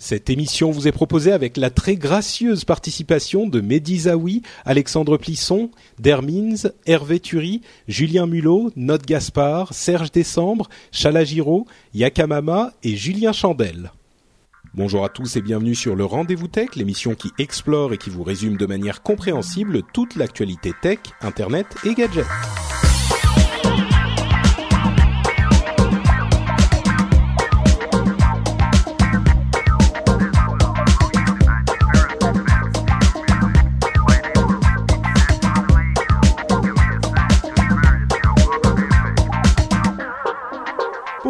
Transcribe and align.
Cette 0.00 0.30
émission 0.30 0.70
vous 0.70 0.86
est 0.86 0.92
proposée 0.92 1.32
avec 1.32 1.56
la 1.56 1.70
très 1.70 1.96
gracieuse 1.96 2.64
participation 2.64 3.48
de 3.48 3.60
Mehdi 3.60 3.98
Zaoui, 4.00 4.42
Alexandre 4.64 5.16
Plisson, 5.16 5.72
Dermins, 5.98 6.70
Hervé 6.86 7.18
Thury, 7.18 7.62
Julien 7.88 8.26
Mulot, 8.26 8.70
Note 8.76 9.04
Gaspard, 9.04 9.74
Serge 9.74 10.12
Décembre, 10.12 10.68
Chala 10.92 11.24
Giraud, 11.24 11.66
Yakamama 11.94 12.74
et 12.84 12.94
Julien 12.94 13.32
Chandel. 13.32 13.90
Bonjour 14.72 15.04
à 15.04 15.08
tous 15.08 15.34
et 15.34 15.42
bienvenue 15.42 15.74
sur 15.74 15.96
le 15.96 16.04
Rendez-vous 16.04 16.46
Tech, 16.46 16.76
l'émission 16.76 17.16
qui 17.16 17.32
explore 17.40 17.92
et 17.92 17.98
qui 17.98 18.10
vous 18.10 18.22
résume 18.22 18.56
de 18.56 18.66
manière 18.66 19.02
compréhensible 19.02 19.82
toute 19.92 20.14
l'actualité 20.14 20.72
tech, 20.80 21.00
internet 21.22 21.66
et 21.84 21.94
gadgets. 21.94 22.24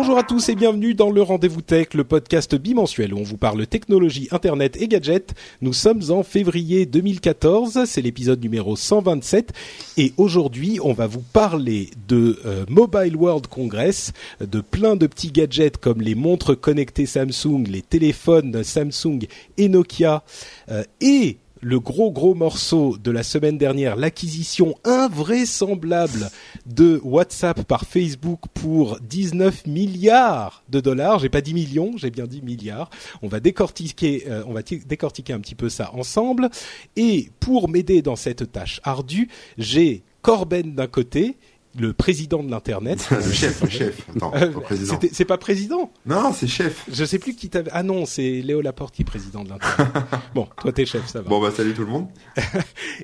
Bonjour 0.08 0.20
à 0.20 0.26
tous 0.26 0.48
et 0.48 0.54
bienvenue 0.54 0.94
dans 0.94 1.10
le 1.10 1.20
Rendez-vous 1.20 1.60
Tech, 1.60 1.88
le 1.92 2.02
podcast 2.02 2.54
bimensuel 2.54 3.12
où 3.12 3.18
on 3.18 3.24
vous 3.24 3.36
parle 3.36 3.66
technologie, 3.66 4.26
internet 4.30 4.80
et 4.80 4.88
gadgets. 4.88 5.34
Nous 5.60 5.74
sommes 5.74 6.00
en 6.08 6.22
février 6.22 6.86
2014, 6.86 7.84
c'est 7.84 8.00
l'épisode 8.00 8.40
numéro 8.40 8.74
127 8.74 9.52
et 9.98 10.14
aujourd'hui 10.16 10.78
on 10.82 10.94
va 10.94 11.06
vous 11.06 11.20
parler 11.20 11.90
de 12.08 12.40
euh, 12.46 12.64
Mobile 12.70 13.16
World 13.16 13.48
Congress, 13.48 14.14
de 14.40 14.62
plein 14.62 14.96
de 14.96 15.06
petits 15.06 15.30
gadgets 15.30 15.76
comme 15.76 16.00
les 16.00 16.14
montres 16.14 16.58
connectées 16.58 17.04
Samsung, 17.04 17.64
les 17.68 17.82
téléphones 17.82 18.64
Samsung 18.64 19.26
et 19.58 19.68
Nokia 19.68 20.24
euh, 20.70 20.84
et 21.02 21.36
le 21.60 21.80
gros 21.80 22.10
gros 22.10 22.34
morceau 22.34 22.96
de 22.98 23.10
la 23.10 23.22
semaine 23.22 23.58
dernière, 23.58 23.96
l'acquisition 23.96 24.74
invraisemblable 24.84 26.30
de 26.66 27.00
WhatsApp 27.02 27.62
par 27.64 27.84
Facebook 27.84 28.40
pour 28.54 28.98
19 29.00 29.66
milliards 29.66 30.62
de 30.68 30.80
dollars. 30.80 31.18
J'ai 31.18 31.28
pas 31.28 31.40
dit 31.40 31.54
millions, 31.54 31.92
j'ai 31.96 32.10
bien 32.10 32.26
dit 32.26 32.42
milliards. 32.42 32.90
On 33.22 33.28
va 33.28 33.40
décortiquer, 33.40 34.24
euh, 34.28 34.42
on 34.46 34.52
va 34.52 34.62
décortiquer 34.62 35.32
un 35.32 35.40
petit 35.40 35.54
peu 35.54 35.68
ça 35.68 35.92
ensemble. 35.94 36.48
Et 36.96 37.30
pour 37.40 37.68
m'aider 37.68 38.02
dans 38.02 38.16
cette 38.16 38.52
tâche 38.52 38.80
ardue, 38.84 39.28
j'ai 39.56 40.02
Corben 40.22 40.74
d'un 40.74 40.88
côté, 40.88 41.36
le 41.78 41.92
président 41.92 42.42
de 42.42 42.50
l'internet. 42.50 43.08
le 43.11 43.33
chef, 43.33 43.62
le 43.62 43.69
chef. 43.69 44.08
Attends, 44.16 44.33
Euh, 44.34 44.52
pas 44.52 44.61
président. 44.61 44.94
c'était- 44.94 45.11
C'est 45.12 45.24
pas 45.24 45.38
président. 45.38 45.91
Non, 46.06 46.33
c'est 46.33 46.47
chef. 46.47 46.84
Je 46.92 47.05
sais 47.05 47.19
plus 47.19 47.34
qui 47.34 47.48
t'avait. 47.48 47.70
Ah 47.75 47.83
non, 47.83 48.06
c'est 48.06 48.41
Léo 48.42 48.60
Laporte 48.60 48.94
qui 48.94 49.02
est 49.02 49.05
président 49.05 49.44
de 49.44 49.50
l'internet. 49.50 49.88
bon, 50.34 50.47
toi 50.60 50.72
t'es 50.72 50.86
chef, 50.86 51.06
ça 51.08 51.20
va. 51.22 51.28
Bon 51.28 51.41
bah 51.41 51.50
salut 51.55 51.75
tout 51.75 51.83
le 51.84 51.88
monde. 51.91 52.06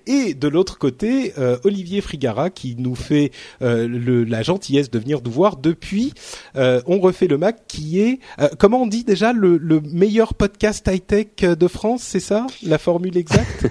Et 0.07 0.35
de 0.35 0.49
l'autre 0.49 0.79
côté, 0.79 1.33
euh, 1.39 1.57
Olivier 1.65 2.01
Frigara 2.01 2.51
qui 2.51 2.77
nous 2.77 2.95
fait 2.95 3.31
euh, 3.63 3.87
le, 3.89 4.25
la 4.25 4.43
gentillesse 4.43 4.91
de 4.91 4.99
venir 4.99 5.21
nous 5.25 5.31
voir 5.31 5.57
depuis 5.57 6.13
euh, 6.57 6.81
On 6.87 6.99
refait 7.01 7.27
le 7.27 7.39
Mac, 7.39 7.67
qui 7.67 8.01
est 8.01 8.19
euh, 8.41 8.49
comment 8.59 8.83
on 8.83 8.87
dit 8.87 9.05
déjà 9.05 9.33
le, 9.33 9.57
le 9.57 9.81
meilleur 9.81 10.35
podcast 10.35 10.89
high 10.91 11.05
tech 11.05 11.27
de 11.49 11.69
France, 11.69 12.03
c'est 12.03 12.21
ça? 12.21 12.47
La 12.63 12.79
formule 12.79 13.17
exacte? 13.17 13.67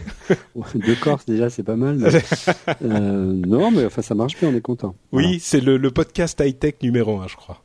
De 0.76 0.94
Corse 0.96 1.26
déjà 1.26 1.50
c'est 1.50 1.64
pas 1.64 1.76
mal. 1.76 1.98
mais- 1.98 2.22
Euh, 2.84 3.34
non 3.48 3.72
mais 3.72 3.86
enfin 3.86 4.02
ça 4.02 4.16
marche 4.16 4.38
bien, 4.40 4.50
on 4.50 4.56
est 4.56 4.62
content. 4.62 4.83
Oui, 5.12 5.40
c'est 5.42 5.62
le, 5.62 5.78
le 5.78 5.92
podcast 5.92 6.42
high 6.44 6.58
tech 6.58 6.76
numéro 6.82 7.20
un, 7.20 7.28
je 7.28 7.36
crois. 7.36 7.64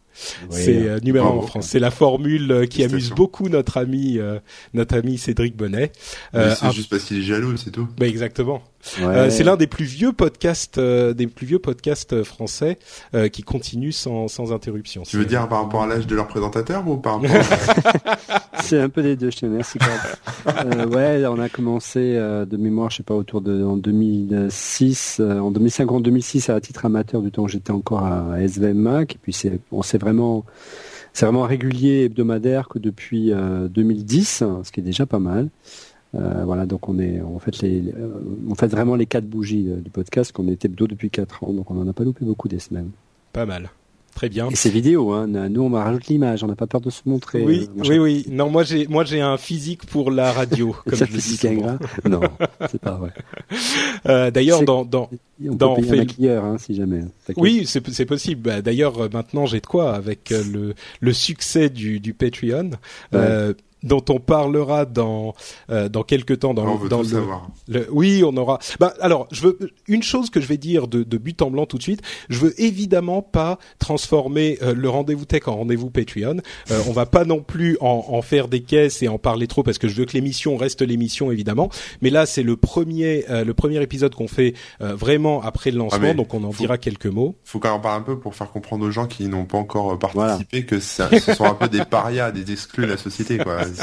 C'est 0.51 0.89
euh, 0.89 0.99
numéro 1.01 1.27
un 1.29 1.31
en. 1.31 1.43
France. 1.43 1.69
C'est 1.69 1.79
la 1.79 1.93
formule 1.93 2.51
euh, 2.51 2.67
qui 2.67 2.83
amuse 2.83 3.11
beaucoup 3.11 3.49
notre 3.49 3.77
ami 3.77 4.19
euh, 4.19 4.41
notre 4.75 4.97
ami 4.99 5.17
Cédric 5.17 5.57
Bonnet. 5.57 5.93
Euh, 6.35 6.53
c'est 6.59 6.67
un- 6.67 6.71
juste 6.73 6.91
parce 6.91 7.05
qu'il 7.05 7.19
est 7.19 7.23
jaloux, 7.23 7.57
c'est 7.57 7.71
tout. 7.71 7.87
bah, 7.97 8.09
exactement. 8.09 8.61
Ouais. 8.99 9.05
Euh, 9.07 9.31
c'est 9.31 9.45
l'un 9.45 9.57
des 9.57 9.67
plus 9.67 9.85
vieux 9.85 10.13
podcasts, 10.13 10.79
euh, 10.79 11.13
des 11.13 11.27
plus 11.27 11.47
vieux 11.47 11.59
podcasts 11.59 12.13
euh, 12.13 12.25
français 12.25 12.79
euh, 13.15 13.29
qui 13.29 13.43
continue 13.43 13.93
sans, 13.93 14.29
sans 14.29 14.53
interruption. 14.53 15.03
Tu 15.03 15.17
veux 15.17 15.25
dire 15.25 15.49
par 15.49 15.63
rapport 15.63 15.83
à 15.83 15.87
l'âge 15.87 16.07
de 16.07 16.15
leur 16.15 16.29
présentateur 16.29 16.87
ou 16.87 16.97
par 16.97 17.21
rapport 17.21 17.37
à... 17.37 18.39
C'est 18.61 18.81
un 18.81 18.89
peu 18.89 19.03
des 19.03 19.17
deux, 19.17 19.31
je 19.31 19.39
te 19.39 19.47
remercie. 19.47 19.79
Euh, 20.47 20.87
ouais, 20.89 21.27
on 21.27 21.39
a 21.39 21.49
commencé 21.49 22.17
euh, 22.17 22.45
de 22.45 22.57
mémoire, 22.57 22.91
je 22.91 22.99
sais 22.99 23.03
pas, 23.03 23.15
autour 23.15 23.41
de 23.41 23.65
en 23.65 23.77
2006, 23.77 25.19
euh, 25.21 25.39
en 25.39 25.51
2005 25.51 25.91
en 25.91 26.01
2006 26.01 26.51
à 26.51 26.61
titre 26.61 26.85
amateur 26.85 27.23
du 27.23 27.31
temps 27.31 27.45
où 27.45 27.49
j'étais 27.49 27.71
encore 27.71 28.05
à, 28.05 28.41
SVM 28.41 28.77
Mac. 28.77 29.15
Et 29.15 29.19
puis 29.23 29.33
c'est, 29.33 29.61
on 29.73 29.83
s'est 29.83 29.99
vraiment, 29.99 30.45
c'est 31.13 31.25
vraiment 31.25 31.45
régulier 31.45 32.05
hebdomadaire 32.05 32.69
que 32.69 32.79
depuis 32.79 33.33
euh, 33.33 33.69
2010, 33.69 34.43
hein, 34.43 34.61
ce 34.65 34.73
qui 34.73 34.81
est 34.81 34.85
déjà 34.85 35.07
pas 35.07 35.19
mal. 35.19 35.49
Euh, 36.15 36.43
voilà, 36.45 36.65
donc 36.67 36.89
on 36.89 36.99
est, 36.99 37.21
on 37.21 37.39
fait 37.39 37.61
les, 37.63 37.83
euh, 37.97 38.09
on 38.49 38.55
fait 38.55 38.67
vraiment 38.69 38.95
les 38.97 39.07
quatre 39.07 39.27
bougies 39.27 39.67
euh, 39.69 39.77
du 39.77 39.91
podcast 39.91 40.33
qu'on 40.33 40.49
est 40.49 40.65
hebdo 40.65 40.87
depuis 40.87 41.11
quatre 41.11 41.45
ans, 41.45 41.53
donc 41.53 41.71
on 41.71 41.79
en 41.81 41.87
a 41.87 41.93
pas 41.93 42.05
loupé 42.05 42.25
beaucoup 42.25 42.49
des 42.49 42.59
semaines. 42.61 42.91
Pas 43.33 43.45
mal. 43.45 43.69
Très 44.15 44.31
bien. 44.31 44.49
Et 44.49 44.57
c'est 44.57 44.71
vidéo, 44.71 45.13
hein. 45.13 45.27
Nous, 45.29 45.63
on 45.63 45.69
rajoute 45.71 46.07
l'image, 46.09 46.43
on 46.43 46.49
n'a 46.49 46.57
pas 46.57 46.67
peur 46.67 46.81
de 46.81 46.91
se 46.91 47.03
montrer. 47.07 47.45
Oui, 47.45 47.69
euh, 47.79 47.83
oui, 47.89 47.99
oui. 47.99 48.27
Non, 48.31 48.49
moi 48.51 48.65
j'ai, 48.65 48.89
moi 48.89 49.05
j'ai 49.05 49.21
un 49.21 49.37
physique 49.37 49.87
pour 49.87 50.11
la 50.11 50.33
radio, 50.33 50.75
comme 50.87 50.99
ça 50.99 51.05
je 51.05 51.13
dis 51.13 51.21
physique 51.21 51.45
ingrat 51.45 51.79
Non, 52.09 52.21
c'est 52.69 52.81
pas 52.81 52.97
vrai. 52.97 53.13
Euh, 54.07 54.31
d'ailleurs, 54.33 54.63
dans, 54.65 54.85
dans, 54.85 55.09
On 55.47 55.55
Dans 55.55 55.75
peut 55.75 55.83
payer 55.83 55.89
fait- 55.91 55.95
un 55.95 55.99
maquilleur, 56.01 56.45
hein, 56.47 56.57
si 56.59 56.75
jamais. 56.75 57.03
T'inquiète. 57.27 57.37
oui, 57.37 57.63
c'est, 57.67 57.87
c'est 57.91 58.07
possible. 58.07 58.41
Bah, 58.43 58.61
d'ailleurs, 58.63 59.09
maintenant 59.13 59.47
j'ai 59.47 59.61
de 59.61 59.67
quoi 59.67 59.95
avec 59.95 60.33
euh, 60.33 60.43
le, 60.53 60.75
le 61.01 61.13
succès 61.13 61.69
du, 61.69 62.01
du 62.01 62.13
Patreon, 62.15 62.71
dont 63.83 64.05
on 64.09 64.19
parlera 64.19 64.85
dans, 64.85 65.35
euh, 65.71 65.89
dans 65.89 66.03
quelques 66.03 66.41
temps 66.41 66.55
dans, 66.55 66.65
On 66.67 66.75
le- 66.75 66.79
veut 66.83 66.89
dans 66.89 66.99
tout 66.99 67.03
le, 67.05 67.09
savoir. 67.09 67.49
Le- 67.69 67.87
oui, 67.91 68.23
on 68.25 68.37
aura. 68.37 68.59
Bah, 68.81 68.95
alors, 69.01 69.29
je 69.31 69.43
veux 69.43 69.59
une 69.87 70.03
chose 70.03 70.31
que 70.31 70.41
je 70.41 70.47
vais 70.47 70.57
dire 70.57 70.89
de, 70.89 71.03
de 71.03 71.19
but 71.19 71.41
en 71.43 71.51
blanc 71.51 71.67
tout 71.67 71.79
de 71.79 71.83
suite. 71.83 72.03
Je 72.29 72.39
veux 72.39 72.61
évidemment 72.61 73.23
pas 73.23 73.59
transformer 73.79 74.59
euh, 74.63 74.75
le 74.75 74.89
rendez-vous 74.89 75.25
tech 75.25 75.49
en 75.49 75.57
rendez-vous 75.57 75.91
Patreon. 75.91 76.39
Euh, 76.71 76.81
on 76.89 76.93
va 76.93 77.07
pas 77.07 77.25
non 77.25 77.41
plus 77.43 77.77
en, 77.81 78.05
en 78.09 78.23
faire 78.23 78.49
des 78.49 78.61
caisses 78.61 79.03
et 79.03 79.09
en 79.09 79.19
parler 79.19 79.47
trop 79.47 79.63
parce 79.63 79.79
que 79.79 79.89
je 79.89 79.95
veux 79.95 80.05
que 80.05 80.13
l'émission 80.13 80.57
reste 80.57 80.83
l'émission 80.83 81.31
évidemment. 81.33 81.69
Mais 82.03 82.11
là, 82.11 82.27
c'est 82.27 82.43
le 82.43 82.57
premier, 82.57 83.25
euh, 83.31 83.45
le 83.45 83.55
premier 83.55 83.81
épisode 83.83 84.15
qu'on 84.15 84.29
fait 84.29 84.55
euh, 84.81 84.95
vraiment 84.95 85.43
après 85.43 85.71
le 85.71 85.79
lancement, 85.79 85.99
mais 86.01 86.15
donc 86.15 86.35
on 86.35 86.45
en 86.45 86.53
faut- 86.53 86.59
dira 86.63 86.79
quelques 86.79 87.07
mots. 87.07 87.37
Faut 87.45 87.59
qu'on 87.61 87.71
en 87.71 87.81
parle 87.81 88.01
un 88.01 88.05
peu 88.05 88.19
pour 88.19 88.35
faire 88.35 88.51
comprendre 88.51 88.85
aux 88.87 88.91
gens 88.91 89.07
qui 89.07 89.27
n'ont 89.29 89.45
pas 89.47 89.59
encore 89.59 89.93
euh, 89.93 89.97
participé 89.97 90.65
que 90.65 90.81
ça, 90.81 91.09
ce 91.19 91.35
sont 91.35 91.45
un 91.45 91.55
peu 91.55 91.69
des 91.69 91.85
parias, 91.85 92.31
des 92.31 92.53
exclus 92.53 92.85
de 92.87 92.91
la 92.91 92.97
société, 92.97 93.39
quoi. 93.39 93.59
Ils. 93.77 93.83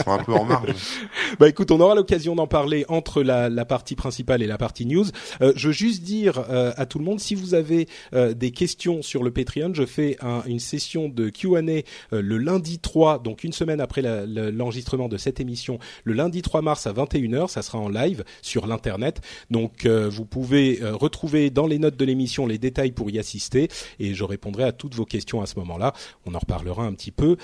Bah 1.40 1.50
écoute, 1.50 1.72
on 1.72 1.79
aura 1.81 1.96
l'occasion 1.96 2.35
d'en 2.35 2.47
parler 2.47 2.85
entre 2.88 3.22
la, 3.23 3.50
la 3.50 3.66
partie 3.66 3.96
principale 3.96 4.41
et 4.41 4.47
la 4.47 4.57
partie 4.57 4.85
news. 4.85 5.06
Euh, 5.41 5.51
je 5.56 5.68
veux 5.68 5.73
juste 5.73 6.03
dire 6.03 6.44
euh, 6.50 6.72
à 6.78 6.85
tout 6.85 6.97
le 7.00 7.03
monde, 7.06 7.19
si 7.19 7.35
vous 7.35 7.53
avez 7.53 7.88
euh, 8.13 8.34
des 8.34 8.51
questions 8.51 9.01
sur 9.01 9.24
le 9.24 9.31
Patreon, 9.31 9.74
je 9.74 9.85
fais 9.85 10.18
un- 10.22 10.44
une 10.45 10.59
session 10.59 11.09
de 11.09 11.29
Q&A 11.29 11.59
euh, 11.59 11.81
le 12.12 12.38
lundi 12.38 12.79
3, 12.79 13.19
donc 13.19 13.44
une 13.44 13.51
semaine 13.53 13.81
après 13.81 14.01
l'enregistrement 14.01 15.07
de 15.10 15.18
cette 15.18 15.39
émission, 15.39 15.80
le 16.04 16.13
lundi 16.13 16.42
3 16.42 16.62
mars 16.62 16.88
à 16.88 16.94
21h, 16.94 17.48
ça 17.50 17.62
sera 17.62 17.80
en 17.80 17.89
live 17.89 18.24
sur 18.42 18.68
l'internet. 18.68 19.21
Donc 19.51 19.86
euh, 19.86 20.07
vous 20.10 20.25
pouvez 20.25 20.81
euh, 20.81 20.95
retrouver 20.95 21.50
dans 21.50 21.68
les 21.68 21.80
notes 21.80 21.98
de 21.98 22.06
l'émission 22.06 22.45
les 22.48 22.57
détails 22.57 22.92
pour 22.92 23.10
y 23.10 23.19
assister 23.19 23.68
et 24.00 24.13
je 24.13 24.24
répondrai 24.24 24.63
à 24.63 24.71
toutes 24.71 24.95
vos 24.95 25.06
questions 25.06 25.42
à 25.42 25.45
ce 25.45 25.60
moment-là. 25.60 25.94
On 26.25 26.33
en 26.36 26.39
reparlera 26.39 26.83
un 26.83 26.94
petit 26.94 27.12
peu 27.12 27.38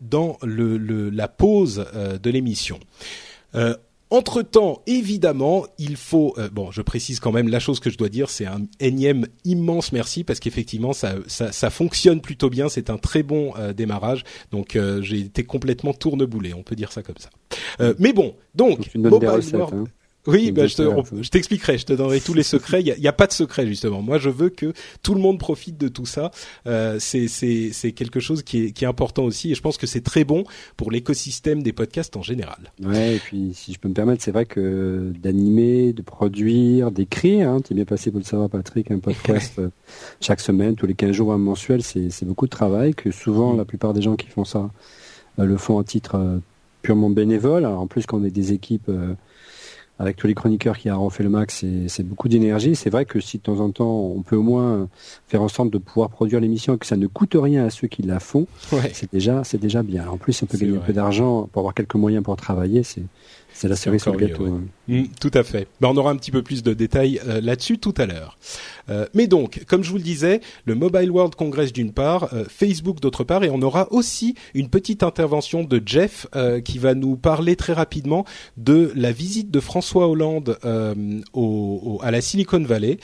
dans 0.00 0.36
le, 0.42 0.76
le- 0.76 1.10
la 1.10 1.28
pause 1.28 1.73
euh, 1.78 2.18
de 2.18 2.30
l'émission. 2.30 2.78
Euh, 3.54 3.76
entre-temps, 4.10 4.82
évidemment, 4.86 5.66
il 5.78 5.96
faut... 5.96 6.34
euh, 6.38 6.48
bon, 6.50 6.70
je 6.70 6.82
précise 6.82 7.18
quand 7.20 7.32
même 7.32 7.48
la 7.48 7.58
chose 7.58 7.80
que 7.80 7.90
je 7.90 7.98
dois 7.98 8.08
dire, 8.08 8.30
c'est 8.30 8.46
un 8.46 8.62
énième 8.78 9.26
immense 9.44 9.90
merci 9.92 10.22
parce 10.22 10.38
qu'effectivement, 10.40 10.92
ça, 10.92 11.14
ça, 11.26 11.50
ça 11.52 11.70
fonctionne 11.70 12.20
plutôt 12.20 12.48
bien, 12.50 12.68
c'est 12.68 12.90
un 12.90 12.98
très 12.98 13.22
bon 13.22 13.54
euh, 13.58 13.72
démarrage, 13.72 14.22
donc 14.52 14.76
euh, 14.76 15.02
j'ai 15.02 15.18
été 15.20 15.42
complètement 15.42 15.92
tourneboulé, 15.94 16.54
on 16.54 16.62
peut 16.62 16.76
dire 16.76 16.92
ça 16.92 17.02
comme 17.02 17.16
ça. 17.18 17.30
Mais 17.98 18.12
bon, 18.12 18.36
donc... 18.54 18.78
Donc, 18.94 19.12
Mobile. 19.12 19.28
World- 19.28 19.74
Hein. 19.74 19.84
Oui, 20.26 20.52
bah, 20.52 20.66
je, 20.66 21.28
t'expliquerai, 21.28 21.76
je 21.76 21.84
te 21.84 21.92
donnerai 21.92 22.20
tous 22.20 22.34
les 22.34 22.42
secrets. 22.42 22.82
Il 22.82 22.94
n'y 22.98 23.08
a, 23.08 23.12
pas 23.12 23.26
de 23.26 23.32
secret 23.32 23.66
justement. 23.66 24.00
Moi, 24.00 24.18
je 24.18 24.30
veux 24.30 24.48
que 24.48 24.72
tout 25.02 25.14
le 25.14 25.20
monde 25.20 25.38
profite 25.38 25.76
de 25.76 25.88
tout 25.88 26.06
ça. 26.06 26.30
Euh, 26.66 26.98
c'est 26.98 27.92
quelque 27.92 28.20
chose 28.20 28.42
qui 28.42 28.64
est, 28.64 28.70
qui 28.72 28.84
est 28.84 28.88
important 28.88 29.24
aussi, 29.24 29.52
et 29.52 29.54
je 29.54 29.60
pense 29.60 29.76
que 29.76 29.86
c'est 29.86 30.00
très 30.00 30.24
bon 30.24 30.44
pour 30.76 30.90
l'écosystème 30.90 31.62
des 31.62 31.72
podcasts 31.72 32.16
en 32.16 32.22
général. 32.22 32.72
Ouais, 32.82 33.16
et 33.16 33.18
puis 33.18 33.52
si 33.54 33.72
je 33.72 33.78
peux 33.78 33.88
me 33.88 33.94
permettre, 33.94 34.22
c'est 34.22 34.32
vrai 34.32 34.46
que 34.46 35.12
d'animer, 35.22 35.92
de 35.92 36.02
produire, 36.02 36.90
d'écrire, 36.90 37.48
hein, 37.48 37.60
tu 37.60 37.72
es 37.72 37.76
bien 37.76 37.84
passé 37.84 38.10
pour 38.10 38.20
le 38.20 38.24
savoir, 38.24 38.48
Patrick, 38.48 38.90
un 38.90 38.98
podcast 38.98 39.58
euh, 39.58 39.68
chaque 40.20 40.40
semaine, 40.40 40.74
tous 40.74 40.86
les 40.86 40.94
15 40.94 41.12
jours, 41.12 41.32
un 41.32 41.38
mensuel, 41.38 41.82
c'est 41.82 42.24
beaucoup 42.24 42.46
de 42.46 42.50
travail. 42.50 42.94
Que 42.94 43.10
souvent, 43.10 43.54
mm. 43.54 43.58
la 43.58 43.64
plupart 43.64 43.92
des 43.92 44.02
gens 44.02 44.16
qui 44.16 44.28
font 44.28 44.44
ça 44.44 44.70
euh, 45.38 45.44
le 45.44 45.56
font 45.56 45.78
à 45.78 45.84
titre 45.84 46.16
euh, 46.16 46.38
purement 46.82 47.10
bénévole. 47.10 47.64
Alors, 47.64 47.80
en 47.80 47.86
plus, 47.86 48.06
quand 48.06 48.18
on 48.18 48.24
est 48.24 48.30
des 48.30 48.52
équipes 48.52 48.90
avec 49.98 50.16
tous 50.16 50.26
les 50.26 50.34
chroniqueurs 50.34 50.76
qui 50.76 50.90
ont 50.90 51.10
fait 51.10 51.22
le 51.22 51.28
max, 51.28 51.64
c'est 51.86 52.02
beaucoup 52.02 52.28
d'énergie. 52.28 52.74
C'est 52.74 52.90
vrai 52.90 53.04
que 53.04 53.20
si 53.20 53.38
de 53.38 53.42
temps 53.42 53.60
en 53.60 53.70
temps, 53.70 54.12
on 54.16 54.22
peut 54.22 54.36
au 54.36 54.42
moins 54.42 54.88
faire 55.28 55.42
en 55.42 55.48
sorte 55.48 55.70
de 55.70 55.78
pouvoir 55.78 56.10
produire 56.10 56.40
l'émission 56.40 56.74
et 56.74 56.78
que 56.78 56.86
ça 56.86 56.96
ne 56.96 57.06
coûte 57.06 57.36
rien 57.38 57.64
à 57.64 57.70
ceux 57.70 57.86
qui 57.86 58.02
la 58.02 58.18
font, 58.18 58.46
c'est 58.92 59.12
déjà, 59.12 59.44
c'est 59.44 59.58
déjà 59.58 59.82
bien. 59.82 60.08
En 60.08 60.16
plus, 60.16 60.42
on 60.42 60.46
peut 60.46 60.58
gagner 60.58 60.76
un 60.76 60.80
peu 60.80 60.92
d'argent 60.92 61.48
pour 61.52 61.60
avoir 61.60 61.74
quelques 61.74 61.94
moyens 61.94 62.24
pour 62.24 62.36
travailler. 62.36 62.82
C'est 62.82 63.04
c'est 63.54 63.68
la 63.68 63.76
série 63.76 64.00
sur 64.00 64.12
le 64.12 64.26
gâteau. 64.26 64.46
Hein. 64.46 64.62
Mm, 64.88 65.04
tout 65.20 65.30
à 65.32 65.44
fait. 65.44 65.68
Ben, 65.80 65.88
on 65.88 65.96
aura 65.96 66.10
un 66.10 66.16
petit 66.16 66.32
peu 66.32 66.42
plus 66.42 66.62
de 66.62 66.74
détails 66.74 67.20
euh, 67.26 67.40
là-dessus 67.40 67.78
tout 67.78 67.94
à 67.96 68.04
l'heure. 68.04 68.36
Euh, 68.90 69.06
mais 69.14 69.28
donc, 69.28 69.62
comme 69.66 69.84
je 69.84 69.90
vous 69.90 69.96
le 69.96 70.02
disais, 70.02 70.40
le 70.66 70.74
Mobile 70.74 71.10
World 71.10 71.36
Congress 71.36 71.72
d'une 71.72 71.92
part, 71.92 72.34
euh, 72.34 72.44
Facebook 72.48 73.00
d'autre 73.00 73.22
part, 73.22 73.44
et 73.44 73.50
on 73.50 73.62
aura 73.62 73.90
aussi 73.92 74.34
une 74.54 74.68
petite 74.68 75.02
intervention 75.02 75.62
de 75.62 75.80
Jeff 75.84 76.26
qui 76.64 76.78
va 76.78 76.94
nous 76.94 77.16
parler 77.16 77.54
très 77.54 77.72
rapidement 77.72 78.24
de 78.56 78.92
la 78.96 79.12
visite 79.12 79.50
de 79.50 79.60
François 79.60 80.08
Hollande 80.08 80.58
au, 81.32 82.00
à 82.02 82.10
la 82.10 82.20
Silicon 82.20 82.62
Valley. 82.62 82.98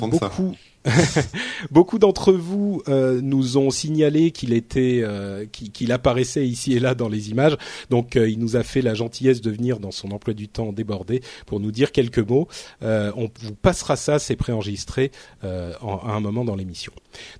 beaucoup, 0.00 0.54
Beaucoup 1.70 1.98
d'entre 1.98 2.32
vous 2.32 2.82
euh, 2.88 3.20
nous 3.22 3.56
ont 3.58 3.70
signalé 3.70 4.30
qu'il 4.30 4.52
était, 4.52 5.00
euh, 5.02 5.46
qu'il 5.46 5.92
apparaissait 5.92 6.46
ici 6.46 6.74
et 6.74 6.80
là 6.80 6.94
dans 6.94 7.08
les 7.08 7.30
images. 7.30 7.56
Donc, 7.90 8.16
euh, 8.16 8.28
il 8.28 8.38
nous 8.38 8.56
a 8.56 8.62
fait 8.62 8.82
la 8.82 8.94
gentillesse 8.94 9.40
de 9.40 9.50
venir 9.50 9.80
dans 9.80 9.90
son 9.90 10.10
emploi 10.10 10.34
du 10.34 10.48
temps 10.48 10.72
débordé 10.72 11.22
pour 11.46 11.60
nous 11.60 11.70
dire 11.70 11.92
quelques 11.92 12.18
mots. 12.18 12.48
on 12.82 13.30
vous 13.40 13.54
passera 13.54 13.96
ça, 13.96 14.18
c'est 14.18 14.36
préenregistré 14.36 15.10
en, 15.42 15.98
à 15.98 16.12
un 16.12 16.20
moment 16.20 16.44
dans 16.44 16.56
l'émission. 16.56 16.92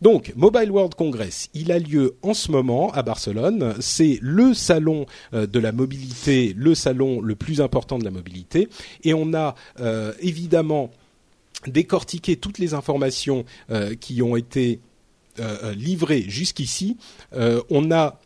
Donc, 0.02 0.32
Mobile 0.36 0.70
World 0.70 0.94
Congress, 0.94 1.48
il 1.54 1.72
a 1.72 1.78
lieu 1.78 2.16
en 2.22 2.34
ce 2.34 2.50
moment 2.50 2.90
à 2.92 3.02
Barcelone. 3.02 3.74
C'est 3.80 4.18
le 4.22 4.54
salon 4.54 5.06
de 5.32 5.58
la 5.58 5.72
mobilité, 5.72 6.54
le 6.56 6.74
salon 6.74 7.20
le 7.20 7.34
plus 7.34 7.60
important 7.60 7.98
de 7.98 8.04
la 8.04 8.10
mobilité, 8.10 8.68
et 9.04 9.14
on 9.14 9.34
a 9.34 9.54
évidemment 10.20 10.90
décortiquer 11.66 12.36
toutes 12.36 12.58
les 12.58 12.74
informations 12.74 13.44
euh, 13.70 13.94
qui 13.94 14.22
ont 14.22 14.36
été 14.36 14.80
euh, 15.40 15.56
euh, 15.64 15.74
livrées 15.74 16.24
jusqu'ici. 16.28 16.96
on 17.70 17.90
a 17.90 18.20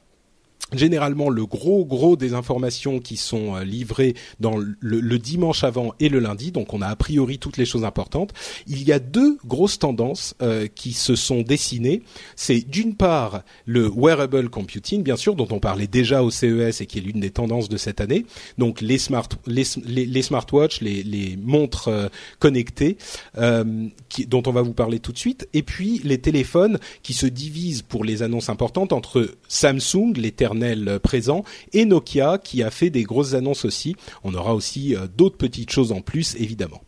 généralement 0.72 1.28
le 1.28 1.46
gros 1.46 1.84
gros 1.84 2.16
des 2.16 2.34
informations 2.34 3.00
qui 3.00 3.16
sont 3.16 3.56
euh, 3.56 3.64
livrées 3.64 4.14
dans 4.40 4.56
le, 4.56 5.18
dimanche 5.18 5.62
avant 5.62 5.94
et 6.00 6.08
le 6.08 6.18
lundi, 6.18 6.50
donc 6.50 6.74
on 6.74 6.82
a 6.82 6.88
a 6.88 6.96
priori 6.96 7.38
toutes 7.38 7.56
les 7.56 7.64
choses 7.64 7.84
importantes. 7.84 8.32
Il 8.66 8.82
y 8.82 8.92
a 8.92 8.98
deux 8.98 9.38
grosses 9.46 9.78
tendances 9.78 10.34
euh, 10.42 10.66
qui 10.74 10.92
se 10.92 11.14
sont 11.14 11.42
dessinées. 11.42 12.02
C'est 12.34 12.60
d'une 12.60 12.94
part 12.94 13.42
le 13.66 13.88
wearable 13.88 14.48
computing, 14.48 15.02
bien 15.02 15.16
sûr, 15.16 15.36
dont 15.36 15.48
on 15.50 15.60
parlait 15.60 15.86
déjà 15.86 16.22
au 16.22 16.30
CES 16.30 16.80
et 16.80 16.86
qui 16.86 16.98
est 16.98 17.02
l'une 17.02 17.20
des 17.20 17.30
tendances 17.30 17.68
de 17.68 17.76
cette 17.76 18.00
année. 18.00 18.26
Donc 18.58 18.80
les 18.80 18.98
smart 18.98 19.28
les, 19.46 19.64
les, 19.86 20.22
smartwatches, 20.22 20.80
les, 20.80 21.02
les 21.02 21.36
montres 21.36 21.88
euh, 21.88 22.08
connectées, 22.38 22.96
dont 23.36 24.42
on 24.46 24.52
va 24.52 24.62
vous 24.62 24.72
parler 24.72 24.98
tout 24.98 25.12
de 25.12 25.18
suite, 25.18 25.48
et 25.52 25.62
puis 25.62 26.00
les 26.04 26.18
téléphones 26.18 26.78
qui 27.02 27.12
se 27.12 27.26
divisent 27.26 27.82
pour 27.82 28.04
les 28.04 28.22
annonces 28.22 28.48
importantes 28.48 28.92
entre 28.92 29.30
Samsung, 29.48 30.14
l'éternel 30.16 30.61
présent, 31.02 31.44
et 31.72 31.84
Nokia 31.84 32.38
qui 32.38 32.62
a 32.62 32.70
fait 32.70 32.90
des 32.90 33.02
grosses 33.02 33.34
annonces 33.34 33.64
aussi. 33.64 33.96
On 34.24 34.34
aura 34.34 34.54
aussi 34.54 34.94
euh, 34.94 35.06
d'autres 35.06 35.36
petites 35.36 35.70
choses 35.70 35.92
en 35.92 36.00
plus, 36.00 36.34
évidemment. 36.36 36.82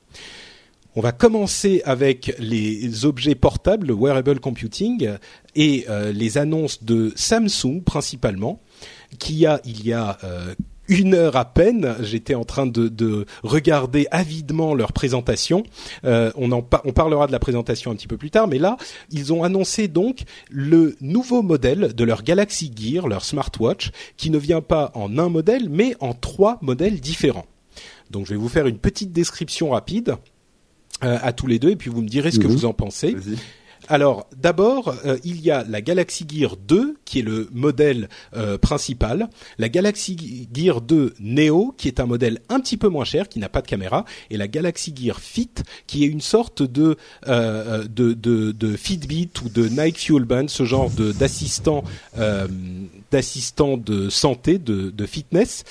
On 0.96 1.00
va 1.00 1.10
commencer 1.10 1.82
avec 1.84 2.34
les 2.38 3.04
objets 3.04 3.34
portables, 3.34 3.88
le 3.88 3.94
wearable 3.94 4.38
computing, 4.38 5.08
et 5.56 5.86
euh, 5.88 6.12
les 6.12 6.38
annonces 6.38 6.84
de 6.84 7.12
Samsung 7.16 7.82
principalement, 7.84 8.60
qui 9.18 9.44
a 9.44 9.60
il 9.64 9.84
y 9.84 9.92
a 9.92 10.18
euh, 10.22 10.54
une 10.88 11.14
heure 11.14 11.36
à 11.36 11.44
peine, 11.44 11.96
j'étais 12.00 12.34
en 12.34 12.44
train 12.44 12.66
de, 12.66 12.88
de, 12.88 13.26
regarder 13.42 14.06
avidement 14.10 14.74
leur 14.74 14.92
présentation. 14.92 15.64
Euh, 16.04 16.30
on, 16.36 16.52
en 16.52 16.66
on 16.84 16.92
parlera 16.92 17.26
de 17.26 17.32
la 17.32 17.38
présentation 17.38 17.90
un 17.90 17.94
petit 17.94 18.08
peu 18.08 18.16
plus 18.16 18.30
tard, 18.30 18.48
mais 18.48 18.58
là, 18.58 18.76
ils 19.10 19.32
ont 19.32 19.42
annoncé 19.42 19.88
donc 19.88 20.24
le 20.50 20.96
nouveau 21.00 21.42
modèle 21.42 21.94
de 21.94 22.04
leur 22.04 22.22
Galaxy 22.22 22.72
Gear, 22.74 23.08
leur 23.08 23.24
smartwatch, 23.24 23.90
qui 24.16 24.30
ne 24.30 24.38
vient 24.38 24.60
pas 24.60 24.90
en 24.94 25.18
un 25.18 25.28
modèle, 25.28 25.68
mais 25.68 25.94
en 26.00 26.12
trois 26.14 26.58
modèles 26.60 27.00
différents. 27.00 27.46
Donc, 28.10 28.26
je 28.26 28.30
vais 28.30 28.38
vous 28.38 28.48
faire 28.48 28.66
une 28.66 28.78
petite 28.78 29.12
description 29.12 29.70
rapide 29.70 30.16
euh, 31.02 31.18
à 31.22 31.32
tous 31.32 31.46
les 31.46 31.58
deux, 31.58 31.70
et 31.70 31.76
puis 31.76 31.90
vous 31.90 32.02
me 32.02 32.08
direz 32.08 32.30
ce 32.30 32.38
que 32.38 32.46
mhm. 32.46 32.52
vous 32.52 32.64
en 32.64 32.72
pensez. 32.72 33.16
Alors 33.88 34.26
d'abord, 34.36 34.94
euh, 35.04 35.18
il 35.24 35.40
y 35.42 35.50
a 35.50 35.64
la 35.68 35.82
Galaxy 35.82 36.26
Gear 36.28 36.56
2 36.56 36.96
qui 37.04 37.18
est 37.18 37.22
le 37.22 37.48
modèle 37.52 38.08
euh, 38.34 38.56
principal, 38.56 39.28
la 39.58 39.68
Galaxy 39.68 40.48
Gear 40.52 40.80
2 40.80 41.14
Neo 41.20 41.74
qui 41.76 41.88
est 41.88 42.00
un 42.00 42.06
modèle 42.06 42.40
un 42.48 42.60
petit 42.60 42.78
peu 42.78 42.88
moins 42.88 43.04
cher 43.04 43.28
qui 43.28 43.38
n'a 43.38 43.48
pas 43.48 43.60
de 43.60 43.66
caméra 43.66 44.04
et 44.30 44.36
la 44.36 44.48
Galaxy 44.48 44.94
Gear 44.96 45.20
Fit 45.20 45.50
qui 45.86 46.04
est 46.04 46.06
une 46.06 46.22
sorte 46.22 46.62
de 46.62 46.96
euh, 47.28 47.84
de, 47.84 48.14
de, 48.14 48.52
de, 48.52 48.76
Fitbit 48.76 49.30
ou 49.44 49.48
de 49.48 49.68
Nike 49.68 49.98
Fuel 49.98 50.24
Band, 50.24 50.48
ce 50.48 50.64
genre 50.64 50.90
d'assistant 50.90 51.84
d'assistant 53.10 53.76
de 53.76 54.08
santé 54.08 54.58
de, 54.58 54.90
de 54.90 55.06
fitness 55.06 55.64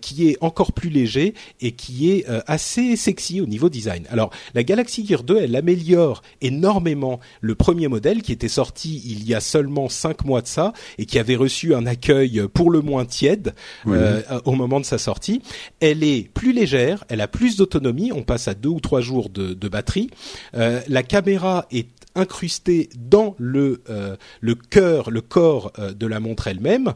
qui 0.00 0.28
est 0.28 0.36
encore 0.40 0.72
plus 0.72 0.90
léger 0.90 1.34
et 1.60 1.72
qui 1.72 2.10
est 2.10 2.26
assez 2.46 2.96
sexy 2.96 3.40
au 3.40 3.46
niveau 3.46 3.68
design. 3.68 4.04
Alors 4.10 4.30
la 4.54 4.62
Galaxy 4.62 5.06
Gear 5.06 5.22
2 5.22 5.38
elle 5.38 5.56
améliore 5.56 6.22
énormément 6.40 7.20
premier 7.54 7.88
modèle 7.88 8.22
qui 8.22 8.32
était 8.32 8.48
sorti 8.48 9.02
il 9.06 9.26
y 9.26 9.34
a 9.34 9.40
seulement 9.40 9.88
cinq 9.88 10.24
mois 10.24 10.42
de 10.42 10.46
ça 10.46 10.72
et 10.98 11.06
qui 11.06 11.18
avait 11.18 11.36
reçu 11.36 11.74
un 11.74 11.86
accueil 11.86 12.42
pour 12.52 12.70
le 12.70 12.80
moins 12.80 13.04
tiède 13.04 13.54
euh, 13.86 14.22
au 14.44 14.52
moment 14.52 14.80
de 14.80 14.84
sa 14.84 14.98
sortie. 14.98 15.42
Elle 15.80 16.02
est 16.02 16.28
plus 16.32 16.52
légère, 16.52 17.04
elle 17.08 17.20
a 17.20 17.28
plus 17.28 17.56
d'autonomie, 17.56 18.12
on 18.12 18.22
passe 18.22 18.48
à 18.48 18.54
deux 18.54 18.68
ou 18.68 18.80
trois 18.80 19.00
jours 19.00 19.30
de, 19.30 19.54
de 19.54 19.68
batterie. 19.68 20.10
Euh, 20.54 20.80
la 20.88 21.02
caméra 21.02 21.66
est 21.70 21.88
incrustée 22.18 22.88
dans 22.96 23.34
le 23.38 23.82
euh, 23.88 24.16
le 24.40 24.54
cœur, 24.54 25.10
le 25.10 25.20
corps 25.20 25.72
euh, 25.78 25.92
de 25.92 26.06
la 26.06 26.20
montre 26.20 26.48
elle-même. 26.48 26.92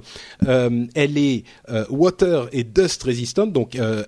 Euh, 0.47 0.87
elle 0.95 1.17
est 1.17 1.45
water 1.89 2.49
et 2.53 2.65
dust 2.65 3.03
resistant, 3.03 3.47
donc 3.47 3.77
elle, 3.77 4.07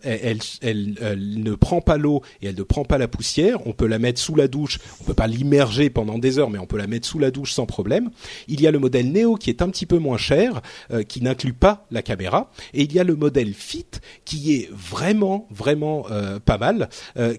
elle, 0.61 0.95
elle, 1.01 1.43
ne 1.43 1.55
prend 1.55 1.81
pas 1.81 1.97
l'eau 1.97 2.23
et 2.43 2.49
elle 2.49 2.57
ne 2.57 2.63
prend 2.63 2.85
pas 2.85 2.99
la 2.99 3.09
poussière. 3.09 3.67
On 3.67 3.73
peut 3.73 3.87
la 3.87 3.99
mettre 3.99 4.21
sous 4.21 4.35
la 4.35 4.49
douche. 4.49 4.79
On 5.01 5.05
peut 5.05 5.15
pas 5.15 5.27
l'immerger 5.27 5.89
pendant 5.89 6.19
des 6.19 6.39
heures, 6.39 6.51
mais 6.51 6.59
on 6.59 6.67
peut 6.67 6.77
la 6.77 6.87
mettre 6.87 7.07
sous 7.07 7.19
la 7.19 7.31
douche 7.31 7.53
sans 7.53 7.67
problème. 7.67 8.11
Il 8.49 8.61
y 8.61 8.67
a 8.67 8.71
le 8.71 8.79
modèle 8.79 9.13
Neo 9.13 9.37
qui 9.37 9.51
est 9.51 9.63
un 9.63 9.69
petit 9.69 9.87
peu 9.87 9.99
moins 9.99 10.19
cher, 10.19 10.61
qui 11.09 11.23
n'inclut 11.23 11.53
pas 11.53 11.87
la 11.91 12.03
caméra, 12.03 12.51
et 12.73 12.83
il 12.83 12.93
y 12.93 12.99
a 12.99 13.05
le 13.05 13.15
modèle 13.15 13.55
Fit 13.55 13.87
qui 14.25 14.55
est 14.55 14.69
vraiment 14.73 15.47
vraiment 15.51 16.07
pas 16.45 16.59
mal, 16.59 16.89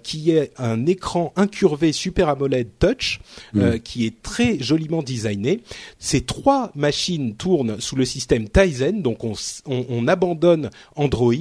qui 0.03 0.31
est 0.31 0.51
un 0.57 0.85
écran 0.85 1.33
incurvé 1.35 1.91
Super 1.91 2.29
AMOLED 2.29 2.69
Touch. 2.79 3.19
Euh, 3.65 3.77
qui 3.77 4.05
est 4.05 4.21
très 4.21 4.59
joliment 4.59 5.03
designé. 5.03 5.61
Ces 5.99 6.21
trois 6.21 6.71
machines 6.75 7.35
tournent 7.35 7.79
sous 7.79 7.95
le 7.95 8.05
système 8.05 8.47
Tizen, 8.49 9.01
donc 9.01 9.23
on, 9.23 9.33
on, 9.65 9.85
on 9.89 10.07
abandonne 10.07 10.69
Android 10.95 11.33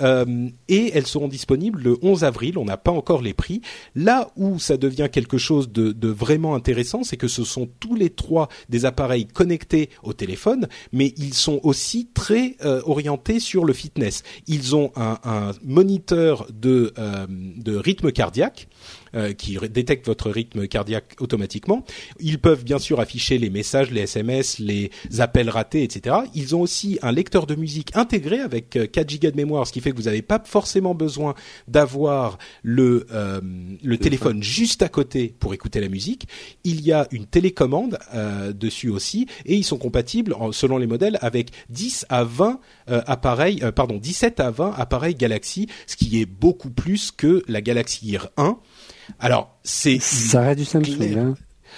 euh, 0.00 0.48
et 0.68 0.90
elles 0.94 1.06
seront 1.06 1.28
disponibles 1.28 1.82
le 1.82 1.98
11 2.02 2.24
avril. 2.24 2.58
On 2.58 2.64
n'a 2.64 2.76
pas 2.76 2.90
encore 2.90 3.22
les 3.22 3.32
prix. 3.34 3.60
Là 3.94 4.30
où 4.36 4.58
ça 4.58 4.76
devient 4.76 5.08
quelque 5.10 5.38
chose 5.38 5.70
de, 5.70 5.92
de 5.92 6.08
vraiment 6.08 6.54
intéressant, 6.54 7.04
c'est 7.04 7.16
que 7.16 7.28
ce 7.28 7.44
sont 7.44 7.68
tous 7.80 7.94
les 7.94 8.10
trois 8.10 8.48
des 8.68 8.84
appareils 8.84 9.26
connectés 9.26 9.90
au 10.02 10.12
téléphone, 10.12 10.68
mais 10.92 11.14
ils 11.16 11.34
sont 11.34 11.60
aussi 11.62 12.08
très 12.12 12.56
euh, 12.64 12.82
orientés 12.84 13.40
sur 13.40 13.64
le 13.64 13.72
fitness. 13.72 14.22
Ils 14.46 14.76
ont 14.76 14.92
un, 14.96 15.18
un 15.24 15.52
moniteur 15.64 16.46
de, 16.52 16.92
de 17.28 17.76
rythme 17.76 18.12
cardiaque 18.12 18.68
qui 19.38 19.58
détectent 19.70 20.06
votre 20.06 20.30
rythme 20.30 20.66
cardiaque 20.66 21.16
automatiquement. 21.20 21.84
Ils 22.20 22.38
peuvent 22.38 22.64
bien 22.64 22.78
sûr 22.78 23.00
afficher 23.00 23.38
les 23.38 23.50
messages, 23.50 23.90
les 23.90 24.02
SMS, 24.02 24.58
les 24.58 24.90
appels 25.18 25.50
ratés, 25.50 25.82
etc. 25.82 26.16
Ils 26.34 26.56
ont 26.56 26.60
aussi 26.60 26.98
un 27.02 27.12
lecteur 27.12 27.46
de 27.46 27.54
musique 27.54 27.96
intégré 27.96 28.40
avec 28.40 28.70
4 28.92 29.20
Go 29.20 29.30
de 29.30 29.36
mémoire, 29.36 29.66
ce 29.66 29.72
qui 29.72 29.80
fait 29.80 29.90
que 29.90 29.96
vous 29.96 30.04
n'avez 30.04 30.22
pas 30.22 30.42
forcément 30.44 30.94
besoin 30.94 31.34
d'avoir 31.68 32.38
le 32.62 33.06
le 33.82 33.98
téléphone 33.98 34.42
juste 34.42 34.82
à 34.82 34.88
côté 34.88 35.34
pour 35.38 35.54
écouter 35.54 35.80
la 35.80 35.88
musique. 35.88 36.26
Il 36.64 36.80
y 36.80 36.92
a 36.92 37.06
une 37.10 37.26
télécommande 37.26 37.98
dessus 38.54 38.88
aussi 38.88 39.26
et 39.46 39.54
ils 39.54 39.64
sont 39.64 39.78
compatibles 39.78 40.34
selon 40.52 40.78
les 40.78 40.86
modèles 40.86 41.18
avec 41.20 41.50
10 41.70 42.06
à 42.08 42.24
20 42.24 42.60
appareils, 42.86 43.62
pardon, 43.74 43.98
17 43.98 44.40
à 44.40 44.50
20 44.50 44.74
appareils 44.76 45.14
Galaxy, 45.14 45.68
ce 45.86 45.96
qui 45.96 46.20
est 46.20 46.26
beaucoup 46.26 46.70
plus 46.70 47.10
que 47.12 47.42
la 47.48 47.60
Galaxy 47.60 48.10
Gear 48.10 48.30
1. 48.36 48.58
Alors, 49.18 49.58
c'est 49.62 50.00
ça 50.00 50.40
reste 50.40 50.58
du 50.58 50.64
Samsung. 50.64 51.18
Hein. 51.18 51.34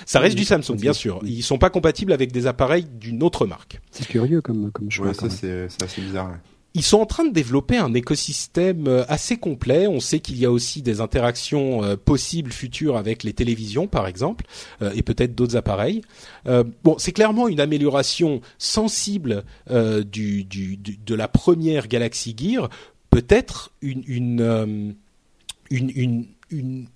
Ça 0.07 0.21
reste 0.21 0.37
du 0.37 0.45
Samsung, 0.45 0.77
bien 0.77 0.93
sûr. 0.93 1.21
Ils 1.25 1.43
sont 1.43 1.59
pas 1.59 1.71
compatibles 1.71 2.13
avec 2.13 2.33
des 2.33 2.47
appareils 2.47 2.85
d'une 2.85 3.23
autre 3.23 3.47
marque. 3.47 3.81
C'est 3.91 4.07
curieux 4.07 4.41
comme 4.41 4.71
comme 4.73 4.91
choix. 4.91 5.09
Ouais, 5.09 5.15
ça 5.15 5.31
c'est 5.31 5.69
assez 5.83 6.01
bizarre. 6.01 6.37
Ils 6.77 6.83
sont 6.83 6.99
en 6.99 7.07
train 7.07 7.25
de 7.25 7.33
développer 7.33 7.77
un 7.77 7.95
écosystème 7.95 8.89
euh, 8.89 9.05
assez 9.07 9.37
complet. 9.37 9.87
On 9.87 10.01
sait 10.01 10.19
qu'il 10.19 10.37
y 10.39 10.45
a 10.45 10.51
aussi 10.51 10.83
des 10.83 11.01
interactions 11.01 11.85
euh, 11.85 11.97
possibles 11.97 12.51
futures 12.51 12.97
avec 12.97 13.23
les 13.23 13.33
télévisions, 13.33 13.87
par 13.87 14.09
exemple, 14.09 14.45
euh, 14.83 14.91
et 14.97 15.03
peut-être 15.05 15.37
d'autres 15.37 15.57
appareils. 15.57 16.03
bon, 16.45 16.97
c'est 16.99 17.13
clairement 17.13 17.47
une 17.47 17.61
amélioration 17.61 18.41
sensible 18.59 19.45
du, 19.71 20.45
du, 20.45 20.77
de 20.77 21.15
la 21.15 21.29
première 21.29 21.87
Galaxy 21.87 22.35
Gear. 22.37 22.69
Peut-être 23.11 23.71
une, 23.81 24.03
une, 24.09 24.97
une, 25.71 25.91
une, 25.95 26.27
une 26.51 26.87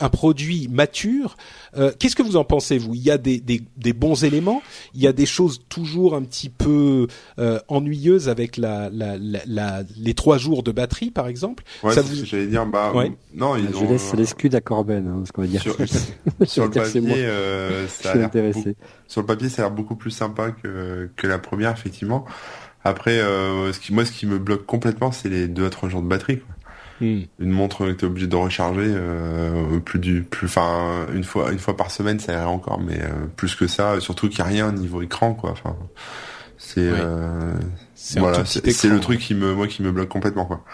un 0.00 0.08
produit 0.08 0.68
mature. 0.68 1.36
Euh, 1.76 1.92
qu'est-ce 1.98 2.16
que 2.16 2.22
vous 2.22 2.36
en 2.36 2.44
pensez 2.44 2.78
vous? 2.78 2.94
Il 2.94 3.02
y 3.02 3.10
a 3.10 3.18
des, 3.18 3.40
des, 3.40 3.62
des, 3.76 3.92
bons 3.92 4.24
éléments, 4.24 4.62
il 4.94 5.00
y 5.00 5.06
a 5.06 5.12
des 5.12 5.26
choses 5.26 5.62
toujours 5.68 6.14
un 6.14 6.22
petit 6.22 6.48
peu 6.48 7.06
euh, 7.38 7.60
ennuyeuses 7.68 8.28
avec 8.28 8.56
la, 8.56 8.90
la, 8.90 9.16
la, 9.46 9.82
les 9.96 10.14
trois 10.14 10.38
jours 10.38 10.62
de 10.62 10.72
batterie 10.72 11.10
par 11.10 11.28
exemple? 11.28 11.64
Ouais, 11.82 11.94
ça 11.94 12.02
vous... 12.02 12.24
j'allais 12.24 12.46
dire. 12.46 12.66
Bah 12.66 12.92
non, 13.34 13.56
ils 13.56 13.68
je 13.70 13.76
ont... 13.76 13.90
laisse 13.90 14.12
l'excuse 14.14 14.54
à 14.54 14.60
Corben, 14.60 15.06
hein, 15.06 15.22
ce 15.26 15.32
qu'on 15.32 15.42
va 15.42 15.48
dire. 15.48 15.62
Sur, 15.62 15.76
sur 16.44 16.64
le 16.64 16.70
papier, 16.70 17.02
euh, 17.08 17.86
ça 17.88 18.12
a 18.12 18.14
l'air 18.16 18.30
beaucoup... 18.30 18.74
sur 19.06 19.20
le 19.20 19.26
papier, 19.26 19.48
ça 19.48 19.62
a 19.62 19.64
l'air 19.66 19.74
beaucoup 19.74 19.96
plus 19.96 20.10
sympa 20.10 20.50
que 20.50 21.10
que 21.16 21.26
la 21.26 21.38
première 21.38 21.72
effectivement. 21.72 22.24
Après, 22.82 23.18
euh, 23.18 23.72
ce 23.72 23.80
qui 23.80 23.92
moi, 23.92 24.04
ce 24.04 24.12
qui 24.12 24.26
me 24.26 24.38
bloque 24.38 24.64
complètement, 24.64 25.12
c'est 25.12 25.28
les 25.28 25.48
deux 25.48 25.66
à 25.66 25.70
trois 25.70 25.88
jours 25.88 26.02
de 26.02 26.08
batterie. 26.08 26.38
Quoi. 26.38 26.54
Hmm. 27.00 27.20
Une 27.38 27.50
montre 27.50 27.86
que 27.86 27.92
tu 27.92 28.04
es 28.04 28.08
obligé 28.08 28.26
de 28.26 28.36
recharger 28.36 28.84
euh, 28.86 29.78
plus 29.80 29.98
du 29.98 30.22
plus 30.22 30.46
enfin 30.46 31.06
une 31.14 31.24
fois 31.24 31.50
une 31.50 31.58
fois 31.58 31.74
par 31.74 31.90
semaine 31.90 32.20
ça 32.20 32.34
irait 32.34 32.44
encore 32.44 32.78
mais 32.78 33.00
euh, 33.00 33.26
plus 33.36 33.54
que 33.54 33.66
ça 33.66 33.98
surtout 34.00 34.28
qu'il 34.28 34.44
n'y 34.44 34.50
a 34.50 34.52
rien 34.52 34.72
niveau 34.72 35.00
écran 35.00 35.32
quoi 35.32 35.52
enfin 35.52 35.76
c'est 36.58 36.82
euh, 36.82 37.54
voilà, 38.16 38.44
c'est 38.44 38.84
le 38.84 39.00
truc 39.00 39.20
qui 39.20 39.34
me 39.34 39.54
moi 39.54 39.66
qui 39.66 39.82
me 39.82 39.92
bloque 39.92 40.08
complètement 40.08 40.46
quoi. 40.46 40.64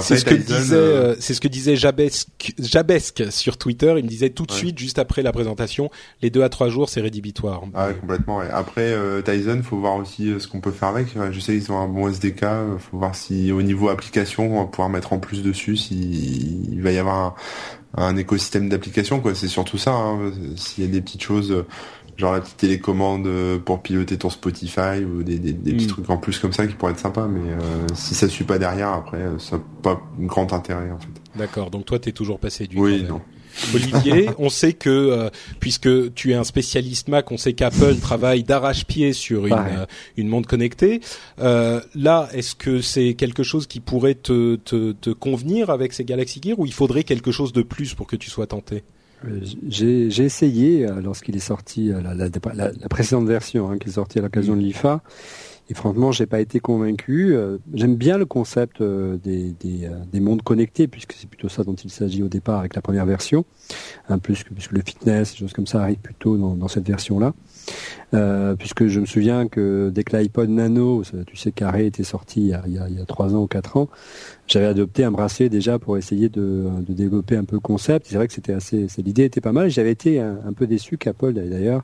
C'est 0.00 0.16
ce 0.16 0.24
que 0.24 0.34
disait 0.34 0.74
euh, 0.74 1.14
c'est 1.20 1.34
ce 1.34 1.40
que 1.40 1.48
disait 1.48 1.76
Jabesque, 1.76 2.54
Jabesque 2.58 3.24
sur 3.30 3.56
Twitter, 3.56 3.94
il 3.96 4.04
me 4.04 4.08
disait 4.08 4.30
tout 4.30 4.44
de 4.44 4.52
suite 4.52 4.78
juste 4.78 4.98
après 4.98 5.22
la 5.22 5.32
présentation, 5.32 5.90
les 6.20 6.30
deux 6.30 6.42
à 6.42 6.48
trois 6.48 6.68
jours 6.68 6.88
c'est 6.88 7.00
rédhibitoire. 7.00 7.62
Ah 7.74 7.92
complètement. 7.92 8.38
Ouais. 8.38 8.50
Après 8.52 8.92
euh, 8.92 9.22
Tyson, 9.22 9.62
faut 9.62 9.78
voir 9.78 9.96
aussi 9.96 10.30
euh, 10.30 10.38
ce 10.38 10.48
qu'on 10.48 10.60
peut 10.60 10.72
faire 10.72 10.88
avec. 10.88 11.08
Je 11.30 11.40
sais 11.40 11.52
qu'ils 11.52 11.70
ont 11.70 11.78
un 11.78 11.88
bon 11.88 12.08
SDK, 12.08 12.44
faut 12.78 12.98
voir 12.98 13.14
si 13.14 13.52
au 13.52 13.62
niveau 13.62 13.88
application 13.88 14.56
on 14.56 14.64
va 14.64 14.66
pouvoir 14.66 14.88
mettre 14.88 15.12
en 15.12 15.18
plus 15.18 15.42
dessus 15.42 15.76
s'il 15.76 16.82
va 16.82 16.90
y 16.90 16.98
avoir 16.98 17.36
un, 17.96 18.16
écosystème 18.16 18.68
d'application 18.68 19.20
quoi. 19.20 19.34
C'est 19.34 19.48
surtout 19.48 19.78
ça. 19.78 19.92
Hein. 19.92 20.32
S'il 20.56 20.84
y 20.84 20.86
a 20.86 20.90
des 20.90 21.00
petites 21.00 21.22
choses 21.22 21.64
genre 22.16 22.32
la 22.32 22.40
petite 22.40 22.56
télécommande 22.56 23.26
euh, 23.26 23.58
pour 23.58 23.82
piloter 23.82 24.16
ton 24.16 24.30
Spotify 24.30 25.04
ou 25.04 25.22
des, 25.22 25.38
des, 25.38 25.52
des 25.52 25.72
petits 25.72 25.86
hmm. 25.86 25.88
trucs 25.88 26.10
en 26.10 26.16
plus 26.16 26.38
comme 26.38 26.52
ça 26.52 26.66
qui 26.66 26.74
pourraient 26.74 26.92
être 26.92 26.98
sympas 26.98 27.26
mais 27.26 27.50
euh, 27.50 27.86
si 27.94 28.14
ça 28.14 28.28
suit 28.28 28.44
pas 28.44 28.58
derrière 28.58 28.88
après 28.88 29.18
euh, 29.18 29.38
ça 29.38 29.56
n'a 29.56 29.62
pas 29.82 30.00
grand 30.18 30.52
intérêt 30.52 30.90
en 30.90 30.98
fait. 30.98 31.08
D'accord. 31.36 31.70
Donc 31.70 31.84
toi 31.86 31.98
t'es 31.98 32.12
toujours 32.12 32.38
passé 32.38 32.66
du 32.66 32.78
oui 32.78 33.04
non. 33.08 33.20
Olivier, 33.72 34.30
on 34.38 34.48
sait 34.48 34.72
que 34.72 35.30
puisque 35.60 36.12
tu 36.14 36.32
es 36.32 36.34
un 36.34 36.42
spécialiste 36.42 37.06
Mac, 37.06 37.30
on 37.30 37.36
sait 37.36 37.52
qu'Apple 37.52 37.94
travaille 38.00 38.42
d'arrache-pied 38.42 39.12
sur 39.12 39.46
une, 39.46 39.86
une 40.16 40.26
montre 40.26 40.48
connectée. 40.48 41.00
là, 41.38 42.28
est-ce 42.32 42.56
que 42.56 42.80
c'est 42.80 43.14
quelque 43.14 43.44
chose 43.44 43.68
qui 43.68 43.78
pourrait 43.78 44.16
te, 44.16 44.56
te, 44.56 44.90
te 44.90 45.10
convenir 45.10 45.70
avec 45.70 45.92
ces 45.92 46.04
Galaxy 46.04 46.40
Gear 46.42 46.58
ou 46.58 46.66
il 46.66 46.72
faudrait 46.72 47.04
quelque 47.04 47.30
chose 47.30 47.52
de 47.52 47.62
plus 47.62 47.94
pour 47.94 48.08
que 48.08 48.16
tu 48.16 48.28
sois 48.28 48.48
tenté? 48.48 48.82
J'ai 49.68 50.24
essayé 50.24 50.86
euh, 50.86 51.00
lorsqu'il 51.00 51.36
est 51.36 51.40
sorti 51.40 51.90
euh, 51.92 52.00
la, 52.00 52.14
la, 52.14 52.28
la, 52.54 52.88
précédente 52.88 53.26
version 53.26 53.70
hein, 53.70 53.78
qui 53.78 53.88
est 53.88 53.92
sortie 53.92 54.18
à 54.18 54.22
l'occasion 54.22 54.56
de 54.56 54.60
l'IFA. 54.60 55.02
Et 55.70 55.74
franchement, 55.74 56.12
j'ai 56.12 56.26
pas 56.26 56.40
été 56.40 56.60
convaincu. 56.60 57.34
Euh, 57.34 57.58
j'aime 57.72 57.96
bien 57.96 58.18
le 58.18 58.26
concept 58.26 58.82
des, 58.82 59.54
des, 59.60 59.88
des, 60.12 60.20
mondes 60.20 60.42
connectés, 60.42 60.88
puisque 60.88 61.12
c'est 61.12 61.28
plutôt 61.28 61.48
ça 61.48 61.64
dont 61.64 61.74
il 61.74 61.90
s'agit 61.90 62.22
au 62.22 62.28
départ 62.28 62.60
avec 62.60 62.74
la 62.74 62.82
première 62.82 63.06
version, 63.06 63.44
hein, 64.08 64.18
plus 64.18 64.44
que 64.44 64.52
puisque 64.52 64.72
le 64.72 64.82
fitness, 64.84 65.32
des 65.32 65.38
choses 65.38 65.52
comme 65.52 65.66
ça 65.66 65.82
arrivent 65.82 65.98
plutôt 65.98 66.36
dans, 66.36 66.54
dans 66.54 66.68
cette 66.68 66.86
version-là. 66.86 67.32
Euh, 68.12 68.54
puisque 68.54 68.86
je 68.86 69.00
me 69.00 69.06
souviens 69.06 69.48
que 69.48 69.90
dès 69.92 70.04
que 70.04 70.16
l'iPod 70.16 70.48
Nano, 70.48 71.02
tu 71.26 71.36
sais, 71.36 71.50
carré 71.50 71.86
était 71.86 72.04
sorti 72.04 72.42
il 72.42 72.46
y 72.48 72.54
a, 72.54 72.62
il 72.66 72.74
y 72.74 73.00
a, 73.00 73.04
3 73.06 73.34
ans 73.34 73.42
ou 73.42 73.46
4 73.46 73.76
ans, 73.76 73.88
j'avais 74.46 74.66
adopté 74.66 75.02
un 75.04 75.10
bracelet 75.10 75.48
déjà 75.48 75.78
pour 75.78 75.96
essayer 75.96 76.28
de, 76.28 76.68
de 76.86 76.92
développer 76.92 77.36
un 77.36 77.44
peu 77.44 77.56
le 77.56 77.60
concept. 77.60 78.06
C'est 78.08 78.16
vrai 78.16 78.28
que 78.28 78.32
c'était 78.32 78.52
assez, 78.52 78.86
l'idée 78.98 79.24
était 79.24 79.40
pas 79.40 79.52
mal. 79.52 79.68
J'avais 79.70 79.90
été 79.90 80.20
un, 80.20 80.52
peu 80.54 80.66
déçu 80.66 80.96
qu'Apple 80.96 81.32
d'ailleurs 81.32 81.82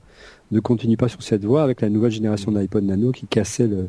ne 0.51 0.61
continue 0.61 0.97
pas 0.97 1.09
sur 1.09 1.23
cette 1.23 1.45
voie 1.45 1.63
avec 1.63 1.81
la 1.81 1.89
nouvelle 1.89 2.11
génération 2.11 2.53
d'iPod 2.53 2.85
Nano 2.85 3.13
qui 3.13 3.27
cassait 3.27 3.67
le, 3.67 3.89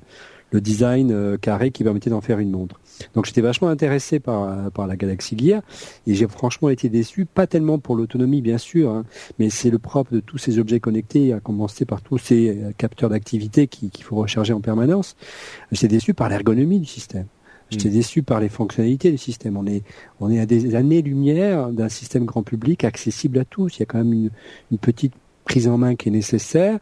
le 0.52 0.62
design 0.62 1.12
euh, 1.12 1.38
carré 1.38 1.72
qui 1.72 1.84
permettait 1.84 2.10
d'en 2.10 2.22
faire 2.22 2.40
une 2.40 2.52
montre. 2.52 2.80
Donc 3.16 3.26
j'étais 3.26 3.42
vachement 3.42 3.70
intéressé 3.70 4.20
par, 4.20 4.72
par 4.72 4.86
la 4.86 4.96
Galaxy 4.96 5.38
Gear 5.38 5.62
et 6.06 6.14
j'ai 6.14 6.28
franchement 6.28 6.70
été 6.70 6.90
déçu, 6.90 7.26
pas 7.26 7.48
tellement 7.48 7.80
pour 7.80 7.96
l'autonomie 7.96 8.42
bien 8.42 8.58
sûr, 8.58 8.92
hein, 8.92 9.06
mais 9.40 9.50
c'est 9.50 9.70
le 9.70 9.80
propre 9.80 10.14
de 10.14 10.20
tous 10.20 10.38
ces 10.38 10.60
objets 10.60 10.80
connectés, 10.80 11.34
à 11.34 11.40
commencer 11.40 11.86
par 11.86 12.02
tous 12.02 12.18
ces 12.18 12.50
euh, 12.50 12.72
capteurs 12.78 13.10
d'activité 13.10 13.68
qu'il 13.68 14.04
faut 14.04 14.18
recharger 14.18 14.54
en 14.54 14.62
permanence. 14.62 15.16
J'étais 15.72 15.88
déçu 15.88 16.14
par 16.14 16.30
l'ergonomie 16.30 16.80
du 16.80 16.86
système. 16.86 17.26
J'étais 17.70 17.90
hmm. 17.90 17.94
déçu 17.94 18.24
par 18.24 18.42
les 18.42 18.50
fonctionnalités 18.50 19.12
du 19.12 19.18
système. 19.18 19.56
On 19.56 19.66
est, 19.66 19.84
on 20.20 20.30
est 20.30 20.40
à 20.40 20.46
des 20.46 20.76
années-lumière 20.76 21.70
d'un 21.70 21.88
système 21.88 22.26
grand 22.26 22.44
public 22.44 22.84
accessible 22.84 23.40
à 23.40 23.46
tous. 23.46 23.78
Il 23.78 23.80
y 23.80 23.84
a 23.84 23.86
quand 23.86 24.00
même 24.00 24.12
une, 24.12 24.30
une 24.72 24.78
petite 24.78 25.14
prise 25.52 25.68
en 25.68 25.78
main 25.78 25.96
qui 25.96 26.08
est 26.08 26.14
nécessaire. 26.14 26.80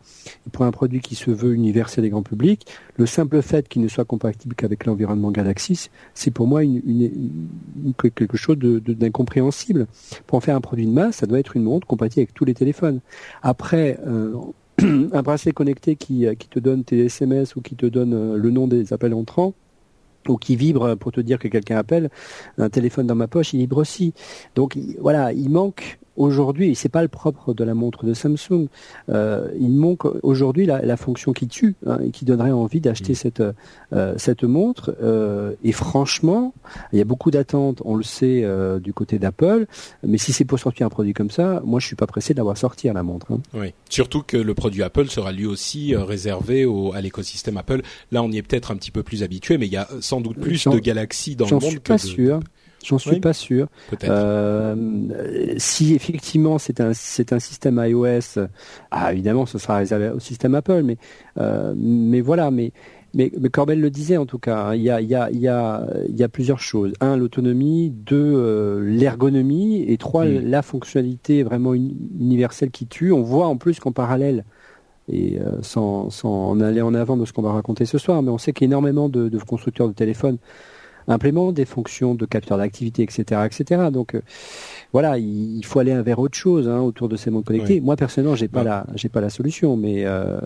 Pour 0.52 0.64
un 0.64 0.70
produit 0.70 1.00
qui 1.00 1.16
se 1.16 1.32
veut 1.32 1.56
universel 1.56 2.06
et 2.06 2.10
grand 2.10 2.22
public, 2.22 2.68
le 2.98 3.08
simple 3.08 3.42
fait 3.42 3.68
qu'il 3.68 3.82
ne 3.82 3.88
soit 3.88 4.06
compatible 4.06 4.54
qu'avec 4.54 4.86
l'environnement 4.86 5.32
Galaxy, 5.32 5.90
c'est 6.14 6.30
pour 6.30 6.46
moi 6.46 6.64
une, 6.64 6.80
une, 6.86 7.94
quelque 7.96 8.38
chose 8.38 8.58
d'incompréhensible. 8.60 9.88
Pour 10.28 10.38
en 10.38 10.42
faire 10.42 10.56
un 10.56 10.62
produit 10.62 10.86
de 10.86 10.92
masse, 10.92 11.16
ça 11.16 11.26
doit 11.26 11.40
être 11.40 11.56
une 11.56 11.64
montre 11.64 11.88
compatible 11.88 12.22
avec 12.22 12.36
tous 12.36 12.46
les 12.46 12.54
téléphones. 12.54 13.00
Après, 13.42 14.00
euh, 14.06 14.36
un 14.84 15.22
bracelet 15.24 15.52
connecté 15.52 15.96
qui, 15.96 16.28
qui 16.38 16.48
te 16.48 16.60
donne 16.60 16.84
tes 16.84 17.06
SMS 17.06 17.56
ou 17.56 17.62
qui 17.62 17.76
te 17.76 17.88
donne 17.88 18.14
euh, 18.14 18.38
le 18.38 18.52
nom 18.52 18.68
des 18.68 18.94
appels 18.94 19.16
entrants, 19.16 19.56
ou 20.28 20.38
qui 20.38 20.56
vibre 20.56 20.96
pour 20.96 21.12
te 21.12 21.22
dire 21.22 21.40
que 21.40 21.48
quelqu'un 21.48 21.78
appelle, 21.78 22.10
un 22.58 22.70
téléphone 22.70 23.08
dans 23.08 23.16
ma 23.16 23.28
poche, 23.28 23.54
il 23.54 23.60
vibre 23.60 23.78
aussi. 23.78 24.14
Donc 24.56 24.78
voilà, 25.00 25.34
il 25.34 25.50
manque 25.50 25.99
aujourd'hui, 26.20 26.70
et 26.70 26.76
c'est 26.76 26.90
pas 26.90 27.02
le 27.02 27.08
propre 27.08 27.54
de 27.54 27.64
la 27.64 27.74
montre 27.74 28.06
de 28.06 28.14
Samsung, 28.14 28.68
euh, 29.10 29.48
il 29.60 29.72
manque 29.72 30.06
aujourd'hui 30.22 30.66
la, 30.66 30.98
fonction 30.98 31.32
qui 31.32 31.48
tue 31.48 31.76
hein, 31.88 32.00
et 32.04 32.12
qui 32.12 32.26
donnerait 32.26 32.52
envie 32.52 32.82
d'acheter 32.82 33.14
mm. 33.14 33.16
cette 33.16 33.44
euh, 33.94 34.14
cette 34.18 34.44
montre. 34.44 34.96
Euh, 35.02 35.54
et 35.64 35.72
franchement, 35.72 36.54
il 36.92 37.00
y 37.00 37.02
a 37.02 37.06
beaucoup 37.06 37.32
d'attentes, 37.32 37.82
on 37.86 37.96
le 37.96 38.04
sait 38.04 38.46
du 38.82 38.94
côté 38.94 39.18
d'Apple, 39.18 39.66
mais 40.06 40.18
si 40.18 40.34
c'est 40.34 40.46
pour 40.46 40.60
sortir 40.60 40.86
un 40.86 40.90
produit 40.90 41.14
comme 41.14 41.32
ça, 41.32 41.62
moi 41.64 41.80
je 41.80 41.88
suis 41.88 41.96
pas 41.96 42.08
pressé 42.08 42.34
d'avoir 42.34 42.58
sorti 42.58 42.88
la 42.88 43.04
montre. 43.04 43.32
Hein. 43.32 43.40
Oui, 43.54 43.74
surtout 43.90 44.22
que 44.22 44.36
le 44.36 44.54
produit 44.54 44.84
Apple 44.84 45.08
sera 45.08 45.32
lui 45.32 45.46
aussi 45.46 45.96
réservé 45.96 46.66
au, 46.66 46.94
à 46.94 47.02
l'écosystème 47.02 47.58
Apple. 47.58 47.82
Là, 48.12 48.22
on 48.24 48.32
y 48.32 48.38
est 48.38 48.42
peut-être 48.42 48.72
un 48.72 48.76
petit 48.76 48.92
peu 48.92 49.04
plus 49.04 49.24
habitué, 49.24 49.58
mais 49.58 49.68
il 49.68 49.74
y 49.74 49.78
a 49.78 49.88
sans 50.02 50.20
doute 50.20 50.40
plus 50.40 50.68
de 50.68 50.80
Galaxy 50.80 51.36
dans 51.36 51.46
le 51.46 51.52
monde. 51.54 51.62
Suis 51.62 51.80
pas 51.80 51.98
sûr. 51.98 52.42
J'en 52.84 52.98
suis 52.98 53.20
pas 53.20 53.34
sûr. 53.34 53.68
Euh, 54.04 54.76
si 55.58 55.96
effectivement 55.96 56.58
c'est 56.58 56.80
un 56.80 56.94
c'est 56.94 57.34
un 57.34 57.40
système 57.40 57.84
iOS, 57.86 58.40
ah, 58.92 59.12
évidemment 59.12 59.46
ce 59.46 59.58
sera 59.58 59.78
réservé 59.78 60.10
au 60.10 60.20
système 60.20 60.56
Apple, 60.56 60.84
mais 60.84 60.98
euh, 61.38 61.74
mais 61.76 62.22
voilà, 62.22 62.52
mais 62.52 62.72
mais, 63.14 63.32
mais 63.40 63.50
Corbel 63.50 63.82
le 63.82 63.90
disait 63.90 64.18
en 64.18 64.26
tout 64.26 64.38
cas, 64.38 64.58
hein, 64.58 64.76
il 64.76 64.84
y, 64.84 64.90
a, 64.90 65.02
il, 65.02 65.08
y 65.08 65.16
a, 65.16 65.30
il, 65.32 65.40
y 65.40 65.48
a, 65.48 65.88
y 66.10 66.24
a 66.24 66.30
plusieurs 66.30 66.60
choses. 66.60 66.94
Un, 67.02 67.18
l'autonomie. 67.18 67.90
Deux, 67.90 68.16
euh, 68.36 68.82
l'ergonomie. 68.84 69.84
Et 69.88 69.98
trois, 69.98 70.26
hmm. 70.26 70.42
la 70.46 70.62
fonctionnalité 70.62 71.44
vraiment 71.44 71.74
universelle 71.74 72.70
qui 72.70 72.86
tue. 72.86 73.12
On 73.12 73.24
voit 73.24 73.48
en 73.48 73.58
plus 73.58 73.80
qu'en 73.80 73.92
parallèle, 73.92 74.46
et 75.12 75.40
euh, 75.40 75.62
sans, 75.64 76.10
sans 76.12 76.52
en 76.52 76.62
aller 76.62 76.82
en 76.82 76.94
avant 76.94 77.18
de 77.18 77.26
ce 77.26 77.34
qu'on 77.34 77.42
va 77.42 77.52
raconter 77.52 77.86
ce 77.86 77.98
soir, 77.98 78.22
mais 78.22 78.30
on 78.30 78.38
sait 78.38 78.54
qu'énormément 78.54 79.10
de, 79.10 79.28
de 79.28 79.38
constructeurs 79.40 79.88
de 79.88 79.94
téléphones 79.94 80.38
implémente 81.08 81.56
des 81.56 81.66
fonctions 81.66 82.16
de 82.16 82.26
capteur 82.26 82.58
d'activité, 82.58 83.04
etc., 83.04 83.42
etc. 83.46 83.90
Donc 83.92 84.16
voilà, 84.92 85.18
il, 85.20 85.64
faut 85.66 85.80
aller 85.80 86.00
vers 86.02 86.20
autre 86.20 86.38
chose 86.38 86.68
hein, 86.68 86.80
autour 86.80 87.10
de 87.10 87.16
ces 87.16 87.30
mondes 87.30 87.46
connectés. 87.46 87.80
Moi 87.80 87.96
personnellement, 87.96 88.36
j'ai 88.36 88.48
pas 88.48 88.64
la, 88.64 88.88
j'ai 88.96 89.10
pas 89.10 89.22
la 89.22 89.30
solution, 89.30 89.78
mais 89.78 90.06
euh... 90.06 90.40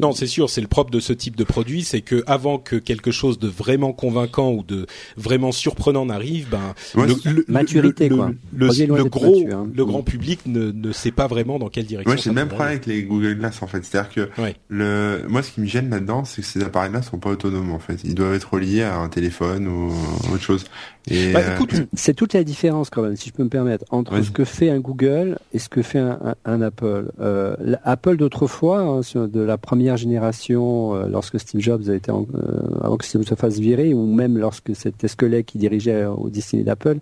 non, 0.00 0.12
c'est 0.12 0.26
sûr, 0.26 0.48
c'est 0.48 0.60
le 0.60 0.68
propre 0.68 0.90
de 0.90 1.00
ce 1.00 1.12
type 1.12 1.36
de 1.36 1.44
produit, 1.44 1.82
c'est 1.82 2.00
que 2.00 2.22
avant 2.26 2.58
que 2.58 2.76
quelque 2.76 3.10
chose 3.10 3.38
de 3.38 3.48
vraiment 3.48 3.92
convaincant 3.92 4.52
ou 4.52 4.62
de 4.62 4.86
vraiment 5.16 5.50
surprenant 5.50 6.06
n'arrive, 6.06 6.48
ben 6.50 6.74
le, 6.94 7.44
maturité 7.48 8.08
le, 8.08 8.16
quoi. 8.16 8.30
Le, 8.54 8.68
le 8.68 9.04
gros, 9.04 9.44
hein. 9.50 9.68
le 9.74 9.84
grand 9.84 10.02
public 10.02 10.40
ne, 10.46 10.70
ne 10.70 10.92
sait 10.92 11.10
pas 11.10 11.26
vraiment 11.26 11.58
dans 11.58 11.68
quelle 11.68 11.86
direction. 11.86 12.12
Moi, 12.12 12.16
j'ai 12.16 12.30
le 12.30 12.34
même 12.34 12.48
problème 12.48 12.68
avec 12.68 12.86
les 12.86 13.02
Google 13.02 13.34
Glass 13.38 13.62
en 13.62 13.66
fait, 13.66 13.84
c'est-à-dire 13.84 14.12
que 14.12 14.52
le, 14.68 15.24
moi, 15.28 15.42
ce 15.42 15.50
qui 15.50 15.60
me 15.60 15.66
gêne 15.66 15.90
là-dedans, 15.90 16.24
c'est 16.24 16.42
que 16.42 16.48
ces 16.48 16.62
appareils-là 16.62 17.02
sont 17.02 17.18
pas 17.18 17.30
autonomes 17.30 17.72
en 17.72 17.78
fait. 17.78 17.98
Ils 18.04 18.14
doivent 18.14 18.34
être 18.34 18.54
reliés 18.54 18.82
à 18.82 18.98
un 18.98 19.08
téléphone 19.08 19.66
ou 19.66 19.92
autre 20.32 20.42
chose. 20.42 20.64
Et 21.08 21.32
bah, 21.32 21.40
écoute, 21.54 21.74
euh, 21.74 21.86
c'est 21.94 22.14
toute 22.14 22.34
la 22.34 22.44
différence 22.44 22.90
quand 22.90 23.02
même, 23.02 23.16
si 23.16 23.30
je 23.30 23.34
peux 23.34 23.42
me 23.42 23.48
permettre, 23.48 23.79
entre 23.90 24.20
ce 24.22 24.30
que 24.30 24.44
fait 24.44 24.70
un 24.70 24.80
Google 24.80 25.38
et 25.52 25.58
ce 25.58 25.68
que 25.68 25.82
fait 25.82 25.98
un, 25.98 26.34
un, 26.44 26.62
Apple. 26.62 27.10
Euh, 27.20 27.54
Apple 27.84 28.16
d'autrefois, 28.16 28.80
hein, 28.80 29.00
de 29.14 29.40
la 29.40 29.58
première 29.58 29.96
génération, 29.96 30.94
euh, 30.94 31.08
lorsque 31.08 31.38
Steve 31.38 31.60
Jobs 31.60 31.88
a 31.88 31.94
été, 31.94 32.10
en, 32.10 32.26
euh, 32.34 32.60
avant 32.82 32.96
que 32.96 33.04
Steve 33.04 33.22
se 33.22 33.34
fasse 33.34 33.58
virer, 33.58 33.94
ou 33.94 34.06
même 34.06 34.38
lorsque 34.38 34.74
c'était 34.74 35.08
Skelet 35.08 35.44
qui 35.44 35.58
dirigeait 35.58 36.04
au 36.04 36.30
destiné 36.30 36.62
d'Apple, 36.62 36.98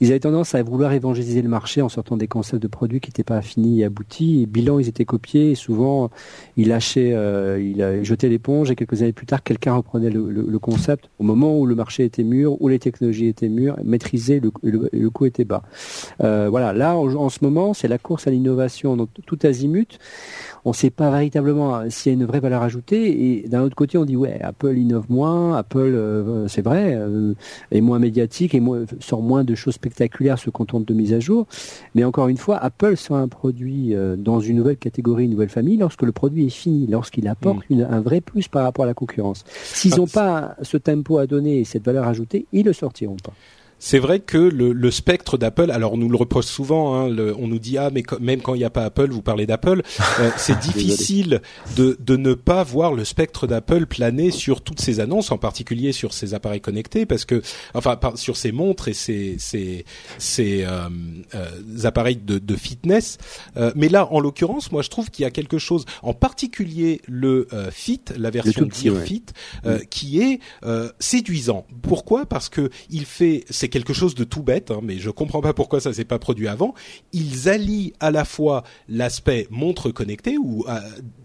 ils 0.00 0.10
avaient 0.10 0.20
tendance 0.20 0.54
à 0.54 0.62
vouloir 0.62 0.92
évangéliser 0.92 1.42
le 1.42 1.48
marché 1.48 1.82
en 1.82 1.88
sortant 1.88 2.16
des 2.16 2.28
concepts 2.28 2.62
de 2.62 2.68
produits 2.68 3.00
qui 3.00 3.10
n'étaient 3.10 3.24
pas 3.24 3.42
finis 3.42 3.80
et 3.80 3.84
aboutis. 3.84 4.42
Et 4.42 4.46
bilan, 4.46 4.78
ils 4.78 4.88
étaient 4.88 5.04
copiés 5.04 5.52
et 5.52 5.54
souvent, 5.54 6.10
ils 6.56 6.68
lâchaient, 6.68 7.10
ils 7.60 8.04
jetaient 8.04 8.28
l'éponge 8.28 8.70
et 8.70 8.76
quelques 8.76 9.02
années 9.02 9.12
plus 9.12 9.26
tard, 9.26 9.42
quelqu'un 9.42 9.74
reprenait 9.74 10.10
le, 10.10 10.30
le, 10.30 10.44
le, 10.48 10.58
concept 10.58 11.08
au 11.18 11.24
moment 11.24 11.58
où 11.58 11.66
le 11.66 11.74
marché 11.74 12.04
était 12.04 12.24
mûr, 12.24 12.60
où 12.60 12.68
les 12.68 12.78
technologies 12.78 13.26
était 13.26 13.48
mûr, 13.48 13.76
maîtrisé, 13.84 14.40
le, 14.40 14.50
le, 14.62 15.10
coût 15.10 15.26
était 15.26 15.44
bas. 15.44 15.62
Euh, 16.22 16.48
voilà, 16.50 16.72
là 16.72 16.96
en, 16.96 17.28
ce 17.28 17.38
moment, 17.42 17.74
c'est 17.74 17.88
la 17.88 17.98
course 17.98 18.26
à 18.26 18.30
l'innovation, 18.30 18.96
donc 18.96 19.08
tout 19.26 19.38
azimut. 19.42 19.98
On 20.64 20.70
ne 20.70 20.74
sait 20.74 20.90
pas 20.90 21.10
véritablement 21.10 21.76
euh, 21.76 21.86
s'il 21.88 22.12
y 22.12 22.14
a 22.14 22.18
une 22.18 22.26
vraie 22.26 22.40
valeur 22.40 22.62
ajoutée. 22.62 23.42
Et 23.42 23.48
d'un 23.48 23.62
autre 23.62 23.76
côté, 23.76 23.96
on 23.96 24.04
dit 24.04 24.16
ouais, 24.16 24.38
Apple 24.42 24.76
innove 24.76 25.06
moins, 25.08 25.56
Apple, 25.56 25.78
euh, 25.78 26.48
c'est 26.48 26.62
vrai, 26.62 26.98
est 27.70 27.80
moins 27.80 27.98
médiatique 27.98 28.54
et 28.54 28.62
sort 29.00 29.22
moins 29.22 29.44
de 29.44 29.54
choses 29.54 29.74
spectaculaires, 29.74 30.38
se 30.38 30.50
contente 30.50 30.84
de 30.86 30.94
mise 30.94 31.12
à 31.12 31.20
jour. 31.20 31.46
Mais 31.94 32.04
encore 32.04 32.28
une 32.28 32.36
fois, 32.36 32.56
Apple 32.58 32.96
sort 32.96 33.16
un 33.16 33.28
produit 33.28 33.94
dans 34.18 34.40
une 34.40 34.56
nouvelle 34.56 34.76
catégorie, 34.76 35.24
une 35.24 35.32
nouvelle 35.32 35.48
famille, 35.48 35.76
lorsque 35.76 36.02
le 36.02 36.12
produit 36.12 36.46
est 36.46 36.50
fini, 36.50 36.86
lorsqu'il 36.86 37.28
apporte 37.28 37.68
mm. 37.70 37.86
un 37.90 38.00
vrai 38.00 38.20
plus 38.20 38.48
par 38.48 38.64
rapport 38.64 38.84
à 38.84 38.88
la 38.88 38.94
concurrence. 38.94 39.44
S'ils 39.62 39.96
n'ont 39.96 40.06
ah, 40.14 40.54
pas 40.56 40.56
ce 40.62 40.76
tempo 40.76 41.18
à 41.18 41.26
donner 41.26 41.60
et 41.60 41.64
cette 41.64 41.84
valeur 41.84 42.06
ajoutée, 42.06 42.46
ils 42.52 42.64
le 42.64 42.72
sortiront 42.72 43.16
pas. 43.16 43.32
C'est 43.82 43.98
vrai 43.98 44.20
que 44.20 44.36
le, 44.36 44.72
le 44.72 44.90
spectre 44.90 45.38
d'Apple, 45.38 45.70
alors 45.70 45.94
on 45.94 45.96
nous 45.96 46.10
le 46.10 46.16
repose 46.16 46.44
souvent, 46.44 46.94
hein, 46.94 47.16
on 47.38 47.48
nous 47.48 47.58
dit 47.58 47.78
ah 47.78 47.90
mais 47.90 48.02
même 48.20 48.42
quand 48.42 48.54
il 48.54 48.58
n'y 48.58 48.64
a 48.64 48.70
pas 48.70 48.84
Apple, 48.84 49.08
vous 49.10 49.22
parlez 49.22 49.46
d'Apple, 49.46 49.82
euh, 50.20 50.30
c'est 50.36 50.58
difficile 50.58 51.40
de, 51.76 51.96
de 51.98 52.16
ne 52.16 52.34
pas 52.34 52.62
voir 52.62 52.92
le 52.92 53.06
spectre 53.06 53.46
d'Apple 53.46 53.86
planer 53.86 54.30
sur 54.30 54.60
toutes 54.60 54.82
ces 54.82 55.00
annonces, 55.00 55.32
en 55.32 55.38
particulier 55.38 55.92
sur 55.92 56.12
ces 56.12 56.34
appareils 56.34 56.60
connectés, 56.60 57.06
parce 57.06 57.24
que 57.24 57.40
enfin 57.72 57.98
sur 58.16 58.36
ces 58.36 58.52
montres 58.52 58.88
et 58.88 58.92
ces 58.92 59.36
ces, 59.38 59.86
ces 60.18 60.62
euh, 60.64 60.88
euh, 61.34 61.84
appareils 61.84 62.16
de, 62.16 62.38
de 62.38 62.56
fitness. 62.56 63.16
mais 63.74 63.88
là, 63.88 64.12
en 64.12 64.20
l'occurrence, 64.20 64.72
moi 64.72 64.82
je 64.82 64.90
trouve 64.90 65.10
qu'il 65.10 65.22
y 65.22 65.26
a 65.26 65.30
quelque 65.30 65.56
chose, 65.56 65.86
en 66.02 66.12
particulier 66.12 67.00
le 67.08 67.48
Fit, 67.70 68.02
la 68.16 68.28
version 68.28 68.68
Gear 68.70 68.96
Fit, 69.02 69.24
qui 69.88 70.20
est 70.20 70.40
séduisant. 70.98 71.66
Pourquoi? 71.80 72.26
Parce 72.26 72.50
que 72.50 72.68
il 72.90 73.06
fait 73.06 73.44
quelque 73.70 73.92
chose 73.92 74.14
de 74.14 74.24
tout 74.24 74.42
bête, 74.42 74.70
hein, 74.70 74.80
mais 74.82 74.98
je 74.98 75.10
comprends 75.10 75.40
pas 75.40 75.54
pourquoi 75.54 75.80
ça 75.80 75.92
s'est 75.92 76.04
pas 76.04 76.18
produit 76.18 76.48
avant. 76.48 76.74
Ils 77.12 77.48
allient 77.48 77.92
à 78.00 78.10
la 78.10 78.24
fois 78.24 78.64
l'aspect 78.88 79.46
montre 79.50 79.90
connectée 79.90 80.36
ou 80.38 80.64
euh, 80.68 80.78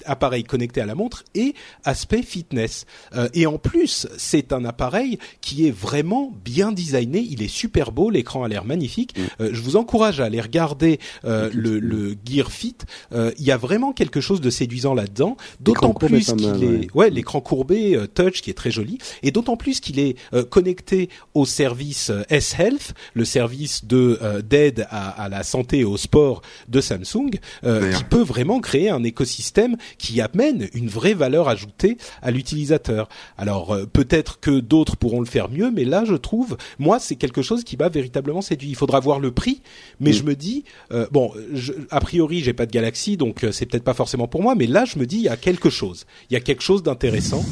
appareil 0.05 0.43
connecté 0.43 0.81
à 0.81 0.85
la 0.85 0.95
montre 0.95 1.23
et 1.33 1.53
aspect 1.83 2.21
fitness. 2.21 2.85
Euh, 3.15 3.27
et 3.33 3.45
en 3.45 3.57
plus, 3.57 4.07
c'est 4.17 4.53
un 4.53 4.65
appareil 4.65 5.19
qui 5.41 5.67
est 5.67 5.71
vraiment 5.71 6.33
bien 6.43 6.71
designé. 6.71 7.19
Il 7.19 7.41
est 7.41 7.49
super 7.49 7.91
beau, 7.91 8.09
l'écran 8.09 8.43
a 8.43 8.47
l'air 8.47 8.65
magnifique. 8.65 9.17
Mm. 9.17 9.21
Euh, 9.41 9.49
je 9.51 9.61
vous 9.61 9.75
encourage 9.75 10.19
à 10.19 10.25
aller 10.25 10.41
regarder 10.41 10.99
le, 11.23 11.79
le, 11.79 12.15
Gear 12.25 12.51
Fit. 12.51 12.77
Il 13.11 13.43
y 13.43 13.51
a 13.51 13.57
vraiment 13.57 13.93
quelque 13.93 14.21
chose 14.21 14.41
de 14.41 14.49
séduisant 14.49 14.93
là-dedans. 14.93 15.37
D'autant 15.59 15.93
plus 15.93 16.33
qu'il 16.33 16.63
est, 16.63 16.93
ouais, 16.93 17.09
l'écran 17.09 17.41
courbé 17.41 17.99
touch 18.13 18.41
qui 18.41 18.49
est 18.49 18.53
très 18.53 18.71
joli, 18.71 18.99
et 19.23 19.31
d'autant 19.31 19.57
plus 19.57 19.79
qu'il 19.79 19.99
est 19.99 20.15
connecté 20.49 21.09
au 21.33 21.45
service 21.45 22.11
S-Health, 22.35 22.93
le 23.13 23.23
service 23.23 23.85
de 23.85 24.19
euh, 24.21 24.41
d'aide 24.41 24.87
à, 24.89 25.29
la 25.29 25.43
santé 25.43 25.79
et 25.79 25.83
au 25.85 25.95
sport 25.95 26.41
de 26.67 26.81
Samsung, 26.81 27.31
euh, 27.63 27.93
qui 27.93 28.03
peut 28.03 28.21
vraiment 28.21 28.59
créer 28.59 28.89
un 28.89 29.03
écosystème 29.03 29.77
qui 29.97 30.19
amène 30.19 30.67
une 30.73 30.89
vraie 30.89 31.13
valeur 31.13 31.47
ajoutée 31.47 31.97
à 32.21 32.31
l'utilisateur. 32.31 33.07
Alors 33.37 33.73
euh, 33.73 33.85
peut-être 33.85 34.41
que 34.41 34.59
d'autres 34.59 34.97
pourront 34.97 35.21
le 35.21 35.25
faire 35.25 35.49
mieux, 35.49 35.71
mais 35.71 35.85
là 35.85 36.03
je 36.03 36.15
trouve, 36.15 36.57
moi 36.77 36.99
c'est 36.99 37.15
quelque 37.15 37.41
chose 37.41 37.63
qui 37.63 37.77
m'a 37.77 37.87
véritablement 37.87 38.41
séduit. 38.41 38.69
Il 38.69 38.75
faudra 38.75 38.99
voir 38.99 39.21
le 39.21 39.31
prix, 39.31 39.61
mais 40.01 40.11
je 40.11 40.23
me 40.23 40.35
dis, 40.35 40.65
bon, 41.11 41.31
je, 41.53 41.71
a 41.89 42.01
priori 42.01 42.41
j'ai 42.41 42.53
pas 42.53 42.65
de 42.65 42.71
Galaxy, 42.71 43.15
donc 43.15 43.45
c'est 43.51 43.65
peut-être 43.65 43.83
pas 43.83 43.93
forcément 43.93 44.27
pour 44.27 44.41
moi, 44.41 44.55
mais 44.55 44.67
là 44.67 44.83
je 44.83 44.99
me 44.99 45.05
dis 45.05 45.17
il 45.17 45.23
y 45.23 45.29
a 45.29 45.37
quelque 45.37 45.69
chose, 45.69 46.05
il 46.29 46.33
y 46.33 46.37
a 46.37 46.41
quelque 46.41 46.63
chose 46.63 46.83
d'intéressant, 46.83 47.45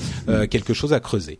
quelque 0.49 0.73
chose 0.73 0.91
à 0.91 0.99
creuser. 0.99 1.39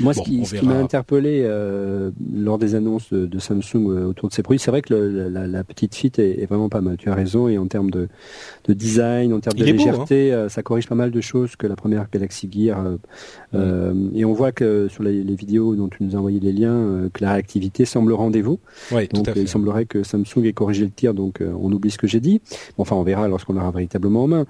Moi, 0.00 0.14
ce 0.14 0.20
qui, 0.20 0.42
m'a 0.66 0.74
interpellé 0.74 1.42
euh, 1.44 2.10
lors 2.34 2.58
des 2.58 2.74
annonces 2.74 3.12
de, 3.12 3.38
Samsung 3.38 3.88
euh, 3.88 4.06
autour 4.06 4.28
de 4.28 4.34
ces 4.34 4.42
produits, 4.42 4.58
c'est 4.58 4.72
vrai 4.72 4.82
que 4.82 4.92
le, 4.92 5.28
la, 5.28 5.46
la, 5.46 5.62
petite 5.62 5.94
fit 5.94 6.10
est, 6.18 6.42
est, 6.42 6.46
vraiment 6.46 6.68
pas 6.68 6.80
mal. 6.80 6.96
Tu 6.96 7.08
as 7.08 7.14
raison, 7.14 7.46
et 7.46 7.56
en 7.56 7.66
termes 7.66 7.92
de, 7.92 8.08
de 8.64 8.72
design, 8.72 9.32
en 9.32 9.38
termes 9.38 9.56
de 9.56 9.64
légèreté, 9.64 10.32
hein. 10.32 10.36
euh, 10.36 10.48
ça 10.48 10.64
corrige 10.64 10.88
pas 10.88 10.96
mal 10.96 11.12
de 11.12 11.20
choses 11.20 11.54
que 11.54 11.68
la 11.68 11.76
première 11.76 12.10
Galaxy 12.10 12.48
Gear. 12.50 12.84
Euh, 12.84 12.96
euh, 13.54 13.94
et 14.12 14.24
on 14.24 14.32
voit 14.32 14.50
que 14.50 14.88
sur 14.88 15.04
les, 15.04 15.22
les, 15.22 15.36
vidéos 15.36 15.76
dont 15.76 15.88
tu 15.88 16.02
nous 16.02 16.16
as 16.16 16.18
envoyé 16.18 16.40
les 16.40 16.52
liens, 16.52 17.08
que 17.12 17.22
la 17.22 17.34
réactivité 17.34 17.84
semble 17.84 18.10
au 18.10 18.16
rendez-vous. 18.16 18.58
Ouais, 18.90 19.06
donc, 19.06 19.28
il 19.36 19.46
semblerait 19.46 19.86
que 19.86 20.02
Samsung 20.02 20.44
ait 20.46 20.52
corrigé 20.52 20.84
le 20.84 20.90
tir, 20.90 21.14
donc 21.14 21.40
on 21.40 21.70
oublie 21.70 21.92
ce 21.92 21.98
que 21.98 22.08
j'ai 22.08 22.20
dit. 22.20 22.40
Enfin, 22.76 22.96
on 22.96 23.02
verra 23.04 23.28
lorsqu'on 23.28 23.52
l'aura 23.52 23.70
véritablement 23.70 24.24
en 24.24 24.26
main. 24.26 24.46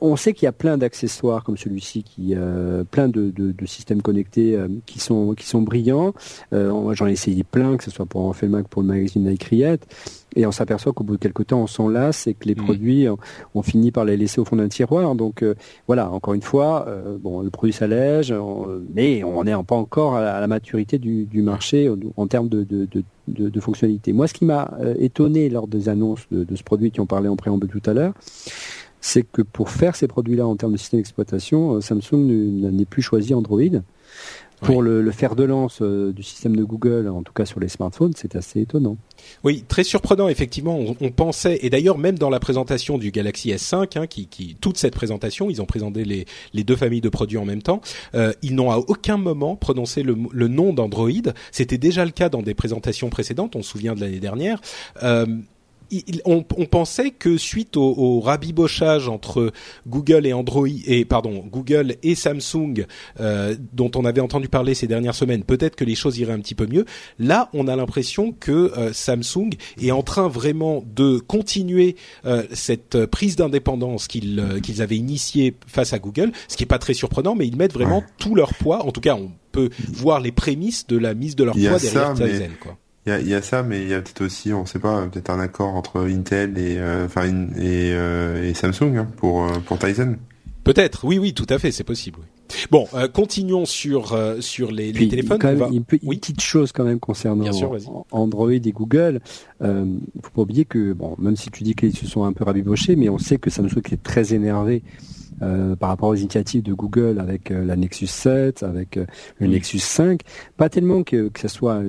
on 0.00 0.16
sait 0.16 0.32
qu'il 0.32 0.46
y 0.46 0.48
a 0.48 0.52
plein 0.52 0.78
d'accessoires 0.78 1.44
comme 1.44 1.56
celui-ci, 1.56 2.02
qui 2.02 2.34
plein 2.90 3.08
de, 3.08 3.30
de, 3.30 3.52
de 3.52 3.66
systèmes 3.66 4.02
connectés 4.02 4.47
euh, 4.54 4.68
qui 4.86 5.00
sont 5.00 5.34
qui 5.34 5.46
sont 5.46 5.62
brillants. 5.62 6.14
Euh, 6.52 6.94
j'en 6.94 7.06
ai 7.06 7.12
essayé 7.12 7.44
plein, 7.44 7.76
que 7.76 7.84
ce 7.84 7.90
soit 7.90 8.06
pour 8.06 8.22
en 8.22 8.34
Mac 8.48 8.68
pour 8.68 8.82
le 8.82 8.88
magazine 8.88 9.28
Nike 9.28 9.48
et 10.36 10.46
on 10.46 10.52
s'aperçoit 10.52 10.92
qu'au 10.92 11.04
bout 11.04 11.14
de 11.14 11.20
quelques 11.20 11.48
temps, 11.48 11.62
on 11.62 11.66
s'en 11.66 11.88
lasse 11.88 12.26
et 12.26 12.34
que 12.34 12.46
les 12.46 12.54
mm. 12.54 12.64
produits, 12.64 13.06
on, 13.54 13.62
finit 13.62 13.90
par 13.90 14.04
les 14.04 14.16
laisser 14.16 14.40
au 14.40 14.44
fond 14.44 14.56
d'un 14.56 14.68
tiroir. 14.68 15.14
Donc 15.14 15.42
euh, 15.42 15.54
voilà, 15.86 16.10
encore 16.10 16.34
une 16.34 16.42
fois, 16.42 16.86
bon, 17.20 17.40
le 17.40 17.50
produit 17.50 17.72
s'allège, 17.72 18.32
mais 18.94 19.24
on 19.24 19.44
n'est 19.44 19.52
pas 19.64 19.74
encore 19.74 20.16
à 20.16 20.40
la, 20.40 20.46
maturité 20.46 20.98
du, 20.98 21.42
marché 21.42 21.90
en 22.16 22.26
termes 22.26 22.48
de, 22.48 22.62
de, 22.64 22.88
de, 23.26 23.60
fonctionnalité. 23.60 24.12
Moi, 24.12 24.28
ce 24.28 24.34
qui 24.34 24.44
m'a 24.44 24.70
étonné 24.98 25.48
lors 25.48 25.66
des 25.66 25.88
annonces 25.88 26.26
de, 26.30 26.54
ce 26.54 26.62
produit 26.62 26.90
qui 26.90 27.00
ont 27.00 27.06
parlé 27.06 27.28
en 27.28 27.36
préambule 27.36 27.70
tout 27.70 27.90
à 27.90 27.94
l'heure, 27.94 28.12
c'est 29.00 29.22
que 29.22 29.42
pour 29.42 29.70
faire 29.70 29.96
ces 29.96 30.08
produits-là 30.08 30.46
en 30.46 30.56
termes 30.56 30.72
de 30.72 30.78
système 30.78 31.00
d'exploitation, 31.00 31.80
Samsung 31.80 32.26
n'est 32.72 32.84
plus 32.84 33.02
choisi 33.02 33.34
Android. 33.34 33.60
Pour 34.60 34.82
le, 34.82 35.02
le, 35.02 35.10
fer 35.12 35.36
de 35.36 35.44
lance 35.44 35.78
euh, 35.82 36.12
du 36.12 36.22
système 36.22 36.56
de 36.56 36.64
Google, 36.64 37.08
en 37.08 37.22
tout 37.22 37.32
cas 37.32 37.44
sur 37.44 37.60
les 37.60 37.68
smartphones, 37.68 38.12
c'est 38.16 38.34
assez 38.36 38.60
étonnant. 38.60 38.96
Oui, 39.44 39.64
très 39.68 39.84
surprenant 39.84 40.28
effectivement. 40.28 40.78
On, 40.78 40.96
on 41.00 41.10
pensait 41.10 41.58
et 41.62 41.70
d'ailleurs 41.70 41.98
même 41.98 42.18
dans 42.18 42.30
la 42.30 42.40
présentation 42.40 42.98
du 42.98 43.10
Galaxy 43.10 43.50
S5, 43.50 43.98
hein, 43.98 44.06
qui, 44.06 44.26
qui, 44.26 44.56
toute 44.60 44.76
cette 44.76 44.94
présentation, 44.94 45.48
ils 45.50 45.62
ont 45.62 45.66
présenté 45.66 46.04
les, 46.04 46.26
les 46.52 46.64
deux 46.64 46.76
familles 46.76 47.00
de 47.00 47.08
produits 47.08 47.38
en 47.38 47.44
même 47.44 47.62
temps. 47.62 47.80
Euh, 48.14 48.32
ils 48.42 48.54
n'ont 48.54 48.70
à 48.70 48.78
aucun 48.78 49.16
moment 49.16 49.56
prononcé 49.56 50.02
le, 50.02 50.16
le 50.32 50.48
nom 50.48 50.72
d'Android. 50.72 51.08
C'était 51.52 51.78
déjà 51.78 52.04
le 52.04 52.10
cas 52.10 52.28
dans 52.28 52.42
des 52.42 52.54
présentations 52.54 53.10
précédentes. 53.10 53.56
On 53.56 53.62
se 53.62 53.70
souvient 53.70 53.94
de 53.94 54.00
l'année 54.00 54.20
dernière. 54.20 54.60
Euh, 55.02 55.26
on, 56.24 56.42
pensait 56.42 57.10
que 57.10 57.36
suite 57.36 57.76
au, 57.76 58.20
rabibochage 58.20 59.08
entre 59.08 59.52
Google 59.86 60.26
et 60.26 60.32
Android 60.32 60.68
et 60.86 61.04
pardon 61.04 61.44
Google 61.50 61.96
et 62.02 62.14
Samsung 62.14 62.86
euh, 63.20 63.54
dont 63.72 63.90
on 63.96 64.04
avait 64.04 64.20
entendu 64.20 64.48
parler 64.48 64.74
ces 64.74 64.86
dernières 64.86 65.14
semaines, 65.14 65.44
peut-être 65.44 65.76
que 65.76 65.84
les 65.84 65.94
choses 65.94 66.18
iraient 66.18 66.32
un 66.32 66.40
petit 66.40 66.54
peu 66.54 66.66
mieux. 66.66 66.84
Là, 67.18 67.48
on 67.52 67.68
a 67.68 67.76
l'impression 67.76 68.32
que 68.32 68.72
euh, 68.76 68.92
Samsung 68.92 69.50
est 69.80 69.90
en 69.90 70.02
train 70.02 70.28
vraiment 70.28 70.84
de 70.94 71.18
continuer 71.18 71.96
euh, 72.26 72.44
cette 72.52 73.06
prise 73.06 73.36
d'indépendance 73.36 74.08
qu'ils 74.08 74.60
qu'ils 74.62 74.82
avaient 74.82 74.96
initiée 74.96 75.54
face 75.66 75.92
à 75.92 75.98
Google, 75.98 76.32
ce 76.48 76.56
qui 76.56 76.64
est 76.64 76.66
pas 76.66 76.78
très 76.78 76.94
surprenant, 76.94 77.34
mais 77.34 77.46
ils 77.46 77.56
mettent 77.56 77.72
vraiment 77.72 78.02
tout 78.18 78.34
leur 78.34 78.54
poids. 78.54 78.84
En 78.84 78.92
tout 78.92 79.00
cas, 79.00 79.14
on 79.14 79.30
peut 79.52 79.70
voir 79.88 80.20
les 80.20 80.32
prémices 80.32 80.86
de 80.86 80.98
la 80.98 81.14
mise 81.14 81.36
de 81.36 81.44
leur 81.44 81.54
poids 81.54 81.78
derrière 81.78 82.14
Tizen, 82.14 82.52
quoi. 82.60 82.76
Il 83.20 83.28
y 83.28 83.34
a, 83.34 83.42
ça, 83.42 83.62
mais 83.62 83.82
il 83.82 83.88
y 83.88 83.94
a 83.94 84.00
peut-être 84.00 84.24
aussi, 84.24 84.52
on 84.52 84.66
sait 84.66 84.78
pas, 84.78 85.06
peut-être 85.06 85.30
un 85.30 85.40
accord 85.40 85.74
entre 85.74 86.08
Intel 86.08 86.58
et, 86.58 86.76
euh, 86.78 87.06
enfin, 87.06 87.26
et, 87.56 87.92
euh, 87.92 88.48
et, 88.48 88.54
Samsung 88.54 88.96
hein, 88.96 89.08
pour 89.16 89.44
euh, 89.44 89.58
pour 89.64 89.78
Tizen. 89.78 90.18
Peut-être, 90.64 91.04
oui, 91.04 91.18
oui, 91.18 91.32
tout 91.32 91.46
à 91.48 91.58
fait, 91.58 91.70
c'est 91.70 91.84
possible. 91.84 92.18
Bon, 92.70 92.86
euh, 92.94 93.08
continuons 93.08 93.64
sur 93.64 94.12
euh, 94.12 94.40
sur 94.40 94.70
les, 94.70 94.92
les 94.92 95.08
téléphones. 95.08 95.38
Quand 95.38 95.54
même, 95.54 95.72
une, 95.72 95.84
petite 95.84 96.40
chose 96.40 96.72
quand 96.72 96.84
même 96.84 97.00
concernant 97.00 97.46
Android 98.10 98.50
et 98.50 98.72
Google. 98.72 99.20
Euh, 99.62 99.84
il 100.14 100.22
faut 100.22 100.30
pas 100.30 100.42
oublier 100.42 100.64
que 100.64 100.92
bon, 100.92 101.14
même 101.18 101.36
si 101.36 101.50
tu 101.50 101.62
dis 101.62 101.74
qu'ils 101.74 101.96
se 101.96 102.06
sont 102.06 102.24
un 102.24 102.32
peu 102.32 102.44
rabibochés, 102.44 102.96
mais 102.96 103.08
on 103.08 103.18
sait 103.18 103.38
que 103.38 103.50
Samsung 103.50 103.82
est 103.92 104.02
très 104.02 104.34
énervé 104.34 104.82
euh, 105.42 105.76
par 105.76 105.88
rapport 105.90 106.08
aux 106.08 106.14
initiatives 106.14 106.62
de 106.62 106.72
Google 106.72 107.18
avec 107.20 107.50
euh, 107.50 107.64
la 107.64 107.76
Nexus 107.76 108.06
7, 108.06 108.62
avec 108.62 108.96
euh, 108.96 109.06
le 109.38 109.46
Nexus 109.46 109.78
5. 109.78 110.20
Pas 110.56 110.68
tellement 110.68 111.02
que, 111.02 111.28
que 111.28 111.40
ce 111.40 111.48
soit 111.48 111.82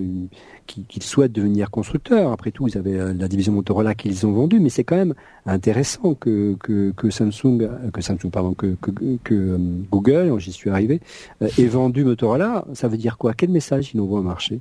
qu'ils 0.67 1.03
souhaitent 1.03 1.31
devenir 1.31 1.71
constructeurs. 1.71 2.31
Après 2.31 2.51
tout, 2.51 2.67
ils 2.67 2.77
avaient 2.77 3.13
la 3.13 3.27
division 3.27 3.53
Motorola 3.53 3.95
qu'ils 3.95 4.27
ont 4.27 4.31
vendue, 4.31 4.59
mais 4.59 4.69
c'est 4.69 4.83
quand 4.83 4.97
même 4.97 5.15
intéressant 5.45 6.13
que, 6.13 6.55
que, 6.59 6.91
que, 6.91 7.09
Samsung, 7.09 7.67
que 7.91 8.01
Samsung, 8.01 8.29
pardon, 8.31 8.53
que, 8.53 8.75
que, 8.81 8.91
que 9.23 9.57
Google, 9.91 10.38
j'y 10.38 10.51
suis 10.51 10.69
arrivé, 10.69 11.01
ait 11.41 11.65
vendu 11.65 12.03
Motorola. 12.03 12.65
Ça 12.73 12.88
veut 12.88 12.97
dire 12.97 13.17
quoi? 13.17 13.33
Quel 13.33 13.49
message 13.49 13.91
ils 13.93 13.99
envoient 13.99 14.19
au 14.19 14.23
marché? 14.23 14.59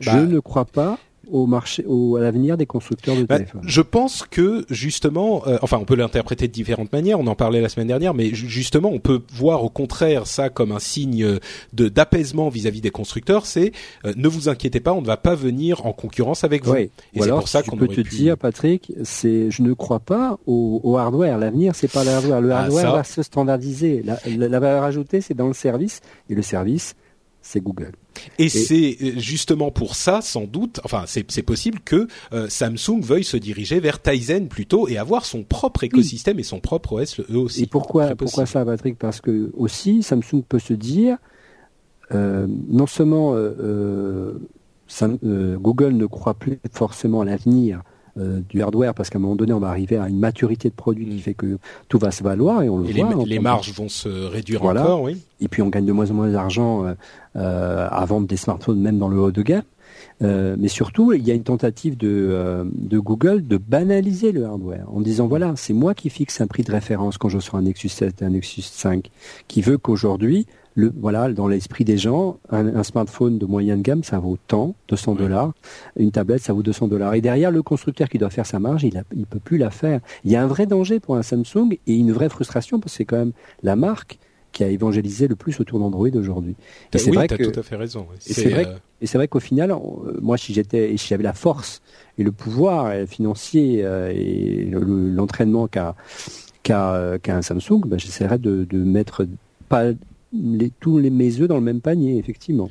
Je 0.00 0.10
bah, 0.10 0.24
ne 0.24 0.40
crois 0.40 0.64
pas 0.64 0.98
au 1.30 1.46
marché, 1.46 1.84
au, 1.86 2.16
à 2.16 2.20
l'avenir 2.20 2.56
des 2.56 2.66
constructeurs 2.66 3.16
de 3.16 3.24
bah, 3.24 3.38
téléphones 3.38 3.62
Je 3.64 3.80
pense 3.80 4.22
que 4.22 4.64
justement, 4.70 5.42
euh, 5.46 5.58
enfin, 5.62 5.78
on 5.80 5.84
peut 5.84 5.94
l'interpréter 5.94 6.48
de 6.48 6.52
différentes 6.52 6.92
manières. 6.92 7.20
On 7.20 7.26
en 7.26 7.34
parlait 7.34 7.60
la 7.60 7.68
semaine 7.68 7.88
dernière, 7.88 8.14
mais 8.14 8.34
justement, 8.34 8.90
on 8.92 8.98
peut 8.98 9.22
voir 9.32 9.64
au 9.64 9.68
contraire 9.68 10.26
ça 10.26 10.50
comme 10.50 10.72
un 10.72 10.78
signe 10.78 11.38
de 11.72 11.88
d'apaisement 11.88 12.48
vis-à-vis 12.48 12.80
des 12.80 12.90
constructeurs. 12.90 13.46
C'est 13.46 13.72
euh, 14.04 14.12
ne 14.16 14.28
vous 14.28 14.48
inquiétez 14.48 14.80
pas, 14.80 14.92
on 14.92 15.00
ne 15.00 15.06
va 15.06 15.16
pas 15.16 15.34
venir 15.34 15.86
en 15.86 15.92
concurrence 15.92 16.44
avec 16.44 16.64
vous. 16.64 16.74
Et 16.74 16.90
c'est 17.18 17.28
pour 17.28 17.48
ça 17.48 17.62
qu'on 17.62 17.76
peut 17.76 17.88
te 17.88 18.00
dire, 18.00 18.36
Patrick, 18.36 18.92
c'est 19.02 19.50
je 19.50 19.62
ne 19.62 19.72
crois 19.72 20.00
pas 20.00 20.38
au, 20.46 20.80
au 20.82 20.96
hardware. 20.96 21.38
L'avenir, 21.38 21.74
c'est 21.74 21.90
pas 21.90 22.04
le 22.04 22.10
hardware. 22.10 22.40
Le 22.40 22.52
ah, 22.52 22.60
hardware 22.60 22.92
va 22.92 23.04
se 23.04 23.22
standardiser. 23.22 24.02
La, 24.02 24.18
la 24.26 24.60
valeur 24.60 24.84
ajoutée, 24.84 25.20
c'est 25.20 25.34
dans 25.34 25.48
le 25.48 25.54
service, 25.54 26.00
et 26.28 26.34
le 26.34 26.42
service, 26.42 26.94
c'est 27.44 27.60
Google. 27.60 27.92
Et, 28.38 28.48
c'est 28.48 28.96
euh, 29.02 29.12
justement 29.18 29.70
pour 29.70 29.96
ça, 29.96 30.20
sans 30.22 30.44
doute, 30.46 30.80
enfin 30.84 31.04
c'est 31.06 31.42
possible 31.42 31.78
que 31.80 32.08
euh, 32.32 32.48
Samsung 32.48 33.00
veuille 33.00 33.22
se 33.22 33.36
diriger 33.36 33.80
vers 33.80 34.00
Tizen 34.00 34.48
plutôt 34.48 34.88
et 34.88 34.96
avoir 34.96 35.26
son 35.26 35.44
propre 35.44 35.84
écosystème 35.84 36.38
et 36.38 36.42
son 36.42 36.60
propre 36.60 36.94
OS 36.94 37.20
eux 37.20 37.36
aussi. 37.36 37.64
Et 37.64 37.66
pourquoi 37.66 38.16
pourquoi 38.16 38.46
ça, 38.46 38.64
Patrick? 38.64 38.98
Parce 38.98 39.20
que 39.20 39.52
aussi 39.54 40.02
Samsung 40.02 40.42
peut 40.48 40.58
se 40.58 40.72
dire 40.72 41.18
euh, 42.12 42.46
non 42.48 42.86
seulement 42.86 43.34
Google 45.32 45.92
ne 45.92 46.06
croit 46.06 46.34
plus 46.34 46.58
forcément 46.72 47.20
à 47.20 47.24
l'avenir 47.26 47.82
euh, 48.18 48.40
du 48.48 48.62
hardware 48.62 48.94
parce 48.94 49.10
qu'à 49.10 49.18
un 49.18 49.22
moment 49.22 49.36
donné 49.36 49.52
on 49.52 49.58
va 49.58 49.68
arriver 49.68 49.96
à 49.96 50.08
une 50.08 50.18
maturité 50.18 50.68
de 50.68 50.74
produit 50.74 51.06
qui 51.06 51.16
mm. 51.16 51.20
fait 51.20 51.34
que 51.34 51.58
tout 51.88 51.98
va 51.98 52.10
se 52.10 52.22
valoir 52.22 52.62
et 52.62 52.68
on 52.68 52.78
le 52.78 52.84
voit. 52.84 53.24
Les, 53.24 53.34
les 53.34 53.38
marges 53.38 53.72
vont 53.72 53.88
se 53.88 54.08
réduire 54.08 54.64
encore, 54.64 55.02
oui. 55.02 55.18
Et 55.40 55.48
puis 55.48 55.62
on 55.62 55.68
gagne 55.68 55.84
de 55.84 55.92
moins 55.92 56.10
en 56.10 56.14
moins 56.14 56.30
d'argent 56.30 56.86
euh, 56.86 56.94
euh, 57.36 57.88
à 57.90 58.04
vendre 58.04 58.26
des 58.26 58.36
smartphones 58.36 58.80
même 58.80 58.98
dans 58.98 59.08
le 59.08 59.18
haut 59.18 59.32
de 59.32 59.42
gamme. 59.42 59.62
Euh, 60.22 60.56
mais 60.58 60.68
surtout, 60.68 61.12
il 61.12 61.26
y 61.26 61.30
a 61.30 61.34
une 61.34 61.42
tentative 61.42 61.96
de, 61.96 62.64
de, 62.72 62.98
Google 62.98 63.46
de 63.46 63.56
banaliser 63.56 64.32
le 64.32 64.44
hardware 64.44 64.86
en 64.92 65.00
disant 65.00 65.26
voilà, 65.26 65.54
c'est 65.56 65.72
moi 65.72 65.94
qui 65.94 66.08
fixe 66.08 66.40
un 66.40 66.46
prix 66.46 66.62
de 66.62 66.70
référence 66.70 67.18
quand 67.18 67.28
je 67.28 67.38
sur 67.38 67.56
un 67.56 67.62
Nexus 67.62 67.88
7 67.88 68.22
et 68.22 68.24
un 68.24 68.30
Nexus 68.30 68.62
5, 68.62 69.10
qui 69.48 69.60
veut 69.60 69.78
qu'aujourd'hui 69.78 70.46
le, 70.74 70.92
voilà, 70.96 71.32
dans 71.32 71.46
l'esprit 71.46 71.84
des 71.84 71.96
gens, 71.96 72.38
un, 72.50 72.82
smartphone 72.82 73.38
de 73.38 73.46
moyenne 73.46 73.82
gamme, 73.82 74.02
ça 74.02 74.18
vaut 74.18 74.38
tant, 74.48 74.74
200 74.88 75.14
dollars. 75.14 75.52
Une 75.96 76.10
tablette, 76.10 76.42
ça 76.42 76.52
vaut 76.52 76.62
200 76.62 76.88
dollars. 76.88 77.14
Et 77.14 77.20
derrière, 77.20 77.50
le 77.50 77.62
constructeur 77.62 78.08
qui 78.08 78.18
doit 78.18 78.30
faire 78.30 78.46
sa 78.46 78.58
marge, 78.58 78.82
il 78.82 79.02
ne 79.14 79.24
peut 79.24 79.38
plus 79.38 79.58
la 79.58 79.70
faire. 79.70 80.00
Il 80.24 80.32
y 80.32 80.36
a 80.36 80.42
un 80.42 80.46
vrai 80.46 80.66
danger 80.66 80.98
pour 80.98 81.16
un 81.16 81.22
Samsung 81.22 81.78
et 81.86 81.94
une 81.94 82.12
vraie 82.12 82.28
frustration 82.28 82.80
parce 82.80 82.92
que 82.92 82.96
c'est 82.98 83.04
quand 83.04 83.18
même 83.18 83.32
la 83.62 83.76
marque 83.76 84.18
qui 84.54 84.64
a 84.64 84.68
évangélisé 84.68 85.28
le 85.28 85.36
plus 85.36 85.60
autour 85.60 85.80
d'Android 85.80 86.08
aujourd'hui. 86.14 86.54
Et 86.92 86.98
c'est 86.98 87.10
vrai 87.10 87.28
que 87.28 87.50
tout 87.50 87.58
à 87.58 87.62
fait 87.62 87.76
raison. 87.76 88.06
Et 88.26 88.32
c'est 88.32 88.48
vrai, 88.48 88.66
euh, 88.66 89.06
vrai 89.14 89.28
qu'au 89.28 89.40
final, 89.40 89.72
euh, 89.72 89.76
moi, 90.22 90.38
si 90.38 90.54
j'étais, 90.54 90.96
si 90.96 91.08
j'avais 91.08 91.24
la 91.24 91.32
force 91.32 91.82
et 92.18 92.22
le 92.22 92.30
pouvoir 92.30 92.92
financier 93.08 93.84
euh, 93.84 94.12
et 94.14 94.70
l'entraînement 94.70 95.66
qu'a 95.66 95.94
qu'a 96.62 97.18
un 97.26 97.42
Samsung, 97.42 97.82
ben, 97.84 97.98
j'essaierais 97.98 98.38
de, 98.38 98.64
de 98.64 98.78
mettre 98.78 99.26
pas 99.68 99.92
tous 100.80 100.98
les, 100.98 101.10
mes 101.10 101.40
œufs 101.40 101.48
dans 101.48 101.56
le 101.56 101.62
même 101.62 101.80
panier, 101.80 102.18
effectivement. 102.18 102.70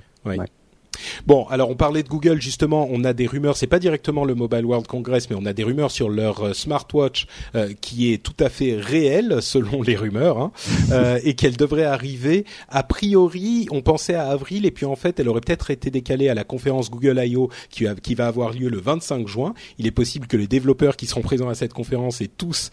Bon, 1.25 1.45
alors 1.49 1.69
on 1.69 1.75
parlait 1.75 2.03
de 2.03 2.09
Google 2.09 2.41
justement. 2.41 2.87
On 2.91 3.03
a 3.03 3.13
des 3.13 3.27
rumeurs. 3.27 3.57
C'est 3.57 3.67
pas 3.67 3.79
directement 3.79 4.25
le 4.25 4.35
Mobile 4.35 4.65
World 4.65 4.87
Congress, 4.87 5.29
mais 5.29 5.35
on 5.39 5.45
a 5.45 5.53
des 5.53 5.63
rumeurs 5.63 5.91
sur 5.91 6.09
leur 6.09 6.43
euh, 6.43 6.53
smartwatch 6.53 7.27
euh, 7.55 7.73
qui 7.79 8.13
est 8.13 8.17
tout 8.21 8.35
à 8.39 8.49
fait 8.49 8.75
réelle 8.75 9.37
selon 9.41 9.81
les 9.81 9.95
rumeurs, 9.95 10.37
hein, 10.37 10.51
euh, 10.91 11.19
et 11.23 11.33
qu'elle 11.33 11.57
devrait 11.57 11.83
arriver. 11.83 12.45
A 12.69 12.83
priori, 12.83 13.67
on 13.71 13.81
pensait 13.81 14.15
à 14.15 14.27
avril, 14.27 14.65
et 14.65 14.71
puis 14.71 14.85
en 14.85 14.95
fait, 14.95 15.19
elle 15.19 15.29
aurait 15.29 15.41
peut-être 15.41 15.71
été 15.71 15.91
décalée 15.91 16.29
à 16.29 16.33
la 16.33 16.43
conférence 16.43 16.89
Google 16.89 17.21
I.O. 17.23 17.49
Qui, 17.69 17.85
qui, 18.01 18.15
va 18.15 18.27
avoir 18.27 18.51
lieu 18.53 18.69
le 18.69 18.79
25 18.79 19.27
juin. 19.27 19.53
Il 19.77 19.87
est 19.87 19.91
possible 19.91 20.27
que 20.27 20.37
les 20.37 20.47
développeurs 20.47 20.95
qui 20.95 21.07
seront 21.07 21.21
présents 21.21 21.49
à 21.49 21.55
cette 21.55 21.73
conférence 21.73 22.21
aient 22.21 22.27
tous 22.27 22.71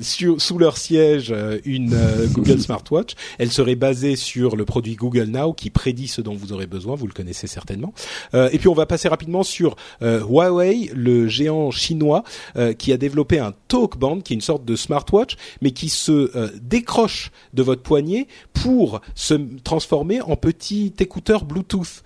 sur, 0.00 0.40
sous 0.40 0.58
leur 0.58 0.76
siège 0.76 1.34
une 1.64 1.96
Google 2.32 2.60
Smartwatch. 2.60 3.14
Elle 3.38 3.50
serait 3.50 3.74
basée 3.74 4.16
sur 4.16 4.56
le 4.56 4.64
produit 4.64 4.94
Google 4.94 5.24
Now 5.24 5.52
qui 5.52 5.70
prédit 5.70 6.08
ce 6.08 6.20
dont 6.20 6.34
vous 6.34 6.52
aurez 6.52 6.66
besoin. 6.66 6.94
Vous 6.94 7.06
le 7.06 7.12
connaissez 7.12 7.46
certainement. 7.56 7.94
Euh, 8.34 8.50
et 8.52 8.58
puis 8.58 8.68
on 8.68 8.74
va 8.74 8.84
passer 8.84 9.08
rapidement 9.08 9.42
sur 9.42 9.76
euh, 10.02 10.20
Huawei, 10.20 10.90
le 10.94 11.26
géant 11.26 11.70
chinois 11.70 12.22
euh, 12.56 12.74
qui 12.74 12.92
a 12.92 12.98
développé 12.98 13.38
un 13.38 13.54
TalkBand, 13.68 14.20
qui 14.20 14.34
est 14.34 14.36
une 14.36 14.42
sorte 14.42 14.66
de 14.66 14.76
smartwatch, 14.76 15.36
mais 15.62 15.70
qui 15.70 15.88
se 15.88 16.16
décroche 16.60 17.30
de 17.54 17.62
votre 17.62 17.82
poignet 17.82 18.26
pour 18.52 19.00
se 19.14 19.34
transformer 19.64 20.20
en 20.20 20.36
petit 20.36 20.92
écouteur 20.98 21.44
Bluetooth 21.44 22.02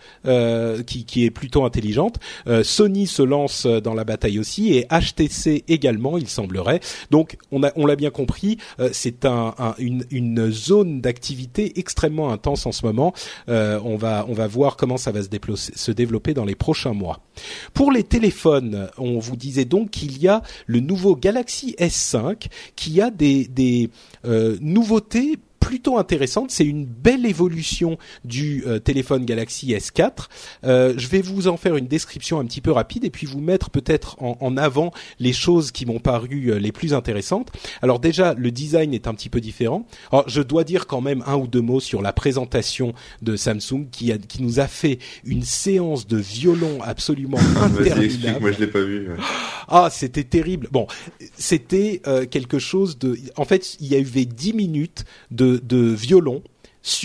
qui, 0.87 1.05
qui, 1.05 1.25
est 1.25 1.31
plutôt 1.31 1.65
intelligente. 1.65 2.17
Sony 2.63 3.07
se 3.07 3.23
lance 3.23 3.67
dans 3.67 3.95
la 3.95 4.05
bataille 4.05 4.39
aussi 4.39 4.75
et 4.75 4.87
HTC 4.91 5.65
également, 5.69 6.17
il 6.19 6.29
semblerait. 6.29 6.81
Donc 7.11 7.37
on 7.51 7.63
a 7.63 7.73
on 7.77 7.87
l'a 7.87 7.97
bien 7.97 8.11
compris, 8.11 8.59
c'est 8.93 9.25
un, 9.25 9.55
une, 9.79 10.05
une, 10.11 10.51
zone 10.51 11.01
d'activité 11.01 11.79
extrêmement 11.79 12.31
intense 12.33 12.67
en 12.67 12.73
ce 12.73 12.87
moment. 12.87 13.13
on 13.49 13.97
va 13.97 14.27
on 14.29 14.35
va 14.35 14.47
voir 14.47 14.77
comment 14.77 14.97
ça 14.97 15.13
va 15.13 15.23
se 15.23 15.29
développer 15.29 15.40
se 15.57 15.93
développer 15.93 16.35
dans 16.35 16.45
les 16.45 16.55
prochains 16.55 16.93
mois. 16.93 17.21
Pour 17.75 17.93
les 17.93 18.05
téléphones, 18.05 18.89
on 18.99 19.19
vous 19.19 19.37
disait 19.37 19.65
donc 19.65 19.91
qu'il 19.91 20.21
y 20.21 20.29
a 20.29 20.43
le 20.67 20.81
nouveau 20.81 21.17
Galaxy 21.17 21.75
S5 21.79 22.47
qui 22.77 23.01
a 23.01 23.11
des, 23.11 23.91
euh, 24.25 24.57
nouveautés 24.61 25.39
plutôt 25.61 25.99
intéressante. 25.99 26.51
C'est 26.51 26.65
une 26.65 26.87
belle 26.87 27.27
évolution 27.27 27.99
du 28.25 28.65
euh, 28.67 28.79
téléphone 28.79 29.25
Galaxy 29.25 29.73
S4. 29.73 30.27
Euh, 30.65 30.95
je 30.97 31.07
vais 31.07 31.21
vous 31.21 31.47
en 31.47 31.57
faire 31.57 31.77
une 31.77 31.87
description 31.87 32.41
un 32.41 32.47
petit 32.47 32.61
peu 32.61 32.73
rapide 32.73 33.05
et 33.05 33.11
puis 33.11 33.27
vous 33.27 33.41
mettre 33.41 33.71
peut-être 33.71 34.17
en, 34.21 34.57
avant 34.57 34.93
les 35.21 35.33
choses 35.33 35.71
qui 35.71 35.87
m'ont 35.87 36.01
paru 36.01 36.51
euh, 36.51 36.59
les 36.59 36.73
plus 36.73 36.95
intéressantes. 36.95 37.53
Alors 37.83 38.01
déjà, 38.01 38.35
le 38.35 38.51
design 38.51 38.95
est 38.95 39.07
un 39.07 39.15
petit 39.15 39.29
peu 39.29 39.41
différent. 39.41 39.87
Alors, 40.11 40.29
je 40.29 40.43
dois 40.43 40.65
dire 40.65 40.87
quand 40.87 41.01
même 41.01 41.23
un 41.27 41.37
ou 41.37 41.47
deux 41.47 41.61
mots 41.61 41.81
sur 41.81 42.03
la 42.03 42.13
présentation 42.13 42.95
de 43.23 43.37
Samsung 43.37 43.87
qui, 43.93 44.11
a, 44.11 44.19
qui 44.19 44.43
nous 44.43 44.59
a 44.61 44.67
fait 44.67 44.99
une 45.25 45.43
séance 45.43 46.07
de 46.07 46.17
violon 46.17 46.79
absolument 46.83 47.39
interminable. 47.61 48.41
Moi, 48.41 48.53
je 48.53 48.61
l'ai 48.61 48.67
pas 48.67 48.81
vu. 48.81 49.09
Ah, 49.69 49.89
c'était 49.93 50.25
terrible. 50.25 50.69
Bon, 50.73 50.87
c'était 51.37 52.01
quelque 52.31 52.59
chose 52.59 52.99
de. 52.99 53.17
En 53.37 53.45
fait, 53.45 53.77
il 53.81 53.87
y 53.87 53.95
avait 53.95 54.25
dix 54.25 54.53
minutes 54.53 55.05
de 55.31 55.50
de 55.59 55.95
violon 55.95 56.43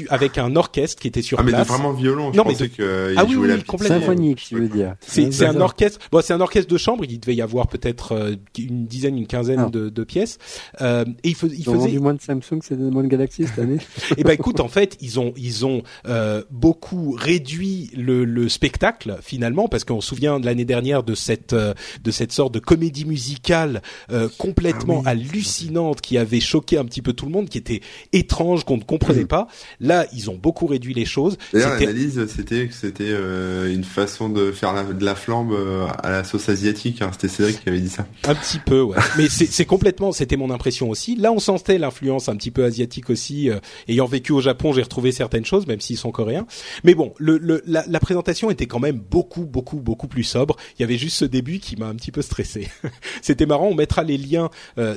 avec 0.09 0.38
un 0.38 0.55
orchestre 0.55 1.01
qui 1.01 1.07
était 1.07 1.21
sur 1.21 1.39
ah, 1.39 1.43
place. 1.43 1.57
mais 1.57 1.63
vraiment 1.63 1.91
violon. 1.93 2.31
Je 2.31 2.38
non, 2.38 2.43
pensais 2.43 2.69
que 2.69 3.13
ah 3.17 3.25
oui, 3.27 3.35
oui, 3.35 3.63
complètement. 3.63 3.99
Symphonique, 3.99 4.43
tu 4.47 4.55
veux 4.55 4.69
dire. 4.69 4.95
C'est 5.01 5.43
un 5.43 5.59
orchestre. 5.61 5.99
Bon, 6.11 6.21
c'est 6.21 6.33
un 6.33 6.41
orchestre 6.41 6.71
de 6.71 6.77
chambre. 6.77 7.03
Il 7.07 7.19
devait 7.19 7.35
y 7.35 7.41
avoir 7.41 7.67
peut-être 7.67 8.13
euh, 8.13 8.35
une 8.57 8.85
dizaine, 8.85 9.17
une 9.17 9.27
quinzaine 9.27 9.65
ah. 9.67 9.69
de, 9.69 9.89
de, 9.89 10.03
pièces. 10.03 10.38
Euh, 10.81 11.05
et 11.23 11.29
il, 11.29 11.35
fais, 11.35 11.47
il 11.47 11.63
faisait. 11.63 11.89
du 11.89 11.99
moins 11.99 12.13
de 12.13 12.21
Samsung, 12.21 12.59
c'est 12.61 12.77
moins 12.77 13.03
de 13.03 13.07
Galaxy 13.07 13.45
cette 13.47 13.59
année. 13.59 13.75
et 13.75 14.13
eh 14.17 14.23
ben 14.23 14.31
écoute, 14.31 14.59
en 14.59 14.67
fait, 14.67 14.97
ils 15.01 15.19
ont 15.19 15.33
ils 15.38 15.65
ont 15.65 15.83
euh, 16.07 16.43
beaucoup 16.51 17.11
réduit 17.11 17.91
le, 17.95 18.25
le 18.25 18.49
spectacle 18.49 19.17
finalement 19.21 19.67
parce 19.67 19.83
qu'on 19.83 20.01
se 20.01 20.09
souvient 20.09 20.39
de 20.39 20.45
l'année 20.45 20.65
dernière 20.65 21.03
de 21.03 21.15
cette 21.15 21.53
euh, 21.53 21.73
de 22.03 22.11
cette 22.11 22.31
sorte 22.31 22.53
de 22.53 22.59
comédie 22.59 23.05
musicale 23.05 23.81
euh, 24.11 24.29
complètement 24.38 25.01
ah 25.05 25.09
hallucinante 25.09 26.01
qui 26.01 26.17
avait 26.17 26.39
choqué 26.39 26.77
un 26.77 26.85
petit 26.85 27.01
peu 27.01 27.13
tout 27.13 27.25
le 27.25 27.31
monde, 27.31 27.49
qui 27.49 27.57
était 27.57 27.81
étrange, 28.13 28.63
qu'on 28.63 28.77
ne 28.77 28.83
comprenait 28.83 29.25
pas. 29.25 29.47
Là, 29.80 30.06
ils 30.13 30.30
ont 30.30 30.36
beaucoup 30.36 30.67
réduit 30.67 30.93
les 30.93 31.06
choses. 31.06 31.38
D'ailleurs, 31.54 31.80
l'analyse, 31.80 32.25
c'était 32.28 32.67
que 32.67 32.73
c'était 32.73 33.04
euh, 33.08 33.73
une 33.73 33.84
façon 33.84 34.30
de 34.30 34.51
faire 34.51 34.73
de 34.93 35.06
la 35.06 35.15
flambe 35.15 35.54
euh, 35.54 35.86
à 36.01 36.10
la 36.10 36.23
sauce 36.23 36.49
asiatique. 36.49 37.01
Hein. 37.01 37.10
C'était 37.12 37.28
Cédric 37.28 37.63
qui 37.63 37.69
avait 37.69 37.80
dit 37.80 37.89
ça. 37.89 38.06
Un 38.28 38.36
petit 38.36 38.60
peu, 38.60 38.82
ouais. 38.82 38.97
Mais 39.17 39.28
c'est 39.30 39.65
complètement, 39.65 40.12
c'était 40.12 40.38
mon 40.38 40.51
impression 40.51 40.89
aussi. 40.89 41.15
Là, 41.15 41.32
on 41.32 41.39
sentait 41.39 41.78
l'influence 41.78 42.30
un 42.30 42.36
petit 42.36 42.51
peu 42.51 42.63
asiatique 42.63 43.10
aussi. 43.10 43.49
Euh, 43.49 43.60
ayant 43.88 44.06
vécu 44.06 44.32
au 44.32 44.41
Japon, 44.41 44.73
j'ai 44.73 44.82
retrouvé 44.82 45.12
certaines 45.12 45.45
choses, 45.45 45.67
même 45.67 45.82
s'ils 45.82 45.97
sont 45.97 46.12
coréens. 46.12 46.45
Mais 46.84 46.95
bon, 46.95 47.13
le, 47.17 47.38
le 47.38 47.62
la, 47.65 47.84
la, 47.88 47.99
présentation 47.99 48.51
était 48.51 48.67
quand 48.67 48.80
même 48.80 48.99
beaucoup, 48.99 49.45
beaucoup, 49.45 49.78
beaucoup 49.78 50.08
plus 50.08 50.23
sobre. 50.23 50.56
Il 50.78 50.82
y 50.82 50.86
avait 50.86 50.97
juste 50.97 51.17
ce 51.17 51.25
début 51.25 51.60
qui 51.60 51.75
m'a 51.75 51.88
un 51.88 51.95
petit 51.95 52.12
peu 52.12 52.21
stressé. 52.21 52.69
c'était 53.21 53.45
marrant. 53.45 53.67
On 53.67 53.75
mettra 53.75 54.04
les 54.04 54.17
liens 54.17 54.49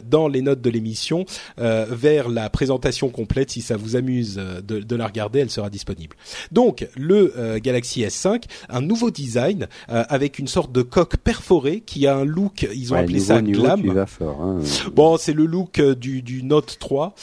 dans 0.04 0.28
les 0.28 0.42
notes 0.42 0.60
de 0.60 0.70
l'émission 0.70 1.24
vers 1.56 2.28
la 2.28 2.50
présentation 2.50 3.08
complète 3.08 3.50
si 3.50 3.62
ça 3.62 3.76
vous 3.76 3.96
amuse 3.96 4.40
de, 4.60 4.80
de, 4.80 4.96
la 4.96 5.06
regarder, 5.06 5.40
elle 5.40 5.50
sera 5.50 5.70
disponible. 5.70 6.16
Donc 6.52 6.88
le 6.96 7.58
Galaxy 7.58 8.02
S5, 8.02 8.44
un 8.68 8.80
nouveau 8.80 9.10
design 9.10 9.68
avec 9.88 10.38
une 10.38 10.48
sorte 10.48 10.72
de 10.72 10.82
coque 10.82 11.16
perforée 11.16 11.80
qui 11.80 12.06
a 12.06 12.16
un 12.16 12.24
look, 12.24 12.68
ils 12.74 12.92
ont 12.92 12.96
appelé 12.96 13.20
ça 13.20 13.40
glam. 13.42 14.06
Hein. 14.20 14.58
Bon, 14.92 15.16
c'est 15.16 15.32
le 15.32 15.46
look 15.46 15.80
du, 15.80 16.22
du 16.22 16.42
Note 16.42 16.76
3 16.78 17.14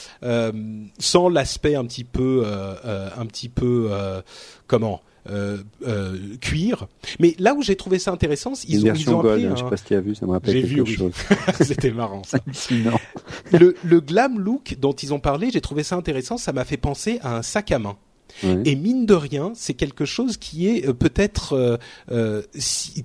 sans 0.98 1.28
l'aspect 1.28 1.74
un 1.74 1.84
petit 1.84 2.04
peu 2.04 2.44
un 2.84 3.26
petit 3.26 3.48
peu 3.48 3.90
comment 4.66 5.00
euh, 5.30 5.58
euh, 5.86 6.36
cuir. 6.40 6.88
Mais 7.18 7.34
là 7.38 7.54
où 7.54 7.62
j'ai 7.62 7.76
trouvé 7.76 7.98
ça 7.98 8.12
intéressant, 8.12 8.52
ils 8.68 8.86
ont, 8.86 8.94
ils 8.94 9.10
ont 9.10 9.20
gold, 9.20 9.44
hein, 9.44 9.54
je 9.54 9.62
sais 9.62 9.68
pas 9.68 9.76
si 9.76 9.84
tu 9.84 9.94
as 9.94 10.00
vu, 10.00 10.14
ça 10.14 10.26
me 10.26 10.32
rappelle 10.32 10.54
quelque 10.54 10.66
vu, 10.66 10.94
chose. 10.94 11.12
C'était 11.60 11.90
marrant 11.90 12.22
ça. 12.24 12.38
le, 13.52 13.74
le 13.82 14.00
glam 14.00 14.38
look 14.38 14.76
dont 14.78 14.92
ils 14.92 15.12
ont 15.14 15.20
parlé, 15.20 15.50
j'ai 15.50 15.60
trouvé 15.60 15.82
ça 15.82 15.96
intéressant. 15.96 16.36
Ça 16.38 16.52
m'a 16.52 16.64
fait 16.64 16.76
penser 16.76 17.18
à 17.22 17.36
un 17.36 17.42
sac 17.42 17.72
à 17.72 17.78
main. 17.78 17.96
Et 18.64 18.76
mine 18.76 19.06
de 19.06 19.14
rien, 19.14 19.52
c'est 19.54 19.74
quelque 19.74 20.04
chose 20.04 20.36
qui 20.36 20.68
est 20.68 20.86
euh, 20.86 20.92
peut-être 20.92 21.54
euh, 21.54 21.76
euh 22.10 22.42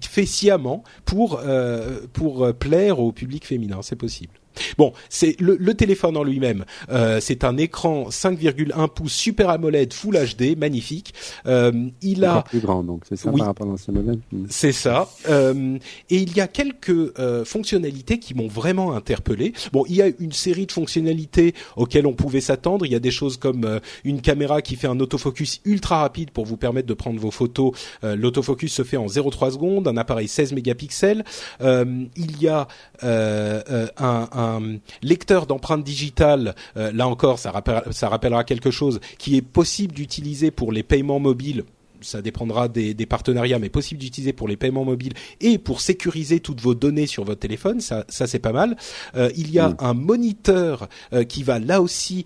fait 0.02 0.26
sciemment 0.26 0.84
pour 1.06 1.40
euh, 1.44 2.02
pour 2.12 2.54
plaire 2.54 3.00
au 3.00 3.12
public 3.12 3.46
féminin. 3.46 3.80
C'est 3.82 3.96
possible. 3.96 4.34
Bon, 4.78 4.94
c'est 5.10 5.40
le, 5.40 5.58
le, 5.60 5.74
téléphone 5.74 6.18
en 6.18 6.24
lui-même. 6.24 6.66
Euh, 6.92 7.20
c'est 7.22 7.44
un 7.44 7.58
écran 7.58 8.10
5,1 8.10 8.90
pouces 8.90 9.14
Super 9.14 9.50
AMOLED 9.50 9.94
Full 9.94 10.18
HD, 10.18 10.58
magnifique. 10.58 11.14
Euh, 11.46 11.90
il 12.02 12.26
a 12.26 12.44
plus 12.44 12.60
grand, 12.60 12.84
donc 12.84 13.04
c'est 13.08 13.16
ça 13.16 13.32
par 13.32 13.48
rapport 13.48 13.68
à 13.68 13.70
l'ancien 13.72 13.94
modèle. 13.94 14.20
Hmm. 14.32 14.46
C'est 14.50 14.72
ça. 14.72 15.10
Euh, 15.30 15.78
et 16.10 16.18
il 16.18 16.36
y 16.36 16.42
a 16.42 16.48
quelques 16.48 16.90
euh, 16.90 17.46
fonctionnalités 17.46 18.20
qui 18.20 18.34
m'ont 18.34 18.48
vraiment 18.48 18.94
interpellé. 18.94 19.54
Bon, 19.72 19.86
il 19.88 19.96
y 19.96 20.02
a 20.02 20.10
une 20.20 20.32
série 20.32 20.66
de 20.66 20.72
fonctionnalités 20.72 21.54
auxquelles 21.76 22.08
on 22.08 22.14
pouvait 22.14 22.42
s'attendre. 22.42 22.86
Il 22.86 22.92
y 22.92 22.96
a 22.96 23.00
des 23.00 23.12
choses 23.12 23.38
comme 23.38 23.66
euh, 23.66 23.80
une 24.04 24.22
caméra 24.22 24.62
qui 24.62 24.76
fait 24.76 24.88
un 24.88 25.00
autofocus 25.00 25.62
ultra 25.66 26.00
rapide 26.02 26.32
pour 26.32 26.46
vous 26.46 26.58
permettre 26.58 26.88
de 26.88 26.94
prendre 26.94 27.20
vos 27.20 27.32
photos. 27.32 27.72
Euh, 28.04 28.16
l'autofocus 28.16 28.74
se 28.74 28.84
fait 28.84 28.98
en 28.98 29.08
0,3 29.08 29.52
secondes. 29.52 29.88
Un 29.88 29.98
appareil 29.98 30.28
16 30.28 30.54
mégapixels. 30.54 31.24
il 31.62 32.42
y 32.42 32.48
a 32.48 32.68
un, 33.02 34.30
un 34.32 34.41
un 34.42 34.80
lecteur 35.02 35.46
d'empreintes 35.46 35.84
digitales, 35.84 36.56
euh, 36.78 36.92
là 36.94 37.08
encore, 37.08 37.40
ça, 37.40 37.54
ça 37.92 38.10
rappellera 38.10 38.44
quelque 38.44 38.72
chose, 38.72 39.00
qui 39.18 39.38
est 39.38 39.42
possible 39.42 39.94
d'utiliser 39.94 40.52
pour 40.52 40.72
les 40.72 40.84
paiements 40.84 41.20
mobiles 41.20 41.64
ça 42.02 42.22
dépendra 42.22 42.68
des, 42.68 43.06
partenariats, 43.06 43.60
mais 43.60 43.70
possible 43.70 44.00
d'utiliser 44.00 44.34
pour 44.34 44.48
les 44.48 44.58
paiements 44.58 44.86
mobiles 44.86 45.14
et 45.40 45.58
pour 45.58 45.82
sécuriser 45.82 46.40
toutes 46.40 46.62
vos 46.62 46.74
données 46.74 47.08
sur 47.08 47.24
votre 47.24 47.40
téléphone. 47.40 47.80
Ça, 47.80 48.06
ça 48.10 48.28
c'est 48.28 48.40
pas 48.40 48.52
mal. 48.52 48.76
Euh, 49.16 49.30
il 49.36 49.52
y 49.52 49.60
a 49.60 49.70
mm. 49.70 49.76
un 49.80 49.94
moniteur 49.94 50.90
euh, 51.14 51.24
qui 51.24 51.44
va 51.44 51.60
là 51.60 51.82
aussi 51.82 52.26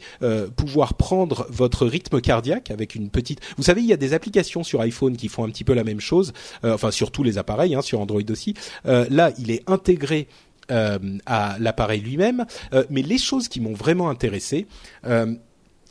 pouvoir 0.56 0.96
prendre 0.96 1.46
votre 1.50 1.86
rythme 1.86 2.22
cardiaque 2.22 2.72
avec 2.72 2.96
une 2.96 3.10
petite. 3.10 3.42
Vous 3.58 3.64
savez, 3.64 3.82
il 3.82 3.88
y 3.88 3.94
a 3.94 3.98
des 3.98 4.14
applications 4.14 4.64
sur 4.64 4.82
iPhone 4.82 5.18
qui 5.18 5.28
font 5.28 5.44
un 5.44 5.50
petit 5.50 5.64
peu 5.64 5.74
la 5.74 5.84
même 5.84 6.00
chose. 6.00 6.34
enfin, 6.64 6.92
sur 6.92 7.12
tous 7.12 7.24
les 7.24 7.38
appareils, 7.38 7.76
hein, 7.76 7.82
sur 7.82 8.00
Android 8.00 8.22
aussi. 8.30 8.54
là, 8.86 9.32
il 9.38 9.52
est 9.52 9.64
intégré 9.68 10.28
à 10.70 11.58
l'appareil 11.60 12.02
lui-même. 12.02 12.46
Euh, 12.74 12.84
mais 12.90 13.02
les 13.02 13.18
choses 13.18 13.48
qui 13.48 13.62
m'ont 13.62 13.74
vraiment 13.74 14.10
intéressé, 14.10 14.68
euh, 15.06 15.34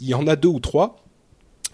il 0.01 0.09
y 0.09 0.15
en 0.15 0.27
a 0.27 0.37
deux 0.37 0.49
ou 0.49 0.61
trois. 0.61 1.05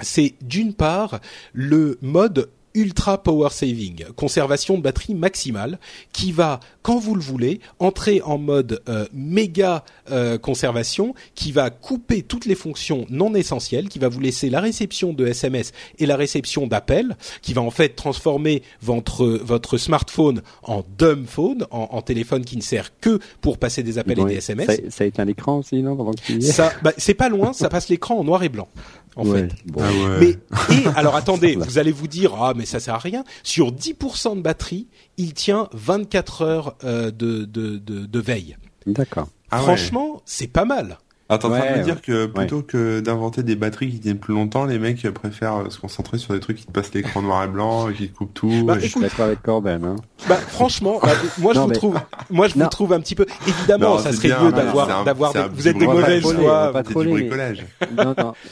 C'est 0.01 0.35
d'une 0.41 0.75
part 0.75 1.21
le 1.53 1.99
mode 2.01 2.51
ultra 2.75 3.23
power 3.23 3.49
saving, 3.51 4.05
conservation 4.17 4.77
de 4.77 4.83
batterie 4.83 5.15
maximale, 5.15 5.79
qui 6.13 6.33
va, 6.33 6.61
quand 6.83 6.99
vous 6.99 7.15
le 7.15 7.21
voulez, 7.21 7.61
entrer 7.79 8.23
en 8.23 8.39
mode 8.39 8.83
euh, 8.89 9.07
méga 9.13 9.85
euh, 10.11 10.39
conservation, 10.39 11.15
qui 11.35 11.53
va 11.53 11.71
couper 11.71 12.23
toutes 12.23 12.47
les 12.47 12.55
fonctions 12.55 13.07
non 13.11 13.35
essentielles, 13.35 13.89
qui 13.89 13.99
va 13.99 14.09
vous 14.09 14.21
laisser 14.21 14.51
la 14.51 14.61
réception 14.61 15.13
de 15.13 15.27
SMS 15.27 15.73
et 15.99 16.07
la 16.07 16.17
réception 16.17 16.67
d'appels, 16.67 17.17
qui 17.43 17.55
va 17.55 17.63
en 17.63 17.71
fait 17.71 17.91
transformer 17.91 18.63
votre 18.83 19.27
votre 19.27 19.79
smartphone 19.79 20.43
en 20.63 20.85
dumb 20.99 21.27
phone, 21.27 21.67
en, 21.71 22.01
téléphone 22.03 22.45
qui 22.45 22.57
ne 22.57 22.63
sert 22.63 22.99
que 22.99 23.19
pour 23.41 23.59
passer 23.59 23.83
des 23.83 23.99
appels 23.99 24.19
et 24.21 24.25
des 24.25 24.35
SMS. 24.37 24.67
Ça, 24.67 24.77
ça 24.89 25.05
éteint 25.05 25.25
l'écran 25.25 25.59
aussi, 25.59 25.83
non 25.83 25.97
pendant 25.97 26.13
que 26.13 26.41
Ça, 26.41 26.73
bah, 26.83 26.93
c'est 26.97 27.15
pas 27.15 27.29
loin, 27.29 27.53
ça 27.53 27.69
passe 27.69 27.89
l'écran 27.89 28.17
en 28.19 28.25
noir 28.25 28.43
et 28.43 28.49
blanc 28.49 28.69
en 29.17 29.25
fait. 29.25 29.49
Ah 29.79 29.83
mais 30.21 30.37
et 30.75 30.87
alors 30.97 31.17
attendez, 31.17 31.57
vous 31.57 31.79
allez 31.79 31.93
vous 31.93 32.09
dire 32.09 32.35
ah 32.41 32.53
mais 32.57 32.67
ça 32.67 32.81
sert 32.81 32.95
à 32.95 32.99
rien. 32.99 33.25
Sur 33.43 33.73
10% 33.73 34.37
de 34.37 34.43
batterie, 34.43 34.89
il 35.17 35.35
tient 35.35 35.69
24 35.73 36.43
heures 36.43 36.77
euh, 36.85 37.11
de, 37.11 37.45
de, 37.45 37.79
de, 37.79 38.07
de 38.07 38.21
veille. 38.21 38.57
D'accord. 38.87 39.29
Ah 39.51 39.59
Franchement, 39.59 40.23
c'est 40.25 40.47
pas 40.47 40.65
mal. 40.65 40.99
Attends, 41.33 41.49
ouais, 41.51 41.59
en 41.59 41.63
train 41.63 41.73
de 41.75 41.79
me 41.79 41.85
dire 41.85 42.03
que 42.03 42.27
plutôt 42.27 42.63
que 42.63 42.99
d'inventer 42.99 43.45
des 43.45 43.55
batteries 43.55 43.89
qui 43.91 44.01
tiennent 44.01 44.19
plus 44.19 44.35
longtemps, 44.35 44.65
les 44.65 44.81
mecs 44.81 45.09
préfèrent 45.11 45.71
se 45.71 45.79
concentrer 45.79 46.19
sur 46.19 46.35
des 46.35 46.41
trucs 46.41 46.57
qui 46.57 46.67
te 46.67 46.73
passent 46.73 46.93
l'écran 46.93 47.23
noir 47.23 47.45
et 47.45 47.47
blanc, 47.47 47.87
qui 47.93 48.09
te 48.09 48.17
coupent 48.17 48.35
tout. 48.35 48.65
Bah, 48.65 48.79
je 48.81 48.89
suis 48.89 49.01
d'accord 49.01 49.27
avec 49.27 49.41
Corben. 49.41 49.85
Hein. 49.85 49.95
Bah, 50.29 50.35
franchement, 50.35 50.99
bah, 51.01 51.13
moi 51.39 51.55
je 51.55 51.61
vous 51.61 51.71
trouve, 51.71 52.01
moi 52.31 52.49
je 52.49 52.55
vous 52.55 52.67
trouve 52.67 52.93
un 52.93 53.01
petit 53.01 53.15
peu. 53.15 53.27
Évidemment, 53.47 53.99
ça 53.99 54.13
serait 54.13 54.43
mieux 54.43 54.51
d'avoir, 54.51 55.05
d'avoir. 55.05 55.33
Vous 55.53 55.69
êtes 55.69 55.79
des 55.79 55.87
mauvais 55.87 56.21
choix. 56.21 56.73
Pas 56.73 56.83
trop 56.83 57.05
bricolage. 57.05 57.65
Non, 57.97 58.13
non. 58.19 58.35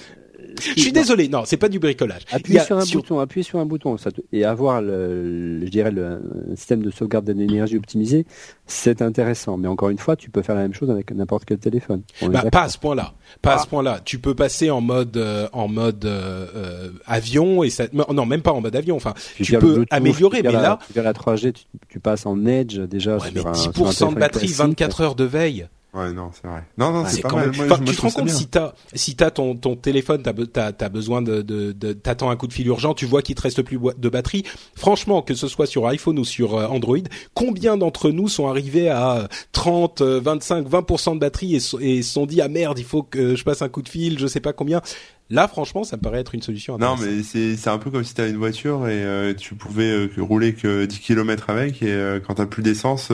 Je 0.60 0.80
suis 0.80 0.92
désolé, 0.92 1.28
non, 1.28 1.42
c'est 1.44 1.56
pas 1.56 1.68
du 1.68 1.78
bricolage. 1.78 2.22
Appuyer 2.30 2.60
sur 2.60 2.78
un 2.78 2.84
bouton, 2.84 3.20
appuyer 3.20 3.42
sur 3.42 3.58
un 3.58 3.66
bouton, 3.66 3.96
ça 3.96 4.10
et 4.32 4.44
avoir 4.44 4.82
le, 4.82 5.60
je 5.64 5.70
dirais 5.70 5.90
le 5.90 6.20
système 6.56 6.82
de 6.82 6.90
sauvegarde 6.90 7.24
de 7.24 7.32
l'énergie 7.32 7.76
optimisé, 7.76 8.26
c'est 8.66 9.02
intéressant. 9.02 9.56
Mais 9.56 9.68
encore 9.68 9.90
une 9.90 9.98
fois, 9.98 10.16
tu 10.16 10.30
peux 10.30 10.42
faire 10.42 10.54
la 10.54 10.62
même 10.62 10.74
chose 10.74 10.90
avec 10.90 11.10
n'importe 11.12 11.44
quel 11.44 11.58
téléphone. 11.58 12.02
Bah, 12.22 12.44
pas 12.50 12.62
à 12.62 12.68
ce 12.68 12.78
point-là. 12.78 13.14
Pas 13.42 13.54
à 13.54 13.58
ce 13.58 13.64
ah. 13.64 13.70
point-là. 13.70 14.00
Tu 14.04 14.18
peux 14.18 14.34
passer 14.34 14.70
en 14.70 14.80
mode 14.80 15.16
euh, 15.16 15.48
en 15.52 15.68
mode 15.68 16.04
euh, 16.04 16.46
euh, 16.54 16.90
avion 17.06 17.62
et 17.62 17.70
ça, 17.70 17.84
non, 17.92 18.26
même 18.26 18.42
pas 18.42 18.52
en 18.52 18.60
mode 18.60 18.76
avion. 18.76 18.96
Enfin, 18.96 19.14
tu 19.36 19.56
peux 19.58 19.84
améliorer, 19.90 20.42
mais 20.42 20.52
là, 20.52 20.78
la 20.94 21.12
3G, 21.12 21.54
tu, 21.88 22.00
passes 22.00 22.26
en 22.26 22.46
Edge 22.46 22.78
déjà 22.78 23.18
sur, 23.18 23.32
mais 23.34 23.40
10% 23.40 24.04
un, 24.04 24.12
de 24.12 24.18
batterie, 24.18 24.46
24 24.48 25.00
heures 25.00 25.14
de 25.14 25.24
veille. 25.24 25.66
Ouais, 25.94 26.12
non, 26.12 26.30
c'est 26.34 26.46
vrai. 26.46 26.64
Non, 26.76 26.92
non, 26.92 27.06
c'est 27.06 27.22
pas 27.22 27.32
mal. 27.32 27.50
tu 27.50 27.96
te 27.96 28.00
rends 28.02 28.10
compte 28.10 28.28
si 28.28 28.46
t'as 28.46 28.74
si 28.92 29.16
t'as 29.16 29.30
ton 29.30 29.56
ton 29.56 29.74
téléphone, 29.74 30.22
t'as 30.22 30.72
as, 30.78 30.88
besoin 30.90 31.22
de, 31.22 31.40
de, 31.40 31.72
de 31.72 31.94
t'attends 31.94 32.28
un 32.28 32.36
coup 32.36 32.46
de 32.46 32.52
fil 32.52 32.66
urgent, 32.66 32.92
tu 32.92 33.06
vois 33.06 33.22
qu'il 33.22 33.34
te 33.34 33.40
reste 33.40 33.62
plus 33.62 33.78
de 33.96 34.08
batterie. 34.10 34.44
Franchement, 34.74 35.22
que 35.22 35.34
ce 35.34 35.48
soit 35.48 35.66
sur 35.66 35.86
iPhone 35.86 36.18
ou 36.18 36.26
sur 36.26 36.56
euh, 36.56 36.66
Android, 36.66 36.98
combien 37.32 37.78
d'entre 37.78 38.10
nous 38.10 38.28
sont 38.28 38.48
arrivés 38.48 38.90
à 38.90 39.28
30, 39.52 40.02
25, 40.02 40.68
20% 40.68 41.14
de 41.14 41.18
batterie 41.20 41.56
et, 41.56 41.60
et 41.80 42.02
se 42.02 42.12
sont 42.12 42.26
dit 42.26 42.42
ah 42.42 42.48
merde, 42.48 42.78
il 42.78 42.84
faut 42.84 43.02
que 43.02 43.34
je 43.34 43.42
passe 43.42 43.62
un 43.62 43.70
coup 43.70 43.82
de 43.82 43.88
fil, 43.88 44.18
je 44.18 44.26
sais 44.26 44.40
pas 44.40 44.52
combien. 44.52 44.82
Là, 45.30 45.46
franchement, 45.46 45.84
ça 45.84 45.96
me 45.96 46.02
paraît 46.02 46.20
être 46.20 46.34
une 46.34 46.40
solution. 46.40 46.78
Non, 46.78 46.96
mais 46.96 47.22
c'est 47.22 47.56
c'est 47.56 47.68
un 47.68 47.76
peu 47.76 47.90
comme 47.90 48.02
si 48.02 48.14
tu 48.14 48.20
avais 48.22 48.30
une 48.30 48.38
voiture 48.38 48.88
et 48.88 49.04
euh, 49.04 49.34
tu 49.34 49.54
pouvais 49.54 49.90
euh, 49.90 50.08
rouler 50.18 50.54
que 50.54 50.86
10 50.86 51.00
km 51.00 51.50
avec 51.50 51.82
et 51.82 51.92
euh, 51.92 52.18
quand 52.18 52.34
t'as 52.34 52.46
plus 52.46 52.62
d'essence, 52.62 53.12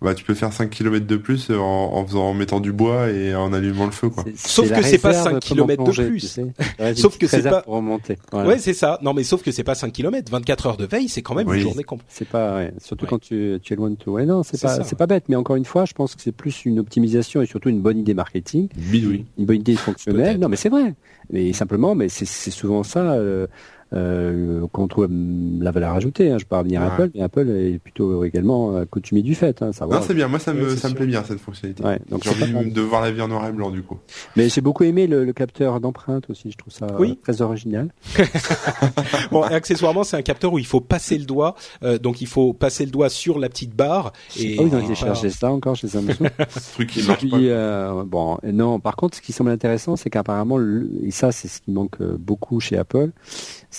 bah 0.00 0.14
tu 0.14 0.24
peux 0.24 0.34
faire 0.34 0.52
5 0.52 0.70
km 0.70 1.04
de 1.06 1.16
plus 1.16 1.50
en, 1.50 1.56
en, 1.58 2.06
faisant 2.06 2.28
en 2.28 2.34
mettant 2.34 2.60
du 2.60 2.72
bois 2.72 3.10
et 3.10 3.34
en 3.34 3.52
allumant 3.52 3.86
le 3.86 3.90
feu 3.90 4.08
quoi. 4.08 4.24
Sauf 4.36 4.70
que 4.70 4.82
c'est 4.82 4.98
pas 4.98 5.12
5 5.12 5.40
km 5.40 5.82
de 5.82 6.08
plus. 6.08 6.38
sauf 6.96 7.18
que 7.18 7.26
c'est 7.26 7.42
pas 7.42 7.64
remonter. 7.66 8.18
Ouais, 8.32 8.58
c'est 8.58 8.74
ça. 8.74 8.98
Non, 9.02 9.12
mais 9.12 9.24
sauf 9.24 9.42
que 9.42 9.50
c'est 9.50 9.64
pas 9.64 9.74
5 9.74 9.92
km, 9.92 10.30
24 10.30 10.66
heures 10.66 10.76
de 10.76 10.86
veille, 10.86 11.08
c'est 11.08 11.22
quand 11.22 11.34
même 11.34 11.52
une 11.52 11.60
journée 11.60 11.84
complète. 11.84 12.06
C'est 12.08 12.28
pas 12.28 12.56
ouais. 12.56 12.72
surtout 12.78 13.06
quand 13.06 13.20
tu 13.20 13.58
tu 13.62 13.72
es 13.72 13.76
loin 13.76 13.90
de 13.90 13.96
tout. 13.96 14.12
Ouais, 14.12 14.26
non, 14.26 14.44
c'est 14.44 14.60
pas 14.60 14.84
c'est 14.84 14.96
pas 14.96 15.06
bête, 15.06 15.24
mais 15.28 15.36
encore 15.36 15.56
une 15.56 15.64
fois, 15.64 15.84
je 15.86 15.92
pense 15.92 16.14
que 16.14 16.22
c'est 16.22 16.32
plus 16.32 16.64
une 16.64 16.78
optimisation 16.78 17.42
et 17.42 17.46
surtout 17.46 17.68
une 17.68 17.80
bonne 17.80 17.98
idée 17.98 18.14
marketing. 18.14 18.68
Oui, 18.92 19.24
Une 19.38 19.44
bonne 19.44 19.56
idée 19.56 19.74
fonctionnelle. 19.74 20.38
Non, 20.38 20.48
mais 20.48 20.56
c'est 20.56 20.68
vrai. 20.68 20.94
Mais 21.30 21.52
simplement, 21.52 21.94
mais 21.94 22.08
c'est 22.08 22.50
souvent 22.50 22.82
ça. 22.82 23.00
Euh, 23.12 23.46
euh, 23.92 24.66
qu'on 24.72 24.88
trouve 24.88 25.06
hum, 25.06 25.62
la 25.62 25.70
valeur 25.70 25.92
ajoutée. 25.92 26.30
Hein. 26.30 26.38
Je 26.38 26.44
parle 26.44 26.66
bien 26.66 26.82
Apple, 26.82 27.10
mais 27.14 27.22
Apple 27.22 27.48
est 27.50 27.78
plutôt 27.78 28.24
également 28.24 28.76
euh, 28.76 28.84
coutumier 28.84 29.22
du 29.22 29.34
fait. 29.34 29.62
Hein, 29.62 29.70
non, 29.80 30.00
c'est 30.02 30.14
bien. 30.14 30.28
Moi, 30.28 30.38
ça 30.38 30.52
me, 30.52 30.76
ça 30.76 30.88
me 30.88 30.94
plaît 30.94 31.06
bien 31.06 31.24
cette 31.24 31.40
fonctionnalité. 31.40 31.82
Ouais, 31.84 31.98
donc 32.08 32.24
j'ai 32.24 32.30
envie 32.30 32.70
de 32.70 32.80
voir 32.80 33.02
la 33.02 33.10
vie 33.10 33.20
en 33.20 33.28
noir 33.28 33.46
et 33.46 33.52
blanc 33.52 33.70
du 33.70 33.82
coup. 33.82 33.98
Mais 34.36 34.48
j'ai 34.48 34.60
beaucoup 34.60 34.84
aimé 34.84 35.06
le, 35.06 35.24
le 35.24 35.32
capteur 35.32 35.80
d'empreinte 35.80 36.28
aussi. 36.30 36.50
Je 36.50 36.56
trouve 36.56 36.72
ça 36.72 36.86
oui. 36.98 37.18
très 37.22 37.42
original. 37.42 37.92
bon, 39.30 39.46
et 39.48 39.54
accessoirement, 39.54 40.04
c'est 40.04 40.16
un 40.16 40.22
capteur 40.22 40.52
où 40.52 40.58
il 40.58 40.66
faut 40.66 40.80
passer 40.80 41.18
le 41.18 41.24
doigt. 41.24 41.54
Euh, 41.82 41.98
donc, 41.98 42.20
il 42.20 42.26
faut 42.26 42.52
passer 42.52 42.84
le 42.84 42.90
doigt 42.90 43.08
sur 43.08 43.38
la 43.38 43.48
petite 43.48 43.74
barre. 43.74 44.12
Et 44.38 44.56
oh, 44.58 44.64
ils 44.66 44.74
ont 44.74 44.80
été 44.80 44.94
chercher 44.94 45.30
ça 45.30 45.50
encore 45.50 45.76
chez 45.76 45.88
Samsung. 45.88 46.28
truc 46.74 46.90
qui 46.90 47.06
marche 47.06 47.28
pas. 47.28 47.36
Euh, 47.36 48.04
bon, 48.04 48.38
non. 48.44 48.80
Par 48.80 48.96
contre, 48.96 49.16
ce 49.16 49.22
qui 49.22 49.32
semble 49.32 49.50
intéressant, 49.50 49.96
c'est 49.96 50.10
qu'apparemment, 50.10 50.58
et 51.02 51.10
ça, 51.10 51.32
c'est 51.32 51.48
ce 51.48 51.60
qui 51.60 51.70
manque 51.70 52.02
beaucoup 52.02 52.60
chez 52.60 52.76
Apple, 52.76 53.10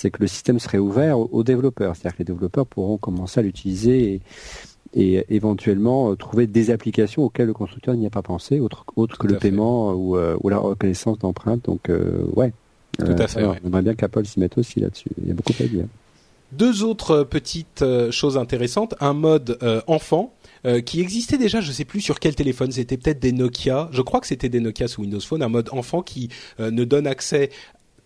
c'est 0.00 0.10
que 0.10 0.22
le 0.22 0.28
système 0.28 0.58
serait 0.58 0.78
ouvert 0.78 1.18
aux, 1.18 1.44
développeurs. 1.44 1.94
C'est-à-dire 1.94 2.16
que 2.16 2.22
les 2.22 2.24
développeurs 2.24 2.66
pourront 2.66 2.96
commencer 2.96 3.40
à 3.40 3.42
l'utiliser 3.42 4.22
et, 4.94 5.24
éventuellement 5.28 6.10
euh, 6.10 6.16
trouver 6.16 6.46
des 6.46 6.70
applications 6.70 7.22
auxquelles 7.22 7.46
le 7.46 7.52
constructeur 7.52 7.94
n'y 7.94 8.06
a 8.06 8.10
pas 8.10 8.22
pensé, 8.22 8.58
autre, 8.58 8.84
autre 8.96 9.18
que 9.18 9.26
le 9.26 9.36
paiement 9.36 9.90
euh, 10.16 10.36
ou, 10.40 10.48
la 10.48 10.58
reconnaissance 10.58 11.18
d'empreinte. 11.18 11.66
Donc, 11.66 11.90
euh, 11.90 12.24
ouais. 12.34 12.52
Tout 12.98 13.14
à 13.18 13.28
fait. 13.28 13.44
On 13.44 13.54
aimerait 13.54 13.82
bien 13.82 13.94
qu'Apple 13.94 14.24
s'y 14.24 14.40
mette 14.40 14.58
aussi 14.58 14.80
là-dessus. 14.80 15.10
Il 15.20 15.28
y 15.28 15.30
a 15.30 15.34
beaucoup 15.34 15.52
à 15.60 15.64
dire. 15.64 15.84
Deux 16.52 16.82
autres 16.82 17.22
petites 17.22 17.84
choses 18.10 18.36
intéressantes. 18.36 18.94
Un 19.00 19.14
mode 19.14 19.58
enfant. 19.86 20.34
qui 20.84 21.00
existait 21.00 21.38
déjà, 21.38 21.60
je 21.60 21.68
ne 21.68 21.72
sais 21.72 21.84
plus 21.84 22.00
sur 22.00 22.18
quel 22.18 22.34
téléphone, 22.34 22.72
c'était 22.72 22.98
peut-être 22.98 23.20
des 23.20 23.32
Nokia, 23.32 23.88
je 23.92 24.02
crois 24.02 24.20
que 24.20 24.26
c'était 24.26 24.50
des 24.50 24.60
Nokia 24.60 24.88
sous 24.88 25.02
Windows 25.02 25.20
Phone, 25.20 25.42
un 25.42 25.48
mode 25.48 25.70
enfant 25.72 26.02
qui 26.02 26.28
ne 26.58 26.84
donne 26.84 27.06
accès 27.06 27.48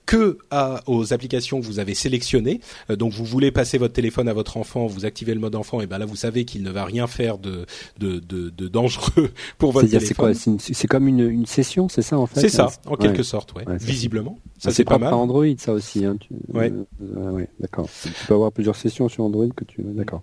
que 0.07 0.39
aux 0.87 1.13
applications 1.13 1.61
que 1.61 1.67
vous 1.67 1.79
avez 1.79 1.95
sélectionnées. 1.95 2.61
donc 2.89 3.13
vous 3.13 3.25
voulez 3.25 3.51
passer 3.51 3.79
votre 3.79 3.95
téléphone 3.95 4.29
à 4.29 4.33
votre 4.33 4.57
enfant, 4.57 4.87
vous 4.87 5.05
activez 5.05 5.35
le 5.35 5.41
mode 5.41 5.55
enfant, 5.55 5.81
et 5.81 5.87
ben 5.87 5.99
là 5.99 6.07
vous 6.07 6.17
savez 6.17 6.45
qu'il 6.45 6.63
ne 6.63 6.71
va 6.71 6.85
rien 6.85 7.07
faire 7.07 7.39
de 7.39 7.67
de, 7.99 8.19
de, 8.19 8.69
dangereux 8.69 9.31
pour 9.59 9.73
votre 9.73 9.89
téléphone. 9.89 10.35
C'est 10.59 10.89
comme 10.89 11.09
une, 11.09 11.29
une 11.29 11.47
session, 11.47 11.89
c'est 11.89 12.03
ça 12.03 12.19
en 12.19 12.27
fait. 12.27 12.41
C'est 12.41 12.49
ça, 12.49 12.71
en 12.87 12.97
quelque 12.97 13.23
sorte, 13.23 13.55
ouais. 13.55 13.65
Visiblement, 13.81 14.39
ça 14.59 14.71
c'est 14.71 14.85
pas 14.85 14.99
mal. 14.99 15.15
Android, 15.15 15.47
ça 15.59 15.73
aussi. 15.73 16.05
Hein, 16.05 16.17
ouais. 16.53 16.73
ouais, 17.01 17.49
d'accord. 17.61 17.89
Tu 18.03 18.27
peux 18.27 18.35
avoir 18.35 18.53
plusieurs 18.53 18.77
sessions 18.77 19.09
sur 19.09 19.25
Android 19.25 19.49
que 19.55 19.65
tu. 19.65 19.83
D'accord. 19.83 20.23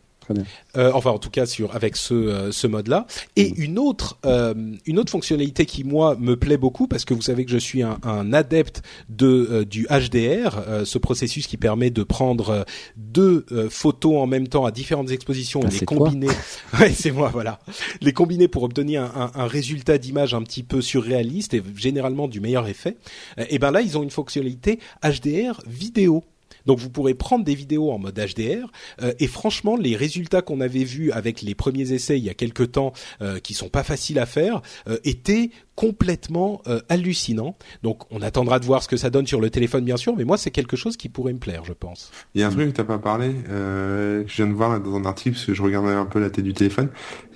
Euh, 0.78 0.91
enfin, 0.94 1.12
en 1.12 1.20
tout 1.20 1.30
cas, 1.30 1.46
sur 1.46 1.76
avec 1.76 1.96
ce 1.96 2.13
euh, 2.13 2.52
ce 2.52 2.67
mode-là. 2.67 3.06
Et 3.36 3.52
mm. 3.52 3.54
une 3.58 3.80
autre 3.80 4.17
euh, 4.26 4.54
une 4.86 5.00
autre 5.00 5.12
fonctionnalité 5.12 5.65
qui 5.65 5.84
moi 5.84 6.15
me 6.20 6.36
plaît 6.36 6.58
beaucoup 6.58 6.88
parce 6.88 7.06
que 7.06 7.13
vous 7.13 7.22
savez 7.22 7.46
que 7.46 7.52
je 7.52 7.58
suis 7.58 7.84
un, 7.84 8.00
un 8.04 8.34
adepte 8.34 8.82
de 9.10 9.63
du 9.63 9.88
HDR, 9.88 10.86
ce 10.86 10.98
processus 10.98 11.48
qui 11.48 11.58
permet 11.58 11.89
de 11.89 12.04
prendre 12.04 12.65
deux 12.98 13.46
photos 13.70 14.17
en 14.17 14.28
même 14.28 14.48
temps 14.48 14.65
à 14.65 14.72
différentes 14.72 15.12
expositions 15.12 15.62
et 15.62 15.67
ah, 15.67 15.72
les 15.80 15.86
combiner. 15.86 16.28
ouais, 16.80 16.91
c'est 16.91 17.12
moi, 17.12 17.30
voilà. 17.32 17.60
Les 18.02 18.13
combiner 18.13 18.48
pour 18.48 18.63
obtenir 18.63 19.04
un, 19.04 19.32
un, 19.36 19.41
un 19.41 19.48
résultat 19.48 19.98
d'image 19.98 20.34
un 20.34 20.41
petit 20.41 20.63
peu 20.63 20.82
surréaliste 20.82 21.54
et 21.54 21.63
généralement 21.76 22.28
du 22.28 22.39
meilleur 22.39 22.67
effet. 22.67 22.98
et 23.38 23.60
ben 23.60 23.72
là, 23.72 23.82
ils 23.82 23.98
ont 23.98 24.04
une 24.04 24.12
fonctionnalité 24.12 24.80
HDR 25.04 25.62
vidéo. 25.67 26.24
Donc 26.65 26.80
vous 26.80 26.89
pourrez 26.89 27.13
prendre 27.13 27.43
des 27.43 27.56
vidéos 27.56 27.91
en 27.91 28.00
mode 28.00 28.15
HDR 28.15 28.71
euh, 29.02 29.13
et 29.19 29.28
franchement 29.28 29.76
les 29.76 29.95
résultats 29.95 30.41
qu'on 30.41 30.62
avait 30.62 30.84
vus 30.84 31.12
avec 31.12 31.41
les 31.41 31.56
premiers 31.56 31.91
essais 31.93 32.17
il 32.17 32.24
y 32.24 32.30
a 32.30 32.34
quelques 32.34 32.74
temps 32.74 32.93
euh, 33.21 33.39
qui 33.39 33.54
sont 33.54 33.69
pas 33.69 33.84
faciles 33.84 34.19
à 34.19 34.26
faire 34.26 34.62
euh, 34.88 34.97
étaient 35.04 35.52
complètement 35.76 36.62
euh, 36.67 36.80
hallucinants. 36.89 37.56
Donc 37.82 38.04
on 38.12 38.21
attendra 38.21 38.60
de 38.60 38.65
voir 38.65 38.84
ce 38.84 38.88
que 38.88 38.97
ça 38.97 39.10
donne 39.10 39.26
sur 39.26 39.41
le 39.41 39.50
téléphone 39.50 39.84
bien 39.84 39.97
sûr, 39.97 40.15
mais 40.15 40.26
moi 40.26 40.38
c'est 40.38 40.52
quelque 40.52 40.76
chose 40.76 40.97
qui 40.97 41.10
pourrait 41.10 41.34
me 41.34 41.39
plaire, 41.39 41.65
je 41.65 41.74
pense. 41.74 42.12
Il 42.36 42.41
y 42.41 42.43
a 42.43 42.47
un 42.47 42.52
truc 42.52 42.67
que 42.67 42.78
t'as 42.78 42.84
pas 42.84 43.00
parlé, 43.00 43.32
euh, 43.50 44.24
je 44.28 44.36
viens 44.36 44.47
de 44.47 44.54
voir 44.54 44.80
dans 44.80 44.95
un 44.95 45.06
article 45.06 45.36
parce 45.36 45.45
que 45.45 45.54
je 45.56 45.62
regardais 45.63 45.89
un 45.89 46.06
peu 46.06 46.19
la 46.19 46.30
tête 46.30 46.45
du 46.45 46.54
téléphone. 46.54 46.89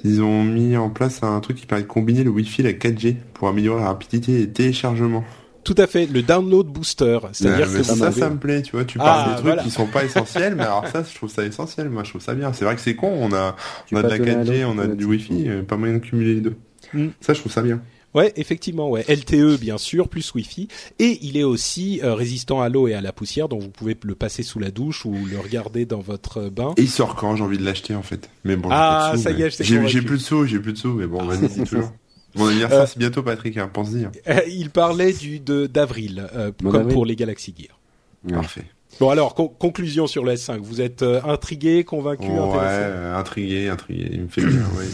Ils 0.03 0.21
ont 0.21 0.43
mis 0.43 0.77
en 0.77 0.91
place 0.91 1.23
un 1.23 1.39
truc 1.39 1.57
qui 1.57 1.65
permet 1.65 1.83
de 1.83 1.87
combiner 1.87 2.23
le 2.23 2.29
Wi-Fi 2.29 2.61
et 2.61 2.65
la 2.65 2.73
4G 2.73 3.15
pour 3.33 3.47
améliorer 3.47 3.81
la 3.81 3.87
rapidité 3.87 4.37
des 4.37 4.49
téléchargements. 4.51 5.23
Tout 5.65 5.75
à 5.79 5.87
fait, 5.87 6.05
le 6.05 6.21
download 6.21 6.67
booster. 6.67 7.19
C'est-à-dire 7.33 7.71
que 7.71 7.81
ça, 7.81 8.11
ça 8.11 8.29
me 8.29 8.37
plaît, 8.37 8.61
tu 8.61 8.73
vois. 8.73 8.85
Tu 8.85 8.99
parles 8.99 9.31
ah, 9.31 9.41
des 9.41 9.49
trucs 9.49 9.63
qui 9.63 9.71
sont 9.71 9.87
pas 9.87 10.05
essentiels, 10.05 10.55
mais 10.55 10.63
alors 10.63 10.87
ça, 10.87 11.03
je 11.03 11.15
trouve 11.15 11.29
ça 11.29 11.43
essentiel. 11.43 11.89
Moi, 11.89 12.03
je 12.03 12.11
trouve 12.11 12.21
ça 12.21 12.35
bien. 12.35 12.53
C'est 12.53 12.65
vrai 12.65 12.75
que 12.75 12.81
c'est 12.81 12.95
con. 12.95 13.11
On 13.19 13.33
a, 13.33 13.55
on 13.91 13.97
a 13.97 14.03
de 14.03 14.07
la 14.07 14.19
4G, 14.19 14.63
on 14.65 14.77
a 14.77 14.85
du 14.85 15.05
Wi-Fi, 15.05 15.49
euh, 15.49 15.63
pas 15.63 15.75
moyen 15.75 15.95
de 15.95 15.99
cumuler 15.99 16.35
les 16.35 16.41
deux. 16.41 16.55
Mm. 16.93 17.07
Ça, 17.19 17.33
je 17.33 17.39
trouve 17.39 17.51
ça 17.51 17.63
bien. 17.63 17.81
Ouais, 18.13 18.31
effectivement, 18.37 18.89
ouais. 18.89 19.03
LTE 19.09 19.59
bien 19.59 19.77
sûr, 19.79 20.07
plus 20.07 20.33
Wi-Fi, 20.35 20.69
et 20.99 21.17
il 21.21 21.35
est 21.35 21.43
aussi 21.43 21.99
euh, 22.01 22.13
résistant 22.13 22.61
à 22.61 22.69
l'eau 22.69 22.87
et 22.87 22.93
à 22.93 23.01
la 23.01 23.11
poussière, 23.11 23.49
donc 23.49 23.61
vous 23.61 23.69
pouvez 23.69 23.97
le 24.03 24.15
passer 24.15 24.41
sous 24.41 24.57
la 24.57 24.71
douche 24.71 25.03
ou 25.03 25.13
le 25.29 25.37
regarder 25.37 25.85
dans 25.85 25.99
votre 25.99 26.47
bain. 26.47 26.73
Et 26.77 26.83
il 26.83 26.89
sort 26.89 27.15
quand? 27.15 27.35
J'ai 27.35 27.43
envie 27.43 27.57
de 27.57 27.65
l'acheter 27.65 27.93
en 27.93 28.03
fait. 28.03 28.29
Mais 28.45 28.55
bon, 28.55 28.69
ah 28.71 29.15
ça 29.17 29.31
y 29.31 29.41
est, 29.41 29.61
j'ai 29.61 30.01
plus 30.01 30.17
de 30.17 30.23
sous, 30.23 30.45
j'ai 30.45 30.59
plus 30.59 30.71
de 30.71 30.77
sous, 30.77 30.93
mais 30.93 31.07
bon, 31.07 31.25
vas-y, 31.25 31.49
toujours. 31.49 31.91
Mon 32.35 32.47
anniversaire, 32.47 32.81
euh, 32.81 32.85
c'est 32.85 32.99
bientôt, 32.99 33.23
Patrick, 33.23 33.57
hein, 33.57 33.69
pense-y. 33.71 34.05
Hein. 34.05 34.11
Euh, 34.27 34.41
il 34.47 34.69
parlait 34.69 35.13
du 35.13 35.39
de 35.39 35.67
d'avril, 35.67 36.27
euh, 36.35 36.51
comme 36.69 36.87
pour 36.89 37.05
les 37.05 37.15
Galaxy 37.15 37.53
Gear. 37.57 37.79
Parfait. 38.27 38.65
Bon 38.99 39.09
alors, 39.09 39.35
conclusion 39.35 40.07
sur 40.07 40.23
le 40.23 40.33
S5. 40.33 40.59
Vous 40.59 40.81
êtes 40.81 41.03
intrigué, 41.03 41.83
convaincu, 41.83 42.27
ouais, 42.27 43.13
intrigué, 43.13 43.69
intrigué. 43.69 44.09
Il 44.11 44.21
me 44.23 44.27
fait 44.27 44.45
bien, 44.45 44.63
oui. 44.77 44.85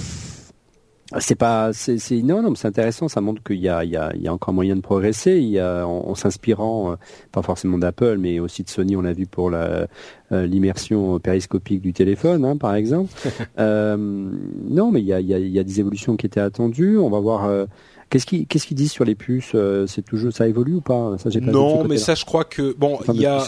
C'est 1.19 1.35
pas, 1.35 1.71
c'est, 1.73 1.97
non, 2.23 2.41
non, 2.41 2.55
c'est 2.55 2.67
intéressant. 2.67 3.07
Ça 3.07 3.21
montre 3.21 3.43
qu'il 3.43 3.59
y 3.59 3.67
a, 3.69 3.83
il 3.83 3.91
y 3.91 3.97
a, 3.97 4.11
il 4.15 4.21
y 4.21 4.27
a 4.27 4.33
encore 4.33 4.53
moyen 4.53 4.75
de 4.75 4.81
progresser. 4.81 5.37
Il 5.37 5.49
y 5.49 5.59
a, 5.59 5.85
en, 5.85 6.15
s'inspirant, 6.15 6.95
pas 7.31 7.41
forcément 7.41 7.77
d'Apple, 7.77 8.17
mais 8.17 8.39
aussi 8.39 8.63
de 8.63 8.69
Sony. 8.69 8.95
On 8.95 9.01
l'a 9.01 9.13
vu 9.13 9.27
pour 9.27 9.49
la, 9.49 9.87
euh, 10.31 10.45
l'immersion 10.45 11.19
périscopique 11.19 11.81
du 11.81 11.91
téléphone, 11.91 12.45
hein, 12.45 12.55
par 12.55 12.75
exemple. 12.75 13.11
euh, 13.59 13.97
non, 13.97 14.91
mais 14.91 15.01
il 15.01 15.05
y 15.05 15.13
a, 15.13 15.19
y, 15.19 15.33
a, 15.33 15.39
y 15.39 15.59
a, 15.59 15.63
des 15.63 15.79
évolutions 15.81 16.15
qui 16.15 16.25
étaient 16.25 16.39
attendues. 16.39 16.97
On 16.97 17.09
va 17.09 17.19
voir. 17.19 17.45
Euh, 17.45 17.65
qu'est-ce 18.09 18.25
qu'ils 18.25 18.47
qu'est-ce 18.47 18.65
qu'ils 18.65 18.77
disent 18.77 18.91
sur 18.91 19.03
les 19.03 19.15
puces 19.15 19.51
euh, 19.55 19.87
C'est 19.87 20.03
toujours 20.03 20.31
ça 20.31 20.47
évolue 20.47 20.75
ou 20.75 20.81
pas? 20.81 21.17
Ça, 21.17 21.29
j'ai 21.29 21.41
pas 21.41 21.51
Non, 21.51 21.83
mais 21.83 21.97
ça, 21.97 22.15
je 22.15 22.23
crois 22.23 22.45
que 22.45 22.73
bon, 22.77 22.99
il 23.13 23.19
y 23.19 23.25
a 23.25 23.43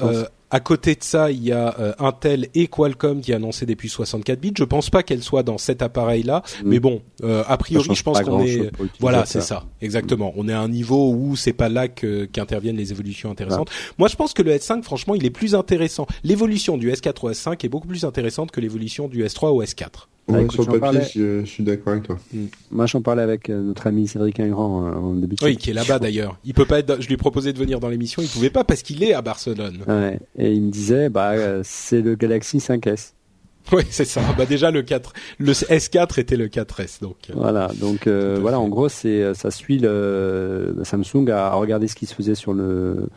à 0.54 0.60
côté 0.60 0.94
de 0.94 1.04
ça, 1.04 1.32
il 1.32 1.44
y 1.44 1.52
a 1.52 1.76
euh, 1.80 1.94
Intel 1.98 2.48
et 2.54 2.68
Qualcomm 2.68 3.22
qui 3.22 3.34
a 3.34 3.38
annoncé 3.38 3.66
des 3.66 3.76
puces 3.76 3.94
64 3.94 4.40
bits. 4.40 4.54
Je 4.56 4.64
pense 4.64 4.92
pas 4.92 5.02
qu'elles 5.02 5.24
soient 5.24 5.42
dans 5.42 5.58
cet 5.58 5.82
appareil-là, 5.82 6.44
mm. 6.64 6.70
mais 6.70 6.80
bon, 6.80 7.02
euh, 7.24 7.44
a 7.48 7.58
priori, 7.58 7.96
je 7.96 8.04
pense 8.04 8.22
qu'on 8.22 8.46
est, 8.46 8.72
voilà, 9.00 9.26
c'est 9.26 9.42
ça, 9.42 9.66
exactement. 9.82 10.32
On 10.36 10.48
est 10.48 10.54
à 10.54 10.60
un 10.60 10.70
niveau 10.70 11.12
où 11.12 11.36
c'est 11.36 11.54
pas 11.54 11.70
là 11.70 11.88
que 11.88 12.26
qu'interviennent 12.26 12.78
les 12.78 12.92
évolutions 12.92 13.32
intéressantes. 13.32 13.72
Moi, 13.98 14.08
je 14.08 14.16
pense 14.16 14.34
que 14.34 14.44
le 14.44 14.52
S5, 14.52 14.84
franchement, 14.84 15.16
il 15.16 15.26
est 15.26 15.32
plus 15.32 15.56
intéressant. 15.56 16.06
L'évolution 16.24 16.78
du 16.78 16.92
S4 16.92 17.26
au 17.26 17.32
S5 17.32 17.66
est 17.66 17.70
beaucoup 17.70 17.88
plus 17.88 18.06
intéressante 18.06 18.52
que 18.52 18.62
l'évolution 18.62 19.08
du 19.08 19.26
S3 19.26 19.48
au 19.48 19.64
S4 19.64 20.08
sur 20.50 20.72
le 20.72 20.80
papier, 20.80 21.02
je, 21.14 21.46
suis 21.46 21.64
d'accord 21.64 21.94
avec 21.94 22.04
toi. 22.04 22.18
Hmm. 22.34 22.46
Moi, 22.72 22.86
j'en 22.86 23.02
parlais 23.02 23.22
avec 23.22 23.50
euh, 23.50 23.62
notre 23.62 23.88
ami 23.88 24.08
Cédric 24.08 24.40
Ingrand 24.40 24.86
euh, 24.86 24.94
en 24.94 25.14
début 25.14 25.36
de 25.36 25.44
Oui, 25.44 25.58
qui 25.58 25.72
est 25.72 25.74
là-bas 25.74 26.00
d'ailleurs. 26.00 26.38
Il 26.46 26.54
peut 26.54 26.66
pas 26.66 26.80
être. 26.80 27.02
Je 27.02 27.08
lui 27.08 27.16
ai 27.16 27.18
proposé 27.18 27.54
de 27.54 27.60
venir 27.60 27.80
dans 27.80 27.90
l'émission, 27.90 28.22
il 28.22 28.30
pouvait 28.30 28.50
pas 28.50 28.64
parce 28.64 28.82
qu'il 28.82 29.04
est 29.04 29.14
à 29.14 29.22
Barcelone. 29.22 29.80
Ouais. 29.88 30.20
Et 30.38 30.54
il 30.54 30.62
me 30.62 30.72
disait, 30.72 31.10
bah, 31.10 31.32
euh, 31.32 31.62
c'est 31.64 32.02
le 32.02 32.16
Galaxy 32.16 32.58
5S. 32.58 33.14
Oui, 33.72 33.84
c'est 33.92 34.04
ça. 34.04 34.20
Bah 34.38 34.46
déjà 34.46 34.72
le 34.72 34.82
4, 34.82 35.14
le 35.38 35.54
S4 35.54 36.20
était 36.20 36.36
le 36.36 36.50
4S 36.50 37.00
donc. 37.00 37.16
Voilà, 37.34 37.70
donc 37.80 38.10
voilà, 38.10 38.60
en 38.60 38.68
gros 38.68 38.90
c'est 38.90 39.34
ça 39.36 39.52
suit 39.52 39.78
le 39.80 40.82
Samsung 40.84 41.30
à 41.30 41.54
regarder 41.54 41.88
ce 41.88 41.96
qui 41.96 42.06
se 42.06 42.14
faisait 42.14 42.36
sur 42.36 42.54
le 42.54 43.08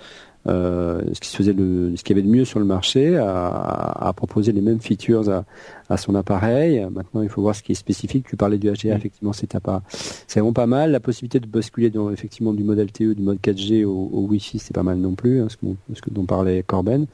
euh, 0.49 1.01
ce 1.13 1.21
qui 1.21 1.29
se 1.29 1.37
faisait 1.37 1.53
le, 1.53 1.97
ce 1.97 2.05
qu'il 2.05 2.17
y 2.17 2.21
avait 2.21 2.27
de 2.27 2.33
mieux 2.33 2.45
sur 2.45 2.59
le 2.59 2.65
marché, 2.65 3.17
à, 3.17 4.09
à 4.09 4.13
proposer 4.13 4.53
les 4.53 4.61
mêmes 4.61 4.81
features 4.81 5.29
à, 5.29 5.45
à, 5.89 5.97
son 5.97 6.15
appareil. 6.15 6.87
Maintenant, 6.91 7.23
il 7.23 7.29
faut 7.29 7.43
voir 7.43 7.55
ce 7.55 7.63
qui 7.63 7.73
est 7.73 7.77
spécifique. 7.77 8.27
Tu 8.29 8.37
parlais 8.37 8.59
du 8.59 8.71
HDR, 8.71 8.97
effectivement, 8.97 9.33
c'est 9.33 9.59
pas, 9.59 9.83
c'est 9.89 10.41
vraiment 10.41 10.53
pas 10.53 10.67
mal. 10.67 10.93
La 10.93 11.01
possibilité 11.01 11.41
de 11.41 11.47
basculer 11.47 11.91
dans, 11.91 12.11
effectivement 12.11 12.53
du 12.53 12.65
mode 12.65 12.79
LTE, 12.79 13.15
du 13.15 13.23
mode 13.23 13.39
4G 13.39 13.85
au, 13.85 14.11
au 14.13 14.27
Wi-Fi, 14.27 14.59
c'est 14.59 14.75
pas 14.75 14.83
mal 14.83 14.99
non 14.99 15.15
plus, 15.15 15.41
hein, 15.41 15.49
ce, 15.49 15.57
que, 15.57 15.67
ce 15.95 16.01
que 16.01 16.11
dont 16.11 16.25
parlait 16.25 16.63
Corben. 16.63 17.07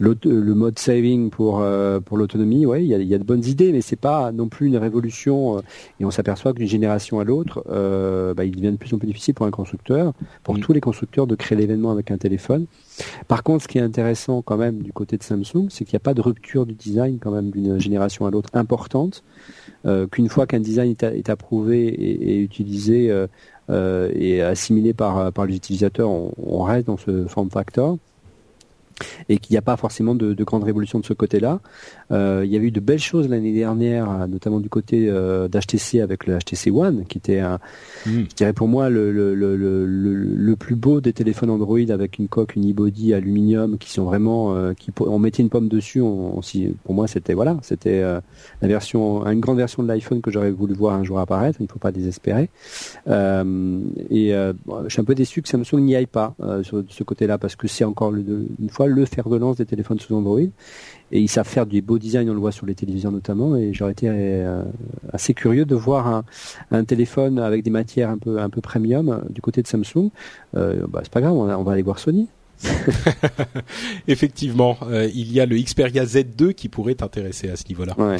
Le 0.00 0.54
mode 0.54 0.78
saving 0.78 1.30
pour 1.30 1.60
euh, 1.60 2.00
pour 2.00 2.16
l'autonomie, 2.16 2.66
ouais, 2.66 2.82
il 2.82 2.88
y 2.88 2.94
a, 2.94 2.98
y 2.98 3.14
a, 3.14 3.18
de 3.18 3.24
bonnes 3.24 3.44
idées, 3.44 3.72
mais 3.72 3.80
c'est 3.80 3.96
pas 3.96 4.32
non 4.32 4.48
plus 4.48 4.66
une 4.66 4.76
révolution. 4.76 5.58
Euh, 5.58 5.60
et 6.00 6.04
on 6.04 6.10
s'aperçoit 6.10 6.52
qu'une 6.52 6.66
génération 6.66 7.20
à 7.20 7.24
l'autre, 7.24 7.64
euh, 7.70 8.34
bah, 8.34 8.44
il 8.44 8.56
devient 8.56 8.72
de 8.72 8.76
plus 8.76 8.92
en 8.94 8.98
plus 8.98 9.06
difficile 9.06 9.34
pour 9.34 9.46
un 9.46 9.50
constructeur, 9.50 10.12
pour 10.42 10.56
mm. 10.56 10.60
tous 10.60 10.72
les 10.72 10.80
constructeurs, 10.80 11.26
de 11.26 11.34
créer 11.34 11.58
l'événement 11.58 11.90
avec 11.90 12.10
un 12.10 12.18
téléphone. 12.18 12.66
Par 13.28 13.42
contre, 13.42 13.64
ce 13.64 13.68
qui 13.68 13.78
est 13.78 13.82
intéressant 13.82 14.42
quand 14.42 14.56
même 14.56 14.82
du 14.82 14.92
côté 14.92 15.16
de 15.16 15.22
Samsung, 15.22 15.68
c'est 15.68 15.84
qu'il 15.84 15.94
n'y 15.94 16.02
a 16.02 16.04
pas 16.04 16.14
de 16.14 16.20
rupture 16.20 16.66
du 16.66 16.74
design 16.74 17.18
quand 17.18 17.30
même 17.30 17.50
d'une 17.50 17.78
génération 17.78 18.26
à 18.26 18.30
l'autre 18.30 18.50
importante. 18.54 19.22
Euh, 19.84 20.06
Qu'une 20.06 20.28
fois 20.28 20.46
qu'un 20.46 20.60
design 20.60 20.90
est, 20.90 21.02
est, 21.02 21.28
approuvé 21.28 21.86
et, 21.86 22.34
et 22.34 22.38
utilisé 22.38 23.10
euh, 23.10 24.12
et 24.14 24.42
assimilé 24.42 24.92
par 24.92 25.32
par 25.32 25.46
les 25.46 25.56
utilisateurs, 25.56 26.10
on, 26.10 26.32
on 26.38 26.62
reste 26.62 26.86
dans 26.86 26.96
ce 26.96 27.26
form 27.26 27.50
factor 27.50 27.98
et 29.28 29.38
qu'il 29.38 29.54
n'y 29.54 29.58
a 29.58 29.62
pas 29.62 29.76
forcément 29.76 30.14
de, 30.14 30.34
de 30.34 30.44
grande 30.44 30.64
révolution 30.64 31.00
de 31.00 31.04
ce 31.04 31.12
côté-là. 31.12 31.60
Euh, 32.12 32.42
il 32.44 32.52
y 32.52 32.56
avait 32.56 32.66
eu 32.66 32.70
de 32.70 32.80
belles 32.80 32.98
choses 32.98 33.28
l'année 33.28 33.52
dernière, 33.52 34.28
notamment 34.28 34.60
du 34.60 34.68
côté 34.68 35.08
euh, 35.08 35.48
d'HTC 35.48 36.00
avec 36.00 36.26
le 36.26 36.38
HTC 36.38 36.70
One, 36.70 37.04
qui 37.06 37.18
était, 37.18 37.38
un, 37.38 37.58
hmm. 38.06 38.24
je 38.28 38.34
dirais 38.34 38.52
pour 38.52 38.68
moi, 38.68 38.90
le, 38.90 39.12
le, 39.12 39.34
le, 39.34 39.56
le, 39.56 40.56
plus 40.56 40.74
beau 40.74 41.00
des 41.00 41.12
téléphones 41.12 41.50
Android 41.50 41.78
avec 41.88 42.18
une 42.18 42.28
coque, 42.28 42.56
une 42.56 42.70
e-body 42.70 43.14
aluminium, 43.14 43.78
qui 43.78 43.90
sont 43.90 44.04
vraiment, 44.04 44.54
euh, 44.54 44.74
qui 44.74 44.90
on 45.00 45.18
mettait 45.18 45.42
une 45.42 45.48
pomme 45.48 45.68
dessus. 45.68 46.00
On, 46.00 46.40
pour 46.84 46.94
moi, 46.94 47.06
c'était 47.06 47.34
voilà, 47.34 47.56
c'était 47.62 48.02
euh, 48.02 48.20
la 48.60 48.68
version, 48.68 49.26
une 49.26 49.40
grande 49.40 49.58
version 49.58 49.82
de 49.82 49.88
l'iPhone 49.88 50.20
que 50.20 50.30
j'aurais 50.30 50.50
voulu 50.50 50.74
voir 50.74 50.94
un 50.94 51.04
jour 51.04 51.18
apparaître. 51.18 51.58
Il 51.60 51.64
ne 51.64 51.68
faut 51.68 51.78
pas 51.78 51.92
désespérer. 51.92 52.50
Euh, 53.08 53.80
et 54.10 54.30
je 54.30 54.88
suis 54.88 55.00
un 55.00 55.04
peu 55.04 55.14
déçu 55.14 55.42
que 55.42 55.48
Samsung 55.48 55.80
n'y 55.80 55.96
aille 55.96 56.06
pas 56.06 56.34
sur 56.62 56.84
ce 56.88 57.02
côté-là 57.04 57.38
parce 57.38 57.56
que 57.56 57.68
c'est 57.68 57.84
encore 57.84 58.14
une 58.14 58.68
fois 58.70 58.86
le 58.86 59.04
fer 59.04 59.28
de 59.28 59.36
lance 59.36 59.56
des 59.56 59.66
téléphones 59.66 59.98
sous 59.98 60.14
Android 60.14 60.40
et 61.12 61.20
ils 61.20 61.28
savent 61.28 61.46
faire 61.46 61.66
du 61.66 61.82
beau 61.82 61.98
design, 61.98 62.28
on 62.30 62.34
le 62.34 62.40
voit 62.40 62.52
sur 62.52 62.66
les 62.66 62.74
télévisions 62.74 63.10
notamment, 63.10 63.56
et 63.56 63.72
j'aurais 63.72 63.92
été 63.92 64.06
euh, 64.08 64.64
assez 65.12 65.34
curieux 65.34 65.66
de 65.66 65.74
voir 65.74 66.06
un, 66.08 66.24
un, 66.70 66.84
téléphone 66.84 67.38
avec 67.38 67.62
des 67.62 67.70
matières 67.70 68.10
un 68.10 68.18
peu 68.18 68.40
un 68.40 68.48
peu 68.48 68.60
premium 68.60 69.08
euh, 69.10 69.18
du 69.28 69.40
côté 69.40 69.62
de 69.62 69.66
Samsung. 69.66 70.10
Euh, 70.56 70.86
bah, 70.88 71.00
c'est 71.02 71.12
pas 71.12 71.20
grave, 71.20 71.34
on, 71.34 71.62
va 71.62 71.72
aller 71.72 71.82
voir 71.82 71.98
Sony. 71.98 72.28
Effectivement, 74.08 74.78
il 74.90 75.32
y 75.32 75.40
a 75.40 75.46
le 75.46 75.56
Xperia 75.56 76.04
Z2 76.04 76.54
qui 76.54 76.68
pourrait 76.68 76.94
t'intéresser 76.94 77.50
à 77.50 77.56
ce 77.56 77.68
niveau-là. 77.68 77.94
Ouais, 77.98 78.18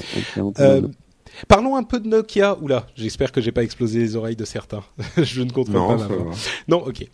Parlons 1.48 1.76
un 1.76 1.82
peu 1.82 2.00
de 2.00 2.08
Nokia. 2.08 2.58
Oula, 2.60 2.86
j'espère 2.94 3.32
que 3.32 3.40
j'ai 3.40 3.52
pas 3.52 3.62
explosé 3.62 4.00
les 4.00 4.16
oreilles 4.16 4.36
de 4.36 4.44
certains. 4.44 4.82
je 5.16 5.42
ne 5.42 5.50
contrôle 5.50 5.98
pas. 5.98 6.08
Non, 6.68 6.84
ok. 6.86 7.06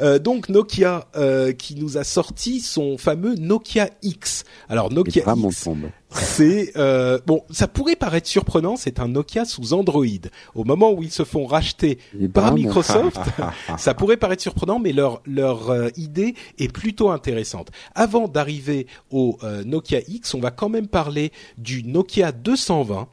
Euh, 0.00 0.18
donc 0.18 0.48
Nokia 0.48 1.08
euh, 1.16 1.52
qui 1.52 1.76
nous 1.76 1.98
a 1.98 2.04
sorti 2.04 2.60
son 2.60 2.98
fameux 2.98 3.34
Nokia 3.34 3.90
X. 4.02 4.44
Alors 4.68 4.92
Nokia 4.92 5.24
X, 5.36 5.68
c'est 6.10 6.72
euh, 6.76 7.18
bon, 7.26 7.42
ça 7.50 7.68
pourrait 7.68 7.96
paraître 7.96 8.28
surprenant. 8.28 8.76
C'est 8.76 9.00
un 9.00 9.08
Nokia 9.08 9.44
sous 9.44 9.72
Android. 9.72 10.04
Au 10.54 10.64
moment 10.64 10.92
où 10.92 11.02
ils 11.02 11.10
se 11.10 11.24
font 11.24 11.46
racheter 11.46 11.98
par 12.32 12.54
Microsoft, 12.54 13.20
ça 13.78 13.94
pourrait 13.94 14.16
paraître 14.16 14.42
surprenant, 14.42 14.78
mais 14.78 14.92
leur 14.92 15.22
leur 15.26 15.70
euh, 15.70 15.88
idée 15.96 16.34
est 16.58 16.72
plutôt 16.72 17.10
intéressante. 17.10 17.70
Avant 17.94 18.28
d'arriver 18.28 18.86
au 19.10 19.38
euh, 19.42 19.64
Nokia 19.64 20.00
X, 20.06 20.34
on 20.34 20.40
va 20.40 20.50
quand 20.50 20.68
même 20.68 20.88
parler 20.88 21.32
du 21.58 21.82
Nokia 21.82 22.32
220 22.32 23.08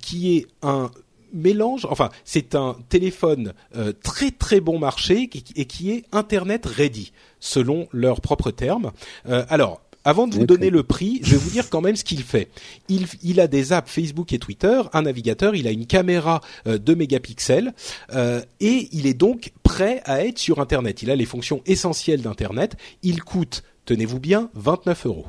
qui 0.00 0.36
est 0.36 0.46
un 0.62 0.90
mélange, 1.32 1.86
enfin 1.90 2.10
c'est 2.24 2.54
un 2.54 2.76
téléphone 2.88 3.52
euh, 3.76 3.92
très 4.02 4.30
très 4.30 4.60
bon 4.60 4.78
marché 4.78 5.28
et 5.56 5.64
qui 5.64 5.90
est 5.90 6.04
Internet 6.12 6.66
ready 6.66 7.12
selon 7.40 7.88
leurs 7.92 8.20
propres 8.20 8.50
termes. 8.50 8.92
Euh, 9.28 9.44
alors 9.48 9.80
avant 10.06 10.28
de 10.28 10.36
vous 10.36 10.46
donner 10.46 10.70
le 10.70 10.84
prix, 10.84 11.18
je 11.24 11.32
vais 11.32 11.36
vous 11.36 11.50
dire 11.50 11.68
quand 11.68 11.80
même 11.80 11.96
ce 11.96 12.04
qu'il 12.04 12.22
fait. 12.22 12.48
Il, 12.88 13.08
il, 13.24 13.40
a 13.40 13.48
des 13.48 13.72
apps 13.72 13.90
Facebook 13.90 14.32
et 14.32 14.38
Twitter, 14.38 14.80
un 14.92 15.02
navigateur, 15.02 15.56
il 15.56 15.66
a 15.66 15.72
une 15.72 15.84
caméra 15.84 16.42
euh, 16.68 16.78
2 16.78 16.94
mégapixels 16.94 17.74
euh, 18.14 18.40
et 18.60 18.88
il 18.92 19.08
est 19.08 19.14
donc 19.14 19.52
prêt 19.64 20.02
à 20.04 20.24
être 20.24 20.38
sur 20.38 20.60
Internet. 20.60 21.02
Il 21.02 21.10
a 21.10 21.16
les 21.16 21.24
fonctions 21.24 21.60
essentielles 21.66 22.22
d'Internet. 22.22 22.76
Il 23.02 23.24
coûte, 23.24 23.64
tenez-vous 23.84 24.20
bien, 24.20 24.48
29 24.54 25.06
euros. 25.06 25.26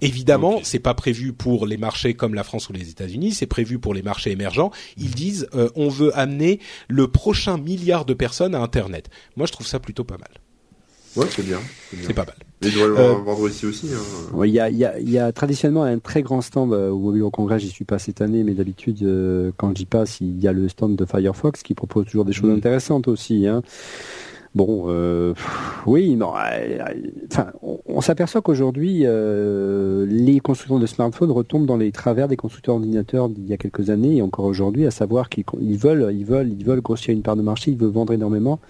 Évidemment, 0.00 0.60
c'est 0.62 0.78
pas 0.78 0.94
prévu 0.94 1.32
pour 1.32 1.66
les 1.66 1.76
marchés 1.76 2.14
comme 2.14 2.34
la 2.34 2.44
France 2.44 2.68
ou 2.68 2.72
les 2.72 2.90
États-Unis, 2.90 3.32
c'est 3.32 3.46
prévu 3.46 3.78
pour 3.78 3.94
les 3.94 4.02
marchés 4.02 4.30
émergents. 4.30 4.70
Ils 4.96 5.14
disent 5.14 5.48
euh, 5.54 5.70
on 5.76 5.88
veut 5.88 6.16
amener 6.18 6.60
le 6.88 7.08
prochain 7.08 7.58
milliard 7.58 8.04
de 8.04 8.14
personnes 8.14 8.54
à 8.54 8.60
Internet. 8.60 9.08
Moi, 9.36 9.46
je 9.46 9.52
trouve 9.52 9.66
ça 9.66 9.78
plutôt 9.78 10.04
pas 10.04 10.18
mal. 10.18 10.30
Ouais, 11.16 11.26
c'est 11.30 11.44
bien. 11.44 11.60
C'est 12.02 12.12
pas 12.12 12.24
mal. 12.24 12.34
Mais 12.60 12.68
il 12.68 12.74
doit 12.74 12.88
le 12.88 12.98
euh, 12.98 13.12
vendre 13.14 13.48
ici 13.48 13.66
aussi. 13.66 13.88
Hein. 13.92 14.42
Il 14.44 14.50
y, 14.50 14.58
a, 14.58 14.68
y, 14.68 14.84
a, 14.84 14.98
y, 14.98 15.18
a, 15.18 15.30
traditionnellement 15.32 15.84
un 15.84 15.98
très 15.98 16.22
grand 16.22 16.40
stand 16.40 16.72
euh, 16.72 16.90
au 16.90 16.98
Mobile 16.98 17.22
Congrès. 17.32 17.60
J'y 17.60 17.68
suis 17.68 17.84
pas 17.84 18.00
cette 18.00 18.20
année, 18.20 18.42
mais 18.42 18.54
d'habitude, 18.54 18.98
euh, 19.02 19.52
quand 19.56 19.76
j'y 19.76 19.84
passe, 19.84 20.20
il 20.20 20.40
y 20.40 20.48
a 20.48 20.52
le 20.52 20.68
stand 20.68 20.96
de 20.96 21.04
Firefox 21.04 21.62
qui 21.62 21.74
propose 21.74 22.06
toujours 22.06 22.24
des 22.24 22.32
choses 22.32 22.50
mm. 22.50 22.56
intéressantes 22.56 23.06
aussi. 23.06 23.46
Hein. 23.46 23.62
Bon, 24.54 24.84
euh, 24.86 25.34
oui, 25.84 26.14
non. 26.14 26.32
Euh, 26.36 26.78
enfin, 27.32 27.48
on, 27.88 28.00
s'aperçoit 28.00 28.40
qu'aujourd'hui, 28.40 29.00
euh, 29.02 30.06
les 30.08 30.38
constructeurs 30.38 30.78
de 30.78 30.86
smartphones 30.86 31.32
retombent 31.32 31.66
dans 31.66 31.76
les 31.76 31.90
travers 31.90 32.28
des 32.28 32.36
constructeurs 32.36 32.76
d'ordinateurs 32.76 33.28
d'il 33.28 33.48
y 33.48 33.52
a 33.52 33.56
quelques 33.56 33.90
années 33.90 34.18
et 34.18 34.22
encore 34.22 34.44
aujourd'hui, 34.44 34.86
à 34.86 34.92
savoir 34.92 35.28
qu'ils 35.28 35.44
veulent, 35.76 36.08
ils 36.12 36.24
veulent, 36.24 36.52
ils 36.56 36.64
veulent 36.64 36.82
grossir 36.82 37.12
une 37.12 37.22
part 37.22 37.34
de 37.34 37.42
marché, 37.42 37.72
ils 37.72 37.76
veulent 37.76 37.90
vendre 37.90 38.12
énormément, 38.12 38.60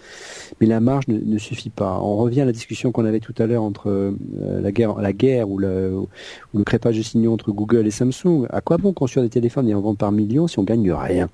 mais 0.59 0.67
la 0.67 0.81
marge 0.81 1.07
ne, 1.09 1.37
suffit 1.37 1.69
pas. 1.69 2.01
On 2.01 2.17
revient 2.17 2.41
à 2.41 2.47
la 2.47 2.53
discussion 2.53 2.91
qu'on 2.91 3.05
avait 3.05 3.21
tout 3.21 3.35
à 3.37 3.45
l'heure 3.47 3.63
entre 3.63 4.15
la 4.41 4.73
guerre, 4.73 4.99
la 4.99 5.13
guerre 5.13 5.51
ou 5.51 5.59
le, 5.59 5.93
ou 5.99 6.59
le 6.59 6.65
crépage 6.65 6.97
de 6.97 7.03
signaux 7.03 7.35
entre 7.35 7.53
Google 7.53 7.87
et 7.87 7.91
Samsung. 7.91 8.47
À 8.49 8.63
quoi 8.63 8.79
bon 8.79 8.95
construire 8.95 9.25
des 9.25 9.31
téléphones 9.31 9.69
et 9.69 9.75
en 9.75 9.83
vendre 9.83 9.99
par 9.99 10.13
millions 10.13 10.47
si 10.47 10.59
on 10.59 10.65
gagne 10.65 10.91
rien? 10.91 11.29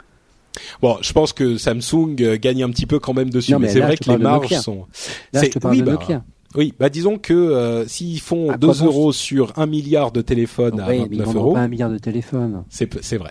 Bon, 0.82 0.98
je 1.01 1.12
pense 1.12 1.32
que 1.32 1.57
Samsung 1.57 2.16
euh, 2.20 2.38
gagne 2.40 2.62
un 2.62 2.70
petit 2.70 2.86
peu 2.86 2.98
quand 2.98 3.14
même 3.14 3.30
dessus, 3.30 3.57
mais, 3.57 3.68
c'est 3.68 3.80
vrai 3.80 3.96
que 3.96 4.11
les 4.11 4.18
marges 4.18 4.55
sont. 4.61 4.86
Là, 5.32 5.44
je 5.44 5.51
te 5.51 5.59
parle 5.59 5.74
oui, 5.74 5.80
de 5.80 5.86
bah, 5.86 5.92
Nokia. 5.92 6.24
Oui, 6.57 6.74
bah 6.78 6.88
disons 6.88 7.16
que 7.16 7.32
euh, 7.32 7.86
s'ils 7.86 8.20
font 8.20 8.57
2 8.57 8.84
euros 8.84 9.12
sur 9.12 9.53
un 9.57 9.66
milliard 9.66 10.11
de 10.11 10.20
téléphones 10.20 10.80
à 10.80 10.86
29 10.86 11.34
euros, 11.36 11.55
pas 11.55 11.61
un 11.61 11.68
milliard 11.68 11.90
de 11.90 11.98
téléphones. 11.98 12.64
C'est 12.68 13.03
c'est 13.03 13.18
vrai. 13.18 13.30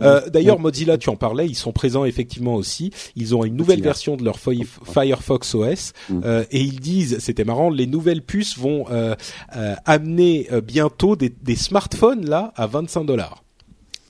Euh, 0.00 0.28
D'ailleurs, 0.28 0.58
Mozilla, 0.58 0.98
tu 0.98 1.08
en 1.08 1.16
parlais, 1.16 1.46
ils 1.46 1.54
sont 1.54 1.72
présents 1.72 2.04
effectivement 2.04 2.54
aussi. 2.54 2.90
Ils 3.16 3.34
ont 3.34 3.44
une 3.44 3.56
nouvelle 3.56 3.82
version 3.82 4.16
de 4.16 4.24
leur 4.24 4.38
Firefox 4.38 5.54
OS 5.54 5.92
mm. 6.08 6.20
euh, 6.24 6.44
et 6.50 6.60
ils 6.60 6.80
disent, 6.80 7.18
c'était 7.18 7.44
marrant, 7.44 7.70
les 7.70 7.86
nouvelles 7.86 8.22
puces 8.22 8.58
vont 8.58 8.86
euh, 8.90 9.14
euh 9.56 9.74
amener 9.84 10.48
bientôt 10.64 11.16
des, 11.16 11.28
des, 11.28 11.56
smartphones 11.56 12.26
là 12.26 12.52
à 12.56 12.66
25 12.66 13.04
dollars. 13.04 13.43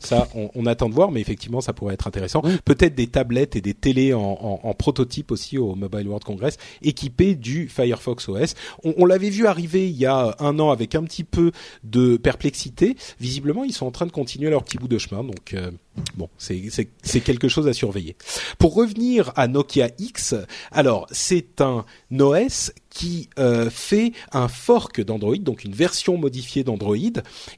Ça, 0.04 0.28
on, 0.34 0.66
attend 0.66 0.88
de 0.88 0.94
voir, 0.94 1.10
mais 1.10 1.20
effectivement, 1.20 1.60
ça 1.60 1.72
pourrait 1.72 1.94
être 1.94 2.06
intéressant. 2.06 2.42
Peut-être 2.64 2.94
des 2.94 3.06
tablettes 3.06 3.56
et 3.56 3.60
des 3.60 3.74
télés 3.74 4.14
en, 4.14 4.74
prototype 4.78 5.30
aussi 5.30 5.58
au 5.58 5.74
Mobile 5.74 6.06
World 6.08 6.24
Congress, 6.24 6.56
équipées 6.82 7.34
du 7.34 7.68
Firefox 7.68 8.28
OS. 8.28 8.54
On, 8.82 9.06
l'avait 9.06 9.30
vu 9.30 9.46
arriver 9.46 9.88
il 9.88 9.96
y 9.96 10.06
a 10.06 10.34
un 10.38 10.58
an 10.58 10.70
avec 10.70 10.94
un 10.94 11.04
petit 11.04 11.24
peu 11.24 11.52
de 11.82 12.16
perplexité. 12.16 12.96
Visiblement, 13.20 13.64
ils 13.64 13.72
sont 13.72 13.86
en 13.86 13.90
train 13.90 14.06
de 14.06 14.12
continuer 14.12 14.50
leur 14.50 14.64
petit 14.64 14.78
bout 14.78 14.88
de 14.88 14.98
chemin, 14.98 15.24
donc 15.24 15.54
euh, 15.54 15.70
bon, 16.16 16.28
c'est 16.38 17.20
quelque 17.20 17.48
chose 17.48 17.68
à 17.68 17.72
surveiller. 17.72 18.16
Pour 18.58 18.74
revenir 18.74 19.32
à 19.36 19.48
Nokia 19.48 19.90
X, 19.98 20.34
alors 20.72 21.06
c'est 21.10 21.60
un 21.60 21.84
OS 22.18 22.72
qui 22.90 23.28
euh, 23.38 23.70
fait 23.70 24.12
un 24.32 24.48
fork 24.48 25.02
d'Android, 25.02 25.36
donc 25.36 25.64
une 25.64 25.74
version 25.74 26.16
modifiée 26.16 26.64
d'Android. 26.64 26.96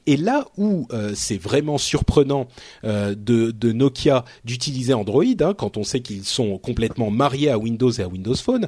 Et 0.07 0.17
là 0.17 0.47
où 0.57 0.87
euh, 0.91 1.13
c'est 1.15 1.37
vraiment 1.37 1.77
surprenant 1.77 2.47
euh, 2.83 3.15
de, 3.15 3.51
de, 3.51 3.71
Nokia 3.71 4.25
d'utiliser 4.45 4.93
Android, 4.93 5.23
hein, 5.23 5.53
quand 5.55 5.77
on 5.77 5.83
sait 5.83 6.01
qu'ils 6.01 6.25
sont 6.25 6.57
complètement 6.57 7.11
mariés 7.11 7.49
à 7.49 7.57
Windows 7.57 7.91
et 7.91 8.01
à 8.01 8.07
Windows 8.07 8.35
Phone, 8.35 8.67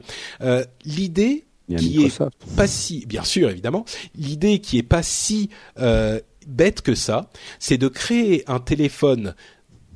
l'idée 0.86 1.46
qui 1.78 2.06
est 2.06 2.24
pas 2.56 2.68
si, 2.68 3.06
bien 3.06 3.24
sûr 3.24 3.50
évidemment, 3.50 3.86
l'idée 4.16 4.60
qui 4.60 4.80
est 4.80 4.84
pas 4.84 5.04
si 5.04 5.50
bête 6.48 6.82
que 6.82 6.96
ça, 6.96 7.30
c'est 7.60 7.78
de 7.78 7.88
créer 7.88 8.44
un 8.50 8.60
téléphone 8.60 9.36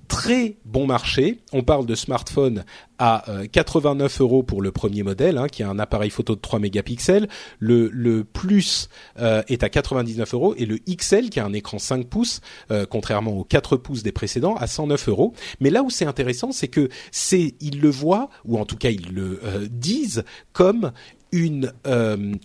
très 0.08 0.58
bon 0.66 0.86
marché. 0.86 1.40
On 1.52 1.64
parle 1.64 1.86
de 1.86 1.96
smartphone 1.96 2.64
à 3.00 3.26
89 3.52 4.20
euh, 4.20 4.24
euros 4.24 4.44
pour 4.44 4.62
le 4.62 4.72
premier 4.72 5.04
modèle, 5.04 5.38
hein, 5.38 5.48
qui 5.48 5.64
a 5.64 5.70
un 5.70 5.80
appareil 5.80 6.10
photo 6.10 6.36
de 6.36 6.42
3 6.42 6.60
mégapixels. 6.60 7.28
Le, 7.60 7.90
le 7.90 8.24
Plus 8.24 8.90
euh, 9.20 9.44
est 9.48 9.64
à 9.64 9.70
99 9.70 10.34
euros 10.34 10.56
et 10.58 10.66
le 10.66 10.78
XL, 10.78 11.30
qui 11.30 11.40
a 11.40 11.46
un 11.46 11.54
écran 11.54 11.80
5 11.80 12.08
pouces, 12.08 12.42
euh, 12.72 12.86
contrairement 12.90 13.32
aux 13.32 13.44
4 13.44 13.78
pouces 13.78 14.04
des 14.04 14.12
précédents, 14.12 14.56
à 14.56 14.68
109 14.68 15.10
euros. 15.10 15.34
Mais 15.60 15.70
là 15.70 15.84
où 15.84 15.90
c'est 15.90 16.06
intéressant, 16.06 16.52
c'est 16.52 16.68
que 16.68 16.90
c'est 17.12 17.56
ils 17.60 17.82
le 17.82 17.90
voient 17.90 18.30
ou 18.46 18.58
en 18.58 18.66
tout 18.66 18.78
cas 18.78 18.90
ils 18.90 19.14
le 19.14 19.40
disent 19.70 20.24
comme 20.52 20.92
une 21.32 21.74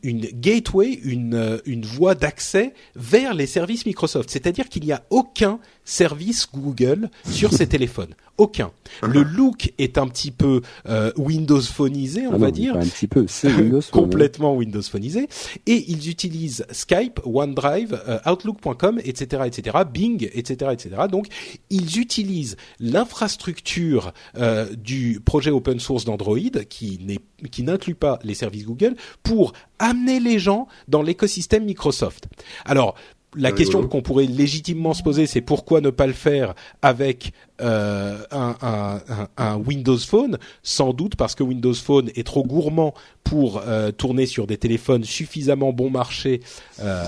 une 0.02 0.26
gateway, 0.32 0.92
une 1.04 1.61
une 1.66 1.84
voie 1.84 2.14
d'accès 2.14 2.72
vers 2.96 3.34
les 3.34 3.46
services 3.46 3.84
Microsoft. 3.84 4.30
C'est-à-dire 4.30 4.68
qu'il 4.68 4.84
n'y 4.84 4.92
a 4.92 5.04
aucun 5.11 5.61
service 5.89 6.49
Google 6.55 7.11
sur 7.28 7.53
ces 7.53 7.66
téléphones. 7.74 8.14
Aucun. 8.36 8.70
Le 9.03 9.22
look 9.22 9.72
est 9.78 9.99
un 9.99 10.07
petit 10.07 10.30
peu 10.30 10.61
euh, 10.89 11.11
Windows 11.16 11.61
phonisé, 11.61 12.28
on 12.28 12.34
ah 12.34 12.39
va 12.39 12.51
dire. 12.53 12.76
Un 12.76 12.86
petit 12.86 13.09
peu, 13.09 13.26
c'est 13.26 13.53
Windows 13.53 13.80
complètement 13.91 14.55
Windows 14.55 14.82
phonisé. 14.82 15.28
Et 15.66 15.91
ils 15.91 16.09
utilisent 16.09 16.64
Skype, 16.70 17.20
OneDrive, 17.24 18.01
euh, 18.07 18.18
Outlook.com, 18.30 19.01
etc., 19.03 19.43
etc., 19.47 19.78
Bing, 19.93 20.28
etc., 20.32 20.70
etc. 20.72 20.91
Donc 21.11 21.26
ils 21.70 21.99
utilisent 21.99 22.57
l'infrastructure 22.78 24.12
euh, 24.36 24.68
du 24.76 25.20
projet 25.24 25.51
open 25.51 25.80
source 25.80 26.05
d'Android 26.05 26.39
qui 26.68 27.01
n'est 27.03 27.18
qui 27.51 27.62
n'inclut 27.62 27.95
pas 27.95 28.18
les 28.22 28.34
services 28.34 28.66
Google 28.66 28.95
pour 29.22 29.53
amener 29.78 30.20
les 30.20 30.39
gens 30.39 30.68
dans 30.89 31.03
l'écosystème 31.03 31.64
Microsoft. 31.64 32.26
Alors, 32.64 32.95
la 33.39 33.53
question 33.53 33.86
qu'on 33.86 34.03
pourrait 34.03 34.26
légitimement 34.26 34.95
se 34.95 35.03
poser, 35.03 35.26
c'est 35.26 35.41
pourquoi 35.41 35.80
ne 35.80 35.91
pas 35.91 36.07
le 36.07 36.12
faire 36.12 36.55
avec 36.82 37.32
euh, 37.61 38.18
un, 38.30 38.57
un, 38.61 39.01
un, 39.36 39.57
Windows 39.57 39.99
Phone? 39.99 40.39
Sans 40.62 40.93
doute 40.93 41.16
parce 41.16 41.34
que 41.34 41.43
Windows 41.43 41.74
Phone 41.74 42.11
est 42.16 42.26
trop 42.26 42.45
gourmand 42.45 42.95
pour 43.22 43.62
euh, 43.64 43.93
tourner 43.93 44.26
sur 44.26 44.47
des 44.47 44.59
téléphones 44.59 45.05
suffisamment 45.05 45.72
bon 45.72 45.91
marché 45.91 46.41
euh, 46.80 47.05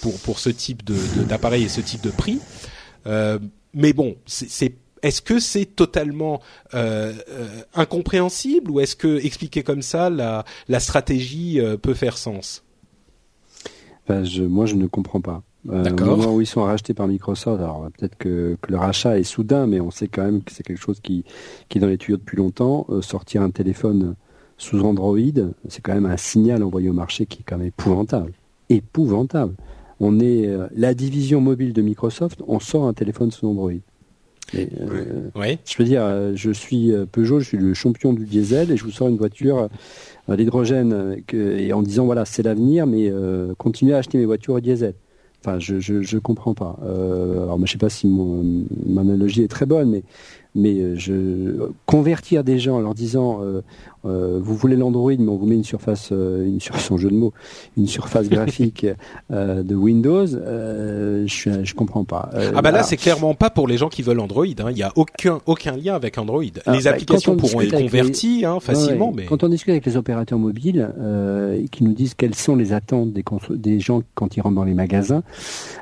pour 0.00 0.18
pour 0.20 0.38
ce 0.38 0.50
type 0.50 0.84
de 0.84 0.96
d'appareil 1.28 1.64
et 1.64 1.68
ce 1.68 1.80
type 1.80 2.02
de 2.02 2.10
prix. 2.10 2.40
Euh, 3.06 3.38
mais 3.74 3.92
bon, 3.92 4.16
c'est 4.26 4.74
est-ce 5.02 5.20
que 5.20 5.38
c'est 5.38 5.66
totalement 5.66 6.40
euh, 6.72 7.12
incompréhensible 7.74 8.70
ou 8.70 8.80
est-ce 8.80 8.96
que 8.96 9.22
expliquer 9.22 9.62
comme 9.62 9.82
ça 9.82 10.08
la, 10.08 10.46
la 10.68 10.80
stratégie 10.80 11.60
peut 11.82 11.92
faire 11.92 12.16
sens? 12.16 12.64
Ben, 14.08 14.24
je, 14.24 14.42
Moi, 14.42 14.64
je 14.64 14.76
ne 14.76 14.86
comprends 14.86 15.20
pas. 15.20 15.42
Euh, 15.70 15.90
au 15.90 16.04
moment 16.04 16.34
où 16.34 16.40
ils 16.40 16.46
sont 16.46 16.62
rachetés 16.62 16.92
par 16.92 17.08
Microsoft, 17.08 17.60
alors 17.62 17.88
peut-être 17.96 18.16
que, 18.16 18.56
que, 18.60 18.70
le 18.70 18.76
rachat 18.76 19.18
est 19.18 19.24
soudain, 19.24 19.66
mais 19.66 19.80
on 19.80 19.90
sait 19.90 20.08
quand 20.08 20.24
même 20.24 20.42
que 20.42 20.52
c'est 20.52 20.62
quelque 20.62 20.80
chose 20.80 21.00
qui, 21.00 21.24
qui 21.68 21.78
est 21.78 21.80
dans 21.80 21.86
les 21.86 21.96
tuyaux 21.96 22.18
depuis 22.18 22.36
longtemps. 22.36 22.86
Euh, 22.90 23.00
sortir 23.00 23.40
un 23.42 23.50
téléphone 23.50 24.14
sous 24.58 24.80
Android, 24.80 25.18
c'est 25.68 25.80
quand 25.82 25.94
même 25.94 26.06
un 26.06 26.16
signal 26.16 26.62
envoyé 26.62 26.90
au 26.90 26.92
marché 26.92 27.26
qui 27.26 27.40
est 27.40 27.44
quand 27.46 27.56
même 27.56 27.68
épouvantable. 27.68 28.32
Épouvantable. 28.68 29.54
On 30.00 30.20
est 30.20 30.46
euh, 30.46 30.66
la 30.76 30.92
division 30.92 31.40
mobile 31.40 31.72
de 31.72 31.80
Microsoft, 31.80 32.42
on 32.46 32.60
sort 32.60 32.84
un 32.84 32.92
téléphone 32.92 33.30
sous 33.30 33.48
Android. 33.48 33.72
Et, 34.52 34.68
oui. 35.34 35.58
Je 35.64 35.78
veux 35.78 35.84
dire, 35.84 36.36
je 36.36 36.50
suis 36.50 36.92
Peugeot, 37.10 37.40
je 37.40 37.46
suis 37.46 37.56
le 37.56 37.72
champion 37.72 38.12
du 38.12 38.26
diesel 38.26 38.70
et 38.70 38.76
je 38.76 38.84
vous 38.84 38.90
sors 38.90 39.08
une 39.08 39.16
voiture 39.16 39.68
à 40.28 40.36
l'hydrogène 40.36 41.16
et 41.32 41.72
en 41.72 41.82
disant 41.82 42.04
voilà 42.04 42.26
c'est 42.26 42.42
l'avenir, 42.42 42.86
mais 42.86 43.10
continuez 43.56 43.94
à 43.94 43.98
acheter 43.98 44.18
mes 44.18 44.26
voitures 44.26 44.54
au 44.54 44.60
diesel 44.60 44.94
Enfin, 45.44 45.58
je, 45.58 45.78
je, 45.78 46.00
je 46.00 46.16
comprends 46.16 46.54
pas. 46.54 46.78
Euh, 46.84 47.42
alors, 47.42 47.58
je 47.66 47.72
sais 47.72 47.78
pas 47.78 47.90
si 47.90 48.06
mon, 48.06 48.64
analogie 48.96 49.42
est 49.42 49.48
très 49.48 49.66
bonne, 49.66 49.90
mais 49.90 50.02
mais 50.54 50.80
euh, 50.80 50.96
je 50.96 51.70
convertir 51.84 52.44
des 52.44 52.58
gens 52.58 52.76
en 52.76 52.80
leur 52.80 52.94
disant 52.94 53.40
euh, 53.42 53.60
euh, 54.06 54.38
vous 54.42 54.54
voulez 54.54 54.76
l'Android 54.76 55.12
mais 55.18 55.28
on 55.28 55.36
vous 55.36 55.46
met 55.46 55.54
une 55.54 55.64
surface 55.64 56.10
une 56.10 56.60
surface 56.60 56.96
jeu 56.96 57.10
de 57.10 57.16
mots 57.16 57.32
une 57.76 57.86
surface 57.86 58.28
graphique 58.28 58.86
de 59.30 59.74
Windows 59.74 60.26
je 60.26 61.64
je 61.64 61.74
comprends 61.74 62.04
pas. 62.04 62.30
Ah 62.54 62.62
bah 62.62 62.70
là 62.70 62.82
c'est 62.82 62.96
clairement 62.96 63.34
pas 63.34 63.50
pour 63.50 63.68
les 63.68 63.76
gens 63.76 63.88
qui 63.88 64.02
veulent 64.02 64.20
Android 64.20 64.44
hein. 64.44 64.70
il 64.70 64.78
y 64.78 64.82
a 64.82 64.92
aucun 64.96 65.40
aucun 65.46 65.76
lien 65.76 65.94
avec 65.94 66.18
Android. 66.18 66.42
Les 66.42 66.50
bah, 66.82 66.90
applications 66.90 67.36
pourront 67.36 67.60
être 67.60 67.78
converties 67.78 68.44
hein, 68.44 68.60
facilement 68.60 69.12
mais 69.14 69.24
quand 69.24 69.42
on 69.42 69.48
discute 69.48 69.70
avec 69.70 69.86
les 69.86 69.96
opérateurs 69.96 70.38
mobiles 70.38 70.88
qui 71.70 71.84
nous 71.84 71.92
disent 71.92 72.14
quelles 72.14 72.34
sont 72.34 72.56
les 72.56 72.72
attentes 72.72 73.12
des 73.12 73.24
des 73.50 73.80
gens 73.80 74.02
quand 74.14 74.36
ils 74.36 74.40
rentrent 74.40 74.56
dans 74.56 74.64
les 74.64 74.74
magasins 74.74 75.22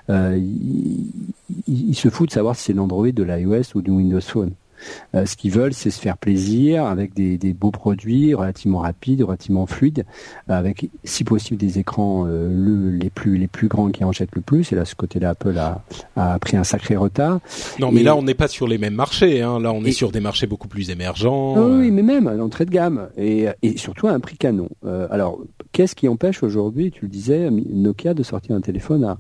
ils, 0.09 1.11
ils 1.69 1.95
se 1.95 2.09
foutent 2.09 2.29
de 2.29 2.35
savoir 2.35 2.57
si 2.57 2.65
c'est 2.65 2.73
l'Android 2.73 3.11
de 3.11 3.23
l'iOS 3.23 3.75
ou 3.75 3.83
du 3.83 3.91
Windows 3.91 4.21
Phone 4.21 4.53
euh, 5.15 5.27
ce 5.27 5.37
qu'ils 5.37 5.53
veulent, 5.53 5.75
c'est 5.75 5.91
se 5.91 6.01
faire 6.01 6.17
plaisir 6.17 6.87
avec 6.87 7.15
des, 7.15 7.39
beaux 7.53 7.71
produits 7.71 8.35
relativement 8.35 8.79
rapides, 8.79 9.23
relativement 9.23 9.67
fluides, 9.67 10.05
avec 10.49 10.89
si 11.05 11.25
possible 11.25 11.59
des 11.59 11.79
écrans 11.79 12.27
euh, 12.27 12.99
les 12.99 13.11
plus 13.11 13.37
les 13.37 13.49
plus 13.49 13.69
grands 13.69 13.91
qui 13.91 14.05
en 14.05 14.13
jettent 14.13 14.35
le 14.35 14.41
plus. 14.41 14.73
Et 14.73 14.77
là, 14.77 14.85
ce 14.85 14.95
côté-là, 14.95 15.31
Apple 15.31 15.57
a, 15.59 15.83
a 16.17 16.39
pris 16.39 16.57
un 16.57 16.65
sacré 16.65 16.97
retard. 16.97 17.41
Non, 17.79 17.93
mais 17.93 18.03
là, 18.03 18.17
on 18.17 18.23
n'est 18.23 18.35
pas 18.35 18.49
sur 18.49 18.67
les 18.67 18.79
mêmes 18.79 18.95
marchés. 18.95 19.43
Hein. 19.43 19.61
Là, 19.61 19.73
on 19.73 19.85
est 19.85 19.93
sur 19.93 20.13
des 20.13 20.21
marchés 20.21 20.47
beaucoup 20.47 20.69
plus 20.69 20.91
émergents. 20.91 21.55
Ah 21.57 21.67
oui, 21.67 21.91
mais 21.91 22.03
même 22.03 22.27
à 22.27 22.35
l'entrée 22.35 22.65
de 22.65 22.71
gamme 22.71 23.09
et, 23.17 23.47
et 23.63 23.77
surtout 23.77 24.09
à 24.09 24.13
un 24.13 24.21
prix 24.21 24.37
canon. 24.37 24.69
Euh, 24.85 25.07
alors, 25.11 25.39
qu'est-ce 25.73 25.95
qui 25.95 26.09
empêche 26.09 26.43
aujourd'hui, 26.43 26.91
tu 26.91 27.03
le 27.03 27.09
disais, 27.09 27.51
Nokia 27.51 28.15
de 28.15 28.23
sortir 28.23 28.55
un 28.55 28.61
téléphone 28.61 29.17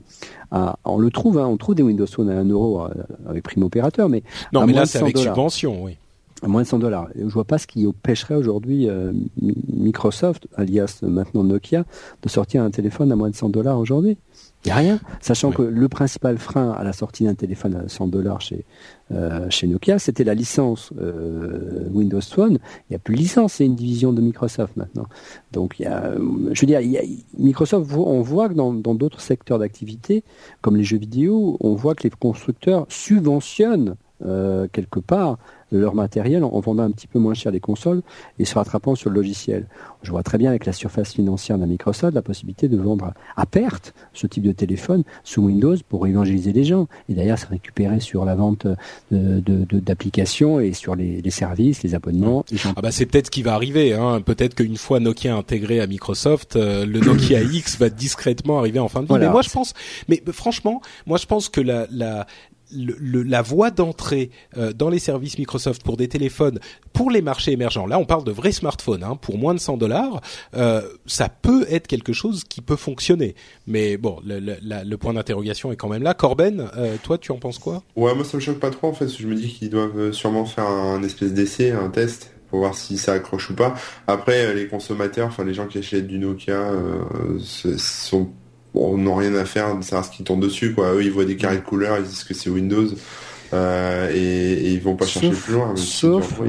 à, 0.51 0.77
on 0.85 0.99
le 0.99 1.11
trouve, 1.11 1.39
hein, 1.39 1.47
on 1.47 1.57
trouve 1.57 1.75
des 1.75 1.83
Windows 1.83 2.07
Phone 2.07 2.31
à 2.31 2.39
1 2.39 2.45
euro 2.49 2.83
euh, 2.83 2.89
avec 3.27 3.43
prime 3.43 3.63
opérateur, 3.63 4.09
mais 4.09 4.23
non, 4.53 4.67
mais 4.67 4.73
là 4.73 4.87
c'est 4.87 4.99
avec 4.99 5.17
subvention, 5.17 5.83
oui. 5.83 5.97
À 6.45 6.49
moins 6.49 6.63
de 6.63 6.67
100 6.67 6.81
dollars. 6.81 7.07
Je 7.15 7.23
vois 7.29 7.45
pas 7.45 7.57
ce 7.57 7.69
qui 7.69 7.87
empêcherait 7.87 8.35
aujourd'hui 8.35 8.89
euh, 8.89 9.13
Microsoft, 9.41 10.49
alias 10.57 10.99
maintenant 11.03 11.45
Nokia, 11.45 11.85
de 12.21 12.29
sortir 12.29 12.65
un 12.65 12.71
téléphone 12.71 13.13
à 13.13 13.17
moins 13.17 13.31
de 13.31 13.37
100 13.37 13.51
dollars 13.51 13.79
aujourd'hui. 13.79 14.19
Il 14.65 14.69
n'y 14.69 14.73
a 14.73 14.77
rien. 14.77 15.01
Sachant 15.21 15.53
que 15.53 15.63
le 15.63 15.89
principal 15.89 16.39
frein 16.39 16.73
à 16.73 16.83
la 16.83 16.93
sortie 16.93 17.25
d'un 17.25 17.35
téléphone 17.35 17.77
à 17.77 17.89
100 17.89 18.09
dollars 18.09 18.41
chez, 18.41 18.65
euh, 19.13 19.49
chez 19.51 19.67
Nokia, 19.67 19.99
c'était 19.99 20.25
la 20.25 20.35
licence 20.35 20.93
euh, 21.01 21.89
Windows 21.91 22.21
Phone. 22.21 22.59
Il 22.89 22.93
n'y 22.93 22.97
a 22.97 22.99
plus 22.99 23.15
de 23.15 23.21
licence, 23.21 23.55
c'est 23.55 23.67
une 23.67 23.77
division 23.77 24.13
de 24.13 24.21
Microsoft 24.21 24.77
maintenant. 24.77 25.07
Donc, 25.53 25.79
il 25.79 25.83
y 25.83 25.87
a, 25.87 26.15
je 26.53 26.61
veux 26.61 26.67
dire, 26.67 26.81
il 26.81 26.91
y 26.91 26.99
a, 26.99 27.03
Microsoft, 27.39 27.93
on 27.95 28.23
voit 28.23 28.49
que 28.49 28.55
dans 28.55 28.73
d'autres 28.73 29.21
secteurs 29.21 29.59
d'activité, 29.59 30.25
comme 30.61 30.77
les 30.77 30.85
jeux 30.85 30.99
vidéo, 30.99 31.57
on 31.61 31.75
voit 31.75 31.95
que 31.95 32.05
les 32.05 32.11
constructeurs 32.11 32.87
subventionnent 32.89 33.97
euh, 34.25 34.69
quelque 34.71 35.01
part 35.01 35.39
leur 35.79 35.95
matériel 35.95 36.45
en, 36.45 36.61
vendant 36.61 36.83
un 36.85 36.91
petit 36.91 37.07
peu 37.07 37.19
moins 37.19 37.35
cher 37.35 37.53
les 37.53 37.61
consoles 37.61 38.03
et 38.39 38.45
se 38.45 38.55
rattrapant 38.55 38.95
sur 38.95 39.11
le 39.11 39.17
logiciel. 39.17 39.67
Je 40.03 40.11
vois 40.11 40.23
très 40.23 40.39
bien 40.39 40.51
avec 40.51 40.67
la 40.67 40.73
surface 40.73 41.13
financière 41.13 41.59
de 41.59 41.67
Microsoft 41.67 42.15
la 42.15 42.23
possibilité 42.23 42.69
de 42.69 42.77
vendre 42.77 43.13
à 43.37 43.47
perte 43.47 43.95
ce 44.13 44.27
type 44.27 44.43
de 44.43 44.53
téléphone 44.53 45.03
sous 45.25 45.43
Windows 45.43 45.77
pour 45.89 46.07
évangéliser 46.07 46.53
les 46.53 46.65
gens 46.65 46.87
et 47.09 47.15
d'ailleurs 47.15 47.39
se 47.39 47.47
récupérer 47.47 48.01
sur 48.01 48.25
la 48.25 48.35
vente 48.35 48.67
d'applications 49.11 50.59
de, 50.59 50.63
et 50.63 50.73
sur 50.73 50.95
les, 50.95 51.23
services, 51.31 51.83
les 51.83 51.95
abonnements. 51.95 52.45
Ah 52.77 52.81
bah 52.83 52.91
c'est 52.91 53.07
peut-être 53.07 53.27
ce 53.27 53.31
qui 53.31 53.43
va 53.43 53.55
arriver. 53.55 53.95
Hein. 53.95 54.21
Peut-être 54.21 54.55
qu'une 54.55 54.77
fois 54.77 55.01
Nokia 55.01 55.35
intégré 55.35 55.81
à 55.81 55.87
Microsoft, 55.87 56.57
euh, 56.57 56.85
le 56.85 57.01
Nokia 57.01 57.41
X 57.43 57.79
va 57.79 57.89
discrètement 57.89 58.59
arriver 58.59 58.79
en 58.79 58.89
fin 58.89 59.03
de 59.03 59.07
vie. 59.07 59.15
Mais 59.19 59.29
moi 59.29 59.43
je 59.43 59.51
pense, 59.51 59.75
mais 60.09 60.23
franchement, 60.33 60.81
moi 61.07 61.19
je 61.19 61.27
pense 61.27 61.49
que 61.49 61.61
la, 61.61 61.87
la, 61.91 62.27
la 62.75 63.43
voie 63.43 63.71
d'entrée 63.71 64.31
euh, 64.57 64.73
dans 64.73 64.89
les 64.89 64.99
services 64.99 65.39
Microsoft 65.39 65.83
pour 65.83 65.97
des 65.97 66.09
téléphones 66.09 66.59
pour 66.93 67.11
les 67.11 67.23
marchés 67.23 67.53
émergents, 67.53 67.87
là 67.87 67.99
on 67.99 68.05
parle 68.05 68.25
de 68.25 68.33
vrais 68.33 68.53
smartphones, 68.53 69.03
hein, 69.03 69.17
pour 69.17 69.39
moins 69.39 69.55
de 69.55 69.61
100 69.61 69.77
dollars, 69.77 70.21
euh, 70.55 70.83
ça 71.07 71.29
peut 71.29 71.67
être 71.71 71.87
quelque 71.87 72.13
chose 72.13 72.45
qui 72.45 72.61
peut 72.61 72.77
fonctionner. 72.77 73.35
Mais 73.67 73.97
bon, 73.97 74.21
le, 74.25 74.97
point 74.97 75.15
d'interrogation 75.15 75.73
est 75.73 75.77
quand 75.77 75.89
même 75.89 76.03
là. 76.03 76.15
Corben, 76.15 76.69
euh, 76.77 76.97
toi 77.03 77.19
tu 77.19 77.33
en 77.33 77.39
penses 77.39 77.59
quoi? 77.59 77.83
Ouais, 77.97 78.15
moi 78.15 78.25
ça 78.25 78.37
me 78.37 78.43
choque 78.43 78.61
pas 78.61 78.71
trop 78.71 78.89
en 78.89 78.93
fait. 78.93 79.09
Je 79.09 79.27
me 79.27 79.35
dis 79.35 79.49
qu'ils 79.49 79.71
doivent 79.71 80.13
sûrement 80.13 80.45
faire 80.45 80.67
un 80.67 81.03
espèce 81.03 81.33
d'essai, 81.33 81.71
un 81.71 81.89
test 81.89 82.33
pour 82.49 82.61
voir 82.61 82.75
si 82.75 82.99
ça 82.99 83.15
accroche 83.15 83.51
ou 83.51 83.55
pas. 83.55 83.75
Après, 84.07 84.55
les 84.55 84.69
consommateurs, 84.69 85.29
enfin 85.29 85.45
les 85.45 85.55
gens 85.55 85.67
qui 85.67 85.79
achètent 85.79 86.07
du 86.07 86.19
Nokia, 86.19 86.71
sont 87.79 88.29
bon, 88.75 88.97
n'ont 88.97 89.15
rien 89.15 89.35
à 89.35 89.45
faire 89.45 89.77
de 89.77 89.83
savoir 89.83 90.05
ce 90.05 90.11
qui 90.11 90.25
tourne 90.25 90.41
dessus. 90.41 90.75
Quoi. 90.75 90.95
Eux, 90.95 91.03
ils 91.03 91.13
voient 91.13 91.25
des 91.25 91.37
carrés 91.37 91.59
de 91.59 91.63
couleurs, 91.63 91.99
ils 91.99 92.05
disent 92.05 92.25
que 92.25 92.35
c'est 92.35 92.51
Windows 92.51 92.89
euh, 93.53 94.11
et, 94.13 94.19
et, 94.19 94.73
ils 94.73 94.81
vont 94.81 94.97
pas 94.97 95.07
chercher 95.07 95.31
plus 95.31 95.55
loin. 95.55 95.75
Sauf, 95.77 96.41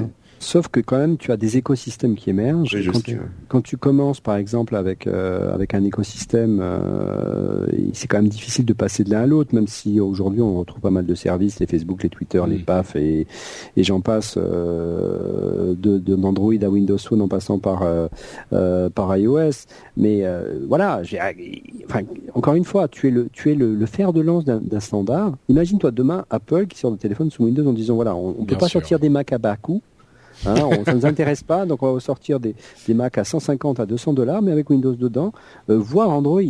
Sauf 0.44 0.68
que 0.68 0.82
quand 0.82 0.98
même, 0.98 1.18
tu 1.18 1.32
as 1.32 1.38
des 1.38 1.58
écosystèmes 1.58 2.16
qui 2.16 2.30
émergent. 2.30 2.76
quand, 2.92 3.02
tu, 3.02 3.20
quand, 3.48 3.62
tu, 3.62 3.78
commences, 3.78 4.20
par 4.20 4.36
exemple, 4.36 4.76
avec 4.76 5.08
euh, 5.08 5.54
avec 5.54 5.74
un 5.74 5.84
écosystème, 5.86 6.60
euh, 6.62 7.66
c'est 7.94 8.08
quand 8.08 8.18
même 8.18 8.28
difficile 8.28 8.66
de 8.66 8.74
passer 8.74 9.06
de 9.06 9.10
l'un 9.10 9.22
à 9.22 9.26
l'autre, 9.26 9.56
même 9.56 9.68
si 9.68 10.02
aujourd'hui 10.02 10.42
on 10.42 10.60
retrouve 10.60 10.82
pas 10.82 10.90
mal 10.90 11.06
de 11.06 11.16
services, 11.16 11.60
les 11.62 11.66
Facebook, 11.66 12.04
les 12.04 12.10
Twitter, 12.10 12.42
les 12.46 12.58
PAF 12.58 12.98
et, 12.98 13.26
et 13.78 13.84
j'en 13.84 14.02
passe 14.02 14.36
euh, 14.38 15.76
de, 15.76 15.98
de 15.98 16.16
d'Android 16.16 16.62
à 16.62 16.70
Windows 16.70 16.98
Phone 16.98 17.22
en 17.22 17.30
passant 17.30 17.58
par 17.58 17.84
euh, 17.84 18.90
par 18.90 19.16
iOS. 19.16 19.66
Mais 19.96 20.24
voilà, 20.68 21.04
j'ai, 21.04 21.20
enfin, 21.86 22.02
encore 22.34 22.56
une 22.56 22.66
fois, 22.66 22.90
tu 22.90 23.08
es 23.08 23.12
le 23.12 23.30
tu 23.32 23.50
es 23.50 23.56
le, 23.56 23.76
le 23.76 23.86
fer 23.86 24.12
de 24.12 24.20
lance 24.20 24.44
d'un, 24.44 24.80
standard. 24.82 25.38
Imagine-toi 25.48 25.92
demain 25.92 26.26
Apple 26.30 26.68
qui 26.68 26.78
sort 26.78 26.92
de 26.92 26.98
téléphone 26.98 27.32
sous 27.32 27.46
Windows 27.46 27.66
en 27.66 27.74
disant 27.74 27.96
voilà, 27.96 28.14
on, 28.14 28.42
ne 28.42 28.46
peut 28.46 28.58
pas 28.58 28.68
sortir 28.68 29.00
des 29.00 29.08
Mac 29.08 29.32
à 29.32 29.38
bas 29.38 29.56
coût 29.56 29.82
Hein, 30.46 30.56
on, 30.66 30.84
ça 30.84 30.92
ne 30.92 30.98
nous 30.98 31.06
intéresse 31.06 31.44
pas, 31.44 31.66
donc 31.66 31.84
on 31.84 31.94
va 31.94 32.00
sortir 32.00 32.40
des, 32.40 32.56
Mac 32.90 33.18
à 33.18 33.24
150 33.24 33.80
à 33.80 33.86
200 33.86 34.14
dollars, 34.14 34.42
mais 34.42 34.52
avec 34.52 34.70
Windows 34.70 34.94
dedans, 34.94 35.32
euh, 35.70 35.78
voire 35.78 36.10
Android. 36.10 36.42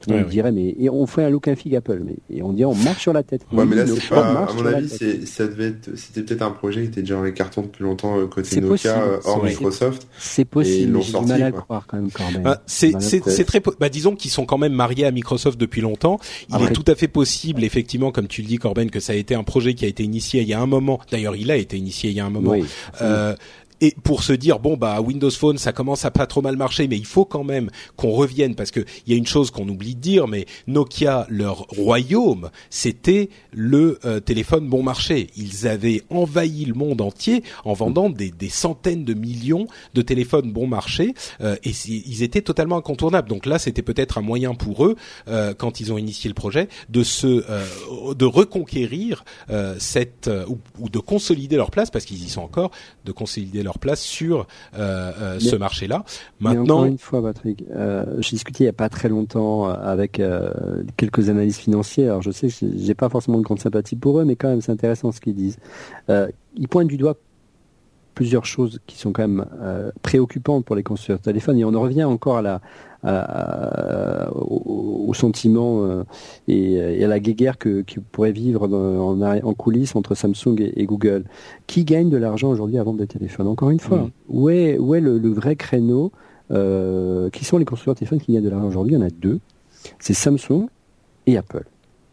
Tout 0.00 0.10
le 0.10 0.18
monde 0.18 0.28
dirait, 0.28 0.52
mais 0.52 0.74
et 0.78 0.90
on 0.90 1.06
fait 1.06 1.24
un 1.24 1.30
look 1.30 1.48
un 1.48 1.54
fig 1.54 1.74
Apple, 1.76 2.02
mais 2.04 2.16
et 2.28 2.42
on 2.42 2.52
dit 2.52 2.64
on 2.64 2.74
marche 2.74 3.02
sur 3.02 3.12
la 3.12 3.22
tête. 3.22 3.42
Ouais, 3.52 3.64
mais 3.64 3.76
là, 3.76 3.86
c'est 3.86 4.08
pas, 4.08 4.46
à 4.48 4.52
mon 4.52 4.66
avis, 4.66 4.88
ça 5.26 5.46
devait 5.46 5.68
être, 5.68 5.90
c'était 5.96 6.22
peut-être 6.22 6.42
un 6.42 6.50
projet 6.50 6.82
qui 6.82 6.88
était 6.88 7.00
déjà 7.02 7.14
dans 7.14 7.22
les 7.22 7.32
cartons 7.32 7.62
depuis 7.62 7.84
longtemps 7.84 8.18
euh, 8.18 8.26
côté 8.26 8.60
Nokia, 8.60 9.00
euh, 9.00 9.18
hors 9.24 9.42
Microsoft. 9.42 10.08
C'est 10.18 10.44
possible. 10.44 11.00
J'ai 11.02 11.18
du 11.18 11.26
mal 11.26 11.42
à 11.42 11.50
le 11.50 11.52
croire 11.52 11.86
quand 11.86 11.96
même. 11.98 12.10
Quand 12.10 12.30
même. 12.32 12.42
Bah, 12.42 12.62
c'est 12.66 13.00
c'est 13.00 13.44
très, 13.44 13.62
bah, 13.78 13.88
disons 13.88 14.16
qu'ils 14.16 14.30
sont 14.30 14.44
quand 14.44 14.58
même 14.58 14.72
mariés 14.72 15.06
à 15.06 15.10
Microsoft 15.10 15.58
depuis 15.58 15.80
longtemps. 15.80 16.18
Il 16.48 16.62
est 16.64 16.72
tout 16.72 16.84
à 16.86 16.94
fait 16.94 17.08
possible, 17.08 17.64
effectivement, 17.64 18.10
comme 18.10 18.28
tu 18.28 18.42
le 18.42 18.48
dis, 18.48 18.58
Corben, 18.58 18.90
que 18.90 19.00
ça 19.00 19.12
a 19.12 19.16
été 19.16 19.34
un 19.34 19.44
projet 19.44 19.74
qui 19.74 19.84
a 19.84 19.88
été 19.88 20.02
initié 20.02 20.42
il 20.42 20.48
y 20.48 20.54
a 20.54 20.60
un 20.60 20.66
moment. 20.66 21.00
D'ailleurs, 21.10 21.36
il 21.36 21.50
a 21.50 21.56
été 21.56 21.76
initié 21.76 22.10
il 22.10 22.16
y 22.16 22.20
a 22.20 22.26
un 22.26 22.30
moment. 22.30 22.52
Oui, 22.52 22.64
euh, 23.02 23.34
et 23.80 23.94
pour 24.02 24.22
se 24.22 24.32
dire 24.32 24.58
bon 24.58 24.76
bah 24.76 25.00
Windows 25.00 25.30
Phone 25.30 25.58
ça 25.58 25.72
commence 25.72 26.04
à 26.04 26.10
pas 26.10 26.26
trop 26.26 26.42
mal 26.42 26.56
marcher 26.56 26.88
mais 26.88 26.96
il 26.96 27.06
faut 27.06 27.24
quand 27.24 27.44
même 27.44 27.70
qu'on 27.96 28.12
revienne 28.12 28.54
parce 28.54 28.70
que 28.70 28.80
il 29.06 29.12
y 29.12 29.14
a 29.14 29.18
une 29.18 29.26
chose 29.26 29.50
qu'on 29.50 29.68
oublie 29.68 29.94
de 29.94 30.00
dire 30.00 30.28
mais 30.28 30.46
Nokia 30.66 31.26
leur 31.28 31.66
royaume 31.68 32.50
c'était 32.70 33.28
le 33.52 33.98
euh, 34.04 34.20
téléphone 34.20 34.68
bon 34.68 34.82
marché. 34.82 35.28
Ils 35.36 35.66
avaient 35.66 36.02
envahi 36.10 36.64
le 36.64 36.74
monde 36.74 37.00
entier 37.00 37.42
en 37.64 37.72
vendant 37.72 38.10
des, 38.10 38.30
des 38.30 38.48
centaines 38.48 39.04
de 39.04 39.14
millions 39.14 39.66
de 39.94 40.02
téléphones 40.02 40.52
bon 40.52 40.66
marché 40.66 41.14
euh, 41.40 41.56
et 41.64 41.72
ils 41.86 42.22
étaient 42.22 42.42
totalement 42.42 42.76
incontournables. 42.76 43.28
Donc 43.28 43.46
là 43.46 43.58
c'était 43.58 43.82
peut-être 43.82 44.18
un 44.18 44.22
moyen 44.22 44.54
pour 44.54 44.84
eux 44.84 44.96
euh, 45.28 45.54
quand 45.54 45.80
ils 45.80 45.92
ont 45.92 45.98
initié 45.98 46.28
le 46.28 46.34
projet 46.34 46.68
de 46.88 47.02
se 47.02 47.44
de 48.14 48.24
reconquérir 48.24 49.24
cette 49.78 50.30
ou, 50.48 50.58
ou, 50.78 50.88
de 50.88 50.98
consolider 50.98 51.56
leur 51.56 51.70
place 51.70 51.90
parce 51.90 52.04
qu'ils 52.04 52.22
y 52.24 52.28
sont 52.28 52.42
encore 52.42 52.70
de 53.04 53.12
consolider 53.12 53.62
leur 53.66 53.78
place 53.78 54.00
sur 54.00 54.46
euh, 54.78 55.12
euh, 55.20 55.38
ce 55.40 55.56
marché-là. 55.56 56.04
Maintenant, 56.40 56.84
une 56.84 56.98
fois, 56.98 57.22
Patrick, 57.22 57.64
euh, 57.74 58.04
j'ai 58.20 58.30
discuté 58.30 58.64
il 58.64 58.66
n'y 58.66 58.70
a 58.70 58.72
pas 58.72 58.88
très 58.88 59.08
longtemps 59.08 59.68
avec 59.68 60.22
quelques 60.96 61.28
analystes 61.28 61.60
financiers. 61.60 62.04
Alors 62.04 62.22
je 62.22 62.30
sais 62.30 62.48
que 62.48 62.54
j'ai 62.76 62.94
pas 62.94 63.08
forcément 63.08 63.38
de 63.38 63.42
grande 63.42 63.60
sympathie 63.60 63.96
pour 63.96 64.20
eux, 64.20 64.24
mais 64.24 64.36
quand 64.36 64.48
même 64.48 64.60
c'est 64.60 64.72
intéressant 64.72 65.12
ce 65.12 65.20
qu'ils 65.20 65.34
disent. 65.34 65.58
ils 66.08 66.68
pointent 66.68 66.88
du 66.88 66.96
doigt 66.96 67.16
plusieurs 68.16 68.46
choses 68.46 68.80
qui 68.88 68.98
sont 68.98 69.12
quand 69.12 69.22
même 69.22 69.44
préoccupantes 70.02 70.64
pour 70.64 70.74
les 70.74 70.82
constructeurs 70.82 71.18
de 71.18 71.22
téléphones 71.22 71.58
et 71.58 71.64
on 71.64 71.74
en 71.74 71.80
revient 71.82 72.02
encore 72.04 72.38
à 72.38 72.42
la 72.42 72.60
au, 75.06 75.12
sentiment 75.14 75.84
euh, 75.84 76.04
et, 76.48 77.04
à 77.04 77.08
la 77.08 77.20
guerre 77.20 77.58
que, 77.58 77.82
qui 77.82 77.98
pourrait 77.98 78.32
vivre 78.32 78.68
en, 78.68 79.20
en, 79.20 79.54
coulisses 79.54 79.96
entre 79.96 80.14
Samsung 80.14 80.56
et, 80.58 80.84
Google. 80.86 81.24
Qui 81.66 81.84
gagne 81.84 82.10
de 82.10 82.16
l'argent 82.16 82.48
aujourd'hui 82.48 82.78
à 82.78 82.82
vendre 82.82 82.98
des 82.98 83.06
téléphones? 83.06 83.46
Encore 83.46 83.70
une 83.70 83.80
fois, 83.80 84.10
où 84.28 84.50
est, 84.50 84.78
où 84.78 84.94
est 84.94 85.00
le, 85.00 85.18
vrai 85.28 85.56
créneau 85.56 86.12
euh, 86.50 87.30
Qui 87.30 87.44
sont 87.44 87.58
les 87.58 87.64
constructeurs 87.64 87.94
de 87.94 87.98
téléphones 88.00 88.20
qui 88.20 88.32
gagnent 88.32 88.44
de 88.44 88.50
l'argent 88.50 88.68
aujourd'hui? 88.68 88.94
Il 88.94 88.98
y 88.98 89.02
en 89.02 89.06
a 89.06 89.10
deux. 89.10 89.40
C'est 89.98 90.14
Samsung 90.14 90.68
et 91.26 91.36
Apple. 91.36 91.64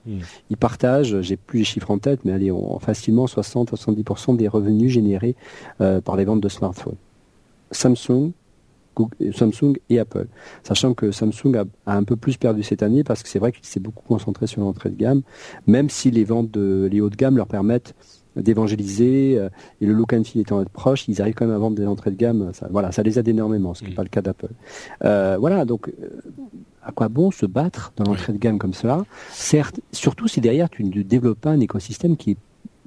Ils 0.05 0.57
partagent, 0.57 1.21
j'ai 1.21 1.37
plus 1.37 1.59
les 1.59 1.65
chiffres 1.65 1.91
en 1.91 1.97
tête, 1.97 2.21
mais 2.25 2.31
allez, 2.31 2.51
on, 2.51 2.79
facilement 2.79 3.27
60 3.27 3.73
à 3.73 3.75
70% 3.75 4.35
des 4.35 4.47
revenus 4.47 4.91
générés 4.91 5.35
euh, 5.81 6.01
par 6.01 6.17
les 6.17 6.25
ventes 6.25 6.41
de 6.41 6.49
smartphones. 6.49 6.97
Samsung 7.71 8.31
Samsung 9.31 9.77
et 9.89 9.99
Apple. 9.99 10.27
Sachant 10.63 10.93
que 10.93 11.11
Samsung 11.11 11.55
a, 11.87 11.95
un 11.97 12.03
peu 12.03 12.15
plus 12.15 12.37
perdu 12.37 12.63
cette 12.63 12.83
année 12.83 13.03
parce 13.03 13.23
que 13.23 13.29
c'est 13.29 13.39
vrai 13.39 13.51
qu'il 13.51 13.65
s'est 13.65 13.79
beaucoup 13.79 14.03
concentré 14.07 14.47
sur 14.47 14.61
l'entrée 14.61 14.89
de 14.89 14.95
gamme, 14.95 15.21
même 15.67 15.89
si 15.89 16.11
les 16.11 16.23
ventes 16.23 16.51
de 16.51 16.87
les 16.91 17.01
hauts 17.01 17.09
de 17.09 17.15
gamme 17.15 17.37
leur 17.37 17.47
permettent 17.47 17.95
d'évangéliser 18.35 19.37
euh, 19.37 19.49
et 19.79 19.85
le 19.85 19.93
look 19.93 20.13
and 20.13 20.23
feel 20.23 20.41
étant 20.41 20.63
proche, 20.65 21.07
ils 21.07 21.21
arrivent 21.21 21.35
quand 21.35 21.45
même 21.45 21.55
à 21.55 21.59
vendre 21.59 21.75
des 21.75 21.85
entrées 21.85 22.11
de 22.11 22.15
gamme. 22.15 22.51
Ça, 22.53 22.67
voilà, 22.71 22.91
ça 22.91 23.03
les 23.03 23.19
aide 23.19 23.27
énormément, 23.27 23.73
ce 23.73 23.83
qui 23.83 23.89
n'est 23.89 23.95
pas 23.95 24.03
le 24.03 24.09
cas 24.09 24.21
d'Apple. 24.21 24.49
Euh, 25.03 25.37
voilà, 25.39 25.65
donc 25.65 25.89
euh, 25.89 26.21
à 26.85 26.91
quoi 26.91 27.07
bon 27.07 27.31
se 27.31 27.45
battre 27.45 27.93
dans 27.97 28.05
l'entrée 28.05 28.33
de 28.33 28.37
gamme 28.37 28.57
comme 28.57 28.73
cela? 28.73 29.05
Certes, 29.31 29.79
surtout 29.91 30.27
si 30.27 30.41
derrière 30.41 30.69
tu 30.69 30.83
ne 30.83 31.01
développes 31.01 31.39
pas 31.39 31.51
un 31.51 31.59
écosystème 31.59 32.17
qui 32.17 32.31
est 32.31 32.37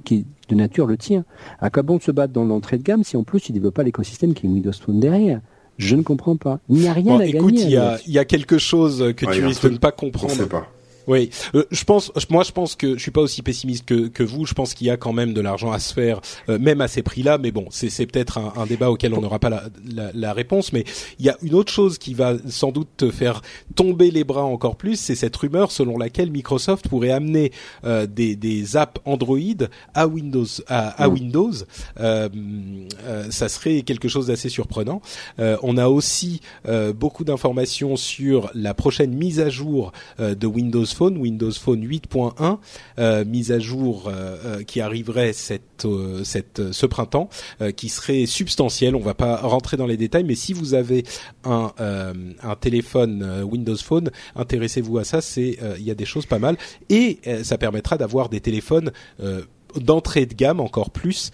qui 0.04 0.24
de 0.48 0.54
nature 0.54 0.86
le 0.86 0.96
tien. 0.96 1.24
À 1.58 1.70
quoi 1.70 1.82
bon 1.82 1.98
se 1.98 2.10
battre 2.10 2.32
dans 2.32 2.44
l'entrée 2.44 2.78
de 2.78 2.82
gamme 2.82 3.02
si 3.02 3.16
en 3.16 3.24
plus 3.24 3.40
tu 3.40 3.52
ne 3.52 3.54
développes 3.56 3.74
pas 3.74 3.82
l'écosystème 3.82 4.34
qui 4.34 4.46
est 4.46 4.48
Windows 4.48 4.72
Phone 4.72 5.00
derrière? 5.00 5.40
Je 5.78 5.96
ne 5.96 6.02
comprends 6.02 6.36
pas. 6.36 6.60
Il 6.68 6.76
n'y 6.76 6.88
a 6.88 6.92
rien 6.92 7.18
à 7.18 7.26
écoute, 7.26 7.52
gagner. 7.52 7.64
Il 7.64 7.70
y 7.70 7.76
a, 7.76 7.98
il 8.06 8.12
y 8.12 8.18
a 8.18 8.24
quelque 8.24 8.56
chose 8.56 9.12
que 9.16 9.26
tu 9.26 9.44
risques 9.44 9.64
de 9.64 9.70
ne 9.70 9.78
pas 9.78 9.92
comprendre. 9.92 10.48
Pas. 10.48 10.68
Oui, 11.06 11.30
euh, 11.54 11.64
je 11.70 11.84
pense, 11.84 12.10
moi 12.30 12.42
je 12.42 12.52
pense 12.52 12.74
que 12.74 12.96
je 12.96 13.02
suis 13.02 13.10
pas 13.10 13.20
aussi 13.20 13.42
pessimiste 13.42 13.84
que, 13.84 14.08
que 14.08 14.22
vous. 14.22 14.44
Je 14.44 14.54
pense 14.54 14.74
qu'il 14.74 14.86
y 14.86 14.90
a 14.90 14.96
quand 14.96 15.12
même 15.12 15.34
de 15.34 15.40
l'argent 15.40 15.70
à 15.70 15.78
se 15.78 15.94
faire, 15.94 16.20
euh, 16.48 16.58
même 16.58 16.80
à 16.80 16.88
ces 16.88 17.02
prix-là. 17.02 17.38
Mais 17.38 17.52
bon, 17.52 17.66
c'est, 17.70 17.90
c'est 17.90 18.06
peut-être 18.06 18.38
un, 18.38 18.52
un, 18.56 18.66
débat 18.66 18.90
auquel 18.90 19.14
on 19.14 19.20
n'aura 19.20 19.38
pas 19.38 19.50
la, 19.50 19.64
la, 19.88 20.10
la, 20.12 20.32
réponse. 20.32 20.72
Mais 20.72 20.84
il 21.18 21.26
y 21.26 21.28
a 21.28 21.36
une 21.42 21.54
autre 21.54 21.72
chose 21.72 21.98
qui 21.98 22.14
va 22.14 22.34
sans 22.48 22.72
doute 22.72 22.88
te 22.96 23.10
faire 23.10 23.42
tomber 23.76 24.10
les 24.10 24.24
bras 24.24 24.44
encore 24.44 24.76
plus, 24.76 24.98
c'est 24.98 25.14
cette 25.14 25.36
rumeur 25.36 25.70
selon 25.70 25.96
laquelle 25.96 26.30
Microsoft 26.30 26.88
pourrait 26.88 27.10
amener 27.10 27.52
euh, 27.84 28.06
des, 28.06 28.34
des 28.34 28.76
apps 28.76 29.00
Android 29.04 29.36
à 29.94 30.06
Windows. 30.08 30.46
À, 30.66 30.88
à 31.02 31.08
mm. 31.08 31.12
Windows, 31.12 31.52
ça 33.30 33.48
serait 33.48 33.82
quelque 33.82 34.08
chose 34.08 34.26
d'assez 34.26 34.48
surprenant. 34.48 35.00
on 35.38 35.76
a 35.76 35.88
aussi 35.88 36.40
beaucoup 36.94 37.24
d'informations 37.24 37.96
sur 37.96 38.50
la 38.54 38.74
prochaine 38.74 39.14
mise 39.14 39.40
à 39.40 39.48
jour 39.48 39.92
de 40.18 40.46
Windows 40.46 40.84
Windows 41.00 41.52
Phone 41.52 41.84
8.1, 41.84 42.58
euh, 42.98 43.24
mise 43.24 43.52
à 43.52 43.58
jour 43.58 44.08
euh, 44.08 44.36
euh, 44.44 44.62
qui 44.62 44.80
arriverait 44.80 45.32
cette, 45.32 45.86
cette, 46.24 46.72
ce 46.72 46.86
printemps, 46.86 47.28
qui 47.76 47.88
serait 47.88 48.26
substantielle. 48.26 48.96
On 48.96 49.00
va 49.00 49.14
pas 49.14 49.36
rentrer 49.36 49.76
dans 49.76 49.86
les 49.86 49.96
détails, 49.96 50.24
mais 50.24 50.34
si 50.34 50.52
vous 50.52 50.74
avez 50.74 51.04
un, 51.44 51.72
un 51.78 52.56
téléphone 52.56 53.42
Windows 53.42 53.76
Phone, 53.76 54.10
intéressez-vous 54.34 54.98
à 54.98 55.04
ça. 55.04 55.20
C'est 55.20 55.58
il 55.78 55.84
y 55.84 55.90
a 55.90 55.94
des 55.94 56.04
choses 56.04 56.26
pas 56.26 56.38
mal 56.38 56.56
et 56.88 57.18
ça 57.42 57.58
permettra 57.58 57.96
d'avoir 57.96 58.28
des 58.28 58.40
téléphones 58.40 58.92
d'entrée 59.76 60.26
de 60.26 60.34
gamme 60.34 60.60
encore 60.60 60.90
plus 60.90 61.30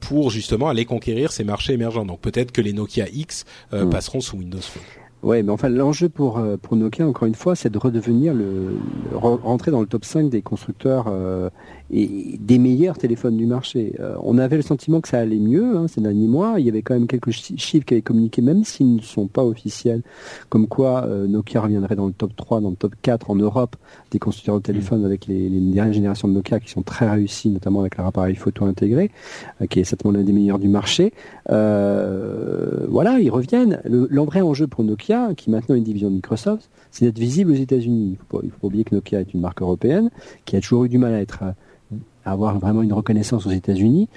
pour 0.00 0.30
justement 0.30 0.68
aller 0.68 0.84
conquérir 0.84 1.32
ces 1.32 1.44
marchés 1.44 1.72
émergents. 1.72 2.04
Donc 2.04 2.20
peut-être 2.20 2.52
que 2.52 2.60
les 2.60 2.72
Nokia 2.72 3.08
X 3.08 3.44
hmm. 3.72 3.90
passeront 3.90 4.20
sous 4.20 4.36
Windows 4.36 4.60
Phone. 4.60 5.07
Ouais, 5.24 5.42
mais 5.42 5.50
enfin 5.50 5.68
l'enjeu 5.68 6.08
pour 6.08 6.38
euh, 6.38 6.56
pour 6.56 6.76
Nokia 6.76 7.06
encore 7.06 7.26
une 7.26 7.34
fois, 7.34 7.56
c'est 7.56 7.70
de 7.70 7.78
redevenir 7.78 8.32
le, 8.34 8.76
rentrer 9.14 9.72
dans 9.72 9.80
le 9.80 9.86
top 9.88 10.04
5 10.04 10.30
des 10.30 10.42
constructeurs 10.42 11.06
euh, 11.08 11.50
et 11.90 12.38
des 12.38 12.58
meilleurs 12.58 12.98
téléphones 12.98 13.36
du 13.36 13.46
marché. 13.46 13.94
Euh, 14.00 14.16
on 14.22 14.36
avait 14.38 14.56
le 14.56 14.62
sentiment 14.62 15.00
que 15.00 15.08
ça 15.08 15.18
allait 15.18 15.38
mieux 15.38 15.76
hein, 15.76 15.88
ces 15.88 16.00
derniers 16.00 16.26
mois. 16.26 16.56
Il 16.58 16.66
y 16.66 16.68
avait 16.68 16.82
quand 16.82 16.94
même 16.94 17.06
quelques 17.06 17.30
chiffres 17.30 17.86
qui 17.86 17.94
avaient 17.94 18.02
communiqué, 18.02 18.42
même 18.42 18.64
s'ils 18.64 18.96
ne 18.96 19.00
sont 19.00 19.26
pas 19.26 19.44
officiels, 19.44 20.02
comme 20.50 20.66
quoi 20.66 21.04
euh, 21.06 21.26
Nokia 21.26 21.62
reviendrait 21.62 21.96
dans 21.96 22.06
le 22.06 22.12
top 22.12 22.36
3, 22.36 22.60
dans 22.60 22.70
le 22.70 22.76
top 22.76 22.94
4 23.00 23.30
en 23.30 23.36
Europe 23.36 23.76
des 24.10 24.18
constructeurs 24.18 24.56
de 24.56 24.62
téléphones 24.62 25.04
avec 25.04 25.26
les, 25.26 25.48
les, 25.48 25.60
dernières 25.60 25.94
générations 25.94 26.28
de 26.28 26.34
Nokia 26.34 26.60
qui 26.60 26.70
sont 26.70 26.82
très 26.82 27.08
réussies, 27.08 27.48
notamment 27.48 27.80
avec 27.80 27.96
leur 27.96 28.06
appareil 28.06 28.34
photo 28.34 28.66
intégré, 28.66 29.10
euh, 29.62 29.66
qui 29.66 29.80
est 29.80 29.84
certainement 29.84 30.18
l'un 30.18 30.24
des 30.24 30.32
meilleurs 30.32 30.58
du 30.58 30.68
marché. 30.68 31.12
voilà, 31.46 33.18
ils 33.20 33.30
reviennent. 33.30 33.80
Le, 33.84 34.06
vrai 34.28 34.42
enjeu 34.42 34.66
pour 34.66 34.84
Nokia, 34.84 35.32
qui 35.34 35.48
est 35.48 35.52
maintenant 35.52 35.74
une 35.74 35.84
division 35.84 36.10
de 36.10 36.16
Microsoft, 36.16 36.68
c'est 36.90 37.06
d'être 37.06 37.18
visible 37.18 37.52
aux 37.52 37.54
États-Unis. 37.54 38.08
Il 38.08 38.10
ne 38.10 38.16
faut 38.16 38.40
pas 38.40 38.66
oublier 38.66 38.84
que 38.84 38.94
Nokia 38.94 39.20
est 39.20 39.32
une 39.32 39.40
marque 39.40 39.62
européenne 39.62 40.10
qui 40.44 40.56
a 40.56 40.60
toujours 40.60 40.84
eu 40.84 40.90
du 40.90 40.98
mal 40.98 41.14
à 41.14 41.20
être 41.20 41.44
avoir 42.30 42.58
vraiment 42.58 42.82
une 42.82 42.92
reconnaissance 42.92 43.46
aux 43.46 43.50
États-Unis. 43.50 44.08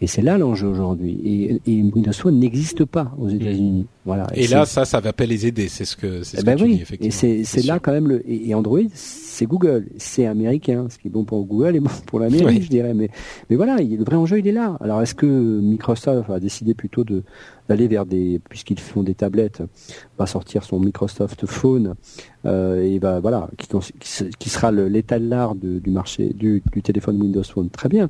Et 0.00 0.06
c'est 0.06 0.20
là 0.20 0.36
l'enjeu 0.36 0.66
aujourd'hui. 0.66 1.18
Et, 1.24 1.60
et, 1.66 1.82
Windows 1.82 2.12
Phone 2.12 2.38
n'existe 2.38 2.84
pas 2.84 3.12
aux 3.18 3.28
États-Unis. 3.28 3.86
Voilà. 4.04 4.26
Et, 4.34 4.46
là, 4.46 4.66
ça, 4.66 4.84
ça 4.84 5.00
va 5.00 5.14
pas 5.14 5.24
les 5.24 5.46
aider. 5.46 5.68
C'est 5.68 5.86
ce 5.86 5.96
que, 5.96 6.22
c'est 6.22 6.36
ce 6.36 6.42
eh 6.42 6.44
ben 6.44 6.56
que 6.56 6.64
tu 6.64 6.68
dis, 6.68 6.82
effectivement. 6.82 7.32
Et 7.32 7.44
c'est 7.44 7.62
là 7.64 7.78
quand 7.78 7.92
même 7.92 8.08
le, 8.08 8.22
et, 8.30 8.54
Android, 8.54 8.80
c'est 8.92 9.46
Google. 9.46 9.86
C'est 9.96 10.26
américain. 10.26 10.88
Ce 10.90 10.98
qui 10.98 11.08
est 11.08 11.10
bon 11.10 11.24
pour 11.24 11.44
Google 11.46 11.76
est 11.76 11.80
bon 11.80 11.90
pour 12.06 12.20
l'Amérique, 12.20 12.64
je 12.64 12.68
dirais. 12.68 12.92
Mais, 12.92 13.08
mais 13.48 13.56
voilà, 13.56 13.76
le 13.78 14.04
vrai 14.04 14.16
enjeu, 14.16 14.38
il 14.38 14.46
est 14.46 14.52
là. 14.52 14.76
Alors, 14.80 15.00
est-ce 15.00 15.14
que 15.14 15.26
Microsoft 15.26 16.28
a 16.28 16.40
décidé 16.40 16.74
plutôt 16.74 17.02
de, 17.02 17.22
d'aller 17.68 17.88
vers 17.88 18.04
des, 18.04 18.40
puisqu'ils 18.50 18.78
font 18.78 19.02
des 19.02 19.14
tablettes, 19.14 19.62
va 20.18 20.26
sortir 20.26 20.62
son 20.62 20.78
Microsoft 20.78 21.46
Phone, 21.46 21.94
euh, 22.44 22.82
et 22.82 22.98
va, 22.98 23.20
voilà, 23.20 23.48
qui, 23.56 23.68
qui 24.38 24.48
sera 24.50 24.70
l'étalard 24.70 25.54
du 25.54 25.90
marché, 25.90 26.34
du, 26.34 26.62
du 26.70 26.82
téléphone 26.82 27.20
Windows 27.20 27.42
Phone. 27.42 27.70
Très 27.70 27.88
bien. 27.88 28.08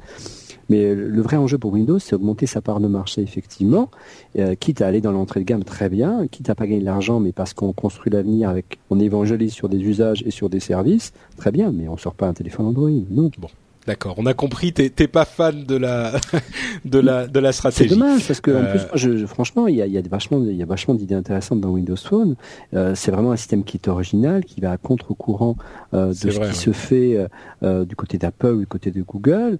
Mais 0.68 0.94
le 0.94 1.22
vrai 1.22 1.36
enjeu 1.36 1.58
pour 1.58 1.72
Windows, 1.72 1.98
c'est 1.98 2.14
augmenter 2.14 2.46
sa 2.46 2.60
part 2.60 2.80
de 2.80 2.88
marché, 2.88 3.22
effectivement, 3.22 3.90
euh, 4.38 4.54
quitte 4.54 4.82
à 4.82 4.86
aller 4.86 5.00
dans 5.00 5.12
l'entrée 5.12 5.40
de 5.40 5.44
gamme 5.44 5.64
très 5.64 5.88
bien, 5.88 6.26
quitte 6.26 6.50
à 6.50 6.54
pas 6.54 6.66
gagner 6.66 6.80
de 6.80 6.84
l'argent, 6.84 7.20
mais 7.20 7.32
parce 7.32 7.54
qu'on 7.54 7.72
construit 7.72 8.12
l'avenir 8.12 8.48
avec, 8.48 8.78
on 8.90 8.98
évangélise 8.98 9.52
sur 9.52 9.68
des 9.68 9.78
usages 9.78 10.22
et 10.26 10.30
sur 10.30 10.48
des 10.48 10.60
services, 10.60 11.12
très 11.36 11.52
bien, 11.52 11.72
mais 11.72 11.88
on 11.88 11.96
sort 11.96 12.14
pas 12.14 12.26
un 12.26 12.34
téléphone 12.34 12.66
Android, 12.66 12.90
non. 13.10 13.30
Bon. 13.38 13.48
D'accord, 13.86 14.16
on 14.18 14.26
a 14.26 14.34
compris. 14.34 14.72
T'es, 14.72 15.06
pas 15.06 15.24
fan 15.24 15.64
de 15.64 15.76
la 15.76 16.12
de 16.84 16.98
la 16.98 17.28
de 17.28 17.38
la 17.38 17.52
stratégie. 17.52 17.88
C'est 17.90 17.94
dommage 17.94 18.26
parce 18.26 18.40
que 18.40 18.50
en 18.50 18.70
plus, 18.70 18.80
je, 18.94 19.26
franchement, 19.26 19.68
il 19.68 19.76
y 19.76 19.82
a, 19.82 19.86
y 19.86 19.96
a 19.96 20.02
vachement 20.02 20.42
il 20.42 20.56
y 20.56 20.62
a 20.62 20.66
vachement 20.66 20.94
d'idées 20.94 21.14
intéressantes 21.14 21.60
dans 21.60 21.70
Windows 21.70 21.96
Phone. 21.96 22.34
Euh, 22.74 22.96
c'est 22.96 23.12
vraiment 23.12 23.30
un 23.30 23.36
système 23.36 23.62
qui 23.62 23.76
est 23.76 23.86
original, 23.86 24.44
qui 24.44 24.60
va 24.60 24.72
à 24.72 24.76
contre-courant 24.76 25.56
euh, 25.94 26.08
de 26.08 26.30
ce 26.30 26.40
qui 26.40 26.56
se 26.56 26.72
fait 26.72 27.28
euh, 27.62 27.84
du 27.84 27.94
côté 27.94 28.18
d'Apple 28.18 28.54
ou 28.54 28.60
du 28.60 28.66
côté 28.66 28.90
de 28.90 29.02
Google. 29.02 29.58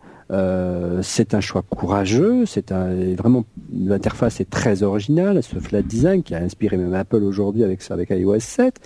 c'est 1.02 1.34
un 1.34 1.40
choix 1.40 1.62
courageux. 1.62 2.46
C'est 2.46 2.72
un 2.72 3.14
vraiment 3.14 3.44
l'interface 3.72 4.40
est 4.40 4.50
très 4.50 4.82
originale, 4.82 5.40
ce 5.44 5.56
flat 5.60 5.82
design 5.82 6.24
qui 6.24 6.34
a 6.34 6.38
inspiré 6.38 6.76
même 6.76 6.94
Apple 6.94 7.22
aujourd'hui 7.22 7.62
avec 7.62 7.80
ça, 7.80 7.94
avec 7.94 8.10
iOS 8.10 8.40
7. 8.40 8.80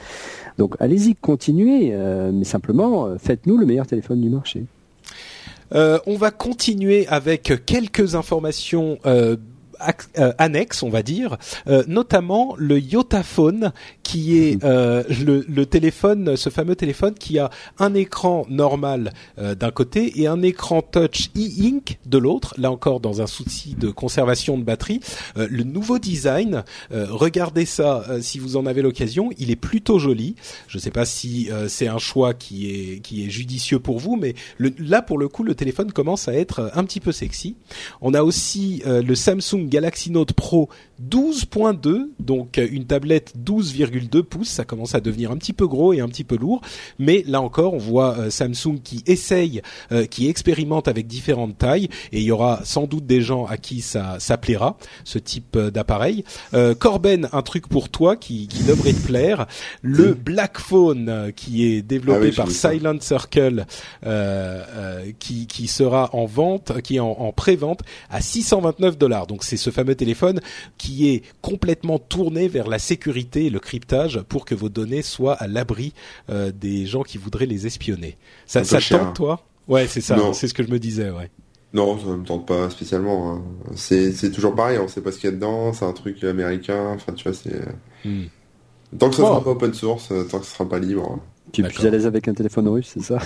Donc 0.59 0.77
allez-y, 0.81 1.15
continuez, 1.15 1.97
mais 2.31 2.45
simplement 2.45 3.17
faites-nous 3.19 3.57
le 3.57 3.65
meilleur 3.65 3.87
téléphone 3.87 4.21
du 4.21 4.29
marché. 4.29 4.67
Euh, 5.73 5.99
on 6.07 6.17
va 6.17 6.31
continuer 6.31 7.07
avec 7.09 7.65
quelques 7.65 8.15
informations 8.15 8.99
euh, 9.07 9.37
euh, 10.19 10.33
annexe, 10.39 10.83
on 10.83 10.91
va 10.91 11.03
dire, 11.03 11.37
euh, 11.67 11.83
notamment 11.87 12.55
le 12.59 12.79
Yotaphone, 12.79 13.73
qui 14.03 14.39
est 14.39 14.63
euh, 14.65 15.05
le, 15.25 15.65
téléphone, 15.65 16.37
ce 16.37 16.51
fameux 16.51 16.75
téléphone 16.77 17.15
qui 17.15 17.39
a 17.39 17.51
un 17.79 17.95
écran 17.95 18.45
normal 18.49 19.13
d'un 19.39 19.71
côté 19.71 20.21
et 20.21 20.27
un 20.27 20.43
écran 20.43 20.83
touch 20.83 21.31
e-ink 21.37 21.99
de 22.07 22.19
l'autre. 22.19 22.55
Là 22.59 22.71
encore, 22.71 23.01
dans 23.01 23.23
un 23.23 23.27
souci 23.27 23.75
de 23.75 23.89
conservation 23.89 24.59
de 24.59 24.65
batterie, 24.65 25.01
le 25.37 25.63
nouveau 25.63 25.99
design, 25.99 26.65
regardez 26.91 27.67
ça 27.67 28.05
si 28.21 28.39
vous 28.39 28.57
en 28.57 28.67
avez 28.67 28.83
l'occasion. 28.83 29.31
Il 29.39 29.51
est 29.51 29.57
plutôt 29.57 29.99
joli. 29.99 30.35
Je 30.67 30.79
ne 30.79 30.83
sais 30.83 30.91
pas 30.91 31.05
si 31.05 31.49
c'est 31.69 31.89
un 31.89 31.99
choix 31.99 32.35
qui 32.35 32.71
est 32.71 33.01
qui 33.01 33.25
est 33.25 33.31
judicieux 33.31 33.79
pour 33.79 33.99
vous, 33.99 34.17
mais 34.17 34.35
là 34.59 35.03
pour 35.03 35.19
le 35.19 35.29
coup, 35.29 35.45
le 35.45 35.55
téléphone 35.55 35.93
commence 35.93 36.27
à 36.27 36.35
être 36.35 36.73
un 36.75 36.85
petit 36.85 37.01
peu 37.01 37.13
sexy. 37.13 37.55
On 38.01 38.15
a 38.15 38.23
aussi 38.23 38.83
le 38.85 39.15
Samsung 39.15 39.70
Galaxy 39.71 40.11
Note 40.11 40.35
Pro 40.35 40.69
12.2, 41.09 42.09
donc 42.19 42.59
euh, 42.59 42.69
une 42.71 42.85
tablette 42.85 43.33
12,2 43.43 44.23
pouces, 44.23 44.49
ça 44.49 44.65
commence 44.65 44.95
à 44.95 45.01
devenir 45.01 45.31
un 45.31 45.37
petit 45.37 45.53
peu 45.53 45.67
gros 45.67 45.93
et 45.93 46.01
un 46.01 46.09
petit 46.09 46.25
peu 46.25 46.37
lourd, 46.37 46.61
mais 46.99 47.25
là 47.27 47.41
encore 47.41 47.75
on 47.75 47.79
voit 47.79 48.19
euh, 48.19 48.31
Samsung 48.31 48.81
qui 48.83 49.03
essaye, 49.07 49.63
euh, 49.93 50.05
qui 50.05 50.29
expérimente 50.29 50.89
avec 50.89 51.07
différentes 51.07 51.57
tailles, 51.57 51.89
et 52.13 52.19
il 52.19 52.25
y 52.25 52.31
aura 52.31 52.61
sans 52.65 52.87
doute 52.87 53.07
des 53.07 53.23
gens 53.23 53.47
à 53.47 53.57
qui 53.57 53.81
ça, 53.81 54.17
ça 54.19 54.37
plaira, 54.37 54.77
ce 55.05 55.19
type 55.19 55.57
d'appareil. 55.57 56.25
Corben, 56.79 57.29
un 57.33 57.43
truc 57.43 57.69
pour 57.69 57.89
toi 57.89 58.17
qui, 58.17 58.49
qui 58.49 58.65
devrait 58.65 58.93
te 58.93 59.07
plaire, 59.07 59.47
le 59.83 60.15
Black 60.15 60.59
Phone 60.59 61.33
qui 61.35 61.67
est 61.67 61.83
développé 61.83 62.31
ah 62.33 62.37
par 62.37 62.51
Silent 62.51 63.01
Circle, 63.01 63.67
qui, 65.19 65.47
qui 65.47 65.69
sera 65.69 66.11
en 66.13 66.27
vente, 66.27 66.81
qui 66.83 66.97
est 66.97 67.01
en, 67.01 67.11
en 67.11 67.33
pré-vente 67.33 67.81
à 68.11 68.21
629 68.21 68.99
dollars, 68.99 69.27
donc 69.27 69.45
c'est 69.45 69.57
ce 69.61 69.71
fameux 69.71 69.95
téléphone 69.95 70.41
qui 70.79 71.09
est 71.11 71.23
complètement 71.43 71.99
tourné 71.99 72.49
vers 72.49 72.69
la 72.69 72.79
sécurité 72.79 73.47
et 73.47 73.51
le 73.51 73.61
cryptage 73.61 74.21
pour 74.29 74.45
que 74.45 74.55
vos 74.55 74.69
données 74.69 75.03
soient 75.03 75.35
à 75.35 75.47
l'abri 75.47 75.93
euh, 76.29 76.53
des 76.53 76.87
gens 76.87 77.03
qui 77.03 77.19
voudraient 77.19 77.47
les 77.47 77.67
espionner. 77.67 78.17
Ça, 78.47 78.65
ça 78.65 78.81
tente 78.81 79.15
toi? 79.15 79.45
Ouais, 79.69 79.87
c'est 79.87 80.01
ça. 80.01 80.17
C'est 80.33 80.49
ce 80.49 80.55
que 80.55 80.65
je 80.65 80.71
me 80.71 80.79
disais, 80.79 81.11
ouais. 81.11 81.31
Non, 81.73 81.99
ça 81.99 82.07
me 82.07 82.25
tente 82.25 82.47
pas 82.47 82.69
spécialement. 82.71 83.35
Hein. 83.35 83.43
C'est 83.77 84.33
toujours 84.33 84.55
pareil, 84.55 84.79
on 84.79 84.89
sait 84.89 85.01
pas 85.01 85.13
ce 85.13 85.19
qu'il 85.19 85.31
y 85.31 85.33
a 85.33 85.37
dedans, 85.37 85.73
c'est 85.73 85.85
un 85.85 85.93
truc 85.93 86.25
américain, 86.25 86.93
enfin 86.95 87.13
tu 87.13 87.29
vois, 87.29 87.35
c'est... 87.35 87.61
Hmm. 88.05 88.25
Tant 88.99 89.09
que 89.09 89.15
ça 89.15 89.23
sera 89.23 89.45
pas 89.45 89.51
open 89.51 89.73
source, 89.73 90.11
euh, 90.11 90.25
tant 90.25 90.41
que 90.41 90.47
ça 90.47 90.55
sera 90.55 90.69
pas 90.69 90.81
libre. 90.81 91.21
Tu 91.53 91.65
es 91.65 91.69
plus 91.69 91.87
à 91.87 91.91
l'aise 91.91 92.07
avec 92.07 92.27
un 92.27 92.35
téléphone 92.35 92.67
russe, 92.69 92.91
c'est 92.95 93.03
ça? 93.03 93.19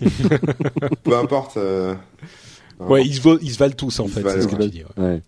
Peu 1.04 1.16
importe. 1.16 1.58
Euh, 1.58 1.94
Ouais, 2.80 3.04
ils 3.04 3.14
se, 3.14 3.42
ils 3.42 3.52
se 3.52 3.58
valent 3.58 3.74
tous 3.74 4.00
en 4.00 4.08
fait, 4.08 4.22
c'est 4.28 4.42
ce 4.42 4.48
que 4.48 4.56
tu 4.56 4.68
dis. 4.68 4.82
Ouais. 4.96 5.20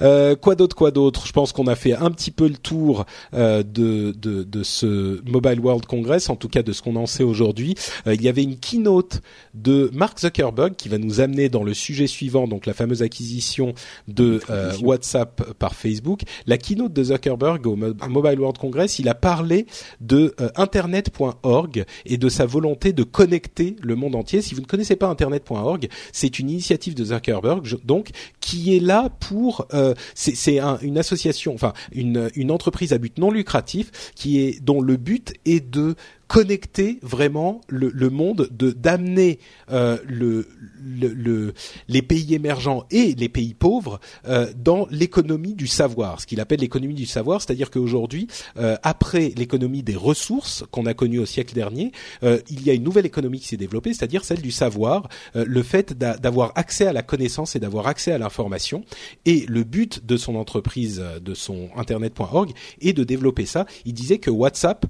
Euh, 0.00 0.36
quoi 0.36 0.54
d'autre, 0.54 0.76
quoi 0.76 0.90
d'autre? 0.90 1.26
Je 1.26 1.32
pense 1.32 1.52
qu'on 1.52 1.66
a 1.66 1.74
fait 1.74 1.94
un 1.94 2.10
petit 2.10 2.30
peu 2.30 2.48
le 2.48 2.56
tour 2.56 3.06
euh, 3.34 3.62
de, 3.62 4.12
de, 4.12 4.42
de 4.42 4.62
ce 4.62 5.20
Mobile 5.28 5.60
World 5.60 5.86
Congress, 5.86 6.28
en 6.28 6.36
tout 6.36 6.48
cas 6.48 6.62
de 6.62 6.72
ce 6.72 6.82
qu'on 6.82 6.96
en 6.96 7.06
sait 7.06 7.22
aujourd'hui. 7.22 7.74
Euh, 8.06 8.14
il 8.14 8.22
y 8.22 8.28
avait 8.28 8.42
une 8.42 8.58
keynote 8.58 9.22
de 9.54 9.90
Mark 9.94 10.20
Zuckerberg 10.20 10.74
qui 10.76 10.88
va 10.88 10.98
nous 10.98 11.20
amener 11.20 11.48
dans 11.48 11.64
le 11.64 11.74
sujet 11.74 12.06
suivant, 12.06 12.46
donc 12.46 12.66
la 12.66 12.74
fameuse 12.74 13.02
acquisition 13.02 13.74
de 14.08 14.40
euh, 14.50 14.72
WhatsApp 14.82 15.52
par 15.58 15.74
Facebook. 15.74 16.22
La 16.46 16.58
keynote 16.58 16.92
de 16.92 17.04
Zuckerberg 17.04 17.66
au 17.66 17.76
Mobile 17.76 18.38
World 18.38 18.58
Congress, 18.58 18.98
il 18.98 19.08
a 19.08 19.14
parlé 19.14 19.66
de 20.00 20.34
euh, 20.40 20.50
Internet.org 20.56 21.84
et 22.06 22.16
de 22.16 22.28
sa 22.28 22.46
volonté 22.46 22.92
de 22.92 23.02
connecter 23.02 23.76
le 23.80 23.94
monde 23.94 24.14
entier. 24.14 24.42
Si 24.42 24.54
vous 24.54 24.60
ne 24.60 24.66
connaissez 24.66 24.96
pas 24.96 25.08
Internet.org, 25.08 25.88
c'est 26.12 26.38
une 26.38 26.50
initiative 26.50 26.71
de 26.94 27.04
Zuckerberg, 27.04 27.66
donc 27.84 28.10
qui 28.40 28.76
est 28.76 28.80
là 28.80 29.10
pour 29.20 29.66
euh, 29.74 29.94
c'est 30.14 30.58
une 30.82 30.98
association, 30.98 31.54
enfin 31.54 31.72
une, 31.92 32.30
une 32.34 32.50
entreprise 32.50 32.92
à 32.92 32.98
but 32.98 33.18
non 33.18 33.30
lucratif 33.30 34.12
qui 34.14 34.40
est 34.40 34.62
dont 34.62 34.80
le 34.80 34.96
but 34.96 35.34
est 35.44 35.60
de 35.60 35.94
connecter 36.32 36.98
vraiment 37.02 37.60
le, 37.68 37.90
le 37.90 38.08
monde, 38.08 38.48
de 38.50 38.70
d'amener 38.70 39.38
euh, 39.70 39.98
le, 40.08 40.48
le, 40.82 41.52
les 41.88 42.00
pays 42.00 42.32
émergents 42.34 42.86
et 42.90 43.14
les 43.14 43.28
pays 43.28 43.52
pauvres 43.52 44.00
euh, 44.26 44.50
dans 44.56 44.86
l'économie 44.90 45.52
du 45.52 45.66
savoir, 45.66 46.22
ce 46.22 46.26
qu'il 46.26 46.40
appelle 46.40 46.60
l'économie 46.60 46.94
du 46.94 47.04
savoir, 47.04 47.42
c'est-à-dire 47.42 47.70
qu'aujourd'hui, 47.70 48.28
euh, 48.56 48.76
après 48.82 49.34
l'économie 49.36 49.82
des 49.82 49.94
ressources 49.94 50.64
qu'on 50.70 50.86
a 50.86 50.94
connue 50.94 51.18
au 51.18 51.26
siècle 51.26 51.54
dernier, 51.54 51.92
euh, 52.22 52.38
il 52.48 52.62
y 52.62 52.70
a 52.70 52.72
une 52.72 52.82
nouvelle 52.82 53.04
économie 53.04 53.38
qui 53.38 53.48
s'est 53.48 53.58
développée, 53.58 53.92
c'est-à-dire 53.92 54.24
celle 54.24 54.40
du 54.40 54.52
savoir, 54.52 55.10
euh, 55.36 55.44
le 55.46 55.62
fait 55.62 55.92
d'avoir 55.92 56.52
accès 56.54 56.86
à 56.86 56.94
la 56.94 57.02
connaissance 57.02 57.56
et 57.56 57.60
d'avoir 57.60 57.88
accès 57.88 58.10
à 58.10 58.16
l'information. 58.16 58.84
Et 59.26 59.44
le 59.48 59.64
but 59.64 60.06
de 60.06 60.16
son 60.16 60.36
entreprise, 60.36 61.04
de 61.20 61.34
son 61.34 61.68
internet.org, 61.76 62.52
est 62.80 62.94
de 62.94 63.04
développer 63.04 63.44
ça. 63.44 63.66
Il 63.84 63.92
disait 63.92 64.16
que 64.16 64.30
WhatsApp, 64.30 64.86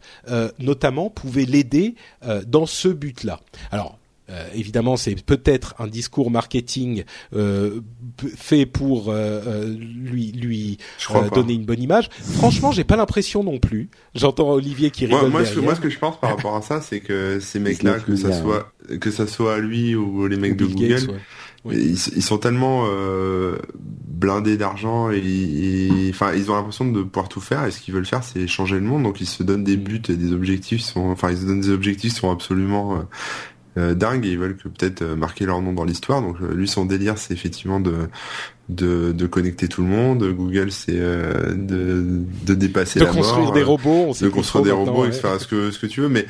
notamment, 0.60 1.10
pouvait 1.10 1.31
l'aider 1.40 1.94
euh, 2.24 2.42
dans 2.46 2.66
ce 2.66 2.88
but-là. 2.88 3.40
Alors, 3.70 3.98
euh, 4.30 4.46
évidemment, 4.54 4.96
c'est 4.96 5.20
peut-être 5.22 5.74
un 5.78 5.88
discours 5.88 6.30
marketing 6.30 7.04
euh, 7.34 7.80
fait 8.36 8.66
pour 8.66 9.12
lui 9.12 10.32
lui 10.32 10.78
donner 11.34 11.54
une 11.54 11.64
bonne 11.64 11.82
image. 11.82 12.08
Franchement, 12.34 12.72
j'ai 12.72 12.84
pas 12.84 12.96
l'impression 12.96 13.42
non 13.42 13.58
plus. 13.58 13.90
J'entends 14.14 14.50
Olivier 14.50 14.90
qui 14.90 15.06
rigole 15.06 15.30
moi, 15.30 15.44
Ce, 15.44 15.58
moi, 15.58 15.74
ce 15.74 15.80
que 15.80 15.90
je 15.90 15.98
pense 15.98 16.18
par 16.20 16.30
rapport 16.30 16.54
à 16.56 16.62
ça, 16.62 16.80
c'est 16.80 17.00
que 17.00 17.40
ces 17.40 17.58
mecs-là, 17.60 17.98
que 17.98 18.16
ça 18.16 18.32
soit 18.32 18.72
que 19.00 19.10
ça 19.10 19.26
soit 19.26 19.58
lui 19.58 19.94
ou 19.94 20.26
les 20.26 20.36
mecs 20.36 20.56
de 20.56 20.66
Google, 20.66 21.20
ils, 21.70 22.22
sont 22.22 22.38
tellement 22.38 22.86
euh, 22.88 23.56
blindés 23.78 24.56
d'argent 24.56 25.10
et, 25.10 26.08
enfin 26.10 26.32
ils 26.34 26.50
ont 26.50 26.54
l'impression 26.54 26.90
de 26.90 27.02
pouvoir 27.02 27.28
tout 27.28 27.40
faire 27.40 27.64
et 27.64 27.70
ce 27.70 27.80
qu'ils 27.80 27.94
veulent 27.94 28.06
faire 28.06 28.24
c'est 28.24 28.46
changer 28.46 28.76
le 28.76 28.82
monde. 28.82 29.04
Donc 29.04 29.20
ils 29.20 29.28
se 29.28 29.42
donnent 29.42 29.64
des 29.64 29.76
buts 29.76 30.02
et 30.08 30.16
des 30.16 30.32
objectifs 30.32 30.80
sont 30.80 31.10
enfin 31.10 31.30
ils 31.30 31.38
se 31.38 31.46
donnent 31.46 31.60
des 31.60 31.70
objectifs 31.70 32.12
qui 32.14 32.16
sont 32.16 32.32
absolument 32.32 32.96
euh, 32.96 32.98
euh 33.78 33.94
dingues 33.94 34.26
et 34.26 34.32
ils 34.32 34.38
veulent 34.38 34.56
que 34.56 34.68
peut-être 34.68 35.02
euh, 35.02 35.14
marquer 35.14 35.46
leur 35.46 35.62
nom 35.62 35.72
dans 35.72 35.84
l'histoire. 35.84 36.20
Donc 36.20 36.40
lui 36.40 36.66
son 36.66 36.84
délire 36.84 37.16
c'est 37.16 37.32
effectivement 37.32 37.78
de, 37.78 37.94
de 38.68 39.12
de 39.12 39.26
connecter 39.26 39.68
tout 39.68 39.82
le 39.82 39.88
monde. 39.88 40.24
Google 40.32 40.72
c'est 40.72 40.98
de 40.98 42.24
de 42.44 42.54
dépasser 42.54 42.98
de 42.98 43.04
la 43.04 43.12
construire 43.12 43.52
des 43.52 43.62
robots 43.62 44.08
on 44.08 44.24
de 44.24 44.28
construire 44.30 44.64
des 44.64 44.72
robots 44.72 45.04
etc 45.04 45.28
ce 45.38 45.46
que 45.46 45.70
ce 45.70 45.78
que 45.78 45.86
tu 45.86 46.00
veux. 46.00 46.08
Mais 46.08 46.26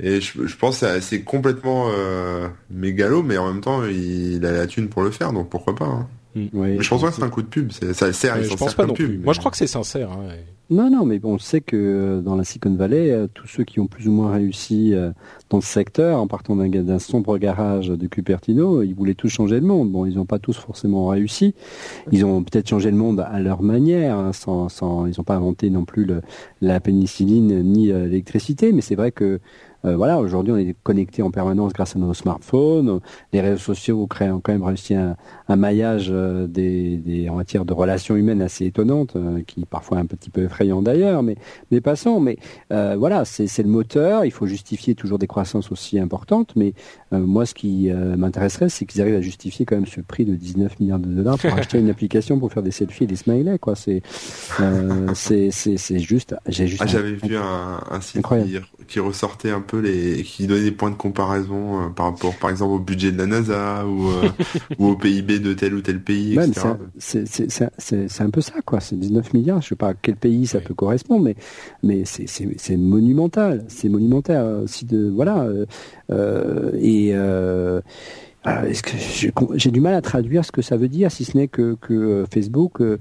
et 0.00 0.20
je, 0.20 0.46
je 0.46 0.56
pense 0.56 0.80
que 0.80 1.00
c'est 1.00 1.22
complètement 1.22 1.88
euh, 1.90 2.48
mégalo, 2.70 3.22
mais 3.22 3.38
en 3.38 3.52
même 3.52 3.60
temps, 3.60 3.84
il, 3.84 4.44
a 4.44 4.52
la 4.52 4.66
thune 4.66 4.88
pour 4.88 5.02
le 5.02 5.10
faire, 5.10 5.32
donc 5.32 5.48
pourquoi 5.48 5.74
pas. 5.74 5.86
Hein. 5.86 6.08
Mm. 6.34 6.48
mais 6.52 6.82
je 6.82 6.88
pense 6.88 7.00
pas 7.00 7.10
que 7.10 7.14
c'est 7.14 7.22
un 7.22 7.28
coup 7.28 7.42
de 7.42 7.46
pub. 7.46 7.70
Ça 7.70 8.12
sert, 8.12 8.42
je 8.42 8.54
pense 8.56 8.74
pas 8.74 8.86
non 8.86 8.94
plus. 8.94 9.18
Moi, 9.18 9.32
je 9.32 9.38
crois 9.38 9.50
que 9.50 9.56
c'est 9.56 9.68
sincère. 9.68 10.10
Hein, 10.10 10.34
Non, 10.68 10.90
non, 10.90 11.04
mais 11.04 11.20
bon, 11.20 11.34
on 11.34 11.38
sait 11.38 11.60
que 11.60 11.76
euh, 11.76 12.20
dans 12.22 12.34
la 12.34 12.42
Silicon 12.42 12.74
Valley, 12.74 13.10
euh, 13.10 13.28
tous 13.32 13.46
ceux 13.46 13.62
qui 13.62 13.78
ont 13.78 13.86
plus 13.86 14.08
ou 14.08 14.12
moins 14.12 14.32
réussi 14.32 14.94
euh, 14.94 15.12
dans 15.48 15.60
ce 15.60 15.68
secteur, 15.68 16.18
en 16.18 16.26
partant 16.26 16.56
d'un 16.56 16.98
sombre 16.98 17.38
garage 17.38 17.88
de 17.88 18.06
Cupertino, 18.08 18.82
ils 18.82 18.94
voulaient 18.94 19.14
tous 19.14 19.28
changer 19.28 19.60
le 19.60 19.66
monde. 19.66 19.92
Bon, 19.92 20.06
ils 20.06 20.16
n'ont 20.16 20.26
pas 20.26 20.40
tous 20.40 20.56
forcément 20.56 21.06
réussi. 21.06 21.54
Ils 22.10 22.24
ont 22.24 22.42
peut-être 22.42 22.68
changé 22.68 22.90
le 22.90 22.96
monde 22.96 23.20
à 23.20 23.38
leur 23.38 23.62
manière, 23.62 24.18
hein, 24.18 24.32
sans, 24.32 24.68
sans, 24.68 25.06
ils 25.06 25.14
n'ont 25.16 25.24
pas 25.24 25.36
inventé 25.36 25.70
non 25.70 25.84
plus 25.84 26.04
le, 26.04 26.20
la 26.60 26.80
pénicilline 26.80 27.62
ni 27.62 27.92
l'électricité, 27.92 28.72
mais 28.72 28.80
c'est 28.80 28.96
vrai 28.96 29.12
que 29.12 29.40
euh, 29.84 29.96
voilà, 29.96 30.18
aujourd'hui, 30.18 30.52
on 30.52 30.56
est 30.56 30.74
connecté 30.82 31.22
en 31.22 31.30
permanence 31.30 31.72
grâce 31.72 31.96
à 31.96 31.98
nos 31.98 32.14
smartphones. 32.14 33.00
Les 33.32 33.40
réseaux 33.40 33.58
sociaux 33.58 34.06
créent 34.06 34.30
quand 34.42 34.52
même 34.52 34.62
réussi 34.62 34.94
un, 34.94 35.16
un 35.48 35.56
maillage 35.56 36.08
euh, 36.10 36.46
des, 36.46 36.96
des, 36.96 37.28
en 37.28 37.36
matière 37.36 37.64
de 37.64 37.72
relations 37.72 38.16
humaines 38.16 38.42
assez 38.42 38.66
étonnante, 38.66 39.16
euh, 39.16 39.42
qui 39.46 39.64
parfois 39.66 39.98
est 39.98 40.00
un 40.00 40.06
petit 40.06 40.30
peu 40.30 40.44
effrayant 40.44 40.82
d'ailleurs, 40.82 41.22
mais, 41.22 41.36
mais 41.70 41.80
passons. 41.80 42.20
Mais 42.20 42.38
voilà, 42.70 43.24
c'est 43.24 43.62
le 43.62 43.68
moteur. 43.68 44.24
Il 44.24 44.30
faut 44.30 44.46
justifier 44.46 44.94
toujours 44.94 45.18
des 45.18 45.26
croissances 45.26 45.70
aussi 45.70 45.98
importantes. 45.98 46.54
Mais 46.56 46.74
moi, 47.12 47.46
ce 47.46 47.54
qui 47.54 47.90
m'intéresserait, 47.90 48.68
c'est 48.68 48.84
qu'ils 48.84 49.00
arrivent 49.00 49.16
à 49.16 49.20
justifier 49.20 49.64
quand 49.64 49.76
même 49.76 49.86
ce 49.86 50.00
prix 50.00 50.24
de 50.24 50.34
19 50.34 50.80
milliards 50.80 50.98
de 50.98 51.08
dollars 51.08 51.38
pour 51.38 51.52
acheter 51.58 51.78
une 51.78 51.90
application 51.90 52.38
pour 52.38 52.52
faire 52.52 52.62
des 52.62 52.70
selfies 52.70 53.04
et 53.04 53.06
des 53.06 53.16
smileys. 53.16 53.58
Quoi, 53.58 53.74
c'est 53.76 54.02
c'est 55.14 55.98
juste. 55.98 56.34
J'ai 56.48 56.66
juste. 56.66 56.82
Ah, 56.82 56.86
j'avais 56.86 57.14
vu 57.14 57.36
un, 57.36 57.80
un 57.90 58.00
site 58.00 58.26
qui 58.88 59.00
ressortait 59.00 59.50
un 59.50 59.60
peu 59.60 59.73
les, 59.80 60.22
qui 60.22 60.46
donnait 60.46 60.62
des 60.62 60.72
points 60.72 60.90
de 60.90 60.96
comparaison 60.96 61.82
euh, 61.82 61.88
par 61.88 62.06
rapport, 62.06 62.34
par 62.36 62.50
exemple, 62.50 62.72
au 62.72 62.78
budget 62.78 63.12
de 63.12 63.18
la 63.18 63.26
NASA 63.26 63.86
ou, 63.86 64.08
euh, 64.08 64.28
ou 64.78 64.88
au 64.88 64.96
PIB 64.96 65.38
de 65.38 65.52
tel 65.54 65.74
ou 65.74 65.80
tel 65.80 66.02
pays. 66.02 66.38
C'est 66.98 68.20
un 68.20 68.30
peu 68.30 68.40
ça, 68.40 68.54
quoi. 68.64 68.80
C'est 68.80 68.98
19 68.98 69.32
milliards. 69.34 69.62
Je 69.62 69.68
sais 69.68 69.76
pas 69.76 69.88
à 69.88 69.94
quel 69.94 70.16
pays 70.16 70.46
ça 70.46 70.60
peut 70.60 70.74
correspondre, 70.74 71.24
mais 71.24 71.36
mais 71.82 72.04
c'est 72.04 72.76
monumental. 72.76 73.64
C'est 73.68 73.88
monumental 73.88 74.62
aussi 74.64 74.84
de 74.84 75.08
voilà 75.08 75.46
euh, 76.10 76.72
et 76.74 77.14
euh, 78.46 78.64
est-ce 78.64 78.82
que 78.82 78.92
j'ai 79.56 79.70
du 79.70 79.80
mal 79.80 79.94
à 79.94 80.02
traduire 80.02 80.44
ce 80.44 80.52
que 80.52 80.60
ça 80.60 80.76
veut 80.76 80.88
dire, 80.88 81.10
si 81.10 81.24
ce 81.24 81.36
n'est 81.36 81.48
que, 81.48 81.76
que, 81.80 81.94
euh, 81.94 82.26
Facebook 82.26 82.80
euh, 82.80 82.98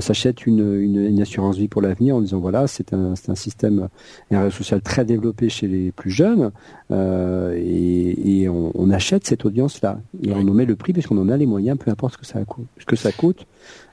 s'achète 0.00 0.46
une, 0.46 0.80
une, 0.80 1.20
assurance 1.20 1.58
vie 1.58 1.68
pour 1.68 1.82
l'avenir 1.82 2.16
en 2.16 2.20
disant 2.22 2.38
voilà, 2.38 2.66
c'est 2.66 2.94
un, 2.94 3.12
un, 3.28 3.34
système, 3.34 3.88
un 4.30 4.44
réseau 4.44 4.56
social 4.56 4.80
très 4.80 5.04
développé 5.04 5.50
chez 5.50 5.66
les 5.66 5.92
plus 5.92 6.10
jeunes, 6.10 6.50
euh, 6.90 7.54
et, 7.56 8.42
et 8.42 8.48
on, 8.48 8.72
on, 8.74 8.90
achète 8.90 9.26
cette 9.26 9.44
audience-là. 9.44 10.00
Et 10.22 10.32
on 10.32 10.48
en 10.48 10.54
met 10.54 10.64
le 10.64 10.76
prix 10.76 10.94
puisqu'on 10.94 11.18
en 11.18 11.28
a 11.28 11.36
les 11.36 11.46
moyens, 11.46 11.78
peu 11.78 11.90
importe 11.90 12.14
ce 12.14 12.18
que 12.18 12.26
ça 12.26 12.42
coûte. 12.44 12.66
Ce 12.78 12.86
que 12.86 12.96
ça 12.96 13.12
coûte 13.12 13.46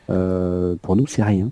pour 0.07 0.95
nous, 0.95 1.07
c'est 1.07 1.23
rien. 1.23 1.49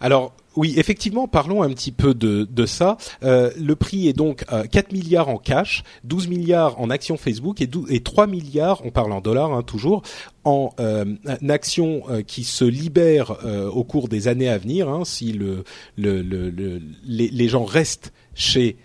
Alors, 0.00 0.32
oui, 0.56 0.74
effectivement, 0.76 1.26
parlons 1.26 1.62
un 1.62 1.70
petit 1.70 1.92
peu 1.92 2.14
de, 2.14 2.46
de 2.50 2.66
ça. 2.66 2.96
Euh, 3.22 3.50
le 3.58 3.74
prix 3.76 4.08
est 4.08 4.12
donc 4.12 4.44
euh, 4.52 4.64
4 4.64 4.92
milliards 4.92 5.28
en 5.28 5.38
cash, 5.38 5.82
12 6.04 6.28
milliards 6.28 6.80
en 6.80 6.90
actions 6.90 7.16
Facebook 7.16 7.60
et, 7.60 7.66
12, 7.66 7.90
et 7.90 8.00
3 8.00 8.26
milliards, 8.26 8.84
on 8.84 8.90
parle 8.90 9.12
en 9.12 9.20
dollars 9.20 9.52
hein, 9.52 9.62
toujours, 9.62 10.02
en 10.44 10.70
euh, 10.78 11.04
actions 11.48 12.02
euh, 12.08 12.22
qui 12.22 12.44
se 12.44 12.64
libèrent 12.64 13.44
euh, 13.44 13.68
au 13.68 13.84
cours 13.84 14.08
des 14.08 14.28
années 14.28 14.48
à 14.48 14.58
venir, 14.58 14.88
hein, 14.88 15.02
si 15.04 15.32
le, 15.32 15.64
le, 15.96 16.22
le, 16.22 16.80
les, 17.04 17.48
gens 17.48 17.64
restent 17.64 18.12
chez 18.34 18.76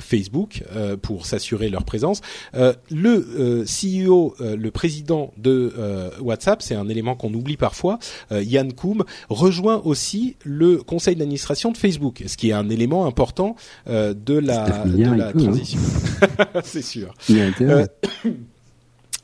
Facebook 0.00 0.62
euh, 0.74 0.96
pour 0.96 1.26
s'assurer 1.26 1.68
leur 1.68 1.84
présence. 1.84 2.20
Euh, 2.54 2.72
le 2.90 3.64
CEO, 3.64 4.34
le 4.40 4.70
président 4.70 5.32
de 5.36 5.72
WhatsApp, 6.20 6.62
c'est 6.62 6.74
un 6.74 6.88
élément 6.88 7.14
qu'on 7.14 7.32
oublie 7.34 7.56
parfois, 7.56 7.98
Yann 8.30 8.72
Koum, 8.72 9.04
rejoint 9.28 9.80
aussi 9.84 10.36
le 10.44 10.78
conseil 10.78 11.16
d'administration 11.16 11.72
de 11.72 11.76
Facebook, 11.76 12.22
ce 12.26 12.36
qui 12.36 12.50
est 12.50 12.52
un 12.52 12.68
élément 12.68 13.06
important 13.06 13.56
de 13.86 14.38
la, 14.38 14.84
de 14.84 15.14
la 15.14 15.28
hein. 15.28 15.32
transition. 15.32 15.80
c'est 16.64 16.82
sûr. 16.82 17.14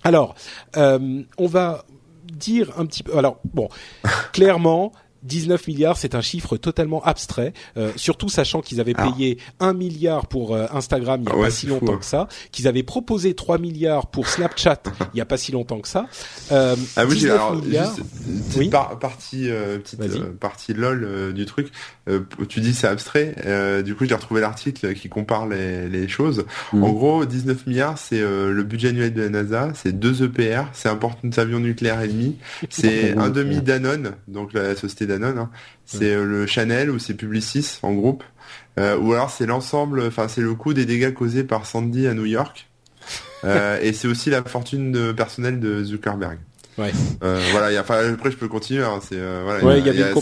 alors, 0.04 0.34
on 0.76 1.46
va 1.46 1.84
dire 2.32 2.72
un 2.78 2.86
petit 2.86 3.02
peu. 3.02 3.16
Alors 3.16 3.38
bon, 3.52 3.68
clairement, 4.32 4.92
19 5.22 5.68
milliards, 5.68 5.96
c'est 5.96 6.14
un 6.14 6.20
chiffre 6.20 6.56
totalement 6.56 7.02
abstrait, 7.04 7.52
euh, 7.76 7.92
surtout 7.96 8.28
sachant 8.28 8.60
qu'ils 8.60 8.80
avaient 8.80 8.94
payé 8.94 9.38
1 9.60 9.72
milliard 9.72 10.26
pour 10.26 10.54
euh, 10.54 10.66
Instagram 10.72 11.20
il 11.20 11.24
n'y 11.24 11.30
a 11.30 11.34
ah 11.36 11.44
pas 11.44 11.50
si 11.50 11.66
longtemps 11.66 11.96
que 11.96 12.04
ça, 12.04 12.28
qu'ils 12.50 12.68
avaient 12.68 12.82
proposé 12.82 13.34
3 13.34 13.58
milliards 13.58 14.08
pour 14.08 14.28
Snapchat 14.28 14.82
il 15.00 15.16
n'y 15.16 15.20
a 15.20 15.24
pas 15.24 15.36
si 15.36 15.52
longtemps 15.52 15.80
que 15.80 15.88
ça. 15.88 16.06
Euh, 16.50 16.76
ah 16.96 17.04
oui, 17.06 17.28
alors, 17.28 17.56
milliards... 17.56 17.94
petite 17.94 18.70
partie, 19.00 19.50
euh, 19.50 19.78
petite 19.78 20.02
partie 20.40 20.74
lol 20.74 21.32
du 21.34 21.46
truc. 21.46 21.70
tu 22.48 22.60
dis 22.60 22.74
c'est 22.74 22.88
abstrait. 22.88 23.82
du 23.84 23.94
coup, 23.94 24.04
j'ai 24.04 24.14
retrouvé 24.14 24.40
l'article 24.40 24.94
qui 24.94 25.08
compare 25.08 25.46
les, 25.46 25.88
les 25.88 26.08
choses. 26.08 26.44
Mm. 26.72 26.84
En 26.84 26.92
gros, 26.92 27.24
19 27.24 27.66
milliards, 27.66 27.98
c'est 27.98 28.20
le 28.20 28.62
budget 28.62 28.88
annuel 28.88 29.14
de 29.14 29.22
la 29.22 29.28
NASA, 29.28 29.70
c'est 29.74 29.98
deux 29.98 30.24
EPR, 30.24 30.64
c'est 30.72 30.88
un 30.88 30.96
porte-avions 30.96 31.60
nucléaire 31.60 32.00
ennemi, 32.00 32.36
c'est 32.70 33.16
un 33.16 33.30
demi 33.30 33.60
Danone, 33.60 34.12
donc 34.28 34.52
la 34.52 34.74
société 34.74 35.06
Hein. 35.20 35.50
C'est 35.84 36.14
euh, 36.14 36.24
le 36.24 36.46
Chanel 36.46 36.90
ou 36.90 36.98
c'est 36.98 37.14
Publicis 37.14 37.78
en 37.82 37.92
groupe. 37.92 38.24
Euh, 38.78 38.96
ou 38.96 39.12
alors 39.12 39.30
c'est 39.30 39.46
l'ensemble, 39.46 40.02
enfin 40.06 40.28
c'est 40.28 40.40
le 40.40 40.54
coût 40.54 40.72
des 40.72 40.86
dégâts 40.86 41.12
causés 41.12 41.44
par 41.44 41.66
Sandy 41.66 42.06
à 42.06 42.14
New 42.14 42.24
York. 42.24 42.68
Euh, 43.44 43.78
et 43.82 43.92
c'est 43.92 44.08
aussi 44.08 44.30
la 44.30 44.42
fortune 44.42 45.14
personnelle 45.14 45.60
de 45.60 45.84
Zuckerberg. 45.84 46.38
Ouais. 46.78 46.92
Euh, 47.22 47.40
voilà, 47.50 47.70
y 47.72 47.76
a, 47.76 47.80
après 47.80 48.30
je 48.30 48.36
peux 48.36 48.48
continuer. 48.48 48.84
Hein, 48.84 49.00
c'est 49.02 49.18
euh, 49.18 49.42
voilà. 49.44 49.64
Ouais, 49.64 49.78
il 49.80 49.86
y, 49.86 49.90
a, 49.90 49.92
y 49.92 50.02
a, 50.02 50.14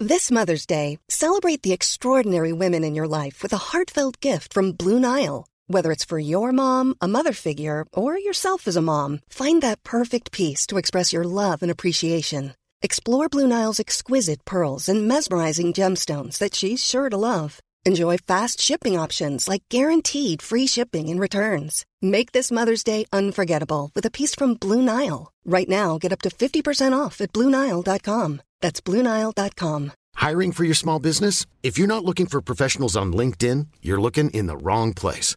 This 0.00 0.30
Mother's 0.30 0.64
Day, 0.64 0.98
celebrate 1.08 1.62
the 1.62 1.72
extraordinary 1.72 2.52
women 2.52 2.84
in 2.84 2.94
your 2.94 3.08
life 3.08 3.42
with 3.42 3.52
a 3.52 3.72
heartfelt 3.72 4.20
gift 4.20 4.54
from 4.54 4.72
Blue 4.72 5.00
Nile. 5.00 5.46
Whether 5.70 5.92
it's 5.92 6.06
for 6.06 6.18
your 6.18 6.50
mom, 6.50 6.94
a 6.98 7.06
mother 7.06 7.34
figure, 7.34 7.84
or 7.92 8.18
yourself 8.18 8.66
as 8.66 8.74
a 8.74 8.80
mom, 8.80 9.20
find 9.28 9.60
that 9.62 9.82
perfect 9.84 10.32
piece 10.32 10.66
to 10.68 10.78
express 10.78 11.12
your 11.12 11.24
love 11.24 11.62
and 11.62 11.70
appreciation. 11.70 12.54
Explore 12.80 13.28
Blue 13.28 13.46
Nile's 13.46 13.78
exquisite 13.78 14.46
pearls 14.46 14.88
and 14.88 15.06
mesmerizing 15.06 15.74
gemstones 15.74 16.38
that 16.38 16.54
she's 16.54 16.82
sure 16.82 17.10
to 17.10 17.18
love. 17.18 17.60
Enjoy 17.84 18.16
fast 18.16 18.62
shipping 18.62 18.98
options 18.98 19.46
like 19.46 19.62
guaranteed 19.68 20.40
free 20.40 20.66
shipping 20.66 21.10
and 21.10 21.20
returns. 21.20 21.84
Make 22.00 22.32
this 22.32 22.50
Mother's 22.50 22.82
Day 22.82 23.04
unforgettable 23.12 23.90
with 23.94 24.06
a 24.06 24.10
piece 24.10 24.34
from 24.34 24.54
Blue 24.54 24.80
Nile. 24.80 25.32
Right 25.44 25.68
now, 25.68 25.98
get 25.98 26.14
up 26.14 26.22
to 26.22 26.30
50% 26.30 26.98
off 26.98 27.20
at 27.20 27.32
BlueNile.com. 27.34 28.40
That's 28.62 28.80
BlueNile.com. 28.80 29.92
Hiring 30.14 30.52
for 30.52 30.64
your 30.64 30.74
small 30.74 30.98
business? 30.98 31.44
If 31.62 31.76
you're 31.76 31.94
not 31.94 32.06
looking 32.06 32.26
for 32.26 32.40
professionals 32.40 32.96
on 32.96 33.12
LinkedIn, 33.12 33.66
you're 33.82 34.00
looking 34.00 34.30
in 34.30 34.46
the 34.46 34.56
wrong 34.56 34.94
place. 34.94 35.36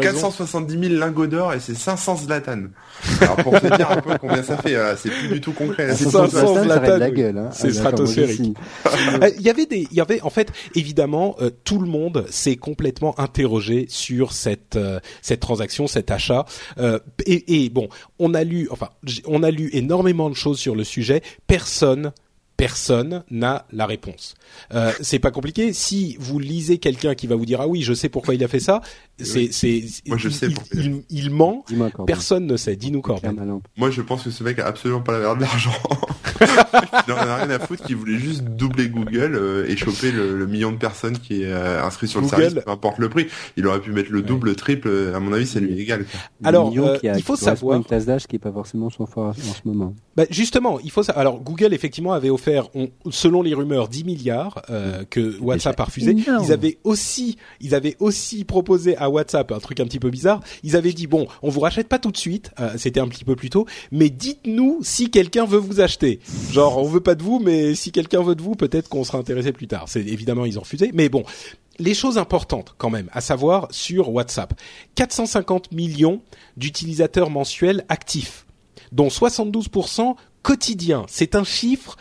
470 0.00 0.88
000 0.88 1.00
lingots 1.00 1.26
d'or 1.26 1.54
et 1.54 1.60
c'est 1.60 1.74
500 1.74 2.16
Zlatan. 2.16 2.64
Alors 3.20 3.36
pour 3.36 3.60
te 3.60 3.76
dire 3.76 3.90
un 3.90 4.00
peu 4.00 4.16
combien 4.18 4.42
ça 4.42 4.56
fait, 4.56 4.76
c'est 4.96 5.10
plus 5.10 5.28
du 5.28 5.40
tout 5.40 5.52
concret. 5.52 5.94
C'est 5.94 6.08
500 6.10 6.64
Zlatan, 6.64 7.36
hein. 7.36 7.48
c'est 7.52 7.72
stratosphérique. 7.72 8.56
Euh, 9.22 9.30
il 9.38 9.42
y 9.42 9.50
avait 9.50 9.66
des, 9.66 9.88
il 9.90 9.96
y 9.96 10.00
avait 10.00 10.20
en 10.22 10.30
fait 10.30 10.52
évidemment 10.74 11.36
euh, 11.40 11.50
tout 11.64 11.78
le 11.78 11.88
monde 11.88 12.26
s'est 12.30 12.56
complètement 12.56 13.18
interrogé 13.18 13.86
sur 13.88 14.32
cette 14.32 14.76
euh, 14.76 15.00
cette 15.22 15.40
transaction, 15.40 15.86
cet 15.86 16.10
achat. 16.10 16.44
Et, 17.26 17.64
et, 17.64 17.70
bon, 17.70 17.88
on 18.18 18.34
a 18.34 18.44
lu, 18.44 18.68
enfin, 18.70 18.88
on 19.26 19.42
a 19.42 19.50
lu 19.50 19.70
énormément 19.72 20.30
de 20.30 20.34
choses 20.34 20.58
sur 20.58 20.74
le 20.74 20.84
sujet. 20.84 21.22
Personne 21.46 22.12
personne 22.58 23.22
n'a 23.30 23.66
la 23.70 23.86
réponse. 23.86 24.34
Euh, 24.74 24.92
c'est 25.00 25.20
pas 25.20 25.30
compliqué. 25.30 25.72
Si 25.72 26.16
vous 26.18 26.40
lisez 26.40 26.78
quelqu'un 26.78 27.14
qui 27.14 27.26
va 27.28 27.36
vous 27.36 27.46
dire 27.46 27.60
ah 27.62 27.68
oui, 27.68 27.82
je 27.82 27.94
sais 27.94 28.08
pourquoi 28.10 28.34
il 28.34 28.42
a 28.44 28.48
fait 28.48 28.60
ça, 28.60 28.82
c'est 29.20 29.48
c'est 29.52 29.84
moi 30.06 30.16
je 30.16 30.28
il, 30.28 30.34
sais 30.34 30.48
il, 30.74 31.02
il, 31.10 31.30
ment. 31.30 31.64
Personne 32.06 32.46
ne 32.46 32.56
sait. 32.56 32.76
Dis-nous 32.76 33.00
Corben. 33.00 33.60
Moi 33.76 33.90
je 33.90 34.02
pense 34.02 34.24
que 34.24 34.30
ce 34.30 34.44
mec 34.44 34.58
a 34.58 34.66
absolument 34.66 35.00
pas 35.00 35.18
l'air 35.18 35.36
de 35.36 35.42
l'argent. 35.42 35.72
il 36.40 37.12
en 37.12 37.16
a 37.16 37.36
rien 37.36 37.50
à 37.50 37.58
foutre. 37.58 37.84
Qu'il 37.84 37.96
voulait 37.96 38.18
juste 38.18 38.42
doubler 38.42 38.88
Google 38.88 39.34
euh, 39.34 39.68
et 39.68 39.76
choper 39.76 40.12
le, 40.12 40.46
million 40.46 40.72
de 40.72 40.76
personnes 40.76 41.18
qui 41.18 41.42
est 41.42 41.52
euh, 41.52 41.82
inscrit 41.82 42.08
sur 42.08 42.20
le 42.20 42.28
service, 42.28 42.54
peu 42.54 42.70
importe 42.70 42.98
le 42.98 43.08
prix. 43.08 43.26
Il 43.56 43.66
aurait 43.66 43.80
pu 43.80 43.92
mettre 43.92 44.10
le 44.10 44.22
double, 44.22 44.48
le 44.48 44.56
triple. 44.56 44.88
À 45.14 45.20
mon 45.20 45.32
avis, 45.32 45.46
c'est 45.46 45.60
lui 45.60 45.80
égal. 45.80 46.04
Alors 46.44 46.72
euh, 46.76 46.98
il 47.02 47.22
faut 47.22 47.36
savoir 47.36 47.76
une 47.76 47.84
classe 47.84 48.06
d'âge 48.06 48.26
qui 48.26 48.36
est 48.36 48.40
pas 48.40 48.52
forcément 48.52 48.90
son 48.90 49.06
fort 49.06 49.28
en 49.28 49.32
ce 49.32 49.60
moment. 49.64 49.94
Bah, 50.16 50.24
justement, 50.30 50.80
il 50.80 50.90
faut 50.90 51.02
savoir. 51.02 51.20
Alors 51.20 51.40
Google 51.40 51.72
effectivement 51.74 52.12
avait 52.12 52.30
offert, 52.30 52.68
on, 52.74 52.90
selon 53.10 53.42
les 53.42 53.54
rumeurs, 53.54 53.88
10 53.88 54.04
milliards 54.04 54.62
euh, 54.70 55.04
que 55.08 55.38
WhatsApp 55.40 55.78
a 55.78 55.84
refusé. 55.84 56.16
Ils 56.42 56.52
avaient 56.52 56.78
aussi, 56.84 57.36
ils 57.60 57.74
avaient 57.74 57.96
aussi 58.00 58.44
proposé 58.44 58.96
à 58.96 59.07
WhatsApp 59.08 59.52
un 59.52 59.58
truc 59.58 59.80
un 59.80 59.84
petit 59.84 59.98
peu 59.98 60.10
bizarre. 60.10 60.40
Ils 60.62 60.76
avaient 60.76 60.92
dit 60.92 61.06
bon, 61.06 61.26
on 61.42 61.50
vous 61.50 61.60
rachète 61.60 61.88
pas 61.88 61.98
tout 61.98 62.10
de 62.10 62.16
suite, 62.16 62.50
euh, 62.60 62.72
c'était 62.76 63.00
un 63.00 63.08
petit 63.08 63.24
peu 63.24 63.36
plus 63.36 63.50
tôt, 63.50 63.66
mais 63.90 64.10
dites-nous 64.10 64.80
si 64.82 65.10
quelqu'un 65.10 65.44
veut 65.44 65.58
vous 65.58 65.80
acheter. 65.80 66.20
Genre, 66.52 66.78
on 66.78 66.84
veut 66.84 67.00
pas 67.00 67.14
de 67.14 67.22
vous, 67.22 67.38
mais 67.38 67.74
si 67.74 67.92
quelqu'un 67.92 68.22
veut 68.22 68.34
de 68.34 68.42
vous, 68.42 68.54
peut-être 68.54 68.88
qu'on 68.88 69.04
sera 69.04 69.18
intéressé 69.18 69.52
plus 69.52 69.68
tard. 69.68 69.84
C'est 69.88 70.00
évidemment 70.00 70.44
ils 70.44 70.58
ont 70.58 70.62
refusé, 70.62 70.90
mais 70.94 71.08
bon. 71.08 71.24
Les 71.80 71.94
choses 71.94 72.18
importantes 72.18 72.74
quand 72.76 72.90
même 72.90 73.08
à 73.12 73.20
savoir 73.20 73.68
sur 73.70 74.10
WhatsApp. 74.10 74.52
450 74.96 75.70
millions 75.70 76.20
d'utilisateurs 76.56 77.30
mensuels 77.30 77.84
actifs, 77.88 78.46
dont 78.90 79.06
72% 79.06 80.16
quotidiens. 80.42 81.04
C'est 81.08 81.36
un 81.36 81.44
chiffre 81.44 81.96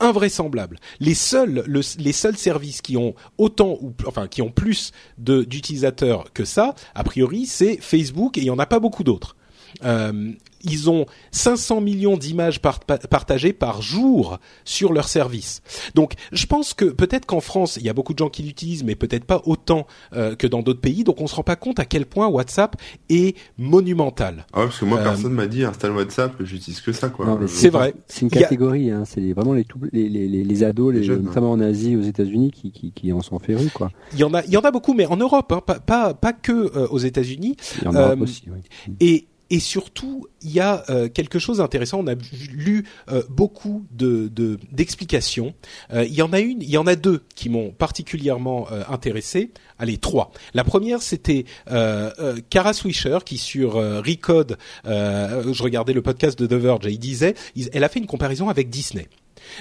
invraisemblable. 0.00 0.78
Les 1.00 1.14
seuls, 1.14 1.64
les 1.66 2.12
seuls 2.12 2.36
services 2.36 2.82
qui 2.82 2.96
ont 2.96 3.14
autant 3.38 3.78
ou 3.80 3.94
enfin 4.06 4.28
qui 4.28 4.42
ont 4.42 4.50
plus 4.50 4.92
d'utilisateurs 5.18 6.32
que 6.32 6.44
ça, 6.44 6.74
a 6.94 7.04
priori, 7.04 7.46
c'est 7.46 7.78
Facebook 7.80 8.38
et 8.38 8.42
il 8.42 8.46
y 8.46 8.50
en 8.50 8.58
a 8.58 8.66
pas 8.66 8.80
beaucoup 8.80 9.04
d'autres. 9.04 9.36
Euh, 9.84 10.32
ils 10.66 10.90
ont 10.90 11.06
500 11.30 11.80
millions 11.80 12.16
d'images 12.16 12.60
partagées 12.60 13.52
par 13.52 13.82
jour 13.82 14.38
sur 14.64 14.92
leur 14.92 15.08
service. 15.08 15.62
Donc, 15.94 16.14
je 16.32 16.46
pense 16.46 16.74
que 16.74 16.86
peut-être 16.86 17.26
qu'en 17.26 17.40
France, 17.40 17.76
il 17.76 17.84
y 17.84 17.88
a 17.88 17.92
beaucoup 17.92 18.12
de 18.12 18.18
gens 18.18 18.28
qui 18.28 18.42
l'utilisent, 18.42 18.84
mais 18.84 18.94
peut-être 18.94 19.24
pas 19.24 19.42
autant 19.44 19.86
euh, 20.14 20.34
que 20.34 20.46
dans 20.46 20.62
d'autres 20.62 20.80
pays. 20.80 21.04
Donc, 21.04 21.20
on 21.20 21.26
se 21.26 21.34
rend 21.34 21.42
pas 21.42 21.56
compte 21.56 21.78
à 21.78 21.84
quel 21.84 22.06
point 22.06 22.26
WhatsApp 22.26 22.76
est 23.08 23.36
monumental. 23.58 24.46
Ah 24.52 24.60
ouais, 24.60 24.64
parce 24.66 24.78
que 24.78 24.84
moi, 24.84 24.98
euh, 24.98 25.04
personne 25.04 25.32
m'a 25.32 25.46
dit 25.46 25.64
installe 25.64 25.92
WhatsApp, 25.92 26.34
j'utilise 26.40 26.80
que 26.80 26.92
ça, 26.92 27.08
quoi. 27.08 27.38
C'est 27.46 27.70
vrai. 27.70 27.94
C'est 28.08 28.22
une 28.22 28.30
catégorie. 28.30 28.90
Hein, 28.90 29.04
c'est 29.06 29.32
vraiment 29.32 29.54
les, 29.54 29.64
les, 29.92 30.08
les, 30.08 30.44
les 30.44 30.64
ados, 30.64 30.92
les, 30.92 31.04
jeunes, 31.04 31.22
notamment 31.22 31.52
en 31.52 31.60
Asie, 31.60 31.96
aux 31.96 32.02
États-unis, 32.02 32.50
qui, 32.50 32.72
qui, 32.72 32.92
qui 32.92 33.12
en 33.12 33.22
sont 33.22 33.38
férus, 33.38 33.70
quoi. 33.72 33.90
Il 34.12 34.18
y 34.18 34.24
en 34.24 34.34
a, 34.34 34.44
il 34.44 34.50
y 34.50 34.56
en 34.56 34.62
a 34.62 34.70
beaucoup, 34.70 34.94
mais 34.94 35.06
en 35.06 35.16
Europe, 35.16 35.52
hein, 35.52 35.60
pas, 35.64 35.78
pas, 35.78 36.14
pas 36.14 36.32
que 36.32 36.52
euh, 36.52 36.88
aux 36.88 36.98
États-Unis. 36.98 37.56
en 37.84 37.92
Europe 37.92 38.20
aussi. 38.22 38.44
Oui. 38.48 38.60
Et 39.00 39.26
et 39.48 39.60
surtout, 39.60 40.26
il 40.42 40.50
y 40.50 40.60
a 40.60 40.84
euh, 40.90 41.08
quelque 41.08 41.38
chose 41.38 41.58
d'intéressant. 41.58 42.00
On 42.00 42.06
a 42.08 42.14
lu 42.52 42.84
euh, 43.10 43.22
beaucoup 43.28 43.86
de 43.92 44.30
d'explications. 44.72 45.54
Euh, 45.92 46.04
il 46.04 46.14
y 46.14 46.22
en 46.22 46.32
a 46.32 46.40
une, 46.40 46.62
il 46.62 46.70
y 46.70 46.78
en 46.78 46.86
a 46.86 46.96
deux 46.96 47.22
qui 47.34 47.48
m'ont 47.48 47.70
particulièrement 47.70 48.68
intéressé. 48.88 49.50
Allez, 49.78 49.98
trois. 49.98 50.32
La 50.54 50.64
première, 50.64 51.02
c'était 51.02 51.44
Kara 51.66 52.72
Swisher 52.72 53.18
qui 53.24 53.38
sur 53.38 53.74
Recode, 53.74 54.58
je 54.84 55.62
regardais 55.62 55.92
le 55.92 56.02
podcast 56.02 56.38
de 56.38 56.46
The 56.46 56.60
Verge, 56.60 56.86
et 56.86 56.92
il 56.92 56.98
disait, 56.98 57.34
elle 57.72 57.84
a 57.84 57.88
fait 57.88 57.98
une 57.98 58.06
comparaison 58.06 58.48
avec 58.48 58.70
Disney. 58.70 59.08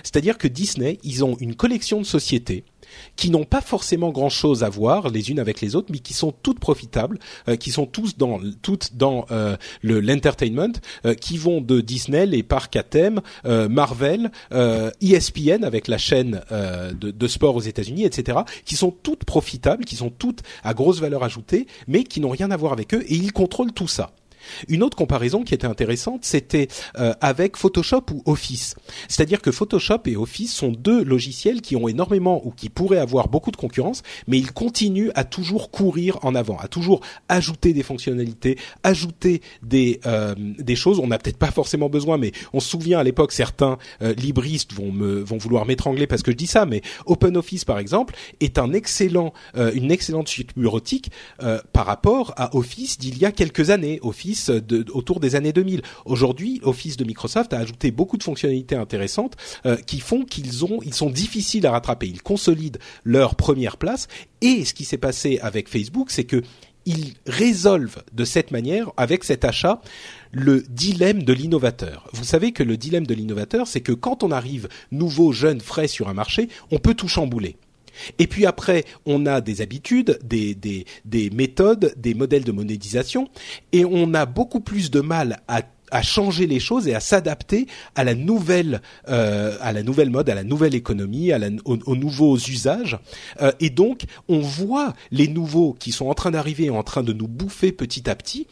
C'est-à-dire 0.03 0.37
que 0.37 0.47
Disney, 0.47 0.99
ils 1.03 1.23
ont 1.23 1.37
une 1.39 1.55
collection 1.55 1.99
de 1.99 2.05
sociétés 2.05 2.63
qui 3.15 3.29
n'ont 3.29 3.45
pas 3.45 3.61
forcément 3.61 4.11
grand 4.11 4.29
chose 4.29 4.63
à 4.63 4.69
voir 4.69 5.09
les 5.09 5.31
unes 5.31 5.39
avec 5.39 5.61
les 5.61 5.75
autres, 5.75 5.87
mais 5.91 5.99
qui 5.99 6.13
sont 6.13 6.33
toutes 6.43 6.59
profitables, 6.59 7.19
euh, 7.47 7.55
qui 7.55 7.71
sont 7.71 7.85
tous 7.85 8.17
dans 8.17 8.39
toutes 8.61 8.95
dans 8.95 9.25
euh, 9.31 9.57
le 9.81 9.99
l'entertainment, 9.99 10.73
euh, 11.05 11.13
qui 11.13 11.37
vont 11.37 11.61
de 11.61 11.81
Disney, 11.81 12.25
les 12.25 12.43
parcs 12.43 12.75
à 12.75 12.83
thème, 12.83 13.21
Marvel, 13.45 14.31
ESPN 15.01 15.63
avec 15.63 15.87
la 15.87 15.97
chaîne 15.97 16.41
de, 16.51 17.11
de, 17.11 17.27
sport 17.27 17.55
aux 17.55 17.61
États-Unis, 17.61 18.05
etc., 18.05 18.39
qui 18.65 18.75
sont 18.75 18.91
toutes 18.91 19.23
profitables, 19.23 19.85
qui 19.85 19.95
sont 19.95 20.09
toutes 20.09 20.41
à 20.63 20.73
grosse 20.73 20.99
valeur 20.99 21.23
ajoutée, 21.23 21.67
mais 21.87 22.03
qui 22.03 22.19
n'ont 22.19 22.29
rien 22.29 22.51
à 22.51 22.57
voir 22.57 22.73
avec 22.73 22.93
eux, 22.93 23.03
et 23.07 23.15
ils 23.15 23.33
contrôlent 23.33 23.73
tout 23.73 23.87
ça. 23.87 24.11
Une 24.67 24.83
autre 24.83 24.97
comparaison 24.97 25.43
qui 25.43 25.53
était 25.53 25.67
intéressante, 25.67 26.23
c'était 26.23 26.67
euh, 26.97 27.13
avec 27.21 27.57
Photoshop 27.57 28.03
ou 28.11 28.21
Office. 28.25 28.75
C'est-à-dire 29.07 29.41
que 29.41 29.51
Photoshop 29.51 30.01
et 30.05 30.15
Office 30.15 30.53
sont 30.53 30.71
deux 30.71 31.03
logiciels 31.03 31.61
qui 31.61 31.75
ont 31.75 31.87
énormément 31.87 32.45
ou 32.45 32.51
qui 32.51 32.69
pourraient 32.69 32.99
avoir 32.99 33.27
beaucoup 33.27 33.51
de 33.51 33.57
concurrence, 33.57 34.03
mais 34.27 34.37
ils 34.37 34.51
continuent 34.51 35.09
à 35.15 35.23
toujours 35.23 35.71
courir 35.71 36.19
en 36.23 36.35
avant, 36.35 36.57
à 36.57 36.67
toujours 36.67 37.01
ajouter 37.29 37.73
des 37.73 37.83
fonctionnalités, 37.83 38.57
ajouter 38.83 39.41
des 39.63 39.99
euh, 40.05 40.35
des 40.37 40.75
choses. 40.75 40.99
On 40.99 41.07
n'a 41.07 41.17
peut-être 41.17 41.37
pas 41.37 41.51
forcément 41.51 41.89
besoin, 41.89 42.17
mais 42.17 42.31
on 42.53 42.59
se 42.59 42.69
souvient 42.69 42.99
à 42.99 43.03
l'époque 43.03 43.31
certains 43.31 43.77
euh, 44.01 44.13
libristes 44.13 44.73
vont 44.73 44.91
me 44.91 45.21
vont 45.21 45.37
vouloir 45.37 45.65
m'étrangler 45.65 46.07
parce 46.07 46.21
que 46.21 46.31
je 46.31 46.37
dis 46.37 46.47
ça, 46.47 46.65
mais 46.65 46.81
OpenOffice 47.05 47.65
par 47.65 47.79
exemple 47.79 48.15
est 48.39 48.57
un 48.57 48.73
excellent 48.73 49.33
une 49.55 49.91
excellente 49.91 50.27
suite 50.27 50.51
bureautique 50.57 51.11
par 51.73 51.85
rapport 51.85 52.33
à 52.37 52.55
Office 52.55 52.97
d'il 52.97 53.17
y 53.17 53.25
a 53.25 53.31
quelques 53.31 53.69
années. 53.69 53.99
Office 54.01 54.34
autour 54.93 55.19
des 55.19 55.35
années 55.35 55.53
2000. 55.53 55.81
Aujourd'hui, 56.05 56.59
Office 56.63 56.97
de 56.97 57.03
Microsoft 57.03 57.53
a 57.53 57.59
ajouté 57.59 57.91
beaucoup 57.91 58.17
de 58.17 58.23
fonctionnalités 58.23 58.75
intéressantes 58.75 59.35
euh, 59.65 59.77
qui 59.77 59.99
font 59.99 60.23
qu'ils 60.23 60.65
ont, 60.65 60.79
sont 60.91 61.09
difficiles 61.09 61.65
à 61.65 61.71
rattraper. 61.71 62.07
Ils 62.07 62.21
consolident 62.21 62.79
leur 63.03 63.35
première 63.35 63.77
place. 63.77 64.07
Et 64.41 64.65
ce 64.65 64.73
qui 64.73 64.85
s'est 64.85 64.97
passé 64.97 65.39
avec 65.41 65.69
Facebook, 65.69 66.11
c'est 66.11 66.25
que 66.25 66.41
ils 66.85 67.15
résolvent 67.25 68.03
de 68.13 68.25
cette 68.25 68.51
manière, 68.51 68.91
avec 68.95 69.23
cet 69.23 69.43
achat, 69.43 69.81
le 70.31 70.61
dilemme 70.69 71.23
de 71.23 71.33
l'innovateur. 71.33 72.07
Vous 72.13 72.23
savez 72.23 72.51
que 72.51 72.61
le 72.61 72.77
dilemme 72.77 73.07
de 73.07 73.13
l'innovateur, 73.15 73.67
c'est 73.67 73.81
que 73.81 73.91
quand 73.91 74.23
on 74.23 74.31
arrive 74.31 74.67
nouveau, 74.91 75.31
jeune, 75.31 75.61
frais 75.61 75.87
sur 75.87 76.09
un 76.09 76.13
marché, 76.13 76.47
on 76.71 76.77
peut 76.77 76.93
tout 76.93 77.07
chambouler. 77.07 77.57
Et 78.19 78.27
puis 78.27 78.45
après, 78.45 78.85
on 79.05 79.25
a 79.25 79.41
des 79.41 79.61
habitudes, 79.61 80.19
des, 80.23 80.55
des, 80.55 80.85
des 81.05 81.29
méthodes, 81.29 81.93
des 81.97 82.13
modèles 82.13 82.43
de 82.43 82.51
monétisation, 82.51 83.29
et 83.71 83.85
on 83.85 84.13
a 84.13 84.25
beaucoup 84.25 84.59
plus 84.59 84.91
de 84.91 85.01
mal 85.01 85.41
à 85.47 85.61
à 85.91 86.01
changer 86.01 86.47
les 86.47 86.59
choses 86.59 86.87
et 86.87 86.95
à 86.95 86.99
s'adapter 86.99 87.67
à 87.95 88.03
la 88.03 88.15
nouvelle 88.15 88.81
euh, 89.07 89.57
à 89.61 89.71
la 89.71 89.83
nouvelle 89.83 90.09
mode, 90.09 90.29
à 90.29 90.35
la 90.35 90.43
nouvelle 90.43 90.75
économie, 90.75 91.31
à 91.31 91.37
la, 91.37 91.49
aux, 91.65 91.95
nouveaux 91.95 92.37
usages. 92.37 92.97
Euh, 93.41 93.51
et 93.59 93.69
donc, 93.69 94.03
on 94.27 94.39
voit 94.39 94.93
les 95.11 95.27
nouveaux 95.27 95.73
qui 95.73 95.91
sont 95.91 96.07
en 96.07 96.13
train 96.13 96.31
d'arriver, 96.31 96.69
en 96.69 96.83
train 96.83 97.03
de 97.03 97.13
nous 97.13 97.27
bouffer 97.27 97.71
petit 97.71 98.09
à 98.09 98.15
petit, 98.15 98.47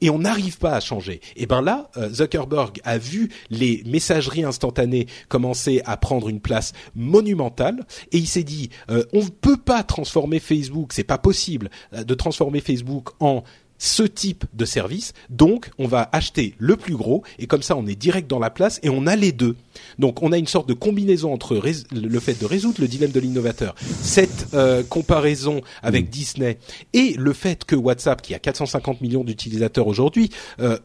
et 0.00 0.10
on 0.10 0.18
n'arrive 0.18 0.58
pas 0.58 0.74
à 0.74 0.80
changer. 0.80 1.20
Et 1.36 1.46
ben 1.46 1.62
là, 1.62 1.90
euh, 1.96 2.08
Zuckerberg 2.10 2.80
a 2.84 2.98
vu 2.98 3.30
les 3.50 3.82
messageries 3.86 4.44
instantanées 4.44 5.06
commencer 5.28 5.82
à 5.84 5.96
prendre 5.96 6.28
une 6.28 6.40
place 6.40 6.72
monumentale, 6.94 7.86
et 8.12 8.18
il 8.18 8.26
s'est 8.26 8.44
dit, 8.44 8.70
euh, 8.90 9.04
on 9.12 9.24
ne 9.24 9.28
peut 9.28 9.56
pas 9.56 9.82
transformer 9.82 10.40
Facebook, 10.40 10.92
c'est 10.92 11.04
pas 11.04 11.18
possible 11.18 11.70
de 11.92 12.14
transformer 12.14 12.60
Facebook 12.60 13.10
en 13.20 13.42
ce 13.78 14.02
type 14.02 14.44
de 14.52 14.64
service. 14.64 15.12
Donc, 15.30 15.70
on 15.78 15.86
va 15.86 16.08
acheter 16.12 16.54
le 16.58 16.76
plus 16.76 16.96
gros 16.96 17.22
et 17.38 17.46
comme 17.46 17.62
ça, 17.62 17.76
on 17.76 17.86
est 17.86 17.94
direct 17.94 18.28
dans 18.28 18.38
la 18.38 18.50
place 18.50 18.80
et 18.82 18.90
on 18.90 19.06
a 19.06 19.16
les 19.16 19.32
deux. 19.32 19.56
Donc, 19.98 20.22
on 20.22 20.32
a 20.32 20.38
une 20.38 20.46
sorte 20.46 20.68
de 20.68 20.74
combinaison 20.74 21.32
entre 21.32 21.54
le 21.56 22.20
fait 22.20 22.40
de 22.40 22.46
résoudre 22.46 22.80
le 22.80 22.88
dilemme 22.88 23.12
de 23.12 23.20
l'innovateur, 23.20 23.74
cette 24.02 24.48
euh, 24.54 24.82
comparaison 24.82 25.60
avec 25.82 26.06
mm. 26.06 26.10
Disney 26.10 26.58
et 26.92 27.14
le 27.16 27.32
fait 27.32 27.64
que 27.64 27.76
WhatsApp, 27.76 28.20
qui 28.22 28.34
a 28.34 28.38
450 28.38 29.00
millions 29.00 29.24
d'utilisateurs 29.24 29.86
aujourd'hui, 29.86 30.30
euh, 30.60 30.78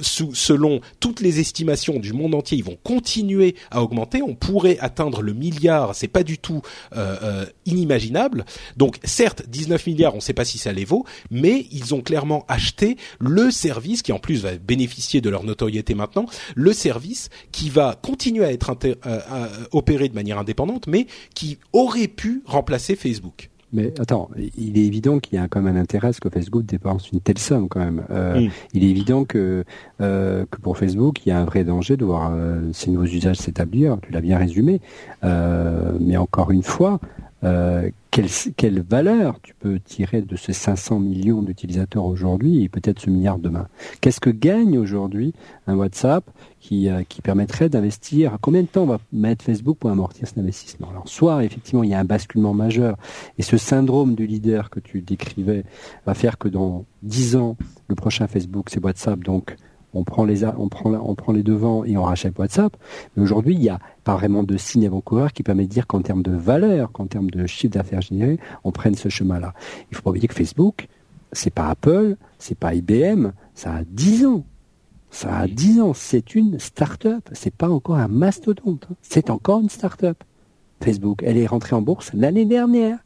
selon 0.00 0.80
toutes 1.00 1.20
les 1.20 1.40
estimations 1.40 1.98
du 1.98 2.12
monde 2.12 2.34
entier, 2.34 2.58
ils 2.58 2.64
vont 2.64 2.78
continuer 2.82 3.54
à 3.70 3.82
augmenter. 3.82 4.22
On 4.22 4.34
pourrait 4.34 4.78
atteindre 4.80 5.22
le 5.22 5.32
milliard, 5.32 5.94
c'est 5.94 6.08
pas 6.08 6.22
du 6.22 6.38
tout 6.38 6.62
euh, 6.96 7.16
euh, 7.22 7.46
inimaginable. 7.66 8.44
Donc 8.76 8.98
certes, 9.04 9.44
19 9.48 9.86
milliards, 9.86 10.14
on 10.14 10.18
ne 10.18 10.22
sait 10.22 10.32
pas 10.32 10.44
si 10.44 10.58
ça 10.58 10.72
les 10.72 10.84
vaut, 10.84 11.04
mais 11.30 11.66
ils 11.72 11.94
ont 11.94 12.00
clairement 12.00 12.44
acheté 12.48 12.96
le 13.20 13.50
service 13.50 14.02
qui 14.02 14.12
en 14.12 14.18
plus 14.18 14.42
va 14.42 14.56
bénéficier 14.56 15.20
de 15.20 15.30
leur 15.30 15.44
notoriété 15.44 15.94
maintenant, 15.94 16.26
le 16.54 16.72
service 16.72 17.28
qui 17.52 17.70
va 17.70 17.98
continuer 18.00 18.44
à 18.44 18.52
être 18.52 18.76
euh, 19.06 19.48
opéré 19.72 20.08
de 20.08 20.14
manière 20.14 20.38
indépendante, 20.38 20.86
mais 20.86 21.06
qui 21.34 21.58
aurait 21.72 22.08
pu 22.08 22.42
remplacer 22.46 22.96
Facebook. 22.96 23.50
Mais 23.72 23.92
attends, 24.00 24.30
il 24.56 24.78
est 24.78 24.84
évident 24.84 25.18
qu'il 25.18 25.38
y 25.38 25.42
a 25.42 25.46
quand 25.46 25.60
même 25.60 25.76
un 25.76 25.80
intérêt 25.80 26.08
à 26.08 26.12
ce 26.12 26.20
que 26.20 26.30
Facebook 26.30 26.64
dépense 26.64 27.10
une 27.12 27.20
telle 27.20 27.38
somme 27.38 27.68
quand 27.68 27.80
même. 27.80 28.04
Euh, 28.10 28.40
mm. 28.40 28.50
Il 28.72 28.84
est 28.84 28.88
évident 28.88 29.24
que, 29.24 29.64
euh, 30.00 30.46
que 30.50 30.58
pour 30.60 30.78
Facebook, 30.78 31.24
il 31.26 31.28
y 31.28 31.32
a 31.32 31.38
un 31.38 31.44
vrai 31.44 31.64
danger 31.64 31.96
de 31.96 32.04
voir 32.04 32.32
euh, 32.32 32.60
ces 32.72 32.90
nouveaux 32.90 33.06
usages 33.06 33.36
s'établir. 33.36 33.98
Tu 34.02 34.12
l'as 34.12 34.22
bien 34.22 34.38
résumé. 34.38 34.80
Euh, 35.22 35.92
mais 36.00 36.16
encore 36.16 36.50
une 36.50 36.62
fois, 36.62 36.98
euh, 37.44 37.90
quelle, 38.10 38.28
quelle, 38.56 38.82
valeur 38.82 39.38
tu 39.42 39.54
peux 39.54 39.78
tirer 39.78 40.22
de 40.22 40.34
ces 40.34 40.52
500 40.52 40.98
millions 40.98 41.42
d'utilisateurs 41.42 42.04
aujourd'hui 42.04 42.64
et 42.64 42.68
peut-être 42.68 43.00
ce 43.00 43.10
milliard 43.10 43.38
demain? 43.38 43.68
Qu'est-ce 44.00 44.20
que 44.20 44.30
gagne 44.30 44.76
aujourd'hui 44.76 45.34
un 45.68 45.76
WhatsApp 45.76 46.24
qui, 46.58 46.88
euh, 46.88 47.02
qui 47.08 47.22
permettrait 47.22 47.68
d'investir? 47.68 48.38
Combien 48.40 48.62
de 48.62 48.66
temps 48.66 48.86
va 48.86 48.98
mettre 49.12 49.44
Facebook 49.44 49.78
pour 49.78 49.90
amortir 49.90 50.26
cet 50.26 50.38
investissement? 50.38 50.88
Alors, 50.90 51.08
soit 51.08 51.44
effectivement 51.44 51.84
il 51.84 51.90
y 51.90 51.94
a 51.94 52.00
un 52.00 52.04
basculement 52.04 52.54
majeur 52.54 52.96
et 53.38 53.42
ce 53.42 53.56
syndrome 53.56 54.14
du 54.16 54.26
leader 54.26 54.70
que 54.70 54.80
tu 54.80 55.00
décrivais 55.00 55.64
va 56.06 56.14
faire 56.14 56.38
que 56.38 56.48
dans 56.48 56.86
10 57.02 57.36
ans, 57.36 57.56
le 57.86 57.94
prochain 57.94 58.26
Facebook 58.26 58.68
c'est 58.70 58.82
WhatsApp, 58.82 59.20
donc 59.20 59.54
on 59.94 60.04
prend 60.04 60.24
les 60.24 60.44
on 60.44 60.68
devants 61.42 61.84
et 61.84 61.96
on 61.96 62.02
rachète 62.02 62.38
WhatsApp. 62.38 62.76
Mais 63.16 63.22
aujourd'hui, 63.22 63.54
il 63.54 63.60
n'y 63.60 63.68
a 63.68 63.78
pas 64.04 64.16
vraiment 64.16 64.42
de 64.42 64.56
signe 64.56 64.86
avant-coureur 64.86 65.32
qui 65.32 65.42
permet 65.42 65.64
de 65.64 65.70
dire 65.70 65.86
qu'en 65.86 66.02
termes 66.02 66.22
de 66.22 66.32
valeur, 66.32 66.92
qu'en 66.92 67.06
termes 67.06 67.30
de 67.30 67.46
chiffre 67.46 67.74
d'affaires 67.74 68.02
généré, 68.02 68.38
on 68.64 68.72
prenne 68.72 68.94
ce 68.94 69.08
chemin-là. 69.08 69.54
Il 69.90 69.96
faut 69.96 70.02
pas 70.02 70.10
oublier 70.10 70.28
que 70.28 70.34
Facebook, 70.34 70.88
c'est 71.32 71.52
pas 71.52 71.68
Apple, 71.68 72.16
c'est 72.38 72.58
pas 72.58 72.74
IBM, 72.74 73.32
ça 73.54 73.74
a 73.74 73.84
10 73.84 74.26
ans. 74.26 74.44
Ça 75.10 75.36
a 75.36 75.48
10 75.48 75.80
ans. 75.80 75.94
C'est 75.94 76.34
une 76.34 76.58
start-up. 76.58 77.28
C'est 77.32 77.54
pas 77.54 77.68
encore 77.68 77.96
un 77.96 78.08
mastodonte. 78.08 78.86
Hein. 78.90 78.94
C'est 79.02 79.30
encore 79.30 79.60
une 79.60 79.70
start-up. 79.70 80.22
Facebook. 80.82 81.22
Elle 81.24 81.36
est 81.36 81.46
rentrée 81.46 81.74
en 81.74 81.82
bourse 81.82 82.10
l'année 82.14 82.44
dernière. 82.44 82.98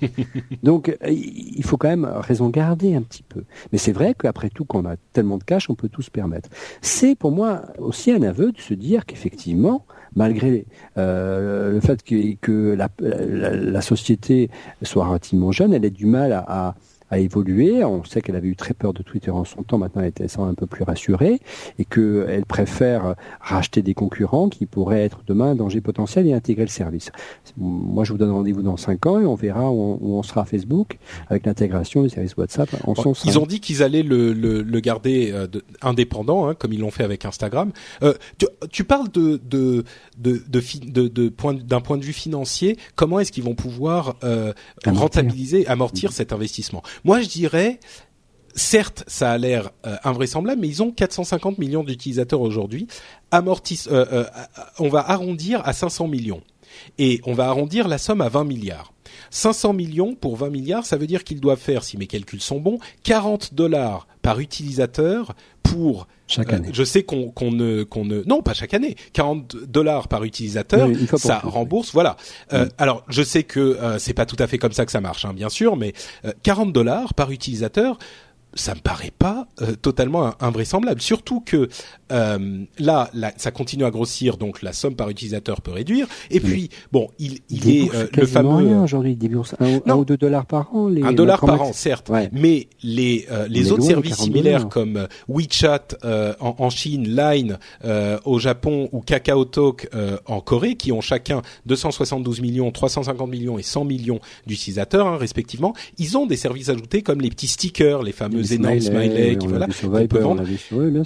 Donc, 0.62 0.88
euh, 0.88 1.10
il 1.10 1.64
faut 1.64 1.76
quand 1.76 1.88
même 1.88 2.04
raison 2.04 2.48
garder 2.48 2.94
un 2.94 3.02
petit 3.02 3.22
peu. 3.22 3.44
Mais 3.72 3.78
c'est 3.78 3.92
vrai 3.92 4.14
qu'après 4.18 4.50
tout, 4.50 4.64
quand 4.64 4.84
on 4.84 4.88
a 4.88 4.96
tellement 5.12 5.38
de 5.38 5.44
cash, 5.44 5.70
on 5.70 5.74
peut 5.74 5.88
tout 5.88 6.02
se 6.02 6.10
permettre. 6.10 6.48
C'est 6.80 7.14
pour 7.14 7.32
moi 7.32 7.62
aussi 7.78 8.10
un 8.10 8.22
aveu 8.22 8.52
de 8.52 8.60
se 8.60 8.74
dire 8.74 9.06
qu'effectivement, 9.06 9.84
malgré 10.16 10.66
euh, 10.98 11.72
le 11.72 11.80
fait 11.80 12.02
que, 12.02 12.76
la, 12.76 13.80
société 13.80 14.50
soit 14.82 15.06
relativement 15.06 15.52
jeune, 15.52 15.72
elle 15.72 15.84
a 15.84 15.90
du 15.90 16.06
mal 16.06 16.32
à 16.32 16.74
a 17.10 17.18
évolué. 17.18 17.84
On 17.84 18.04
sait 18.04 18.20
qu'elle 18.22 18.36
avait 18.36 18.48
eu 18.48 18.56
très 18.56 18.74
peur 18.74 18.92
de 18.92 19.02
Twitter 19.02 19.30
en 19.30 19.44
son 19.44 19.62
temps. 19.62 19.78
Maintenant, 19.78 20.02
elle 20.02 20.12
est 20.16 20.38
un 20.38 20.54
peu 20.54 20.66
plus 20.66 20.84
rassurée 20.84 21.40
et 21.78 21.84
qu'elle 21.84 22.44
préfère 22.46 23.14
racheter 23.40 23.82
des 23.82 23.94
concurrents 23.94 24.48
qui 24.48 24.66
pourraient 24.66 25.02
être 25.02 25.20
demain 25.26 25.50
un 25.50 25.54
danger 25.54 25.80
potentiel 25.80 26.26
et 26.26 26.32
intégrer 26.32 26.64
le 26.64 26.70
service. 26.70 27.10
Moi, 27.56 28.04
je 28.04 28.12
vous 28.12 28.18
donne 28.18 28.30
rendez-vous 28.30 28.62
dans 28.62 28.76
5 28.76 29.06
ans 29.06 29.20
et 29.20 29.26
on 29.26 29.34
verra 29.34 29.70
où 29.70 29.98
on, 30.00 30.22
sera 30.22 30.44
Facebook 30.44 30.98
avec 31.28 31.46
l'intégration 31.46 32.02
du 32.02 32.10
service 32.10 32.36
WhatsApp 32.36 32.68
en 32.86 32.94
son 32.94 33.12
Ils 33.24 33.38
ont 33.38 33.46
dit 33.46 33.60
qu'ils 33.60 33.82
allaient 33.82 34.02
le, 34.02 34.32
le, 34.32 34.62
le 34.62 34.80
garder 34.80 35.30
euh, 35.32 35.46
indépendant, 35.82 36.46
hein, 36.46 36.54
comme 36.54 36.72
ils 36.72 36.80
l'ont 36.80 36.90
fait 36.90 37.04
avec 37.04 37.24
Instagram. 37.24 37.72
Euh, 38.02 38.14
tu, 38.38 38.46
tu, 38.70 38.84
parles 38.84 39.08
de 39.10 39.40
de 39.48 39.84
de 40.18 40.42
de, 40.48 41.08
de, 41.08 41.28
point 41.28 41.54
d'un 41.54 41.80
point 41.80 41.98
de 41.98 42.04
vue 42.04 42.12
financier. 42.12 42.76
Comment 42.94 43.20
est-ce 43.20 43.32
qu'ils 43.32 43.44
vont 43.44 43.54
pouvoir 43.54 44.16
euh, 44.24 44.52
rentabiliser, 44.86 45.66
amortir 45.66 46.12
cet 46.12 46.32
investissement? 46.32 46.82
Moi, 47.04 47.20
je 47.20 47.28
dirais, 47.28 47.80
certes, 48.54 49.04
ça 49.06 49.32
a 49.32 49.38
l'air 49.38 49.70
euh, 49.86 49.96
invraisemblable, 50.04 50.60
mais 50.60 50.68
ils 50.68 50.82
ont 50.82 50.90
450 50.90 51.58
millions 51.58 51.84
d'utilisateurs 51.84 52.40
aujourd'hui. 52.40 52.86
Euh, 53.32 53.40
euh, 53.88 54.24
on 54.78 54.88
va 54.88 55.08
arrondir 55.10 55.66
à 55.66 55.72
500 55.72 56.08
millions 56.08 56.42
et 56.98 57.20
on 57.24 57.32
va 57.32 57.46
arrondir 57.48 57.88
la 57.88 57.98
somme 57.98 58.20
à 58.20 58.28
20 58.28 58.44
milliards. 58.44 58.92
500 59.30 59.72
millions 59.72 60.14
pour 60.14 60.36
20 60.36 60.50
milliards, 60.50 60.86
ça 60.86 60.96
veut 60.96 61.06
dire 61.06 61.24
qu'ils 61.24 61.40
doivent 61.40 61.58
faire, 61.58 61.84
si 61.84 61.96
mes 61.96 62.06
calculs 62.06 62.40
sont 62.40 62.60
bons, 62.60 62.78
40 63.02 63.54
dollars 63.54 64.06
par 64.22 64.40
utilisateur 64.40 65.34
pour 65.62 66.06
chaque 66.26 66.52
année. 66.52 66.68
je 66.72 66.84
sais 66.84 67.02
qu'on 67.02 67.32
ne 67.50 67.82
qu'on 67.82 68.04
ne 68.04 68.22
non 68.26 68.42
pas 68.42 68.54
chaque 68.54 68.74
année 68.74 68.96
40 69.12 69.56
dollars 69.68 70.08
par 70.08 70.24
utilisateur 70.24 70.88
ça 71.16 71.38
rembourse 71.38 71.92
voilà 71.92 72.16
euh, 72.52 72.66
alors 72.78 73.04
je 73.08 73.22
sais 73.22 73.42
que 73.42 73.60
euh, 73.60 73.98
c'est 73.98 74.14
pas 74.14 74.26
tout 74.26 74.36
à 74.38 74.46
fait 74.46 74.58
comme 74.58 74.72
ça 74.72 74.86
que 74.86 74.92
ça 74.92 75.00
marche 75.00 75.24
hein, 75.24 75.32
bien 75.32 75.48
sûr 75.48 75.76
mais 75.76 75.92
40 76.42 76.72
dollars 76.72 77.14
par 77.14 77.30
utilisateur 77.30 77.98
ça 78.54 78.74
me 78.74 78.80
paraît 78.80 79.12
pas 79.16 79.46
euh, 79.62 79.74
totalement 79.74 80.34
invraisemblable. 80.40 81.00
Surtout 81.00 81.40
que 81.40 81.68
euh, 82.12 82.64
là, 82.78 83.10
ça 83.36 83.50
continue 83.50 83.84
à 83.84 83.90
grossir, 83.90 84.36
donc 84.36 84.62
la 84.62 84.72
somme 84.72 84.96
par 84.96 85.08
utilisateur 85.10 85.60
peut 85.60 85.70
réduire. 85.70 86.06
Et 86.30 86.40
puis, 86.40 86.70
bon, 86.92 87.08
il, 87.18 87.38
il, 87.48 87.70
est 87.70 87.94
euh, 87.94 88.06
le 88.16 88.26
fameux. 88.26 88.76
aujourd'hui, 88.78 89.16
il 89.20 89.30
un, 89.86 89.94
ou 89.94 90.04
deux 90.04 90.16
dollars 90.16 90.46
par 90.46 90.74
an. 90.74 90.88
Les, 90.88 91.02
un 91.02 91.12
dollar 91.12 91.40
par 91.40 91.62
an, 91.62 91.72
certes. 91.72 92.10
Mais 92.32 92.68
les 92.82 93.26
euh, 93.30 93.46
les 93.48 93.72
autres 93.72 93.84
services 93.84 94.16
similaires 94.16 94.68
comme 94.68 95.06
WeChat 95.28 95.88
en, 96.40 96.56
en, 96.58 96.70
Chine, 96.70 97.08
Line 97.08 97.58
au 98.24 98.38
Japon 98.38 98.88
ou 98.92 99.00
KakaoTalk 99.00 99.88
en 100.26 100.40
Corée, 100.40 100.74
qui 100.74 100.92
ont 100.92 101.00
chacun 101.00 101.42
272 101.66 102.40
millions, 102.40 102.70
350 102.70 103.30
millions 103.30 103.58
et 103.58 103.62
100 103.62 103.84
millions 103.84 104.20
d'utilisateurs 104.46 105.06
hein, 105.06 105.16
respectivement, 105.16 105.74
ils 105.98 106.16
ont 106.16 106.26
des 106.26 106.36
services 106.36 106.68
ajoutés 106.68 107.02
comme 107.02 107.20
les 107.20 107.30
petits 107.30 107.48
stickers, 107.48 108.02
les 108.02 108.12
fameux 108.12 108.39
énormes 108.42 108.80
smileys, 108.80 109.38
qui, 109.38 109.46
voilà, 109.46 109.66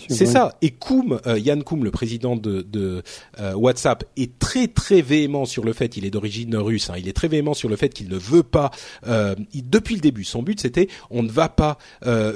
C'est 0.08 0.26
ça. 0.26 0.56
Et 0.62 0.70
Koum, 0.70 1.20
euh, 1.26 1.38
Yann 1.38 1.62
Koum, 1.62 1.84
le 1.84 1.90
président 1.90 2.36
de, 2.36 2.62
de 2.62 3.02
euh, 3.40 3.54
WhatsApp, 3.54 4.04
est 4.16 4.38
très 4.38 4.68
très 4.68 5.02
véhément 5.02 5.44
sur 5.44 5.64
le 5.64 5.72
fait, 5.72 5.96
il 5.96 6.04
est 6.04 6.10
d'origine 6.10 6.56
russe, 6.56 6.90
hein, 6.90 6.94
il 6.98 7.08
est 7.08 7.12
très 7.12 7.28
véhément 7.28 7.54
sur 7.54 7.68
le 7.68 7.76
fait 7.76 7.88
qu'il 7.88 8.08
ne 8.08 8.16
veut 8.16 8.42
pas, 8.42 8.70
euh, 9.06 9.34
depuis 9.54 9.94
le 9.94 10.00
début, 10.00 10.24
son 10.24 10.42
but 10.42 10.60
c'était, 10.60 10.88
on 11.10 11.22
ne 11.22 11.30
va 11.30 11.48
pas 11.48 11.78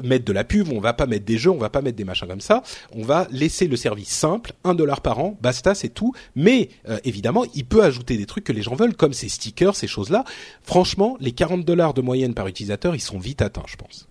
mettre 0.03 0.25
de 0.25 0.33
la 0.33 0.45
pub, 0.45 0.69
on 0.73 0.81
va 0.81 0.93
pas 0.93 1.07
mettre 1.07 1.25
des 1.25 1.39
jeux, 1.39 1.51
on 1.51 1.59
va 1.59 1.71
pas 1.71 1.83
mettre 1.83 1.97
des 1.97 2.05
machins 2.05 2.29
comme 2.29 2.41
ça, 2.41 2.63
on 2.93 3.03
va 3.03 3.27
laisser 3.31 3.67
le 3.67 3.77
service 3.77 4.09
simple, 4.09 4.53
un 4.65 4.75
dollar 4.75 5.01
par 5.01 5.19
an, 5.19 5.39
basta, 5.41 5.75
c'est 5.75 5.89
tout. 5.89 6.13
Mais 6.35 6.69
évidemment, 7.05 7.45
il 7.55 7.65
peut 7.65 7.83
ajouter 7.83 8.17
des 8.17 8.27
trucs 8.27 8.45
que 8.45 8.53
les 8.53 8.63
gens 8.63 8.75
veulent, 8.75 8.97
comme 8.97 9.13
ces 9.13 9.29
stickers, 9.29 9.77
ces 9.77 9.87
choses-là. 9.87 10.25
Franchement, 10.63 11.17
les 11.21 11.33
40 11.33 11.65
dollars 11.65 11.95
de 11.95 12.03
moyenne 12.03 12.35
par 12.35 12.47
utilisateur, 12.47 12.95
ils 12.95 13.01
sont 13.01 13.19
vite 13.19 13.43
atteints, 13.43 13.63
je 13.67 13.77
pense. 13.77 14.09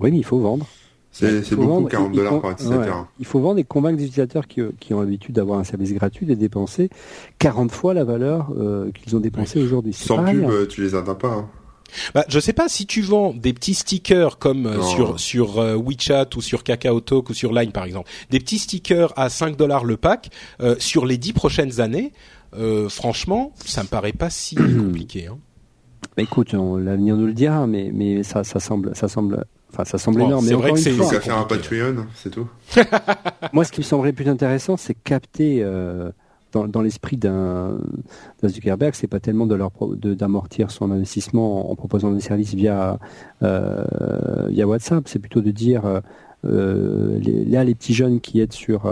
Oui, 0.00 0.10
mais 0.10 0.18
il 0.18 0.24
faut 0.24 0.38
vendre. 0.38 0.66
C'est 1.14 1.54
beaucoup, 1.54 1.84
40 1.84 2.12
dollars 2.12 2.40
par 2.40 2.50
utilisateur. 2.50 3.06
il 3.20 3.24
faut 3.24 3.38
vendre 3.38 3.60
et 3.60 3.64
convaincre 3.64 3.98
des 3.98 4.04
utilisateurs 4.04 4.48
qui, 4.48 4.60
qui 4.80 4.94
ont 4.94 5.00
l'habitude 5.00 5.34
d'avoir 5.36 5.60
un 5.60 5.64
service 5.64 5.92
gratuit 5.92 6.26
de 6.26 6.34
dépenser 6.34 6.90
40 7.38 7.70
fois 7.70 7.94
la 7.94 8.02
valeur 8.02 8.50
euh, 8.58 8.90
qu'ils 8.90 9.14
ont 9.14 9.20
dépensé 9.20 9.62
aujourd'hui. 9.62 9.92
Sans 9.92 10.24
pub, 10.24 10.44
hein. 10.44 10.66
tu 10.68 10.82
les 10.82 10.96
atteins 10.96 11.14
pas. 11.14 11.32
Hein. 11.32 11.48
Bah, 12.14 12.24
je 12.26 12.40
sais 12.40 12.52
pas 12.52 12.68
si 12.68 12.86
tu 12.86 13.02
vends 13.02 13.32
des 13.32 13.52
petits 13.52 13.74
stickers 13.74 14.38
comme 14.38 14.66
euh, 14.66 14.82
sur 14.82 15.20
sur 15.20 15.60
euh, 15.60 15.76
WeChat 15.76 16.30
ou 16.34 16.40
sur 16.40 16.64
KakaoTalk 16.64 17.30
ou 17.30 17.34
sur 17.34 17.52
Line 17.52 17.70
par 17.70 17.84
exemple, 17.84 18.10
des 18.30 18.40
petits 18.40 18.58
stickers 18.58 19.12
à 19.16 19.28
5 19.28 19.56
dollars 19.56 19.84
le 19.84 19.96
pack 19.96 20.30
sur 20.78 21.06
les 21.06 21.16
10 21.16 21.32
prochaines 21.32 21.80
années. 21.80 22.12
franchement, 22.88 23.52
ça 23.64 23.84
me 23.84 23.88
paraît 23.88 24.12
pas 24.12 24.30
si 24.30 24.56
compliqué. 24.56 25.28
Hein. 25.28 25.38
Bah, 26.16 26.24
écoute, 26.24 26.52
l'avenir 26.52 27.16
nous 27.16 27.26
le 27.26 27.34
dira, 27.34 27.68
mais 27.68 27.92
mais 27.94 28.24
ça 28.24 28.42
ça 28.42 28.58
semble 28.58 28.96
ça 28.96 29.06
semble 29.06 29.44
Enfin, 29.74 29.84
ça 29.84 29.98
semble 29.98 30.22
énorme. 30.22 30.44
C'est 30.44 30.54
vrai 30.54 30.70
que 30.72 30.78
c'est 30.78 30.96
qu'à 30.96 31.20
faire 31.20 31.36
un 31.36 31.44
Patreon, 31.44 32.06
c'est 32.14 32.30
tout. 32.30 32.46
Moi, 33.52 33.64
ce 33.64 33.72
qui 33.72 33.80
me 33.80 33.84
semblerait 33.84 34.12
plus 34.12 34.28
intéressant, 34.28 34.76
c'est 34.76 34.94
capter 34.94 35.64
euh, 35.64 36.12
dans, 36.52 36.68
dans 36.68 36.80
l'esprit 36.80 37.16
d'un 37.16 37.78
Zuckerberg, 38.46 38.94
c'est 38.94 39.08
pas 39.08 39.18
tellement 39.18 39.46
de 39.46 39.56
leur 39.56 39.72
d'amortir 39.96 40.70
son 40.70 40.92
investissement 40.92 41.72
en, 41.72 41.74
proposant 41.74 42.12
des 42.12 42.20
services 42.20 42.54
via 42.54 43.00
euh, 43.42 43.84
via 44.48 44.64
WhatsApp, 44.64 45.08
c'est 45.08 45.18
plutôt 45.18 45.40
de 45.40 45.50
dire 45.50 45.82
euh, 46.44 47.18
les, 47.18 47.44
là 47.44 47.64
les 47.64 47.74
petits 47.74 47.94
jeunes 47.94 48.20
qui 48.20 48.38
aident 48.38 48.52
sur 48.52 48.82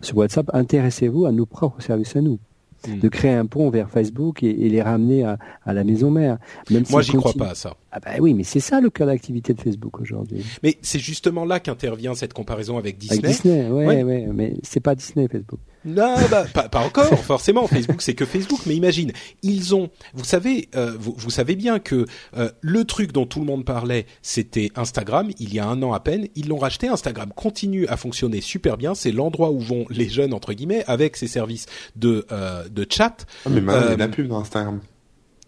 sur 0.00 0.16
WhatsApp, 0.16 0.50
intéressez-vous 0.52 1.24
à 1.26 1.30
nos 1.30 1.46
propres 1.46 1.80
services 1.80 2.16
à 2.16 2.20
nous. 2.20 2.40
Hmm. 2.88 2.98
de 2.98 3.08
créer 3.08 3.32
un 3.32 3.46
pont 3.46 3.70
vers 3.70 3.90
Facebook 3.90 4.42
et, 4.42 4.52
les 4.52 4.82
ramener 4.82 5.24
à, 5.24 5.38
la 5.66 5.84
maison 5.84 6.10
mère. 6.10 6.38
Même 6.70 6.84
Moi, 6.90 7.02
j'y 7.02 7.12
crois 7.12 7.32
pas 7.32 7.50
à 7.50 7.54
ça. 7.54 7.76
Ah 7.90 8.00
bah 8.00 8.10
oui, 8.20 8.34
mais 8.34 8.44
c'est 8.44 8.60
ça 8.60 8.80
le 8.80 8.90
cœur 8.90 9.06
d'activité 9.06 9.54
de 9.54 9.60
Facebook 9.60 10.00
aujourd'hui. 10.00 10.44
Mais 10.62 10.76
c'est 10.82 10.98
justement 10.98 11.44
là 11.44 11.60
qu'intervient 11.60 12.14
cette 12.14 12.32
comparaison 12.32 12.76
avec 12.78 12.98
Disney. 12.98 13.18
Avec 13.18 13.30
Disney, 13.30 13.70
ouais, 13.70 14.02
ouais, 14.02 14.28
mais 14.32 14.54
c'est 14.62 14.80
pas 14.80 14.94
Disney 14.94 15.28
Facebook. 15.28 15.60
Non, 15.86 16.16
bah, 16.30 16.44
pas, 16.52 16.80
encore, 16.80 17.06
forcément. 17.24 17.68
Facebook, 17.68 18.02
c'est 18.02 18.14
que 18.14 18.24
Facebook. 18.24 18.60
Mais 18.66 18.74
imagine, 18.74 19.12
ils 19.42 19.74
ont, 19.74 19.88
vous 20.14 20.24
savez, 20.24 20.68
euh, 20.74 20.96
vous, 20.98 21.30
savez 21.30 21.54
bien 21.54 21.78
que 21.78 22.04
euh, 22.36 22.50
le 22.60 22.84
truc 22.84 23.12
dont 23.12 23.24
tout 23.24 23.38
le 23.38 23.46
monde 23.46 23.64
parlait, 23.64 24.06
c'était 24.20 24.72
Instagram. 24.74 25.30
Il 25.38 25.54
y 25.54 25.60
a 25.60 25.66
un 25.66 25.80
an 25.84 25.92
à 25.92 26.00
peine, 26.00 26.26
ils 26.34 26.48
l'ont 26.48 26.58
racheté. 26.58 26.88
Instagram 26.88 27.30
continue 27.34 27.86
à 27.86 27.96
fonctionner 27.96 28.40
super 28.40 28.76
bien. 28.76 28.96
C'est 28.96 29.12
l'endroit 29.12 29.52
où 29.52 29.60
vont 29.60 29.86
les 29.88 30.08
jeunes 30.08 30.34
entre 30.34 30.52
guillemets 30.52 30.82
avec 30.88 31.16
ses 31.16 31.28
services 31.28 31.66
de 31.94 32.26
euh, 32.32 32.68
de 32.68 32.84
chat. 32.90 33.24
Ah, 33.44 33.50
mais 33.50 33.60
maintenant, 33.60 33.82
il 33.82 33.90
y 33.90 33.92
a 33.92 33.94
de 33.94 34.00
la 34.00 34.08
pub 34.08 34.26
dans 34.26 34.40
Instagram. 34.40 34.80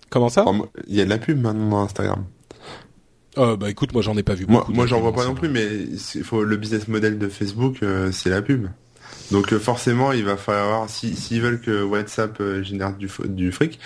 Comment 0.08 0.28
ça? 0.28 0.44
Il 0.86 0.94
y 0.94 1.00
a 1.00 1.04
de 1.04 1.10
la 1.10 1.18
pub 1.18 1.40
maintenant 1.40 1.68
dans 1.70 1.82
Instagram. 1.82 2.24
bah 3.36 3.68
écoute, 3.68 3.92
moi 3.92 4.02
j'en 4.02 4.16
ai 4.16 4.22
pas 4.22 4.34
vu 4.34 4.46
beaucoup. 4.46 4.72
Moi, 4.72 4.86
j'en 4.86 5.00
vois 5.00 5.12
pas 5.12 5.24
non 5.24 5.34
plus, 5.34 5.48
mais 5.48 5.68
faut, 6.22 6.44
le 6.44 6.56
business 6.56 6.86
model 6.86 7.18
de 7.18 7.28
Facebook, 7.28 7.80
c'est 8.12 8.30
la 8.30 8.40
pub. 8.40 8.68
Donc 9.30 9.52
euh, 9.52 9.58
forcément, 9.58 10.12
il 10.12 10.24
va 10.24 10.36
falloir, 10.36 10.88
s'ils 10.88 11.16
si, 11.16 11.40
veulent 11.40 11.60
que 11.60 11.82
WhatsApp 11.82 12.40
euh, 12.40 12.62
génère 12.62 12.96
du, 12.96 13.08
du 13.26 13.52
fric, 13.52 13.78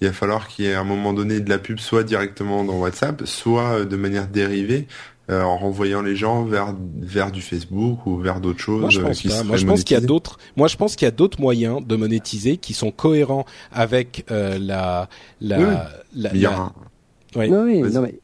il 0.00 0.08
va 0.08 0.12
falloir 0.12 0.48
qu'il 0.48 0.66
y 0.66 0.68
ait 0.68 0.74
à 0.74 0.80
un 0.80 0.84
moment 0.84 1.12
donné 1.12 1.40
de 1.40 1.48
la 1.48 1.58
pub, 1.58 1.78
soit 1.78 2.04
directement 2.04 2.64
dans 2.64 2.78
WhatsApp, 2.78 3.22
soit 3.24 3.80
euh, 3.80 3.84
de 3.84 3.96
manière 3.96 4.28
dérivée, 4.28 4.86
en 5.32 5.56
renvoyant 5.56 6.02
les 6.02 6.16
gens 6.16 6.42
vers 6.42 6.74
vers 7.00 7.30
du 7.30 7.40
Facebook 7.40 8.04
ou 8.04 8.16
vers 8.16 8.40
d'autres 8.40 8.58
choses. 8.58 8.80
Moi, 8.80 8.90
je 8.90 9.00
pense 9.00 9.44
Moi, 9.44 9.56
je 9.58 9.64
pense 9.64 9.84
qu'il 9.84 9.94
y 9.94 9.96
a 9.96 10.04
d'autres. 10.04 10.38
Moi, 10.56 10.66
je 10.66 10.76
pense 10.76 10.96
qu'il 10.96 11.06
y 11.06 11.08
a 11.08 11.12
d'autres 11.12 11.40
moyens 11.40 11.86
de 11.86 11.94
monétiser 11.94 12.56
qui 12.56 12.74
sont 12.74 12.90
cohérents 12.90 13.44
avec 13.70 14.24
la 14.28 15.08
la 15.40 15.88
la. 16.12 16.34
Il 16.34 16.40
y 16.40 16.46
a... 16.46 16.72
Oui. 17.36 17.48
Non, 17.48 17.62
oui, 17.62 17.80
non, 17.80 18.02
mais 18.02 18.18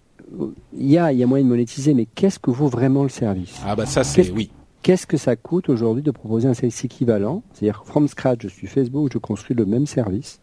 il 0.76 0.90
y 0.90 0.98
a, 0.98 1.12
il 1.12 1.18
y 1.20 1.22
a 1.22 1.26
moyen 1.28 1.44
de 1.44 1.48
monétiser, 1.48 1.94
mais 1.94 2.06
qu'est-ce 2.12 2.40
que 2.40 2.50
vaut 2.50 2.66
vraiment 2.66 3.04
le 3.04 3.08
service? 3.08 3.54
Ah 3.64 3.76
bah 3.76 3.86
ça 3.86 4.02
c'est 4.02 4.28
oui. 4.32 4.50
Qu'est-ce 4.86 5.08
que 5.08 5.16
ça 5.16 5.34
coûte 5.34 5.68
aujourd'hui 5.68 6.04
de 6.04 6.12
proposer 6.12 6.46
un 6.46 6.54
service 6.54 6.84
équivalent? 6.84 7.42
C'est-à-dire, 7.52 7.82
from 7.84 8.06
scratch, 8.06 8.42
je 8.42 8.46
suis 8.46 8.68
Facebook, 8.68 9.10
je 9.12 9.18
construis 9.18 9.56
le 9.56 9.66
même 9.66 9.84
service. 9.84 10.40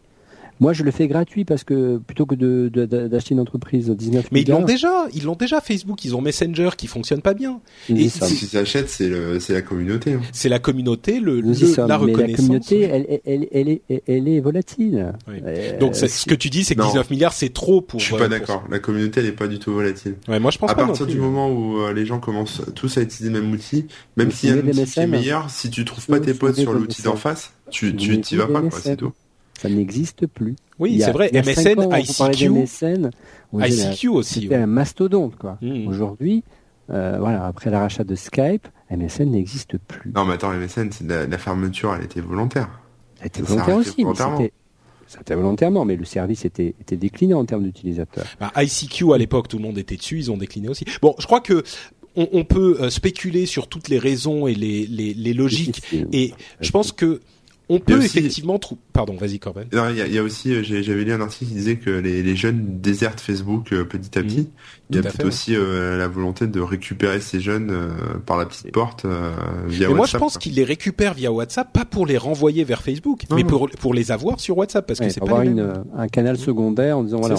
Moi, 0.60 0.74
je 0.74 0.84
le 0.84 0.92
fais 0.92 1.08
gratuit 1.08 1.46
parce 1.46 1.64
que 1.64 1.98
plutôt 1.98 2.26
que 2.26 2.36
d'acheter 2.36 3.34
une 3.34 3.40
entreprise 3.40 3.90
19 3.90 4.28
Mais 4.32 4.42
ils 4.42 4.50
l'ont 4.50 4.64
déjà, 4.64 5.08
ils 5.14 5.24
l'ont 5.24 5.36
déjà 5.36 5.62
Facebook, 5.62 6.04
ils 6.06 6.16
ont 6.16 6.22
Messenger 6.22 6.70
qui 6.78 6.88
fonctionne 6.88 7.22
pas 7.22 7.34
bien. 7.34 7.60
Et 7.90 8.10
si 8.10 8.48
tu 8.50 8.58
achètent, 8.58 8.90
c'est 8.90 9.10
la 9.50 9.62
communauté. 9.62 10.14
Hein. 10.14 10.22
C'est 10.32 10.50
la 10.50 10.60
communauté, 10.60 11.20
le, 11.20 11.42
la 11.42 11.98
reconnaissance. 11.98 12.30
la 12.30 12.36
communauté, 12.36 12.82
elle, 12.82 13.22
elle, 13.26 13.48
elle, 13.52 13.70
est, 13.70 13.82
elle 14.08 14.28
est 14.28 14.40
volatile. 14.40 15.14
Euh, 15.30 15.80
Donc 15.80 15.96
ce 15.96 16.26
que 16.26 16.36
tu 16.36 16.50
dis, 16.50 16.64
c'est 16.64 16.76
que 16.76 16.84
19 16.84 17.10
milliards, 17.10 17.34
c'est 17.34 17.54
trop 17.54 17.82
pour. 17.82 18.00
Je 18.00 18.06
suis 18.06 18.16
pas 18.16 18.24
euh, 18.24 18.28
d'accord. 18.28 18.64
La 18.70 18.80
communauté, 18.80 19.20
elle 19.20 19.28
est 19.28 19.32
pas 19.32 19.48
du 19.48 19.60
tout 19.60 19.74
volatile. 19.74 20.16
Ouais, 20.28 20.40
moi 20.40 20.52
je 20.52 20.58
pense 20.58 20.70
à 20.70 20.76
pas. 20.76 20.84
À 20.84 20.86
partir 20.86 21.06
du 21.06 21.18
moment 21.18 21.50
où 21.52 21.80
euh, 21.80 21.94
les 21.94 22.06
gens 22.06 22.20
commencent 22.20 22.62
tous 22.76 22.98
à 22.98 23.02
utiliser 23.02 23.34
le 23.34 23.42
même 23.42 23.52
outil, 23.52 23.88
même 24.18 24.32
s'il 24.32 24.50
y 24.50 24.52
a 24.52 24.56
un 24.56 24.68
outil 24.68 24.86
qui 24.86 25.00
est 25.00 25.08
meilleur, 25.08 25.50
si 25.50 25.70
tu 25.70 25.86
trouves 25.86 26.06
pas 26.06 26.20
tes 26.20 26.34
potes 26.34 26.56
sur 26.56 26.74
l'outil 26.74 27.02
d'en 27.02 27.16
face, 27.16 27.54
tu 27.70 27.96
tu 27.96 28.38
vas 28.38 28.48
pas, 28.48 28.62
quoi, 28.62 28.80
c'est 28.82 28.98
tout. 28.98 29.14
Ça 29.60 29.70
n'existe 29.70 30.28
plus. 30.28 30.56
Oui, 30.80 31.00
c'est 31.00 31.12
vrai. 31.12 31.30
MSN, 31.34 31.90
ICQ, 31.92 32.50
MSN, 32.50 33.10
ICQ 33.54 34.10
aussi. 34.10 34.42
C'était 34.42 34.56
un 34.56 34.68
mastodonte, 34.68 35.36
quoi. 35.38 35.58
Hmm. 35.62 35.88
Aujourd'hui, 35.88 36.44
euh, 36.90 37.18
voilà, 37.20 37.46
après 37.46 37.70
le 37.70 37.78
rachat 37.78 38.04
de 38.04 38.16
Skype, 38.16 38.68
MSN 38.92 39.32
n'existe 39.32 39.78
plus. 39.78 40.12
Non, 40.14 40.26
mais 40.26 40.34
attends, 40.34 40.52
MSN, 40.52 40.90
c'est 40.92 41.08
la, 41.08 41.38
fermeture, 41.38 41.96
elle 41.96 42.06
était 42.06 42.22
volontaire. 42.22 42.70
Elle 43.22 43.28
était 43.28 43.42
volontaire 43.42 43.78
aussi, 43.78 44.06
c'était 45.08 45.36
volontairement, 45.36 45.86
mais 45.86 45.96
le 45.96 46.06
service 46.06 46.44
était, 46.46 46.74
était 46.80 46.98
décliné 46.98 47.34
en 47.34 47.46
termes 47.46 47.64
d'utilisateurs. 47.64 48.26
Bah, 48.40 48.52
ICQ 48.56 49.14
à 49.14 49.18
l'époque, 49.18 49.48
tout 49.48 49.58
le 49.58 49.64
monde 49.64 49.78
était 49.78 49.96
dessus, 49.96 50.18
ils 50.18 50.32
ont 50.32 50.38
décliné 50.38 50.70
aussi. 50.70 50.86
Bon, 51.02 51.14
je 51.20 51.26
crois 51.26 51.42
que 51.42 51.64
on, 52.16 52.44
peut 52.44 52.78
euh, 52.80 52.90
spéculer 52.92 53.48
sur 53.48 53.68
toutes 53.68 53.90
les 53.90 53.98
raisons 53.98 54.46
et 54.46 54.54
les, 54.54 54.86
les, 54.86 55.16
les 55.16 55.34
logiques, 55.34 55.82
et 56.12 56.34
je 56.62 56.72
pense 56.72 56.92
que 56.92 57.22
on 57.70 57.80
peut 57.80 58.02
effectivement 58.02 58.60
trouver. 58.60 58.82
Pardon, 58.92 59.16
vas-y 59.16 59.40
Corben. 59.40 59.68
il 59.72 60.14
y, 60.14 60.18
a, 60.18 60.24
aussi, 60.24 60.54
euh, 60.54 60.64
j'avais 60.64 61.04
lu 61.04 61.12
un 61.12 61.22
article 61.22 61.46
qui 61.46 61.56
disait 61.56 61.78
que 61.78 61.90
les, 61.90 62.36
jeunes 62.36 62.80
désertent 62.82 63.22
Facebook 63.22 63.72
euh, 63.72 63.86
petit 63.86 64.18
à 64.18 64.24
petit. 64.24 64.42
Mmh. 64.42 64.48
Il 64.94 65.04
y 65.04 65.08
a 65.08 65.12
peut-être 65.12 65.26
aussi 65.26 65.56
euh, 65.56 65.98
la 65.98 66.08
volonté 66.08 66.48
de 66.48 66.62
récupérer 66.62 67.20
ces 67.20 67.40
jeunes 67.40 67.72
par 68.26 68.38
la 68.38 68.46
petite 68.46 68.72
porte 68.72 69.06
via 69.68 69.90
WhatsApp. 69.90 69.98
Moi, 69.98 70.06
je 70.06 70.18
pense 70.18 70.38
qu'ils 70.38 70.56
les 70.56 70.64
récupèrent 70.64 71.14
via 71.14 71.32
WhatsApp, 71.32 71.72
pas 71.72 71.86
pour 71.86 72.06
les 72.06 72.18
renvoyer 72.18 72.64
vers 72.64 72.82
Facebook, 72.82 73.24
mais 73.36 73.44
pour, 73.44 73.70
pour 73.70 73.94
les 73.94 74.12
avoir 74.12 74.40
sur 74.40 74.58
WhatsApp, 74.58 74.86
parce 74.86 75.00
que 75.00 75.10
c'est 75.10 75.20
pas 75.20 75.40
avoir 75.40 75.44
un 75.98 76.08
canal 76.08 76.38
secondaire 76.38 76.98
en 76.98 77.04
disant 77.04 77.20
voilà, 77.20 77.36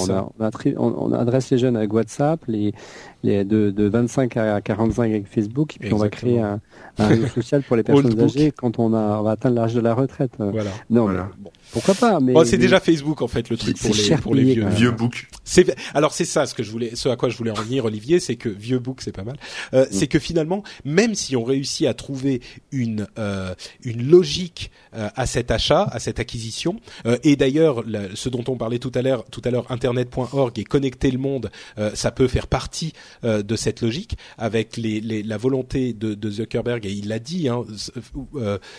on, 0.77 1.11
on, 1.11 1.13
adresse 1.13 1.51
les 1.51 1.59
jeunes 1.59 1.77
avec 1.77 1.93
WhatsApp, 1.93 2.41
les, 2.49 2.75
les 3.23 3.45
de, 3.45 3.71
de 3.71 3.89
25 3.89 4.37
à 4.37 4.61
45 4.61 5.05
avec 5.05 5.27
Facebook, 5.27 5.77
et 5.77 5.79
puis 5.81 5.95
on 5.95 5.99
va 5.99 6.09
créer 6.09 6.41
un, 6.41 6.61
un 6.99 7.07
réseau 7.07 7.27
social 7.27 7.63
pour 7.63 7.77
les 7.77 7.83
personnes 7.85 8.21
âgées 8.21 8.53
quand 8.53 8.79
on, 8.79 8.95
a, 8.95 9.19
on 9.19 9.23
va 9.23 9.33
atteindre 9.33 9.57
l'âge 9.57 9.75
de 9.75 9.81
la 9.81 9.95
retraite. 9.95 10.33
Voilà. 10.39 10.71
Non, 10.91 11.07
bon, 11.39 11.51
pourquoi 11.75 11.95
pas 11.95 12.21
mais, 12.21 12.33
oh, 12.37 12.45
c'est 12.45 12.57
déjà 12.57 12.79
Facebook 12.79 13.21
en 13.21 13.27
fait 13.27 13.51
le 13.51 13.57
truc 13.57 13.77
pour 13.79 13.93
les 13.93 14.17
pour 14.17 14.35
les 14.35 14.45
vieux 14.45 14.69
vieux 14.69 14.91
book. 14.93 15.27
C'est 15.43 15.75
alors 15.93 16.13
c'est 16.13 16.25
ça 16.25 16.47
ce 16.47 16.55
que 16.55 16.63
je 16.63 16.71
voulais 16.71 16.93
ce 16.95 17.09
à 17.09 17.17
quoi 17.17 17.29
je 17.31 17.37
voulais 17.37 17.51
en 17.51 17.61
venir 17.61 17.85
Olivier, 17.85 18.21
c'est 18.21 18.37
que 18.37 18.49
vieux 18.49 18.79
book 18.79 19.01
c'est 19.03 19.11
pas 19.11 19.25
mal. 19.25 19.37
Euh, 19.75 19.85
mm. 19.85 19.89
c'est 19.91 20.07
que 20.07 20.21
finalement 20.21 20.63
même 20.85 21.17
si 21.17 21.35
on 21.35 21.43
réussit 21.43 21.89
à 21.89 21.95
trouver 21.95 22.41
une 22.71 23.09
euh, 23.19 23.55
une 23.83 24.09
logique 24.09 24.71
euh, 24.95 25.09
à 25.17 25.27
cet 25.27 25.51
achat, 25.51 25.83
à 25.91 25.99
cette 25.99 26.21
acquisition 26.21 26.79
euh, 27.07 27.19
et 27.25 27.35
d'ailleurs 27.35 27.83
ce 28.15 28.29
dont 28.29 28.45
on 28.47 28.57
parlait 28.57 28.79
tout 28.79 28.93
à 28.95 29.03
l'heure 29.03 29.25
tout 29.25 29.43
à 29.45 29.51
l'heure 29.51 29.69
internet.org 29.73 30.57
et 30.57 30.65
connecter 30.65 31.11
le 31.11 31.19
monde, 31.19 31.51
euh, 31.79 31.91
ça 31.95 32.13
peut 32.13 32.29
faire 32.29 32.47
partie 32.47 32.93
de 33.25 33.57
cette 33.57 33.81
logique 33.81 34.17
avec 34.39 34.77
les, 34.77 35.01
les 35.01 35.25
la 35.25 35.39
volonté 35.39 35.93
de, 35.93 36.15
de 36.15 36.31
Zuckerberg 36.31 36.87
et 36.87 36.93
il 36.93 37.09
l'a 37.09 37.19
dit 37.19 37.49
hein, 37.49 37.65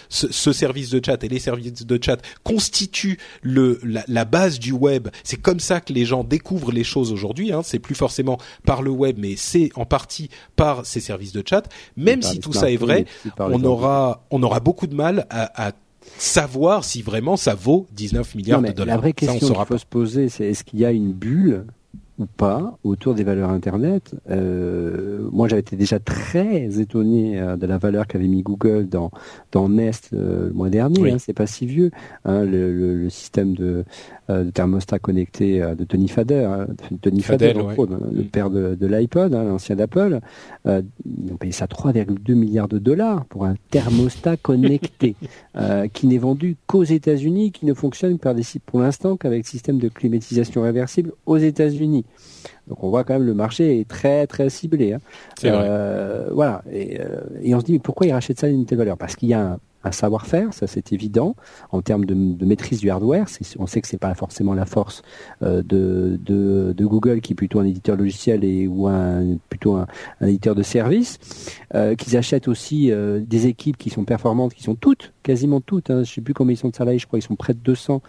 ce, 0.10 0.32
ce 0.32 0.54
service 0.54 0.89
de 0.91 1.02
chat 1.06 1.22
et 1.24 1.28
les 1.28 1.39
services 1.39 1.86
de 1.86 2.00
chat 2.02 2.22
constituent 2.43 2.85
le 3.42 3.80
la, 3.84 4.26
base 4.26 4.60
du 4.60 4.72
web. 4.72 5.10
C'est 5.24 5.42
comme 5.42 5.60
ça 5.60 5.82
que 5.82 5.94
les 5.94 6.06
gens 6.06 6.24
découvrent 6.24 6.72
les 6.72 6.84
choses 6.84 7.12
aujourd'hui. 7.12 7.52
Hein. 7.52 7.62
C'est 7.64 7.80
plus 7.80 7.96
forcément 7.96 8.38
par 8.66 8.82
le 8.82 8.92
web, 8.92 9.18
mais 9.20 9.36
c'est 9.36 9.70
en 9.76 9.86
partie 9.86 10.30
par 10.56 10.86
ces 10.86 11.00
services 11.00 11.34
de 11.34 11.44
chat. 11.48 11.64
Même 11.98 12.22
si 12.22 12.40
tout 12.40 12.54
ça 12.54 12.72
est 12.72 12.78
vrai, 12.78 13.06
on 13.40 13.64
aura 13.64 14.26
on 14.32 14.42
aura 14.44 14.60
beaucoup 14.60 14.88
de 14.88 14.96
mal 14.96 15.28
à, 15.30 15.72
savoir 16.18 16.84
si 16.84 17.02
vraiment 17.02 17.36
ça 17.36 17.56
vaut 17.56 17.88
19 17.94 18.36
milliards 18.36 18.62
de 18.62 18.72
dollars. 18.72 18.96
La 18.96 19.02
vraie 19.02 19.14
question 19.14 19.56
qu'il 19.56 19.66
faut 19.66 19.78
se 19.78 19.86
poser, 19.86 20.30
c'est 20.30 20.46
est-ce 20.46 20.64
qu'il 20.64 20.80
y 20.80 20.86
a 20.86 20.92
une 20.92 21.14
bulle 21.14 21.66
ou 22.18 22.26
pas 22.26 22.78
autour 22.84 23.13
des 23.13 23.24
valeurs 23.24 23.49
Internet. 23.49 24.16
Euh, 24.30 25.28
moi, 25.32 25.47
j'avais 25.47 25.59
été 25.59 25.76
déjà 25.76 25.99
très 25.99 26.80
étonné 26.80 27.39
euh, 27.39 27.57
de 27.57 27.66
la 27.66 27.78
valeur 27.78 28.07
qu'avait 28.07 28.28
mis 28.28 28.41
Google 28.41 28.88
dans 28.88 29.11
dans 29.51 29.68
Nest 29.68 30.11
euh, 30.13 30.47
le 30.47 30.53
mois 30.53 30.70
dernier. 30.70 31.11
Hein, 31.11 31.18
c'est 31.20 31.34
pas 31.34 31.47
si 31.47 31.66
vieux. 31.66 31.91
Hein, 32.24 32.45
le, 32.45 32.74
le, 32.74 32.95
le, 32.95 33.09
système 33.09 33.53
de 33.53 33.84
de 34.30 34.49
thermostat 34.49 34.99
connecté 34.99 35.61
euh, 35.61 35.76
de 35.76 35.84
Tony 35.84 36.07
Fader, 36.07 36.45
hein, 36.45 36.67
Tony 37.01 37.21
Fader, 37.21 37.53
le 37.53 38.23
père 38.23 38.49
de, 38.49 38.76
de 38.76 38.88
l'iPod, 38.88 39.34
hein, 39.34 39.43
l'ancien 39.43 39.76
d'Apple, 39.76 40.19
euh, 40.65 40.82
ils 41.05 41.32
ont 41.32 41.38
payé 41.38 41.51
ça 41.51 41.65
3,2 41.65 42.34
milliards 42.34 42.67
de 42.67 42.80
dollars 42.80 43.26
pour 43.26 43.45
un 43.45 43.55
thermostat 43.69 44.38
connecté 44.38 45.15
qui 45.93 46.07
n'est 46.07 46.17
vendu 46.17 46.57
qu'aux 46.67 46.84
États-Unis, 46.84 47.51
qui 47.51 47.65
ne 47.65 47.73
fonctionne 47.73 48.17
par 48.17 48.36
des, 48.36 48.43
pour 48.65 48.80
l'instant 48.80 49.15
qu'avec 49.15 49.45
système 49.47 49.78
de 49.78 49.89
climatisation 49.89 50.63
réversible 50.63 51.11
aux 51.26 51.38
États-Unis. 51.38 52.05
Donc 52.67 52.84
on 52.84 52.89
voit 52.89 53.03
quand 53.03 53.13
même 53.13 53.26
le 53.26 53.34
marché 53.34 53.80
est 53.80 53.88
très 53.88 54.28
très 54.28 54.49
ciblé. 54.49 54.93
Hein. 54.93 54.99
Euh, 55.43 56.30
voilà. 56.32 56.63
Et, 56.71 56.99
et, 57.41 57.53
on 57.55 57.59
se 57.59 57.65
dit 57.65 57.73
mais 57.73 57.80
pourquoi 57.80 58.07
ils 58.07 58.11
rachètent 58.11 58.39
ça 58.39 58.47
à 58.47 58.49
une 58.49 58.65
telle 58.65 58.80
valeur? 58.80 58.97
Parce 58.97 59.15
qu'il 59.15 59.30
y 59.30 59.34
a 59.34 59.41
un, 59.41 59.59
un 59.86 59.92
savoir-faire, 59.92 60.54
ça 60.54 60.68
c'est 60.68 60.92
évident. 60.92 61.36
En 61.72 61.82
termes 61.82 62.06
de, 62.06 62.46
maîtrise 62.46 62.80
du 62.80 62.90
hardware, 62.90 63.28
on 63.60 63.68
sait 63.68 63.82
que 63.82 63.88
c'est 63.88 64.00
pas 64.00 64.14
forcément 64.16 64.54
la 64.54 64.66
force 64.66 65.04
euh, 65.44 65.62
de, 65.64 66.20
de, 66.24 66.86
Google, 66.86 67.22
qui 67.22 67.34
est 67.34 67.36
plutôt 67.36 67.60
un 67.60 67.66
éditeur 67.66 67.96
logiciel 67.96 68.44
et 68.44 68.68
ou 68.68 68.88
un 68.88 69.38
plutôt 69.50 69.76
un, 69.76 69.88
éditeur 70.22 70.56
de 70.56 70.64
services. 70.64 71.20
Euh, 71.74 71.96
qu'ils 71.96 72.18
achètent 72.18 72.48
aussi 72.48 72.92
euh, 72.92 73.20
des 73.20 73.48
équipes 73.48 73.78
qui 73.78 73.90
sont 73.90 74.06
performantes, 74.06 74.54
qui 74.54 74.64
sont 74.64 74.76
toutes, 74.76 75.14
quasiment 75.24 75.62
toutes. 75.62 75.90
Hein, 75.90 76.04
je 76.04 76.14
sais 76.14 76.22
plus 76.22 76.34
combien 76.34 76.54
ils 76.54 76.57
sont 76.57 76.70
de 76.70 76.76
salariés, 76.76 76.99
je 76.99 77.07
crois 77.07 77.20
qu'ils 77.20 77.28
sont 77.28 77.36
près 77.36 77.53
de 77.53 77.60
200, 77.60 78.02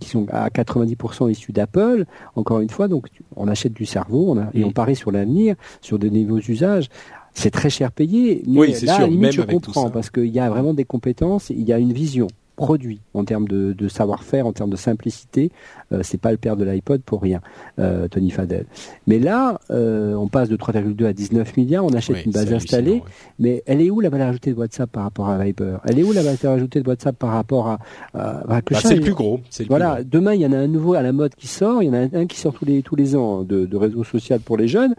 qui 0.00 0.08
sont 0.08 0.26
à 0.30 0.48
90% 0.48 1.30
issus 1.30 1.52
d'Apple. 1.52 2.04
Encore 2.36 2.60
une 2.60 2.70
fois, 2.70 2.88
donc 2.88 3.08
on 3.36 3.48
achète 3.48 3.72
du 3.72 3.86
cerveau 3.86 4.36
et 4.54 4.64
on 4.64 4.72
parie 4.72 4.96
sur 4.96 5.10
l'avenir, 5.10 5.56
sur 5.80 5.98
de 5.98 6.08
nouveaux 6.08 6.38
usages 6.38 6.88
c'est 7.34 7.50
très 7.50 7.70
cher 7.70 7.92
payé, 7.92 8.42
mais 8.46 8.60
oui, 8.60 8.74
là, 8.82 8.96
sûr, 8.96 9.06
limite, 9.06 9.32
je 9.32 9.42
comprends, 9.42 9.90
parce 9.90 10.10
qu'il 10.10 10.26
y 10.26 10.40
a 10.40 10.50
vraiment 10.50 10.74
des 10.74 10.84
compétences, 10.84 11.50
il 11.50 11.62
y 11.62 11.72
a 11.72 11.78
une 11.78 11.92
vision 11.92 12.26
produit 12.56 13.00
en 13.14 13.24
termes 13.24 13.48
de, 13.48 13.72
de 13.72 13.88
savoir-faire, 13.88 14.46
en 14.46 14.52
termes 14.52 14.70
de 14.70 14.76
simplicité. 14.76 15.50
Euh, 15.92 16.00
c'est 16.02 16.20
pas 16.20 16.30
le 16.30 16.36
père 16.36 16.56
de 16.56 16.64
l'iPod 16.64 17.02
pour 17.02 17.20
rien, 17.20 17.40
euh, 17.78 18.06
Tony 18.06 18.30
Fadell. 18.30 18.66
Mais 19.06 19.18
là, 19.18 19.60
euh, 19.70 20.14
on 20.14 20.28
passe 20.28 20.48
de 20.48 20.56
3,2 20.56 21.04
à 21.06 21.12
19 21.12 21.56
milliards, 21.56 21.84
on 21.84 21.90
achète 21.90 22.24
une 22.24 22.32
base 22.32 22.52
installée, 22.52 23.02
mais 23.38 23.62
elle 23.66 23.80
est 23.80 23.90
où 23.90 24.00
la 24.00 24.08
valeur 24.08 24.28
ajoutée 24.28 24.52
de 24.52 24.56
WhatsApp 24.56 24.90
par 24.90 25.02
rapport 25.02 25.28
à 25.28 25.42
Viber? 25.42 25.78
Elle 25.84 25.98
est 25.98 26.04
où 26.04 26.12
la 26.12 26.22
valeur 26.22 26.52
ajoutée 26.52 26.80
de 26.80 26.88
WhatsApp 26.88 27.16
par 27.16 27.30
rapport 27.30 27.66
à, 27.66 27.78
à, 28.14 28.44
bah, 28.46 28.60
c'est 28.80 28.94
le 28.94 29.00
plus 29.00 29.14
gros. 29.14 29.40
Le 29.58 29.66
voilà, 29.66 29.96
plus 29.96 30.04
gros. 30.04 30.10
demain 30.12 30.34
il 30.34 30.40
y 30.42 30.46
en 30.46 30.52
a 30.52 30.58
un 30.58 30.68
nouveau 30.68 30.94
à 30.94 31.02
la 31.02 31.12
mode 31.12 31.34
qui 31.34 31.48
sort, 31.48 31.82
il 31.82 31.86
y 31.86 31.90
en 31.90 31.94
a 31.94 32.16
un 32.16 32.26
qui 32.26 32.38
sort 32.38 32.54
tous 32.54 32.64
les 32.64 32.82
tous 32.82 32.94
les 32.94 33.16
ans 33.16 33.42
de, 33.42 33.66
de 33.66 33.76
réseau 33.76 34.04
social 34.04 34.40
pour 34.40 34.56
les 34.56 34.68
jeunes. 34.68 34.94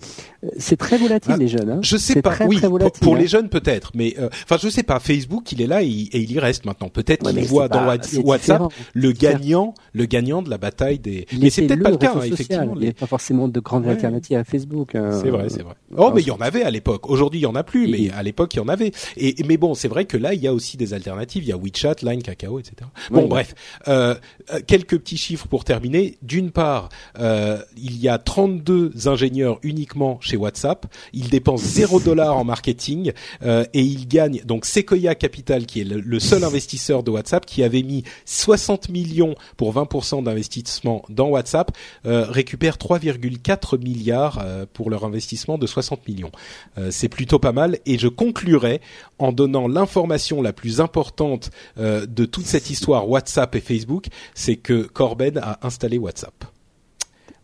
C'est 0.57 0.77
très 0.77 0.97
volatile 0.97 1.33
ah, 1.35 1.37
les 1.37 1.47
jeunes. 1.47 1.69
Hein. 1.69 1.79
Je 1.81 1.95
sais 1.95 2.21
pas. 2.21 2.35
oui, 2.47 2.59
pour, 3.01 3.15
les 3.15 3.23
hein. 3.23 3.27
jeunes 3.27 3.49
peut-être, 3.49 3.91
mais 3.95 4.15
enfin 4.43 4.57
je 4.61 4.67
sais 4.67 4.83
pas. 4.83 4.99
Facebook, 4.99 5.51
il 5.51 5.61
est 5.61 5.67
là 5.67 5.83
et, 5.83 5.87
il 5.87 6.31
y 6.31 6.39
reste 6.39 6.65
maintenant. 6.65 6.89
Peut-être 6.89 7.31
qu'il 7.31 7.45
voit 7.45 7.69
dans 7.69 7.85
WhatsApp 8.23 8.63
le 8.93 9.11
gagnant, 9.13 9.73
le 9.93 10.05
gagnant 10.05 10.41
de 10.41 10.49
la 10.49 10.57
bataille 10.57 10.80
des. 11.01 11.25
Mais 11.39 11.49
c'est 11.49 11.67
peut-être 11.67 11.83
pas 11.83 11.91
le 11.91 11.97
cas, 11.97 12.13
hein, 12.15 12.21
effectivement. 12.23 12.73
Il 12.75 12.81
n'y 12.81 12.89
a 12.89 12.93
pas 12.93 13.05
forcément 13.05 13.47
de 13.47 13.59
grandes 13.59 13.87
alternatives 13.87 14.37
à 14.37 14.43
Facebook. 14.43 14.95
Hein. 14.95 15.19
C'est 15.21 15.29
vrai, 15.29 15.49
c'est 15.49 15.63
vrai. 15.63 15.75
Oh, 15.97 16.11
mais 16.13 16.21
il 16.21 16.27
y 16.27 16.31
en 16.31 16.41
avait 16.41 16.63
à 16.63 16.71
l'époque. 16.71 17.09
Aujourd'hui, 17.09 17.39
il 17.41 17.43
y 17.43 17.47
en 17.47 17.55
a 17.55 17.63
plus, 17.63 17.87
mais 17.87 18.09
à 18.11 18.23
l'époque, 18.23 18.53
il 18.53 18.57
y 18.57 18.59
en 18.61 18.67
avait. 18.67 18.91
Et 19.17 19.35
mais 19.45 19.57
bon, 19.57 19.73
c'est 19.73 19.87
vrai 19.87 20.05
que 20.05 20.17
là, 20.17 20.33
il 20.33 20.41
y 20.41 20.47
a 20.47 20.53
aussi 20.53 20.77
des 20.77 20.93
alternatives. 20.93 21.43
Il 21.43 21.49
y 21.49 21.51
a 21.51 21.57
WeChat, 21.57 21.95
Line, 22.03 22.21
Kakao, 22.21 22.59
etc. 22.59 22.75
Bon, 23.09 23.27
bref, 23.27 23.53
euh, 23.87 24.15
euh, 24.53 24.59
quelques 24.65 24.97
petits 24.99 25.17
chiffres 25.17 25.47
pour 25.47 25.63
terminer. 25.63 26.17
D'une 26.21 26.51
part, 26.51 26.89
euh, 27.19 27.59
il 27.77 27.97
y 27.99 28.07
a 28.07 28.17
32 28.17 29.07
ingénieurs 29.07 29.59
uniquement 29.63 30.19
chez 30.21 30.37
WhatsApp. 30.37 30.85
Ils 31.13 31.29
dépensent 31.29 31.65
0 31.65 31.99
dollar 32.05 32.37
en 32.37 32.43
marketing 32.43 33.11
euh, 33.43 33.65
et 33.73 33.81
ils 33.81 34.07
gagnent. 34.07 34.41
Donc 34.45 34.65
Sequoia 34.65 35.15
Capital, 35.15 35.65
qui 35.65 35.81
est 35.81 35.85
le, 35.85 35.99
le 35.99 36.19
seul 36.19 36.43
investisseur 36.43 37.03
de 37.03 37.11
WhatsApp, 37.11 37.45
qui 37.45 37.63
avait 37.63 37.83
mis 37.83 38.03
60 38.25 38.89
millions 38.89 39.35
pour 39.57 39.73
20% 39.73 40.23
d'investissement 40.23 40.70
dans 41.09 41.27
WhatsApp, 41.29 41.71
euh, 42.05 42.25
récupère 42.29 42.77
3,4 42.77 43.77
milliards 43.77 44.39
euh, 44.43 44.65
pour 44.71 44.89
leur 44.89 45.05
investissement 45.05 45.57
de 45.57 45.67
60 45.67 46.07
millions. 46.07 46.31
Euh, 46.77 46.89
c'est 46.91 47.09
plutôt 47.09 47.39
pas 47.39 47.51
mal 47.51 47.79
et 47.85 47.97
je 47.97 48.07
conclurai 48.07 48.81
en 49.19 49.31
donnant 49.31 49.67
l'information 49.67 50.41
la 50.41 50.53
plus 50.53 50.81
importante 50.81 51.51
de 51.77 52.25
toute 52.25 52.45
cette 52.45 52.69
histoire 52.69 53.09
WhatsApp 53.09 53.55
et 53.55 53.61
Facebook, 53.61 54.07
c'est 54.33 54.55
que 54.55 54.83
Corben 54.83 55.37
a 55.37 55.59
installé 55.65 55.97
WhatsApp. 55.97 56.45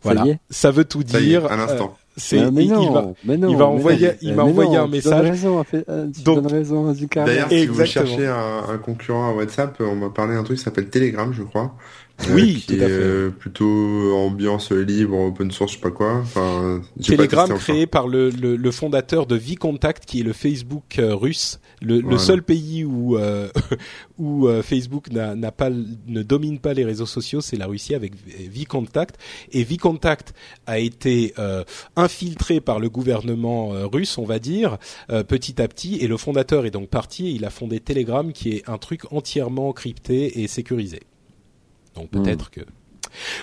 Voilà, 0.02 0.26
ça, 0.50 0.72
veut 0.72 0.86
tout 0.86 1.04
dire. 1.04 1.52
un 1.52 1.60
instant. 1.60 1.98
C'est 2.20 2.38
il, 2.38 2.70
va, 2.72 3.14
il 3.26 3.56
va 3.56 3.68
envoyer, 3.68 4.14
il 4.22 4.34
m'a 4.34 4.44
envoyé 4.44 4.76
un 4.76 4.88
message. 4.88 5.30
Raison, 5.30 5.64
Donc, 6.26 6.50
raison, 6.50 6.92
D'ailleurs, 7.14 7.50
si 7.50 7.68
vous 7.68 7.86
cherchez 7.86 8.26
un, 8.26 8.64
un, 8.70 8.78
concurrent 8.80 9.30
à 9.30 9.34
WhatsApp, 9.34 9.78
on 9.82 9.96
m'a 9.96 10.10
parlé 10.10 10.34
d'un 10.34 10.44
truc 10.44 10.58
qui 10.58 10.64
s'appelle 10.64 10.90
Telegram, 10.90 11.32
je 11.32 11.44
crois. 11.44 11.76
Euh, 12.22 12.34
oui, 12.34 12.64
qui 12.68 12.78
tout 12.78 12.84
à 12.84 12.88
fait. 12.88 13.28
Est 13.28 13.30
plutôt 13.30 14.16
ambiance 14.16 14.72
libre, 14.72 15.18
open 15.20 15.52
source, 15.52 15.74
je 15.74 15.78
sais 15.78 15.82
pas 15.82 15.92
quoi. 15.92 16.18
Enfin, 16.18 16.82
Telegram 17.04 17.48
créé 17.58 17.86
par 17.86 18.08
le, 18.08 18.32
le, 18.32 18.56
le, 18.56 18.72
fondateur 18.72 19.28
de 19.28 19.36
VKontakte, 19.36 20.06
qui 20.06 20.22
est 20.22 20.24
le 20.24 20.34
Facebook 20.34 20.98
euh, 20.98 21.16
russe, 21.16 21.60
le, 21.82 22.02
le, 22.02 22.18
seul 22.18 22.42
pays 22.42 22.84
où 22.84 23.18
euh, 23.18 23.50
où 24.18 24.50
Facebook 24.64 25.12
n'a 25.12 25.52
pas 25.52 25.70
ne 25.70 26.24
domine 26.24 26.58
pas 26.60 26.74
les 26.74 26.84
réseaux 26.84 27.06
sociaux, 27.06 27.40
c'est 27.42 27.56
la 27.56 27.68
Russie 27.68 27.94
avec 27.94 28.14
VKontakte. 28.52 29.18
Et 29.52 29.64
VKontakte 29.64 30.34
a 30.66 30.80
été 30.80 31.34
infiltré 31.96 32.62
par 32.62 32.80
le 32.80 32.90
gouvernement 32.90 33.70
russe, 33.92 34.18
on 34.18 34.26
va 34.26 34.40
dire, 34.40 34.78
petit 35.28 35.62
à 35.62 35.68
petit. 35.68 35.98
Et 35.98 36.08
le 36.08 36.18
fondateur 36.18 36.66
est 36.66 36.72
donc 36.72 36.90
parti. 36.90 37.28
Et 37.28 37.32
il 37.32 37.46
a 37.46 37.52
fondé 37.52 37.80
Telegram, 37.80 38.34
qui 38.34 38.54
est 38.54 38.68
un 38.68 38.80
truc 38.80 39.12
entièrement 39.12 39.72
crypté 39.72 40.42
et 40.42 40.48
sécurisé. 40.48 41.02
Donc 41.98 42.12
peut-être 42.12 42.48
hmm. 42.48 42.62
que 42.62 42.62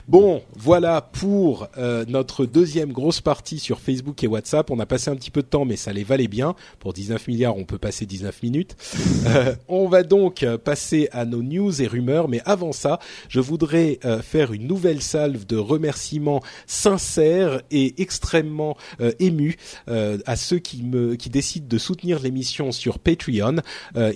Bon, 0.08 0.42
voilà 0.56 1.00
pour 1.00 1.68
euh, 1.78 2.04
notre 2.08 2.46
deuxième 2.46 2.92
grosse 2.92 3.20
partie 3.20 3.58
sur 3.58 3.80
Facebook 3.80 4.22
et 4.22 4.26
WhatsApp. 4.26 4.70
On 4.70 4.78
a 4.80 4.86
passé 4.86 5.10
un 5.10 5.16
petit 5.16 5.30
peu 5.30 5.42
de 5.42 5.46
temps, 5.46 5.64
mais 5.64 5.76
ça 5.76 5.92
les 5.92 6.04
valait 6.04 6.28
bien. 6.28 6.54
Pour 6.78 6.92
19 6.92 7.26
milliards, 7.28 7.56
on 7.56 7.64
peut 7.64 7.78
passer 7.78 8.06
19 8.06 8.42
minutes. 8.42 8.76
Euh, 9.26 9.54
on 9.68 9.88
va 9.88 10.02
donc 10.02 10.44
passer 10.64 11.08
à 11.12 11.24
nos 11.24 11.42
news 11.42 11.80
et 11.82 11.86
rumeurs, 11.86 12.28
mais 12.28 12.40
avant 12.44 12.72
ça, 12.72 12.98
je 13.28 13.40
voudrais 13.40 13.98
euh, 14.04 14.22
faire 14.22 14.52
une 14.52 14.66
nouvelle 14.66 15.02
salve 15.02 15.46
de 15.46 15.56
remerciements 15.56 16.42
sincères 16.66 17.62
et 17.70 17.94
extrêmement 18.00 18.76
émus 19.18 19.56
à 19.86 20.36
ceux 20.36 20.58
qui 20.58 20.82
me 20.82 21.14
qui 21.16 21.30
décident 21.30 21.66
de 21.68 21.78
soutenir 21.78 22.20
l'émission 22.20 22.72
sur 22.72 22.98
Patreon. 22.98 23.56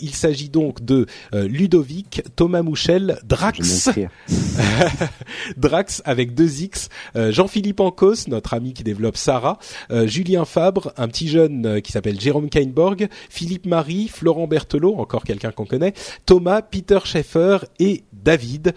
il 0.00 0.14
s'agit 0.14 0.48
donc 0.48 0.84
de 0.84 1.06
Ludovic, 1.32 2.22
Thomas 2.36 2.62
Mouchel, 2.62 3.18
Drax. 3.24 3.90
Drax 5.56 6.02
avec 6.04 6.34
deux 6.34 6.62
X, 6.62 6.88
euh, 7.16 7.32
Jean-Philippe 7.32 7.80
Ancos, 7.80 8.28
notre 8.28 8.54
ami 8.54 8.72
qui 8.72 8.84
développe 8.84 9.16
Sarah, 9.16 9.58
euh, 9.90 10.06
Julien 10.06 10.44
Fabre, 10.44 10.92
un 10.96 11.08
petit 11.08 11.28
jeune 11.28 11.66
euh, 11.66 11.80
qui 11.80 11.92
s'appelle 11.92 12.20
Jérôme 12.20 12.48
Kainborg, 12.48 13.08
Philippe 13.28 13.66
Marie, 13.66 14.08
Florent 14.08 14.46
Berthelot, 14.46 14.96
encore 14.96 15.24
quelqu'un 15.24 15.50
qu'on 15.50 15.66
connaît, 15.66 15.94
Thomas, 16.26 16.62
Peter 16.62 16.98
Schaeffer 17.04 17.58
et 17.78 18.04
David. 18.12 18.74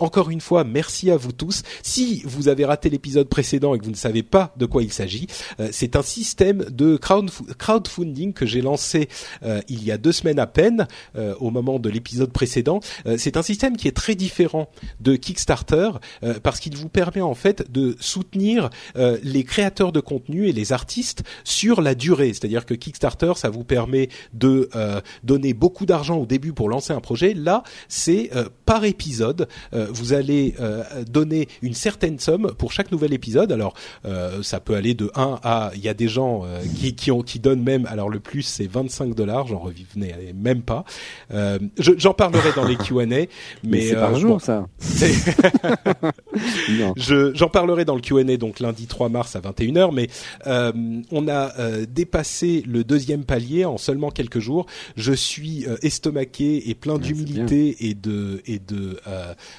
encore 0.00 0.30
une 0.30 0.40
fois, 0.40 0.64
merci 0.64 1.10
à 1.10 1.16
vous 1.16 1.32
tous. 1.32 1.62
Si 1.82 2.22
vous 2.24 2.48
avez 2.48 2.64
raté 2.64 2.88
l'épisode 2.88 3.28
précédent 3.28 3.74
et 3.74 3.78
que 3.78 3.84
vous 3.84 3.90
ne 3.90 3.96
savez 3.96 4.22
pas 4.22 4.52
de 4.56 4.66
quoi 4.66 4.82
il 4.82 4.92
s'agit, 4.92 5.26
c'est 5.70 5.94
un 5.94 6.02
système 6.02 6.64
de 6.70 6.96
crowdfunding 6.96 8.32
que 8.32 8.46
j'ai 8.46 8.62
lancé 8.62 9.08
il 9.68 9.84
y 9.84 9.92
a 9.92 9.98
deux 9.98 10.12
semaines 10.12 10.38
à 10.38 10.46
peine, 10.46 10.88
au 11.38 11.50
moment 11.50 11.78
de 11.78 11.90
l'épisode 11.90 12.32
précédent. 12.32 12.80
c'est 13.18 13.36
un 13.36 13.42
système 13.42 13.76
qui 13.76 13.88
est 13.88 13.96
très 13.96 14.14
différent 14.14 14.68
de 15.00 15.16
Kickstarter 15.16 15.90
euh, 16.22 16.34
parce 16.42 16.60
qu'il 16.60 16.76
vous 16.76 16.88
permet 16.88 17.20
en 17.20 17.34
fait 17.34 17.70
de 17.70 17.96
soutenir 18.00 18.70
euh, 18.96 19.18
les 19.22 19.44
créateurs 19.44 19.92
de 19.92 20.00
contenu 20.00 20.48
et 20.48 20.52
les 20.52 20.72
artistes 20.72 21.22
sur 21.44 21.80
la 21.80 21.94
durée. 21.94 22.28
C'est-à-dire 22.28 22.66
que 22.66 22.74
Kickstarter, 22.74 23.32
ça 23.36 23.50
vous 23.50 23.64
permet 23.64 24.08
de 24.32 24.68
euh, 24.74 25.00
donner 25.24 25.54
beaucoup 25.54 25.86
d'argent 25.86 26.16
au 26.16 26.26
début 26.26 26.52
pour 26.52 26.68
lancer 26.68 26.92
un 26.92 27.00
projet. 27.00 27.34
Là, 27.34 27.62
c'est 27.88 28.30
par 28.64 28.84
épisode. 28.84 29.48
vous 29.72 30.12
allez 30.12 30.54
donner 31.08 31.48
une 31.62 31.74
certaine 31.74 32.18
somme 32.18 32.52
pour 32.58 32.72
chaque 32.72 32.92
nouvel 32.92 33.12
épisode. 33.12 33.52
Alors, 33.52 33.74
ça 34.42 34.60
peut 34.60 34.74
aller 34.74 34.94
de 34.94 35.10
1 35.14 35.40
à... 35.42 35.70
Il 35.74 35.80
y 35.80 35.88
a 35.88 35.94
des 35.94 36.08
gens 36.08 36.44
qui, 36.76 36.94
qui, 36.94 37.10
ont, 37.10 37.22
qui 37.22 37.38
donnent 37.38 37.62
même... 37.62 37.86
Alors, 37.86 38.08
le 38.08 38.20
plus, 38.20 38.42
c'est 38.42 38.66
25 38.66 39.14
dollars. 39.14 39.46
J'en 39.46 39.58
revenais 39.58 40.34
même 40.34 40.62
pas. 40.62 40.84
J'en 41.78 42.14
parlerai 42.14 42.52
dans 42.54 42.64
les 42.64 42.76
Q&A. 42.84 43.04
Mais, 43.06 43.28
mais 43.64 43.88
c'est 43.88 43.94
par 43.94 44.14
jour, 44.16 44.40
ça. 44.40 44.66
J'en 46.96 47.48
parlerai 47.48 47.84
dans 47.84 47.94
le 47.94 48.00
Q&A 48.00 48.36
donc 48.36 48.60
lundi 48.60 48.86
3 48.86 49.08
mars 49.08 49.36
à 49.36 49.40
21h, 49.40 49.92
mais 49.94 50.08
euh, 50.46 50.72
on 51.10 51.28
a 51.28 51.58
euh, 51.58 51.86
dépassé 51.88 52.62
le 52.66 52.84
deuxième 52.84 53.24
palier 53.24 53.64
en 53.64 53.78
seulement 53.78 54.10
quelques 54.10 54.38
jours. 54.38 54.66
Je 54.96 55.12
suis 55.12 55.66
euh, 55.66 55.76
estomaqué 55.82 56.68
et 56.70 56.74
plein 56.74 56.98
d'humilité 56.98 57.88
et 57.88 57.94
de 57.94 58.42
et 58.46 58.58
de, 58.58 58.98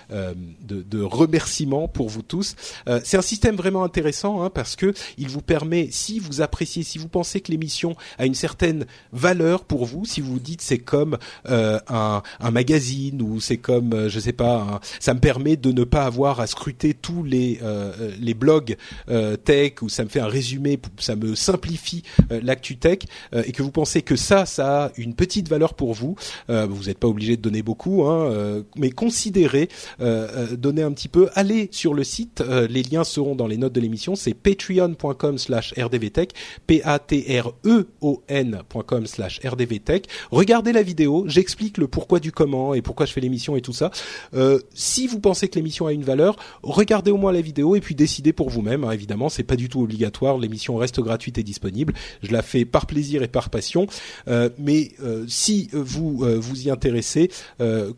de, 0.09 0.81
de 0.81 1.01
remerciements 1.01 1.87
pour 1.87 2.09
vous 2.09 2.21
tous. 2.21 2.55
C'est 3.03 3.17
un 3.17 3.21
système 3.21 3.55
vraiment 3.55 3.83
intéressant 3.83 4.43
hein, 4.43 4.49
parce 4.49 4.75
que 4.75 4.93
il 5.17 5.29
vous 5.29 5.41
permet, 5.41 5.89
si 5.91 6.19
vous 6.19 6.41
appréciez, 6.41 6.83
si 6.83 6.97
vous 6.97 7.07
pensez 7.07 7.41
que 7.41 7.51
l'émission 7.51 7.95
a 8.17 8.25
une 8.25 8.35
certaine 8.35 8.85
valeur 9.11 9.63
pour 9.63 9.85
vous, 9.85 10.05
si 10.05 10.21
vous 10.21 10.33
vous 10.33 10.39
dites 10.39 10.61
c'est 10.61 10.79
comme 10.79 11.17
un, 11.45 12.21
un 12.39 12.51
magazine 12.51 13.21
ou 13.21 13.39
c'est 13.39 13.57
comme 13.57 14.07
je 14.07 14.19
sais 14.19 14.33
pas, 14.33 14.79
ça 14.99 15.13
me 15.13 15.19
permet 15.19 15.55
de 15.55 15.71
ne 15.71 15.83
pas 15.83 16.05
avoir 16.05 16.18
à 16.25 16.47
scruter 16.47 16.93
tous 16.93 17.23
les 17.23 17.59
les 18.19 18.33
blogs 18.33 18.77
tech 19.43 19.81
ou 19.81 19.89
ça 19.89 20.03
me 20.03 20.09
fait 20.09 20.19
un 20.19 20.27
résumé, 20.27 20.79
ça 20.99 21.15
me 21.15 21.35
simplifie 21.35 22.03
l'actu 22.29 22.77
tech 22.77 22.99
et 23.33 23.51
que 23.51 23.63
vous 23.63 23.71
pensez 23.71 24.01
que 24.01 24.15
ça, 24.15 24.45
ça 24.45 24.85
a 24.85 24.91
une 24.97 25.13
petite 25.13 25.47
valeur 25.47 25.73
pour 25.73 25.93
vous, 25.93 26.15
vous 26.47 26.83
n'êtes 26.85 26.99
pas 26.99 27.07
obligé 27.07 27.37
de 27.37 27.41
donner 27.41 27.61
beaucoup, 27.61 28.05
hein, 28.05 28.63
mais 28.75 28.91
considérez 28.91 29.69
donner 29.99 30.83
un 30.83 30.91
petit 30.91 31.07
peu. 31.07 31.29
Allez 31.35 31.69
sur 31.71 31.93
le 31.93 32.03
site, 32.03 32.43
les 32.69 32.83
liens 32.83 33.03
seront 33.03 33.35
dans 33.35 33.47
les 33.47 33.57
notes 33.57 33.73
de 33.73 33.81
l'émission. 33.81 34.15
C'est 34.15 34.33
patreon.com/slash 34.33 35.73
rdvtech, 35.77 36.31
p 36.67 36.81
a 36.83 36.99
t 36.99 37.39
r 37.39 37.53
e 37.65 37.87
o 38.01 38.21
n.com 38.27 39.05
slash 39.05 39.39
rdvtech. 39.45 40.07
Regardez 40.31 40.73
la 40.73 40.81
vidéo, 40.81 41.25
j'explique 41.27 41.77
le 41.77 41.87
pourquoi 41.87 42.19
du 42.19 42.31
comment 42.31 42.73
et 42.73 42.81
pourquoi 42.81 43.05
je 43.05 43.13
fais 43.13 43.21
l'émission 43.21 43.55
et 43.55 43.61
tout 43.61 43.73
ça. 43.73 43.91
Euh, 44.33 44.59
si 44.73 45.07
vous 45.07 45.19
pensez 45.19 45.47
que 45.47 45.55
l'émission 45.55 45.87
a 45.87 45.93
une 45.93 46.03
valeur, 46.03 46.08
regardez 46.63 47.11
au 47.11 47.17
moins 47.17 47.31
la 47.31 47.41
vidéo 47.41 47.75
et 47.75 47.81
puis 47.81 47.95
décidez 47.95 48.33
pour 48.33 48.49
vous-même. 48.49 48.83
Hein, 48.83 48.91
évidemment, 48.91 49.29
c'est 49.29 49.43
pas 49.43 49.55
du 49.55 49.69
tout 49.69 49.81
obligatoire. 49.81 50.37
L'émission 50.37 50.75
reste 50.77 50.99
gratuite 50.99 51.37
et 51.37 51.43
disponible. 51.43 51.93
Je 52.23 52.31
la 52.31 52.41
fais 52.41 52.65
par 52.65 52.85
plaisir 52.85 53.23
et 53.23 53.27
par 53.27 53.49
passion. 53.49 53.87
Euh, 54.27 54.49
mais 54.57 54.91
euh, 55.03 55.25
si 55.27 55.69
vous 55.73 56.25
vous 56.39 56.67
y 56.67 56.69
intéressez, 56.69 57.29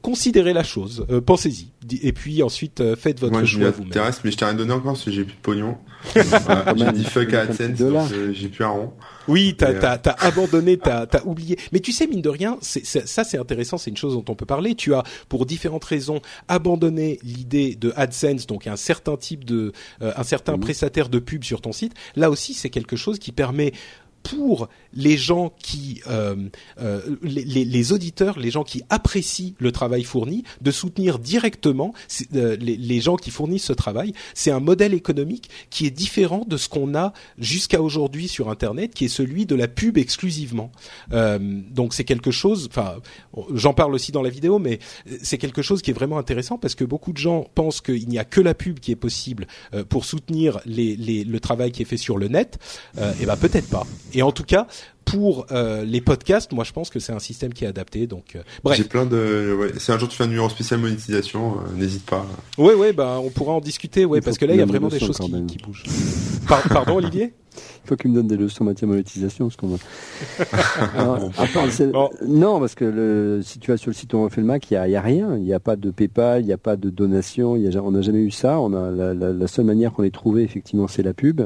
considérez 0.01 0.53
la 0.53 0.63
chose, 0.63 1.05
pensez-y. 1.25 1.67
Et 2.01 2.13
puis 2.13 2.43
ensuite, 2.43 2.83
faites 2.95 3.19
votre 3.19 3.33
Moi, 3.33 3.45
choix 3.45 3.71
vous-même. 3.71 4.11
mais 4.23 4.31
je 4.31 4.37
t'ai 4.37 4.45
rien 4.45 4.53
donné 4.53 4.71
encore 4.73 4.93
parce 4.93 5.05
que 5.05 5.11
j'ai 5.11 5.23
plus 5.23 5.33
de 5.35 5.41
pognon. 5.41 5.77
J'ai 6.15 6.91
dit 6.93 7.03
fuck 7.05 7.33
à 7.33 7.41
AdSense, 7.41 8.11
j'ai 8.31 8.47
plus 8.47 8.63
un 8.63 8.69
rond. 8.69 8.93
Oui, 9.27 9.55
t'as 9.57 9.71
euh, 9.71 9.97
as, 10.03 10.25
abandonné, 10.25 10.77
t'as 10.77 11.05
as 11.11 11.25
oublié. 11.25 11.57
Mais 11.71 11.79
tu 11.79 11.91
sais, 11.91 12.07
mine 12.07 12.21
de 12.21 12.29
rien, 12.29 12.57
c'est 12.61 12.85
ça 12.85 13.23
c'est 13.23 13.37
intéressant, 13.37 13.77
c'est 13.77 13.89
une 13.89 13.97
chose 13.97 14.13
dont 14.13 14.25
on 14.29 14.35
peut 14.35 14.45
parler. 14.45 14.75
Tu 14.75 14.93
as, 14.93 15.03
pour 15.29 15.45
différentes 15.45 15.85
raisons, 15.85 16.21
abandonné 16.47 17.19
l'idée 17.23 17.75
de 17.75 17.93
AdSense, 17.95 18.47
donc 18.47 18.67
un 18.67 18.75
certain 18.75 19.17
type 19.17 19.45
de, 19.45 19.71
euh, 20.01 20.11
un 20.15 20.23
certain 20.23 20.57
prestataire 20.57 21.09
de 21.09 21.19
pub 21.19 21.43
sur 21.43 21.61
ton 21.61 21.71
site. 21.71 21.93
Là 22.15 22.29
aussi, 22.29 22.53
c'est 22.53 22.69
quelque 22.69 22.95
chose 22.95 23.19
qui 23.19 23.31
permet 23.31 23.73
pour 24.23 24.69
les 24.93 25.17
gens 25.17 25.53
qui, 25.61 26.01
euh, 26.07 26.35
euh, 26.79 27.01
les, 27.21 27.65
les, 27.65 27.91
auditeurs, 27.93 28.39
les 28.39 28.51
gens 28.51 28.63
qui 28.63 28.83
apprécient 28.89 29.53
le 29.59 29.71
travail 29.71 30.03
fourni, 30.03 30.43
de 30.61 30.71
soutenir 30.71 31.19
directement 31.19 31.93
euh, 32.35 32.57
les, 32.59 32.77
les, 32.77 33.01
gens 33.01 33.15
qui 33.15 33.31
fournissent 33.31 33.65
ce 33.65 33.73
travail. 33.73 34.13
C'est 34.33 34.51
un 34.51 34.59
modèle 34.59 34.93
économique 34.93 35.49
qui 35.69 35.85
est 35.85 35.91
différent 35.91 36.45
de 36.47 36.57
ce 36.57 36.69
qu'on 36.69 36.95
a 36.95 37.13
jusqu'à 37.37 37.81
aujourd'hui 37.81 38.27
sur 38.27 38.49
Internet, 38.49 38.93
qui 38.93 39.05
est 39.05 39.09
celui 39.09 39.45
de 39.45 39.55
la 39.55 39.67
pub 39.67 39.97
exclusivement. 39.97 40.71
Euh, 41.13 41.39
donc 41.39 41.93
c'est 41.93 42.03
quelque 42.03 42.31
chose. 42.31 42.67
Enfin, 42.69 42.95
j'en 43.53 43.73
parle 43.73 43.93
aussi 43.93 44.11
dans 44.11 44.21
la 44.21 44.29
vidéo, 44.29 44.59
mais 44.59 44.79
c'est 45.21 45.37
quelque 45.37 45.61
chose 45.61 45.81
qui 45.81 45.91
est 45.91 45.95
vraiment 45.95 46.17
intéressant 46.17 46.57
parce 46.57 46.75
que 46.75 46.83
beaucoup 46.83 47.13
de 47.13 47.17
gens 47.17 47.47
pensent 47.55 47.81
qu'il 47.81 48.07
n'y 48.07 48.19
a 48.19 48.25
que 48.25 48.41
la 48.41 48.53
pub 48.53 48.79
qui 48.79 48.91
est 48.91 48.95
possible 48.95 49.47
euh, 49.73 49.83
pour 49.83 50.05
soutenir 50.05 50.59
les, 50.65 50.95
le 50.95 51.39
travail 51.39 51.71
qui 51.71 51.81
est 51.81 51.85
fait 51.85 51.97
sur 51.97 52.17
le 52.17 52.27
net. 52.27 52.59
et 53.21 53.25
ben 53.25 53.37
peut-être 53.37 53.69
pas. 53.69 53.85
Et 54.13 54.21
en 54.21 54.31
tout 54.31 54.43
cas, 54.43 54.67
pour 55.05 55.47
euh, 55.51 55.83
les 55.83 55.99
podcasts, 55.99 56.51
moi 56.53 56.63
je 56.63 56.71
pense 56.71 56.89
que 56.89 56.99
c'est 56.99 57.11
un 57.11 57.19
système 57.19 57.53
qui 57.53 57.65
est 57.65 57.67
adapté. 57.67 58.07
Donc 58.07 58.35
euh, 58.35 58.43
bref. 58.63 58.77
J'ai 58.77 58.83
plein 58.83 59.05
de. 59.05 59.55
Ouais. 59.59 59.71
Si 59.77 59.91
un 59.91 59.97
jour 59.97 60.07
tu 60.07 60.15
fais 60.15 60.23
un 60.23 60.27
numéro 60.27 60.47
spécial 60.49 60.79
monétisation, 60.79 61.57
euh, 61.57 61.77
n'hésite 61.77 62.05
pas. 62.05 62.25
Oui, 62.57 62.73
oui, 62.77 62.93
bah 62.93 63.19
on 63.21 63.29
pourra 63.29 63.53
en 63.53 63.61
discuter, 63.61 64.05
ouais, 64.05 64.21
parce 64.21 64.37
que 64.37 64.45
là 64.45 64.53
il 64.53 64.59
y 64.59 64.61
a 64.61 64.65
vraiment 64.65 64.87
des 64.87 64.99
choses 64.99 65.17
qui, 65.17 65.45
qui, 65.47 65.57
bougent. 65.57 65.83
pardon, 66.47 66.95
Olivier? 66.95 67.33
Il 67.83 67.89
faut 67.89 67.97
qu'il 67.97 68.11
me 68.11 68.15
donne 68.15 68.27
des 68.27 68.37
leçons 68.37 68.63
en 68.63 68.67
matière 68.67 68.87
de 68.87 68.93
monétisation, 68.93 69.49
parce 69.49 69.57
qu'on. 69.57 69.77
Non, 72.25 72.61
parce 72.61 72.75
que 72.75 72.85
le, 72.85 73.41
si 73.43 73.59
tu 73.59 73.71
vas 73.71 73.77
sur 73.77 73.89
le 73.89 73.95
site 73.95 74.13
où 74.13 74.17
on 74.17 74.29
fait 74.29 74.39
le 74.39 74.47
Mac, 74.47 74.71
il 74.71 74.75
y 74.75 74.77
a, 74.77 75.01
rien. 75.01 75.35
Il 75.35 75.43
n'y 75.43 75.53
a 75.53 75.59
pas 75.59 75.75
de 75.75 75.91
PayPal, 75.91 76.41
il 76.41 76.45
n'y 76.45 76.53
a 76.53 76.57
pas 76.57 76.77
de 76.77 76.89
donation. 76.89 77.57
Y 77.57 77.75
a, 77.75 77.83
on 77.83 77.91
n'a 77.91 78.01
jamais 78.01 78.21
eu 78.21 78.31
ça. 78.31 78.59
On 78.59 78.73
a 78.73 78.91
la, 78.91 79.13
la, 79.13 79.33
la 79.33 79.47
seule 79.47 79.65
manière 79.65 79.91
qu'on 79.91 80.03
ait 80.03 80.11
trouvé 80.11 80.43
effectivement, 80.43 80.87
c'est 80.87 81.03
la 81.03 81.13
pub. 81.13 81.41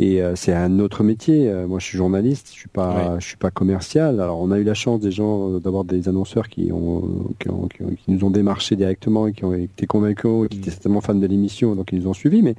Et 0.00 0.22
euh, 0.22 0.36
c'est 0.36 0.52
un 0.54 0.78
autre 0.78 1.02
métier. 1.02 1.50
Euh, 1.50 1.66
moi, 1.66 1.80
je 1.80 1.86
suis 1.86 1.98
journaliste, 1.98 2.50
je 2.52 2.60
suis 2.60 2.68
pas, 2.68 3.18
je 3.18 3.26
suis 3.26 3.36
pas 3.36 3.50
commercial. 3.50 4.20
Alors, 4.20 4.40
on 4.40 4.52
a 4.52 4.58
eu 4.58 4.62
la 4.62 4.74
chance 4.74 5.00
des 5.00 5.10
gens 5.10 5.54
euh, 5.54 5.58
d'avoir 5.58 5.82
des 5.82 6.08
annonceurs 6.08 6.48
qui 6.48 6.70
ont, 6.70 7.34
qui, 7.40 7.50
ont, 7.50 7.66
qui, 7.66 7.82
nous 8.06 8.24
ont 8.24 8.30
démarché 8.30 8.76
directement 8.76 9.26
et 9.26 9.32
qui 9.32 9.44
ont 9.44 9.54
été 9.54 9.86
convaincus, 9.86 10.48
qui 10.50 10.58
étaient 10.58 10.70
certainement 10.70 11.00
fans 11.00 11.16
de 11.16 11.26
l'émission, 11.26 11.74
donc 11.74 11.88
ils 11.90 11.98
nous 11.98 12.06
ont 12.06 12.14
suivis. 12.14 12.42
Mais 12.42 12.54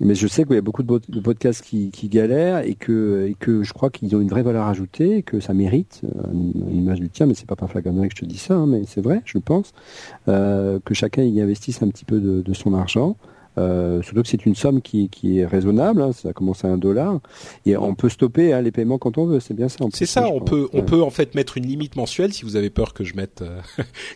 mais 0.00 0.14
je 0.14 0.28
sais 0.28 0.44
qu'il 0.44 0.54
y 0.54 0.58
a 0.58 0.62
beaucoup 0.62 0.84
de, 0.84 1.20
podcasts 1.20 1.60
qui, 1.60 1.90
qui, 1.90 2.08
galèrent 2.08 2.58
et 2.58 2.76
que, 2.76 3.26
et 3.28 3.34
que 3.34 3.64
je 3.64 3.72
crois 3.72 3.90
qu'ils 3.90 4.14
ont 4.14 4.20
une 4.20 4.28
vraie 4.28 4.44
valeur 4.44 4.68
ajoutée, 4.68 5.24
que 5.24 5.40
ça 5.40 5.54
mérite, 5.54 6.02
une 6.32 6.76
image 6.76 7.00
du 7.00 7.08
tien, 7.08 7.26
mais 7.26 7.34
c'est 7.34 7.48
pas 7.48 7.56
par 7.56 7.68
flagrannerie 7.68 8.08
que 8.08 8.14
je 8.14 8.20
te 8.20 8.24
dis 8.24 8.38
ça, 8.38 8.54
hein, 8.54 8.66
mais 8.68 8.82
c'est 8.86 9.00
vrai, 9.00 9.22
je 9.24 9.38
pense, 9.38 9.72
euh, 10.28 10.78
que 10.84 10.94
chacun 10.94 11.24
y 11.24 11.40
investisse 11.40 11.82
un 11.82 11.88
petit 11.88 12.04
peu 12.04 12.20
de, 12.20 12.42
de 12.42 12.54
son 12.54 12.74
argent. 12.74 13.16
Euh, 13.58 14.02
surtout 14.02 14.22
que 14.22 14.28
c'est 14.28 14.46
une 14.46 14.54
somme 14.54 14.80
qui, 14.80 15.08
qui 15.08 15.40
est 15.40 15.46
raisonnable, 15.46 16.02
hein, 16.02 16.12
ça 16.12 16.32
commence 16.32 16.64
à 16.64 16.68
un 16.68 16.78
dollar, 16.78 17.20
et 17.66 17.76
on 17.76 17.94
peut 17.94 18.08
stopper 18.08 18.52
hein, 18.52 18.62
les 18.62 18.70
paiements 18.70 18.98
quand 18.98 19.18
on 19.18 19.26
veut, 19.26 19.40
c'est 19.40 19.54
bien 19.54 19.68
ça. 19.68 19.78
C'est 19.92 20.06
ça, 20.06 20.28
on 20.28 20.40
peut, 20.40 20.68
on 20.72 20.82
peut 20.82 21.02
en 21.02 21.10
fait 21.10 21.34
mettre 21.34 21.56
une 21.56 21.66
limite 21.66 21.96
mensuelle 21.96 22.32
si 22.32 22.44
vous 22.44 22.56
avez 22.56 22.70
peur 22.70 22.94
que 22.94 23.04
je 23.04 23.14
mette 23.14 23.42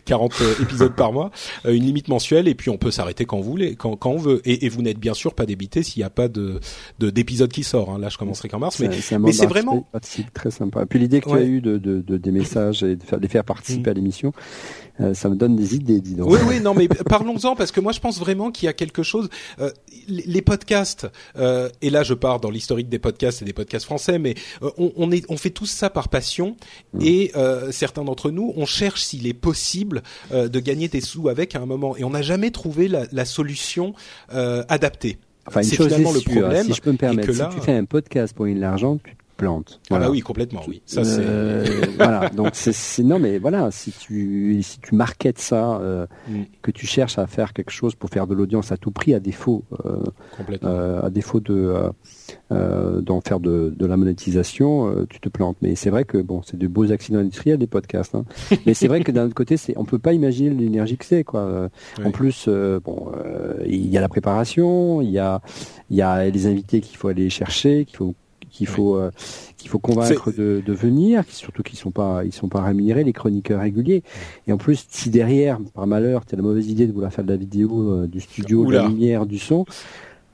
40 0.05 0.33
euh, 0.33 0.43
euh, 0.59 0.63
épisodes 0.63 0.95
par 0.95 1.11
mois, 1.11 1.31
une 1.65 1.83
limite 1.83 2.07
mensuelle, 2.07 2.47
et 2.47 2.55
puis 2.55 2.69
on 2.69 2.77
peut 2.77 2.91
s'arrêter 2.91 3.25
quand 3.25 3.37
vous 3.37 3.49
voulez, 3.49 3.75
quand, 3.75 3.95
quand 3.95 4.11
on 4.11 4.17
veut. 4.17 4.41
Et, 4.45 4.65
et 4.65 4.69
vous 4.69 4.81
n'êtes 4.81 4.99
bien 4.99 5.13
sûr 5.13 5.33
pas 5.33 5.45
débité 5.45 5.83
s'il 5.83 6.01
n'y 6.01 6.05
a 6.05 6.09
pas 6.09 6.27
de 6.27 6.59
d'épisode 6.99 7.51
qui 7.51 7.63
sort. 7.63 7.89
Hein. 7.91 7.99
Là, 7.99 8.09
je 8.09 8.17
commencerai 8.17 8.47
qu'en 8.49 8.59
mars, 8.59 8.79
mais 8.79 8.89
mais 9.19 9.31
c'est 9.31 9.45
vraiment 9.45 9.85
très 10.33 10.51
sympa. 10.51 10.83
Et 10.83 10.85
puis 10.85 10.99
l'idée 10.99 11.21
que 11.21 11.29
tu 11.29 11.35
as 11.35 11.43
eu 11.43 11.61
de, 11.61 11.77
de, 11.77 12.01
de, 12.01 12.17
des 12.17 12.31
messages 12.31 12.83
et 12.83 12.95
de 12.95 13.03
faire, 13.03 13.17
de 13.17 13.23
les 13.23 13.29
faire 13.29 13.43
participer 13.43 13.89
mm. 13.89 13.91
à 13.91 13.93
l'émission, 13.93 14.33
euh, 14.99 15.13
ça 15.13 15.29
me 15.29 15.35
donne 15.35 15.55
des 15.55 15.75
idées, 15.75 16.01
dis 16.01 16.15
donc. 16.15 16.29
Oui, 16.29 16.39
oui, 16.47 16.59
non, 16.59 16.73
mais 16.73 16.87
parlons-en 16.87 17.55
parce 17.55 17.71
que 17.71 17.79
moi 17.79 17.91
je 17.91 17.99
pense 17.99 18.19
vraiment 18.19 18.51
qu'il 18.51 18.67
y 18.67 18.69
a 18.69 18.73
quelque 18.73 19.03
chose. 19.03 19.29
Euh, 19.59 19.71
les, 20.07 20.41
podcasts, 20.41 21.07
euh, 21.37 21.69
et 21.81 21.89
là 21.89 22.03
je 22.03 22.13
pars 22.13 22.39
dans 22.39 22.49
l'historique 22.49 22.89
des 22.89 22.99
podcasts 22.99 23.41
et 23.41 23.45
des 23.45 23.53
podcasts 23.53 23.85
français, 23.85 24.19
mais 24.19 24.35
euh, 24.61 24.69
on, 24.77 24.91
on, 24.95 25.11
est, 25.11 25.25
on 25.29 25.37
fait 25.37 25.49
tout 25.49 25.65
ça 25.65 25.89
par 25.89 26.09
passion 26.09 26.55
mm. 26.93 27.01
et 27.01 27.31
certains 27.71 28.03
d'entre 28.03 28.31
nous, 28.31 28.53
on 28.55 28.65
cherche 28.65 29.03
s'il 29.03 29.27
est 29.27 29.33
possible 29.33 30.03
de 30.31 30.59
gagner 30.59 30.87
des 30.87 31.01
sous 31.01 31.29
avec 31.29 31.55
à 31.55 31.59
un 31.59 31.65
moment, 31.65 31.97
et 31.97 32.03
on 32.03 32.11
n'a 32.11 32.21
jamais 32.21 32.51
trouvé 32.51 32.87
la, 32.87 33.05
la 33.11 33.25
solution 33.25 33.93
adaptée. 34.29 35.17
Enfin, 35.45 35.61
une 35.61 35.73
chose 35.73 35.87
finalement 35.87 36.13
le 36.13 36.21
problème. 36.21 36.65
Si 36.65 36.73
je 36.73 36.81
peux 36.81 36.91
me 36.91 36.97
permettre, 36.97 37.33
si 37.33 37.55
tu 37.55 37.61
fais 37.61 37.73
un 37.73 37.85
podcast 37.85 38.33
pour 38.33 38.45
une 38.45 38.59
l'argent, 38.59 38.97
tu 39.03 39.15
Ah 39.89 39.99
bah 39.99 40.09
oui, 40.09 40.21
complètement, 40.21 40.61
oui. 40.67 40.81
Ça. 40.85 41.01
Euh, 41.01 41.65
voilà, 41.97 42.29
donc 42.29 42.49
c'est 42.53 43.03
non 43.03 43.19
mais 43.19 43.37
voilà, 43.37 43.71
si 43.71 43.91
tu 43.91 44.61
si 44.61 44.79
tu 44.79 44.95
marketes 44.95 45.39
ça, 45.39 45.77
euh, 45.77 46.05
mm. 46.27 46.43
que 46.61 46.71
tu 46.71 46.85
cherches 46.85 47.17
à 47.17 47.27
faire 47.27 47.53
quelque 47.53 47.71
chose 47.71 47.95
pour 47.95 48.09
faire 48.09 48.27
de 48.27 48.33
l'audience 48.33 48.71
à 48.71 48.77
tout 48.77 48.91
prix, 48.91 49.13
à 49.13 49.19
défaut, 49.19 49.63
euh, 49.85 51.01
à 51.01 51.09
défaut 51.09 51.39
de 51.39 51.73
d'en 52.49 53.21
faire 53.21 53.39
de, 53.39 53.73
de 53.75 53.85
la 53.85 53.97
monétisation, 53.97 55.05
tu 55.09 55.19
te 55.19 55.29
plantes. 55.29 55.57
Mais 55.61 55.75
c'est 55.75 55.89
vrai 55.89 56.05
que 56.05 56.19
bon, 56.19 56.41
c'est 56.43 56.57
de 56.57 56.67
beaux 56.67 56.91
accidents 56.91 57.19
industriels 57.19 57.57
des 57.57 57.67
podcasts. 57.67 58.13
Hein. 58.13 58.25
mais 58.65 58.73
c'est 58.73 58.87
vrai 58.87 59.03
que 59.03 59.11
d'un 59.11 59.25
autre 59.25 59.33
côté, 59.33 59.57
c'est 59.57 59.75
on 59.77 59.85
peut 59.85 59.99
pas 59.99 60.13
imaginer 60.13 60.51
l'énergie 60.51 60.97
que 60.97 61.05
c'est 61.05 61.23
quoi. 61.23 61.69
En 62.03 62.11
plus, 62.11 62.47
bon, 62.83 63.11
il 63.65 63.89
y 63.89 63.97
a 63.97 64.01
la 64.01 64.09
préparation, 64.09 65.01
il 65.01 65.09
y 65.09 65.19
a 65.19 65.41
il 65.89 65.97
y 65.97 66.01
a 66.01 66.29
les 66.29 66.47
invités 66.47 66.81
qu'il 66.81 66.97
faut 66.97 67.07
aller 67.07 67.29
chercher, 67.29 67.85
qu'il 67.85 67.97
faut 67.97 68.15
qu'il 68.53 68.67
faut 68.67 68.95
euh, 68.95 69.11
qu'il 69.57 69.69
faut 69.69 69.79
convaincre 69.79 70.31
de, 70.31 70.63
de, 70.65 70.73
venir, 70.73 71.23
surtout 71.27 71.63
qu'ils 71.63 71.79
sont 71.79 71.91
pas 71.91 72.23
ils 72.23 72.31
sont 72.31 72.47
pas 72.47 72.61
rémunérés 72.61 73.03
les 73.03 73.11
chroniqueurs 73.11 73.61
réguliers. 73.61 74.03
Et 74.47 74.53
en 74.53 74.57
plus, 74.57 74.85
si 74.89 75.09
derrière 75.09 75.59
par 75.73 75.87
malheur 75.87 76.25
tu 76.25 76.35
as 76.35 76.37
la 76.37 76.43
mauvaise 76.43 76.69
idée 76.69 76.87
de 76.87 76.93
vouloir 76.93 77.11
faire 77.11 77.25
de 77.25 77.31
la 77.31 77.37
vidéo, 77.37 77.91
euh, 77.91 78.07
du 78.07 78.21
studio, 78.21 78.65
de 78.65 78.71
la 78.73 78.87
lumière, 78.87 79.25
du 79.25 79.39
son, 79.39 79.65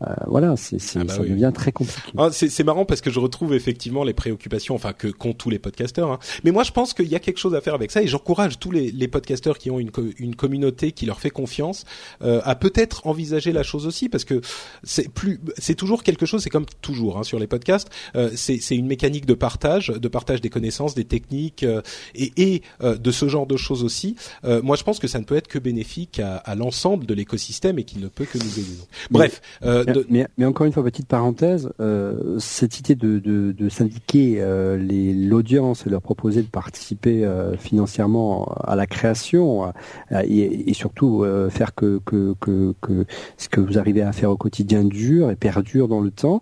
euh, 0.07 0.13
voilà, 0.27 0.55
c'est, 0.55 0.77
ah 0.95 1.03
bah 1.03 1.13
ça 1.13 1.23
devient 1.23 1.51
très 1.53 1.71
compliqué. 1.71 2.11
Ah, 2.17 2.29
c'est, 2.31 2.63
marrant 2.63 2.85
parce 2.85 3.01
que 3.01 3.09
je 3.09 3.19
retrouve 3.19 3.53
effectivement 3.53 4.03
les 4.03 4.13
préoccupations, 4.13 4.75
enfin 4.75 4.93
que 4.93 5.07
qu'ont 5.07 5.33
tous 5.33 5.49
les 5.49 5.59
podcasteurs. 5.59 6.11
Hein. 6.11 6.19
Mais 6.43 6.51
moi, 6.51 6.63
je 6.63 6.71
pense 6.71 6.93
qu'il 6.93 7.07
y 7.07 7.15
a 7.15 7.19
quelque 7.19 7.37
chose 7.37 7.55
à 7.55 7.61
faire 7.61 7.73
avec 7.73 7.91
ça 7.91 8.01
et 8.01 8.07
j'encourage 8.07 8.59
tous 8.59 8.71
les, 8.71 8.91
les 8.91 9.07
podcasteurs 9.07 9.57
qui 9.57 9.71
ont 9.71 9.79
une, 9.79 9.91
une 10.17 10.35
communauté 10.35 10.91
qui 10.91 11.05
leur 11.05 11.19
fait 11.19 11.29
confiance 11.29 11.85
euh, 12.21 12.41
à 12.43 12.55
peut-être 12.55 13.07
envisager 13.07 13.51
la 13.51 13.63
chose 13.63 13.85
aussi 13.85 14.09
parce 14.09 14.25
que 14.25 14.41
c'est 14.83 15.09
plus, 15.09 15.39
c'est 15.57 15.75
toujours 15.75 16.03
quelque 16.03 16.25
chose. 16.25 16.43
C'est 16.43 16.49
comme 16.49 16.65
toujours 16.81 17.17
hein, 17.17 17.23
sur 17.23 17.39
les 17.39 17.47
podcasts. 17.47 17.89
Euh, 18.15 18.29
c'est, 18.35 18.59
une 18.69 18.87
mécanique 18.87 19.25
de 19.25 19.33
partage, 19.33 19.87
de 19.87 20.07
partage 20.07 20.41
des 20.41 20.49
connaissances, 20.49 20.95
des 20.95 21.05
techniques 21.05 21.63
euh, 21.63 21.81
et, 22.15 22.31
et 22.37 22.61
euh, 22.81 22.97
de 22.97 23.11
ce 23.11 23.27
genre 23.27 23.47
de 23.47 23.57
choses 23.57 23.83
aussi. 23.83 24.15
Euh, 24.45 24.61
moi, 24.61 24.75
je 24.75 24.83
pense 24.83 24.99
que 24.99 25.07
ça 25.07 25.19
ne 25.19 25.25
peut 25.25 25.35
être 25.35 25.47
que 25.47 25.59
bénéfique 25.59 26.19
à, 26.19 26.37
à 26.37 26.55
l'ensemble 26.55 27.05
de 27.05 27.13
l'écosystème 27.13 27.79
et 27.79 27.83
qui 27.83 27.99
ne 27.99 28.07
peut 28.07 28.25
que 28.25 28.37
nous 28.37 28.59
aider. 28.59 28.77
Bref. 29.11 29.41
De... 29.93 30.05
Mais, 30.09 30.27
mais, 30.37 30.45
encore 30.45 30.65
une 30.65 30.73
fois, 30.73 30.83
petite 30.83 31.07
parenthèse, 31.07 31.71
euh, 31.79 32.37
cette 32.39 32.79
idée 32.79 32.95
de, 32.95 33.19
de, 33.19 33.51
de 33.51 33.69
syndiquer 33.69 34.37
euh, 34.39 34.77
l'audience 35.29 35.85
et 35.85 35.89
leur 35.89 36.01
proposer 36.01 36.41
de 36.41 36.47
participer 36.47 37.25
euh, 37.25 37.55
financièrement 37.57 38.45
à 38.63 38.75
la 38.75 38.87
création 38.87 39.71
et, 40.11 40.69
et, 40.69 40.73
surtout 40.73 41.23
euh, 41.23 41.49
faire 41.49 41.75
que, 41.75 41.99
que, 42.05 42.35
que, 42.39 42.73
que, 42.81 43.05
ce 43.37 43.49
que 43.49 43.61
vous 43.61 43.77
arrivez 43.77 44.01
à 44.01 44.11
faire 44.11 44.31
au 44.31 44.37
quotidien 44.37 44.83
dure 44.83 45.31
et 45.31 45.35
perdure 45.35 45.87
dans 45.87 46.01
le 46.01 46.11
temps, 46.11 46.41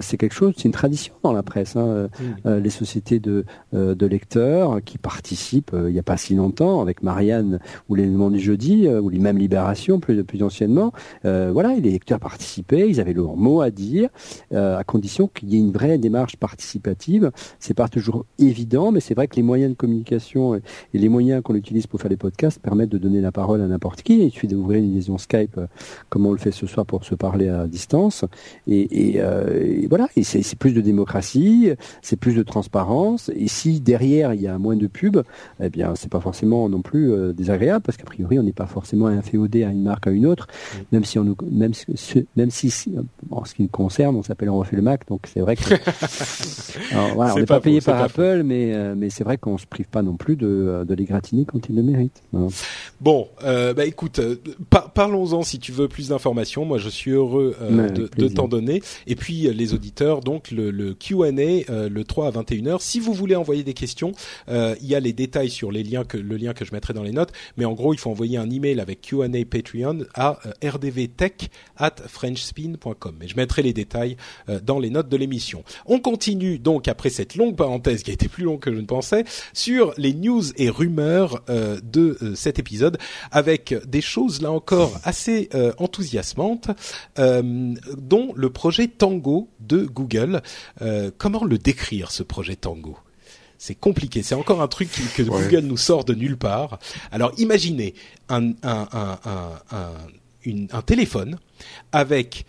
c'est 0.00 0.16
quelque 0.16 0.34
chose, 0.34 0.54
c'est 0.56 0.64
une 0.64 0.72
tradition 0.72 1.14
dans 1.22 1.32
la 1.32 1.42
presse. 1.42 1.76
Hein. 1.76 2.08
Les 2.44 2.70
sociétés 2.70 3.18
de, 3.18 3.44
de 3.72 4.06
lecteurs 4.06 4.82
qui 4.84 4.98
participent 4.98 5.74
il 5.74 5.92
n'y 5.92 5.98
a 5.98 6.02
pas 6.02 6.16
si 6.16 6.34
longtemps 6.34 6.80
avec 6.80 7.02
Marianne 7.02 7.60
ou 7.88 7.94
l'élément 7.94 8.30
du 8.30 8.38
jeudi 8.38 8.88
ou 8.88 9.08
les 9.08 9.18
mêmes 9.18 9.38
Libération 9.38 10.00
plus, 10.00 10.22
plus 10.24 10.42
anciennement, 10.42 10.92
voilà, 11.24 11.74
les 11.74 11.90
lecteurs 11.90 12.20
participaient, 12.20 12.79
ils 12.88 13.00
avaient 13.00 13.12
leur 13.12 13.36
mot 13.36 13.60
à 13.60 13.70
dire, 13.70 14.08
euh, 14.52 14.76
à 14.78 14.84
condition 14.84 15.28
qu'il 15.28 15.52
y 15.52 15.56
ait 15.56 15.60
une 15.60 15.72
vraie 15.72 15.98
démarche 15.98 16.36
participative. 16.36 17.30
C'est 17.58 17.74
pas 17.74 17.88
toujours 17.88 18.26
évident, 18.38 18.92
mais 18.92 19.00
c'est 19.00 19.14
vrai 19.14 19.28
que 19.28 19.36
les 19.36 19.42
moyens 19.42 19.72
de 19.72 19.76
communication 19.76 20.54
et, 20.54 20.62
les 20.92 21.08
moyens 21.08 21.42
qu'on 21.42 21.54
utilise 21.54 21.86
pour 21.86 22.00
faire 22.00 22.10
les 22.10 22.16
podcasts 22.16 22.60
permettent 22.60 22.90
de 22.90 22.98
donner 22.98 23.20
la 23.20 23.32
parole 23.32 23.60
à 23.62 23.66
n'importe 23.66 24.02
qui. 24.02 24.22
Il 24.22 24.30
suffit 24.30 24.48
d'ouvrir 24.48 24.82
une 24.82 24.94
liaison 24.94 25.18
Skype, 25.18 25.56
euh, 25.58 25.66
comme 26.08 26.26
on 26.26 26.32
le 26.32 26.38
fait 26.38 26.50
ce 26.50 26.66
soir 26.66 26.84
pour 26.84 27.04
se 27.04 27.14
parler 27.14 27.48
à 27.48 27.66
distance. 27.66 28.24
Et, 28.66 29.14
euh, 29.16 29.86
voilà, 29.88 30.08
et 30.16 30.22
c'est 30.22 30.58
plus 30.58 30.72
de 30.72 30.80
démocratie, 30.80 31.70
c'est 32.02 32.16
plus 32.16 32.34
de 32.34 32.42
transparence. 32.42 33.30
Et 33.34 33.48
si 33.48 33.80
derrière 33.80 34.34
il 34.34 34.42
y 34.42 34.46
a 34.46 34.58
moins 34.58 34.76
de 34.76 34.86
pubs, 34.86 35.22
eh 35.60 35.70
bien 35.70 35.94
c'est 35.94 36.10
pas 36.10 36.20
forcément 36.20 36.68
non 36.68 36.82
plus 36.82 37.12
désagréable 37.34 37.82
parce 37.82 37.96
qu'a 37.96 38.04
priori 38.04 38.38
on 38.38 38.42
n'est 38.42 38.52
pas 38.52 38.66
forcément 38.66 39.06
inféodé 39.06 39.64
à 39.64 39.70
une 39.70 39.82
marque 39.82 40.06
à 40.06 40.10
une 40.10 40.26
autre, 40.26 40.46
même 40.92 41.04
si 41.04 41.18
on 41.18 41.24
nous, 41.24 41.36
même 41.50 41.72
même 42.36 42.50
si 42.50 42.69
en 43.30 43.44
ce 43.44 43.54
qui 43.54 43.62
nous 43.62 43.68
concerne, 43.68 44.16
on 44.16 44.22
s'appelle 44.22 44.50
On 44.50 44.58
refait 44.58 44.76
le 44.76 44.82
Mac, 44.82 45.06
donc 45.08 45.26
c'est 45.32 45.40
vrai 45.40 45.56
que 45.56 45.62
voilà, 47.14 47.34
on 47.34 47.38
n'est 47.38 47.46
pas, 47.46 47.60
payé 47.60 47.80
par 47.80 48.02
Apple, 48.02 48.42
mais 48.44 48.74
euh, 48.74 48.94
mais 48.96 49.10
c'est 49.10 49.24
vrai 49.24 49.38
qu'on 49.38 49.58
se 49.58 49.66
prive 49.66 49.88
pas 49.88 50.02
non 50.02 50.16
plus 50.16 50.36
de, 50.36 50.46
euh, 50.46 50.84
de 50.84 50.94
les 50.94 51.04
gratiner 51.04 51.44
quand 51.44 51.68
ils 51.68 51.76
le 51.76 51.82
méritent. 51.82 52.22
Bon, 53.00 53.28
euh, 53.44 53.74
bah 53.74 53.86
écoute, 53.86 54.20
parlons-en 54.94 55.42
si 55.42 55.58
tu 55.58 55.72
veux 55.72 55.88
plus 55.88 56.08
d'informations. 56.08 56.64
Moi, 56.64 56.78
je 56.78 56.88
suis 56.88 57.12
heureux 57.12 57.56
de, 57.60 58.08
de 58.16 58.28
t'en 58.28 58.48
donner. 58.48 58.82
Et 59.06 59.16
puis 59.16 59.52
les 59.52 59.74
auditeurs, 59.74 60.20
donc 60.20 60.50
le, 60.50 60.70
le 60.70 60.94
Q&A 60.94 61.28
le 61.88 62.02
3 62.02 62.28
à 62.28 62.30
21 62.30 62.76
h 62.76 62.80
Si 62.80 63.00
vous 63.00 63.12
voulez 63.12 63.36
envoyer 63.36 63.62
des 63.62 63.74
questions, 63.74 64.12
il 64.48 64.86
y 64.86 64.94
a 64.94 65.00
les 65.00 65.12
détails 65.12 65.50
sur 65.50 65.70
les 65.70 65.82
liens 65.82 66.04
que 66.04 66.16
le 66.18 66.36
lien 66.36 66.52
que 66.52 66.64
je 66.64 66.72
mettrai 66.72 66.94
dans 66.94 67.02
les 67.02 67.12
notes. 67.12 67.32
Mais 67.56 67.64
en 67.64 67.72
gros, 67.72 67.94
il 67.94 67.98
faut 67.98 68.10
envoyer 68.10 68.38
un 68.38 68.50
email 68.50 68.80
avec 68.80 69.00
Q&A 69.00 69.28
Patreon 69.44 70.04
à 70.14 70.38
rdvtech 70.64 71.50
at 71.76 71.96
Et 73.22 73.28
je 73.28 73.36
mettrai 73.36 73.62
les 73.62 73.72
détails 73.72 74.16
euh, 74.48 74.60
dans 74.60 74.78
les 74.78 74.90
notes 74.90 75.08
de 75.08 75.16
l'émission. 75.16 75.64
On 75.86 75.98
continue 75.98 76.58
donc 76.58 76.88
après 76.88 77.10
cette 77.10 77.34
longue 77.34 77.56
parenthèse 77.56 78.02
qui 78.02 78.10
a 78.10 78.14
été 78.14 78.28
plus 78.28 78.44
longue 78.44 78.60
que 78.60 78.72
je 78.72 78.80
ne 78.80 78.86
pensais 78.86 79.24
sur 79.52 79.94
les 79.96 80.12
news 80.12 80.42
et 80.56 80.70
rumeurs 80.70 81.42
euh, 81.48 81.80
de 81.82 82.18
euh, 82.22 82.34
cet 82.34 82.58
épisode 82.58 82.98
avec 83.30 83.74
des 83.86 84.00
choses 84.00 84.42
là 84.42 84.50
encore 84.50 84.98
assez 85.04 85.48
enthousiasmantes 85.78 86.70
dont 87.16 88.32
le 88.34 88.50
projet 88.50 88.88
Tango 88.88 89.48
de 89.60 89.84
Google. 89.84 90.42
comment 91.18 91.44
le 91.44 91.58
décrire 91.58 92.10
ce 92.10 92.22
projet 92.22 92.56
Tango? 92.56 92.96
C'est 93.58 93.74
compliqué. 93.74 94.22
C'est 94.22 94.34
encore 94.34 94.62
un 94.62 94.68
truc 94.68 94.90
que 95.14 95.22
Google 95.22 95.60
nous 95.60 95.76
sort 95.76 96.04
de 96.04 96.14
nulle 96.14 96.36
part. 96.38 96.78
Alors 97.12 97.32
imaginez 97.36 97.94
un, 98.28 98.50
un, 98.62 98.88
un, 98.92 99.18
un 99.70 99.92
téléphone 100.86 101.38
avec 101.92 102.46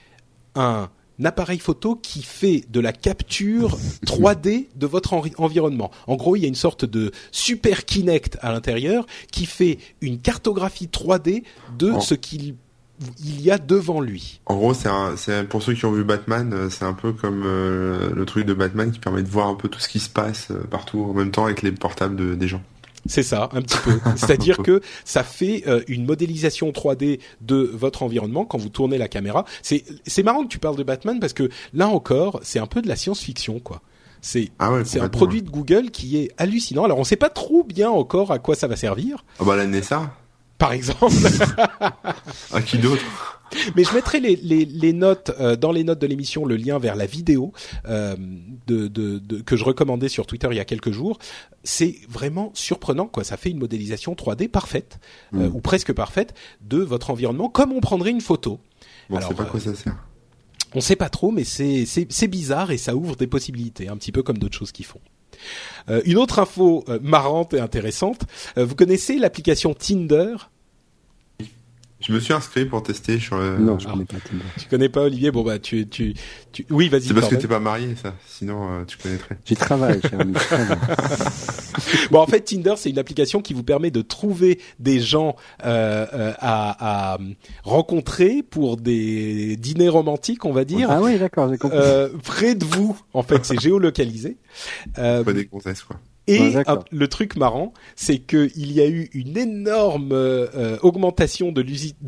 un 0.56 0.90
appareil 1.24 1.60
photo 1.60 1.96
qui 1.96 2.24
fait 2.24 2.66
de 2.70 2.80
la 2.80 2.94
capture 2.94 3.78
3D 4.06 4.68
de 4.76 4.88
votre 4.88 5.14
environnement. 5.38 5.92
En 6.08 6.16
gros, 6.16 6.36
il 6.36 6.42
y 6.42 6.46
a 6.46 6.48
une 6.48 6.56
sorte 6.56 6.86
de 6.86 7.12
super 7.32 7.86
Kinect 7.86 8.38
à 8.42 8.52
l'intérieur 8.52 9.06
qui 9.32 9.46
fait 9.46 9.78
une 10.02 10.20
cartographie 10.20 10.88
3D 10.88 11.44
de 11.78 12.00
ce 12.00 12.16
qu'il 12.16 12.56
il 13.24 13.42
y 13.42 13.52
a 13.52 13.58
devant 13.58 14.02
lui. 14.02 14.42
En 14.46 14.56
gros, 14.56 14.74
c'est 14.74 15.50
pour 15.50 15.64
ceux 15.64 15.74
qui 15.74 15.86
ont 15.86 15.92
vu 15.92 16.04
Batman, 16.04 16.54
euh, 16.54 16.70
c'est 16.70 16.86
un 16.86 16.94
peu 16.94 17.14
comme 17.14 17.44
euh, 17.46 18.12
le 18.14 18.26
truc 18.26 18.46
de 18.46 18.54
Batman 18.54 18.92
qui 18.92 19.00
permet 19.00 19.24
de 19.24 19.28
voir 19.28 19.48
un 19.48 19.56
peu 19.56 19.70
tout 19.70 19.80
ce 19.80 19.90
qui 19.90 20.00
se 20.00 20.10
passe 20.10 20.50
euh, 20.52 20.64
partout 20.70 21.04
en 21.10 21.14
même 21.14 21.32
temps 21.32 21.46
avec 21.46 21.62
les 21.62 21.72
portables 21.72 22.38
des 22.38 22.48
gens. 22.48 22.62
C'est 23.06 23.24
ça, 23.24 23.50
un 23.54 23.62
petit 23.62 23.78
peu. 23.84 24.00
C'est-à-dire 24.16 24.58
que 24.60 24.82
ça 25.06 25.24
fait 25.24 25.64
euh, 25.68 25.82
une 25.88 26.06
modélisation 26.06 26.70
3D 26.70 27.20
de 27.42 27.70
votre 27.74 28.04
environnement 28.04 28.46
quand 28.46 28.58
vous 28.58 28.70
tournez 28.70 28.98
la 28.98 29.08
caméra. 29.08 29.46
C'est 29.62 29.84
c'est 30.06 30.24
marrant 30.24 30.44
que 30.44 30.50
tu 30.50 30.60
parles 30.60 30.76
de 30.76 30.84
Batman 30.84 31.20
parce 31.20 31.34
que 31.34 31.50
là 31.74 31.88
encore, 31.88 32.40
c'est 32.44 32.60
un 32.60 32.68
peu 32.68 32.82
de 32.82 32.88
la 32.88 32.96
science-fiction 32.96 33.60
quoi. 33.60 33.82
C'est 34.22 34.52
ah 34.60 34.72
c'est 34.86 35.00
un 35.00 35.10
produit 35.10 35.42
de 35.42 35.50
Google 35.50 35.90
qui 35.90 36.18
est 36.18 36.32
hallucinant. 36.38 36.84
Alors 36.84 37.00
on 37.00 37.04
sait 37.04 37.16
pas 37.16 37.30
trop 37.30 37.64
bien 37.64 37.90
encore 37.90 38.32
à 38.32 38.38
quoi 38.38 38.56
ça 38.56 38.68
va 38.68 38.76
servir. 38.76 39.26
Ah 39.40 39.44
bah 39.46 39.56
la 39.56 39.66
NSA. 39.66 40.14
Par 40.60 40.74
exemple. 40.74 41.16
à 42.54 42.62
qui 42.66 42.78
d'autre? 42.78 43.41
Mais 43.76 43.84
je 43.84 43.94
mettrai 43.94 44.20
les, 44.20 44.36
les, 44.36 44.66
les 44.66 44.94
notes 44.94 45.32
euh, 45.40 45.56
dans 45.56 45.72
les 45.72 45.84
notes 45.84 46.00
de 46.00 46.08
l'émission 46.08 46.46
le 46.46 46.56
lien 46.56 46.80
vers 46.80 46.96
la 46.96 47.06
vidéo 47.06 47.54
euh, 47.88 48.16
de, 48.68 48.88
de, 48.88 49.20
de, 49.20 49.42
que 49.42 49.56
je 49.56 49.64
recommandais 49.64 50.10
sur 50.10 50.26
Twitter 50.26 50.48
il 50.52 50.58
y 50.58 50.60
a 50.60 50.66
quelques 50.66 50.92
jours. 50.92 51.20
C'est 51.64 51.96
vraiment 52.10 52.52
surprenant 52.54 53.08
quoi. 53.08 53.24
Ça 53.24 53.38
fait 53.38 53.50
une 53.50 53.60
modélisation 53.60 54.14
3D 54.14 54.48
parfaite 54.48 55.00
euh, 55.34 55.50
mm. 55.50 55.56
ou 55.56 55.62
presque 55.62 55.94
parfaite 55.94 56.34
de 56.62 56.78
votre 56.78 57.10
environnement 57.10 57.50
comme 57.50 57.72
on 57.72 57.82
prendrait 57.82 58.12
une 58.12 58.22
photo. 58.22 58.60
Bon, 59.10 59.18
Alors, 59.18 59.34
pas 59.34 59.46
quoi 59.46 59.60
ça 59.60 59.76
sert. 59.76 59.96
On 60.74 60.80
sait 60.80 60.96
pas 60.96 61.10
trop, 61.10 61.32
mais 61.32 61.44
c'est 61.44 61.86
c'est 61.86 62.28
bizarre 62.28 62.72
et 62.72 62.78
ça 62.78 62.96
ouvre 62.96 63.18
des 63.18 63.28
possibilités, 63.28 63.90
un 63.90 63.98
petit 63.98 64.14
peu 64.14 64.24
comme 64.24 64.38
d'autres 64.38 64.58
choses 64.58 64.72
qu'ils 64.72 64.86
font. 64.86 65.02
Euh, 65.90 66.02
une 66.06 66.18
autre 66.18 66.40
info 66.40 66.86
marrante 67.02 67.54
et 67.54 67.60
intéressante, 67.60 68.22
vous 68.56 68.76
connaissez 68.76 69.18
l'application 69.18 69.74
Tinder? 69.74 70.36
Je 72.02 72.12
me 72.12 72.20
suis 72.20 72.34
inscrit 72.34 72.66
pour 72.66 72.84
tester 72.84 73.20
sur 73.20 73.38
le... 73.38 73.58
Non, 73.58 73.78
je 73.80 73.88
connais 73.88 74.06
pas 74.06 74.18
Tinder. 74.18 74.44
Tu 74.60 74.68
connais 74.68 74.90
pas 74.90 75.02
Olivier? 75.02 75.32
Bon 75.32 75.44
bah 75.44 75.60
tu 75.60 75.88
tu, 75.88 76.14
tu... 76.52 76.66
oui 76.70 76.90
vas-y. 76.90 77.04
C'est 77.04 77.14
parce 77.14 77.28
que 77.28 77.36
t'es 77.36 77.48
pas 77.48 77.60
marié 77.60 77.96
ça. 78.02 78.16
Sinon 78.28 78.72
euh, 78.72 78.84
tu 78.86 78.98
connaîtrais. 78.98 79.38
J'y 79.46 79.56
travaille, 79.56 80.02
cher 80.02 80.20
ami. 80.20 80.34
bon 82.12 82.20
en 82.20 82.28
fait 82.28 82.42
Tinder 82.42 82.74
c'est 82.78 82.90
une 82.90 83.00
application 83.00 83.42
qui 83.42 83.54
vous 83.54 83.64
permet 83.64 83.92
de 83.92 84.02
trouver 84.02 84.60
des 84.80 85.00
gens 85.00 85.36
euh, 85.64 86.06
euh 86.14 86.34
à, 86.40 87.14
à, 87.14 87.18
rencontrer 87.64 88.44
pour 88.44 88.78
des 88.78 89.56
dîners 89.58 89.90
romantiques 89.90 90.46
on 90.46 90.54
va 90.54 90.66
dire. 90.66 90.90
Ah 90.90 91.02
oui 91.02 91.20
d'accord 91.20 91.50
j'ai 91.52 91.58
compris. 91.58 91.78
Euh, 91.80 92.10
près 92.24 92.56
de 92.56 92.66
vous 92.66 93.00
en 93.14 93.24
fait 93.24 93.46
c'est 93.46 93.60
géolocalisé. 93.62 94.38
Euh, 94.98 95.24
pas 95.24 95.34
des 95.34 95.46
gonzesses 95.46 95.84
quoi. 95.84 95.98
Et 96.28 96.54
le 96.92 97.08
truc 97.08 97.36
marrant, 97.36 97.74
c'est 97.96 98.20
qu'il 98.20 98.72
y 98.72 98.80
a 98.80 98.88
eu 98.88 99.10
une 99.14 99.38
énorme 99.38 100.12
euh, 100.12 100.78
augmentation 100.84 101.52
de 101.52 101.62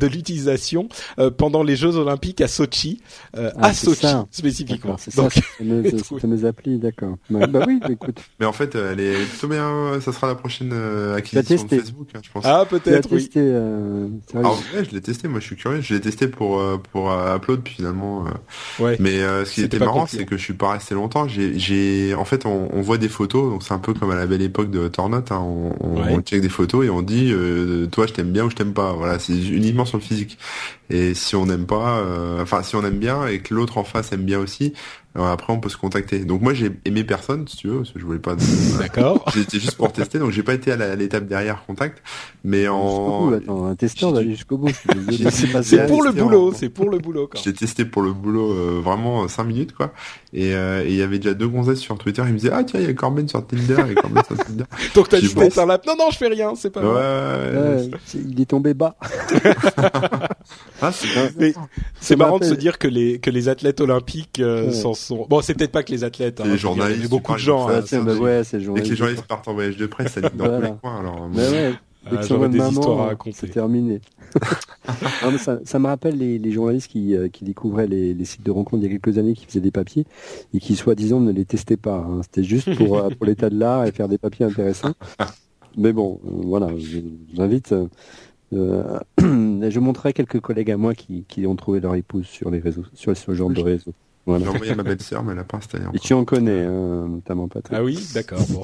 l'utilisation 0.06 0.88
euh, 1.18 1.30
pendant 1.30 1.62
les 1.62 1.74
Jeux 1.74 1.96
Olympiques 1.96 2.40
à 2.40 2.48
Sochi, 2.48 3.02
euh, 3.36 3.50
ah, 3.56 3.68
à 3.68 3.72
Sochi 3.72 4.06
spécifiquement. 4.30 4.96
C'est 4.98 5.10
ça, 5.10 5.28
c'est 5.58 6.24
mes 6.24 6.44
applis, 6.44 6.78
d'accord. 6.78 7.16
bah, 7.28 7.64
oui, 7.66 7.80
écoute. 7.88 8.18
Mais 8.40 8.46
en 8.46 8.52
fait, 8.52 8.76
elle 8.76 9.00
est 9.00 9.24
plutôt 9.26 9.48
bien. 9.48 10.00
Ça 10.00 10.12
sera 10.12 10.28
la 10.28 10.36
prochaine 10.36 10.72
acquisition 11.16 11.64
de 11.64 11.68
Facebook, 11.68 12.08
hein, 12.14 12.20
je 12.22 12.30
pense. 12.30 12.44
Ah 12.46 12.64
peut-être. 12.68 13.08
Oui. 13.10 13.24
Testé, 13.24 13.52
ah, 14.34 14.50
ouais, 14.76 14.84
je 14.88 14.94
l'ai 14.94 15.00
testé. 15.00 15.26
Moi, 15.26 15.40
je 15.40 15.46
suis 15.46 15.56
curieux. 15.56 15.80
Je 15.80 15.94
l'ai 15.94 16.00
testé 16.00 16.28
pour 16.28 16.62
pour 16.92 17.10
Upload, 17.12 17.62
puis 17.62 17.74
finalement. 17.74 18.26
ouais. 18.78 18.96
Mais 19.00 19.18
ce 19.44 19.52
qui 19.52 19.62
était, 19.62 19.78
marrant, 19.78 20.06
c'est 20.06 20.24
que 20.24 20.36
je 20.36 20.42
suis 20.42 20.54
pas 20.54 20.72
resté 20.72 20.94
longtemps. 20.94 21.26
J'ai, 21.26 22.14
en 22.14 22.24
fait, 22.24 22.46
on, 22.46 22.68
on 22.72 22.80
voit 22.80 22.98
des 22.98 23.08
photos, 23.08 23.50
donc 23.50 23.62
c'est 23.64 23.74
un 23.74 23.78
peu 23.78 23.92
comme 23.92 24.03
à 24.10 24.16
la 24.16 24.26
belle 24.26 24.42
époque 24.42 24.70
de 24.70 24.88
Tornote, 24.88 25.32
hein, 25.32 25.40
on, 25.40 25.72
on, 25.80 26.20
check 26.20 26.40
des 26.40 26.48
photos 26.48 26.86
et 26.86 26.90
on 26.90 27.02
dit 27.02 27.32
euh, 27.32 27.86
toi 27.86 28.06
je 28.06 28.12
t'aime 28.12 28.30
bien 28.30 28.44
ou 28.44 28.50
je 28.50 28.56
t'aime 28.56 28.72
pas. 28.72 28.92
Voilà, 28.92 29.18
c'est 29.18 29.32
uniquement 29.32 29.84
sur 29.84 29.98
le 29.98 30.02
physique. 30.02 30.38
Et 30.90 31.14
si 31.14 31.36
on 31.36 31.46
n'aime 31.46 31.66
pas, 31.66 31.98
euh, 31.98 32.42
enfin 32.42 32.62
si 32.62 32.76
on 32.76 32.84
aime 32.84 32.98
bien 32.98 33.26
et 33.26 33.40
que 33.40 33.54
l'autre 33.54 33.78
en 33.78 33.84
face 33.84 34.12
aime 34.12 34.24
bien 34.24 34.38
aussi, 34.38 34.74
après, 35.16 35.52
on 35.52 35.60
peut 35.60 35.68
se 35.68 35.76
contacter. 35.76 36.24
Donc 36.24 36.42
moi, 36.42 36.54
j'ai 36.54 36.72
aimé 36.84 37.04
personne, 37.04 37.46
si 37.46 37.56
tu 37.56 37.68
veux, 37.68 37.78
parce 37.78 37.92
que 37.92 38.00
je 38.00 38.04
voulais 38.04 38.18
pas. 38.18 38.34
D'accord. 38.78 39.24
J'étais 39.34 39.60
juste 39.60 39.76
pour 39.76 39.92
tester, 39.92 40.18
donc 40.18 40.32
j'ai 40.32 40.42
pas 40.42 40.54
été 40.54 40.72
à 40.72 40.96
l'étape 40.96 41.26
derrière 41.26 41.64
contact, 41.66 42.02
mais 42.42 42.66
en. 42.66 43.32
Attends, 43.32 43.66
un 43.66 43.74
testeur 43.76 44.12
d'aller 44.12 44.30
jusqu'au 44.30 44.58
bout. 44.58 44.68
C'est 45.62 45.86
pour 45.86 46.02
le 46.02 46.12
boulot, 46.12 46.52
c'est 46.54 46.68
pour 46.68 46.90
le 46.90 46.98
boulot. 46.98 47.30
J'ai 47.42 47.52
testé 47.52 47.84
pour 47.84 48.02
le 48.02 48.12
boulot 48.12 48.52
euh, 48.52 48.80
vraiment 48.82 49.26
5 49.28 49.44
minutes 49.44 49.72
quoi, 49.72 49.92
euh, 50.34 50.84
et 50.84 50.88
il 50.88 50.96
y 50.96 51.02
avait 51.02 51.18
déjà 51.18 51.34
deux 51.34 51.48
gonzesses 51.48 51.80
sur 51.80 51.96
Twitter, 51.98 52.22
ils 52.26 52.32
me 52.32 52.38
disaient 52.38 52.52
ah 52.52 52.64
tiens 52.64 52.80
il 52.80 52.86
y 52.86 52.90
a 52.90 52.94
Corben 52.94 53.28
sur 53.28 53.46
Tinder, 53.46 53.94
Corben 53.94 54.22
sur 54.26 54.36
Tinder. 54.36 54.64
donc 54.94 55.08
t'as 55.08 55.20
juste 55.20 55.34
bon. 55.34 55.48
lap. 55.66 55.86
Non 55.86 55.94
non 55.98 56.10
je 56.10 56.16
fais 56.16 56.28
rien, 56.28 56.54
c'est 56.54 56.70
pas. 56.70 56.80
Ouais. 56.80 57.58
ouais, 57.58 57.90
il 58.14 58.40
est 58.40 58.46
tombé 58.46 58.74
bas. 58.74 58.96
Ah, 60.84 61.60
c'est 62.00 62.16
marrant 62.16 62.38
de 62.38 62.44
se 62.44 62.54
dire 62.54 62.78
que 62.78 62.88
les 62.88 63.18
que 63.18 63.30
les 63.30 63.48
athlètes 63.48 63.80
olympiques 63.80 64.40
euh, 64.40 64.70
s'en 64.72 64.94
Bon, 65.28 65.40
c'est 65.40 65.54
peut-être 65.54 65.72
pas 65.72 65.82
que 65.82 65.92
les 65.92 66.04
athlètes. 66.04 66.40
Hein, 66.40 66.44
les 66.46 66.58
journalistes. 66.58 66.98
Il 66.98 67.02
y 67.04 67.06
a 67.06 67.08
beaucoup 67.08 67.32
de 67.32 67.38
gens. 67.38 67.68
Hein, 67.68 67.82
ouais, 68.18 68.44
c'est 68.44 68.60
Et 68.60 68.64
que 68.64 68.88
les 68.88 68.96
journalistes 68.96 69.26
partent 69.26 69.48
en 69.48 69.54
voyage 69.54 69.76
de 69.76 69.86
presse, 69.86 70.12
ça 70.12 70.20
dit 70.20 70.36
dans 70.36 70.44
tous 70.46 70.62
les 70.62 70.72
coins. 70.80 71.00
Alors, 71.00 71.28
ouais. 71.34 71.72
Ah, 72.06 72.20
J'aurais 72.20 72.50
des 72.50 72.58
histoires 72.58 73.00
à 73.00 73.06
raconter. 73.06 73.36
C'est 73.40 73.48
terminé. 73.48 74.02
ça, 75.64 75.78
me 75.78 75.86
rappelle 75.86 76.18
les, 76.18 76.52
journalistes 76.52 76.88
qui, 76.88 77.16
découvraient 77.40 77.86
les, 77.86 78.24
sites 78.26 78.44
de 78.44 78.50
rencontres 78.50 78.82
il 78.84 78.92
y 78.92 78.94
a 78.94 78.98
quelques 78.98 79.16
années, 79.16 79.32
qui 79.32 79.46
faisaient 79.46 79.60
des 79.60 79.70
papiers 79.70 80.04
et 80.52 80.60
qui, 80.60 80.76
soi-disant, 80.76 81.20
ne 81.20 81.32
les 81.32 81.46
testaient 81.46 81.78
pas. 81.78 82.06
Hein. 82.06 82.20
C'était 82.22 82.44
juste 82.44 82.76
pour, 82.76 83.08
pour 83.08 83.26
l'état 83.26 83.48
de 83.48 83.58
l'art 83.58 83.86
et 83.86 83.92
faire 83.92 84.08
des 84.08 84.18
papiers 84.18 84.44
intéressants. 84.44 84.92
Mais 85.78 85.94
bon, 85.94 86.20
voilà, 86.22 86.68
j'invite 87.34 87.74
euh, 88.52 88.98
je 89.70 89.80
montrerai 89.80 90.12
quelques 90.12 90.40
collègues 90.40 90.70
à 90.70 90.76
moi 90.76 90.94
qui, 90.94 91.46
ont 91.46 91.56
trouvé 91.56 91.80
leur 91.80 91.94
épouse 91.94 92.26
sur 92.26 92.50
les 92.50 92.58
réseaux, 92.58 92.84
sur 92.94 93.16
ce 93.16 93.34
genre 93.34 93.50
de 93.50 93.60
réseau. 93.60 93.92
J'ai 94.26 94.48
envoyé 94.48 94.72
à 94.72 94.74
ma 94.74 94.82
belle-sœur, 94.82 95.22
mais 95.22 95.32
elle 95.32 95.38
n'a 95.38 95.44
pas 95.44 95.58
installé 95.58 95.84
encore. 95.84 95.96
Et 95.96 95.98
tu 95.98 96.14
en 96.14 96.24
connais, 96.24 96.62
hein, 96.62 97.06
notamment 97.08 97.46
pas 97.46 97.60
Ah 97.70 97.82
oui, 97.82 97.98
d'accord. 98.14 98.40
Bon. 98.48 98.62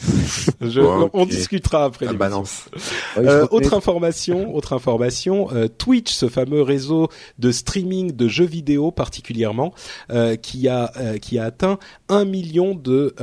On 1.13 1.27
discutera 1.27 1.85
après. 1.85 2.07
La 2.07 2.15
balance. 2.15 2.71
Euh, 3.19 3.47
autre 3.51 3.75
information, 3.75 4.55
autre 4.55 4.73
information. 4.73 5.49
Euh, 5.53 5.69
Twitch, 5.69 6.13
ce 6.13 6.29
fameux 6.29 6.63
réseau 6.63 7.09
de 7.39 7.53
streaming 7.53 8.13
de 8.13 8.27
jeux 8.27 8.47
vidéo 8.47 8.91
particulièrement, 8.91 9.75
euh, 10.11 10.37
qui 10.37 10.69
a 10.69 10.93
qui 11.21 11.39
a 11.39 11.45
atteint 11.45 11.79
un 12.09 12.25
million 12.25 12.75
de 12.75 13.15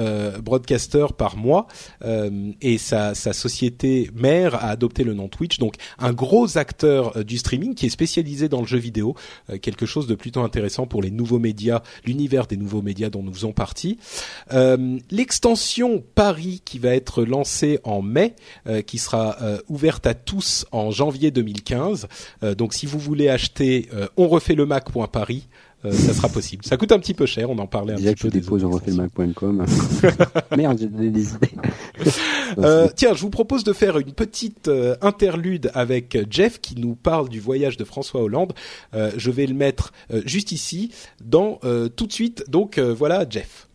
broadcasters 0.43 1.13
par 1.13 1.37
mois, 1.37 1.67
et 2.61 2.77
sa 2.77 3.15
sa 3.15 3.33
société 3.33 4.11
mère 4.15 4.55
a 4.55 4.69
adopté 4.69 5.03
le 5.03 5.13
nom 5.13 5.27
Twitch. 5.27 5.57
Donc 5.57 5.75
un 5.97 6.13
gros 6.13 6.57
acteur 6.57 7.25
du 7.25 7.37
streaming 7.37 7.73
qui 7.73 7.87
est 7.87 7.89
spécialisé 7.89 8.47
dans 8.47 8.61
le 8.61 8.67
jeu 8.67 8.77
vidéo, 8.77 9.15
quelque 9.61 9.87
chose 9.87 10.05
de 10.05 10.15
plutôt 10.15 10.41
intéressant 10.41 10.85
pour 10.85 11.01
les 11.01 11.11
nouveaux 11.11 11.39
médias, 11.39 11.81
l'univers 12.05 12.26
des 12.27 12.57
nouveaux 12.57 12.81
médias 12.81 13.09
dont 13.09 13.23
nous 13.23 13.33
faisons 13.33 13.53
partie. 13.53 13.97
Euh, 14.51 14.99
l'extension 15.09 16.03
Paris 16.15 16.61
qui 16.63 16.79
va 16.79 16.95
être 16.95 17.23
lancée 17.23 17.79
en 17.83 18.01
mai, 18.01 18.35
euh, 18.67 18.81
qui 18.81 18.97
sera 18.97 19.37
euh, 19.41 19.59
ouverte 19.67 20.05
à 20.05 20.13
tous 20.13 20.65
en 20.71 20.91
janvier 20.91 21.31
2015. 21.31 22.07
donc 22.57 22.73
si 22.73 22.85
vous 22.85 22.99
voulez 22.99 23.29
acheter 23.29 23.89
on 24.17 24.27
refait 24.27 24.55
le 24.55 24.65
euh, 25.85 25.91
ça 25.91 26.13
sera 26.13 26.29
possible. 26.29 26.65
Ça 26.65 26.75
coûte 26.75 26.91
un 26.91 26.99
petit 26.99 27.13
peu 27.13 27.25
cher, 27.25 27.49
on 27.49 27.57
en 27.59 27.67
parlait 27.67 27.93
un 27.93 27.97
petit 27.97 28.15
peu. 28.15 28.29
dépose 28.29 28.63
en 28.63 28.71
Merde, 30.57 30.79
j'ai 30.79 30.87
des 30.87 31.33
idées. 31.33 31.51
euh, 32.57 32.87
tiens, 32.95 33.13
je 33.13 33.21
vous 33.21 33.29
propose 33.29 33.63
de 33.63 33.73
faire 33.73 33.97
une 33.99 34.13
petite 34.13 34.71
interlude 35.01 35.69
avec 35.75 36.17
Jeff 36.29 36.59
qui 36.59 36.75
nous 36.79 36.95
parle 36.95 37.29
du 37.29 37.39
voyage 37.39 37.77
de 37.77 37.83
François 37.83 38.21
Hollande. 38.21 38.53
Euh, 38.95 39.11
je 39.17 39.29
vais 39.29 39.45
le 39.45 39.53
mettre 39.53 39.93
juste 40.25 40.51
ici, 40.51 40.91
dans 41.23 41.59
tout 41.95 42.07
de 42.07 42.13
suite. 42.13 42.45
Donc 42.49 42.79
voilà, 42.79 43.25
Jeff. 43.29 43.67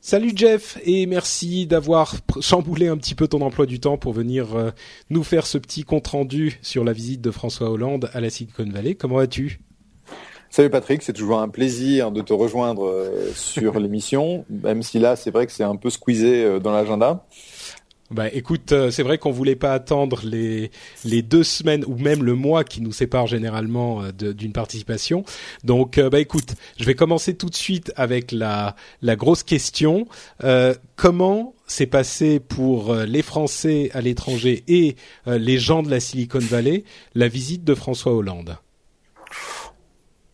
Salut 0.00 0.32
Jeff 0.36 0.78
et 0.84 1.06
merci 1.06 1.66
d'avoir 1.66 2.16
chamboulé 2.40 2.88
un 2.88 2.98
petit 2.98 3.14
peu 3.14 3.26
ton 3.26 3.40
emploi 3.40 3.64
du 3.64 3.80
temps 3.80 3.96
pour 3.96 4.12
venir 4.12 4.72
nous 5.08 5.24
faire 5.24 5.46
ce 5.46 5.56
petit 5.56 5.82
compte 5.82 6.06
rendu 6.08 6.58
sur 6.60 6.84
la 6.84 6.92
visite 6.92 7.22
de 7.22 7.30
François 7.30 7.70
Hollande 7.70 8.10
à 8.12 8.20
la 8.20 8.28
Silicon 8.28 8.68
Valley. 8.70 8.94
Comment 8.96 9.16
vas-tu? 9.16 9.60
Salut 10.54 10.70
Patrick, 10.70 11.02
c'est 11.02 11.12
toujours 11.12 11.40
un 11.40 11.48
plaisir 11.48 12.12
de 12.12 12.20
te 12.20 12.32
rejoindre 12.32 12.86
euh, 12.86 13.32
sur 13.34 13.76
l'émission, 13.80 14.44
même 14.48 14.84
si 14.84 15.00
là 15.00 15.16
c'est 15.16 15.32
vrai 15.32 15.46
que 15.46 15.52
c'est 15.52 15.64
un 15.64 15.74
peu 15.74 15.90
squeezé 15.90 16.44
euh, 16.44 16.60
dans 16.60 16.70
l'agenda. 16.70 17.26
Bah 18.12 18.28
écoute, 18.32 18.70
euh, 18.70 18.92
c'est 18.92 19.02
vrai 19.02 19.18
qu'on 19.18 19.32
voulait 19.32 19.56
pas 19.56 19.72
attendre 19.72 20.20
les 20.22 20.70
les 21.04 21.22
deux 21.22 21.42
semaines 21.42 21.84
ou 21.88 21.96
même 21.96 22.22
le 22.22 22.36
mois 22.36 22.62
qui 22.62 22.82
nous 22.82 22.92
sépare 22.92 23.26
généralement 23.26 24.02
d'une 24.12 24.52
participation. 24.52 25.24
Donc 25.64 25.98
bah 25.98 26.20
écoute, 26.20 26.54
je 26.78 26.84
vais 26.84 26.94
commencer 26.94 27.34
tout 27.34 27.50
de 27.50 27.56
suite 27.56 27.92
avec 27.96 28.30
la 28.30 28.76
la 29.02 29.16
grosse 29.16 29.42
question. 29.42 30.06
comment 30.94 31.54
s'est 31.66 31.88
passé 31.88 32.38
pour 32.38 32.94
les 32.94 33.22
Français 33.22 33.90
à 33.92 34.00
l'étranger 34.00 34.62
et 34.68 34.94
les 35.26 35.58
gens 35.58 35.82
de 35.82 35.90
la 35.90 35.98
Silicon 35.98 36.38
Valley 36.38 36.84
la 37.16 37.26
visite 37.26 37.64
de 37.64 37.74
François 37.74 38.12
Hollande? 38.12 38.56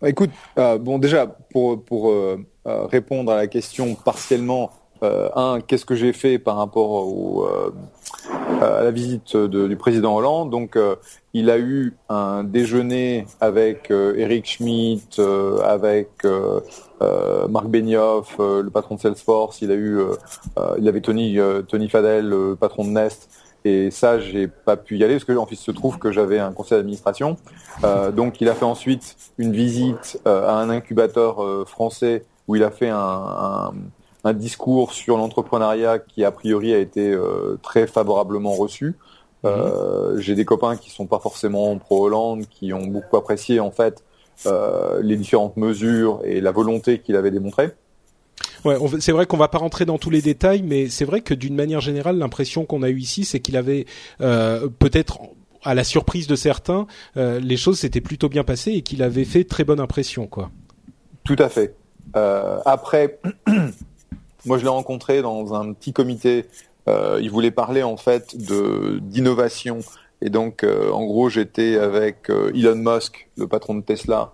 Écoute, 0.03 0.31
euh, 0.59 0.79
bon 0.79 0.99
déjà 0.99 1.27
pour 1.27 1.85
pour 1.85 2.11
euh, 2.11 2.39
euh, 2.67 2.87
répondre 2.87 3.31
à 3.33 3.37
la 3.37 3.47
question 3.47 3.95
partiellement, 3.95 4.71
un, 5.03 5.61
qu'est-ce 5.67 5.87
que 5.87 5.95
j'ai 5.95 6.13
fait 6.13 6.39
par 6.39 6.57
rapport 6.57 6.91
au, 6.91 7.49
à 8.61 8.83
la 8.83 8.91
visite 8.91 9.35
du 9.35 9.77
président 9.77 10.15
Hollande? 10.15 10.51
Donc, 10.51 10.79
il 11.33 11.49
a 11.49 11.59
eu 11.59 11.95
un 12.11 12.45
déjeuner 12.45 13.25
avec 13.41 13.91
Eric 13.91 14.45
Schmidt, 14.45 15.19
avec 15.65 16.11
Marc 17.49 17.69
Benioff, 17.69 18.37
le 18.39 18.69
patron 18.69 18.97
de 18.97 19.01
Salesforce. 19.01 19.63
Il 19.63 19.71
a 19.71 19.75
eu, 19.75 20.01
il 20.77 20.87
avait 20.87 21.01
Tony 21.01 21.39
Tony 21.67 21.89
Fadel, 21.89 22.29
le 22.29 22.55
patron 22.55 22.85
de 22.85 22.91
Nest. 22.91 23.31
Et 23.65 23.91
ça, 23.91 24.19
j'ai 24.19 24.49
pas 24.49 24.77
pu 24.77 24.97
y 24.97 25.05
aller 25.05 25.15
parce 25.15 25.25
que 25.25 25.37
en 25.37 25.47
fait, 25.47 25.55
il 25.55 25.59
se 25.59 25.71
trouve 25.71 25.99
que 25.99 26.13
j'avais 26.13 26.39
un 26.39 26.53
conseil 26.53 26.79
d'administration. 26.79 27.37
Euh, 27.85 28.11
donc, 28.11 28.41
il 28.41 28.49
a 28.49 28.55
fait 28.55 28.65
ensuite 28.65 29.17
une 29.39 29.53
visite 29.53 30.21
euh, 30.27 30.49
à 30.49 30.55
un 30.55 30.71
incubateur 30.71 31.43
euh, 31.43 31.65
français 31.67 32.25
où 32.49 32.57
il 32.57 32.65
a 32.65 32.71
fait 32.71 32.89
un, 32.89 32.97
un, 32.99 33.73
un 34.25 34.33
discours 34.33 34.93
sur 34.93 35.19
l'entrepreneuriat 35.19 35.99
qui 35.99 36.25
a 36.25 36.33
priori 36.33 36.73
a 36.73 36.79
été 36.79 37.13
euh, 37.13 37.59
très 37.63 37.87
favorablement 37.87 38.53
reçu. 38.53 38.97
Mhm. 39.43 40.19
j'ai 40.19 40.35
des 40.35 40.45
copains 40.45 40.77
qui 40.77 40.91
sont 40.91 41.07
pas 41.07 41.19
forcément 41.19 41.75
pro 41.79 42.05
Hollande, 42.05 42.45
qui 42.51 42.75
ont 42.75 42.87
beaucoup 42.87 43.17
apprécié 43.17 43.59
en 43.59 43.71
fait 43.71 44.05
les 45.01 45.17
différentes 45.17 45.57
mesures 45.57 46.21
et 46.25 46.43
la 46.43 46.51
volonté 46.51 46.99
qu'il 46.99 47.17
avait 47.17 47.31
démontrée. 47.31 47.71
Ouais, 48.65 48.77
c'est 49.01 49.13
vrai 49.13 49.27
qu'on 49.27 49.37
va 49.37 49.49
pas 49.49 49.59
rentrer 49.59 49.85
dans 49.85 49.99
tous 49.99 50.11
les 50.11 50.21
détails, 50.21 50.63
mais 50.63 50.89
c'est 50.89 51.05
vrai 51.05 51.21
que 51.23 51.35
d'une 51.35 51.55
manière 51.55 51.81
générale, 51.81 52.19
l'impression 52.19 52.67
qu'on 52.67 52.83
a 52.83 52.91
eue 52.91 52.99
ici, 52.99 53.25
c'est 53.25 53.41
qu'il 53.41 53.57
avait 53.57 53.87
euh, 54.21 54.69
peut-être 54.79 55.19
à 55.63 55.75
la 55.75 55.85
surprise 55.85 56.27
de 56.27 56.37
certains, 56.37 56.87
euh, 57.17 57.41
les 57.41 57.57
choses 57.57 57.79
s'étaient 57.79 58.01
plutôt 58.01 58.29
bien 58.29 58.45
passées 58.45 58.73
et 58.73 58.83
qu'il 58.83 59.03
avait 59.03 59.25
fait 59.25 59.45
très 59.45 59.65
bonne 59.65 59.81
impression, 59.81 60.27
quoi. 60.27 60.51
Tout 61.25 61.37
à 61.39 61.49
fait. 61.49 61.75
Euh, 62.17 62.59
après, 62.65 63.19
moi 64.47 64.59
je 64.59 64.63
l'ai 64.63 64.69
rencontré 64.69 65.23
dans 65.23 65.55
un 65.55 65.73
petit 65.73 65.93
comité. 65.93 66.47
il 66.89 67.31
voulait 67.31 67.53
parler 67.53 67.85
en 67.85 67.97
fait 67.97 68.37
de 68.37 68.99
d'innovation 69.01 69.79
et 70.23 70.29
donc 70.29 70.65
en 70.65 71.05
gros 71.05 71.29
j'étais 71.29 71.79
avec 71.79 72.29
Elon 72.29 72.75
Musk, 72.75 73.29
le 73.37 73.47
patron 73.47 73.77
de 73.77 73.83
Tesla, 73.83 74.33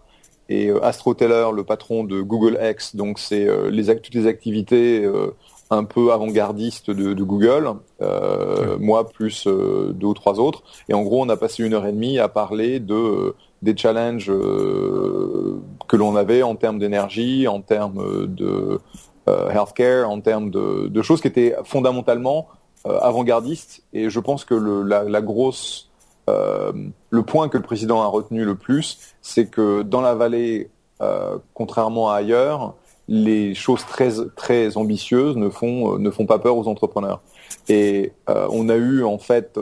et 0.48 0.68
euh, 0.68 0.84
Astro 0.84 1.14
Teller, 1.14 1.48
le 1.54 1.64
patron 1.64 2.04
de 2.04 2.20
Google 2.20 2.58
X, 2.62 2.94
donc 2.94 3.18
c'est 3.18 3.46
euh, 3.46 3.70
les 3.70 3.94
toutes 3.96 4.14
les 4.14 4.26
activités 4.26 5.04
euh, 5.04 5.34
un 5.70 5.84
peu 5.84 6.12
avant-gardistes 6.12 6.90
de, 6.90 7.14
de, 7.14 7.22
Google, 7.24 7.72
euh, 8.00 8.76
moi 8.78 9.08
plus 9.08 9.46
deux 9.46 10.06
ou 10.06 10.14
trois 10.14 10.38
autres. 10.38 10.62
Et 10.88 10.94
en 10.94 11.02
gros, 11.02 11.22
on 11.24 11.28
a 11.28 11.36
passé 11.36 11.64
une 11.64 11.74
heure 11.74 11.86
et 11.86 11.92
demie 11.92 12.18
à 12.18 12.28
parler 12.28 12.78
de 12.78 13.34
des 13.62 13.76
challenges 13.76 14.26
que 14.28 15.96
l'on 15.96 16.14
avait 16.14 16.42
en 16.42 16.54
termes 16.54 16.78
d'énergie, 16.78 17.48
en 17.48 17.62
termes 17.62 18.26
de 18.28 18.78
healthcare, 19.26 20.08
en 20.08 20.20
termes 20.20 20.50
de, 20.50 20.86
de, 20.86 21.02
choses 21.02 21.20
qui 21.20 21.26
étaient 21.26 21.56
fondamentalement 21.64 22.48
avant-gardistes. 22.84 23.82
Et 23.92 24.08
je 24.10 24.20
pense 24.20 24.44
que 24.44 24.54
le, 24.54 24.82
la, 24.82 25.02
la 25.04 25.22
grosse 25.22 25.90
euh, 26.28 26.72
le 27.10 27.22
point 27.22 27.48
que 27.48 27.56
le 27.56 27.62
président 27.62 28.02
a 28.02 28.06
retenu 28.06 28.44
le 28.44 28.56
plus, 28.56 28.98
c'est 29.22 29.46
que 29.46 29.82
dans 29.82 30.00
la 30.00 30.14
vallée, 30.14 30.70
euh, 31.00 31.38
contrairement 31.54 32.10
à 32.10 32.16
ailleurs, 32.16 32.74
les 33.08 33.54
choses 33.54 33.84
très 33.86 34.10
très 34.34 34.76
ambitieuses 34.76 35.36
ne 35.36 35.48
font 35.48 35.94
euh, 35.94 35.98
ne 35.98 36.10
font 36.10 36.26
pas 36.26 36.40
peur 36.40 36.56
aux 36.56 36.66
entrepreneurs. 36.66 37.22
Et 37.68 38.12
on 38.28 38.68
a 38.68 38.76
eu 38.76 39.02
en 39.02 39.18
fait 39.18 39.58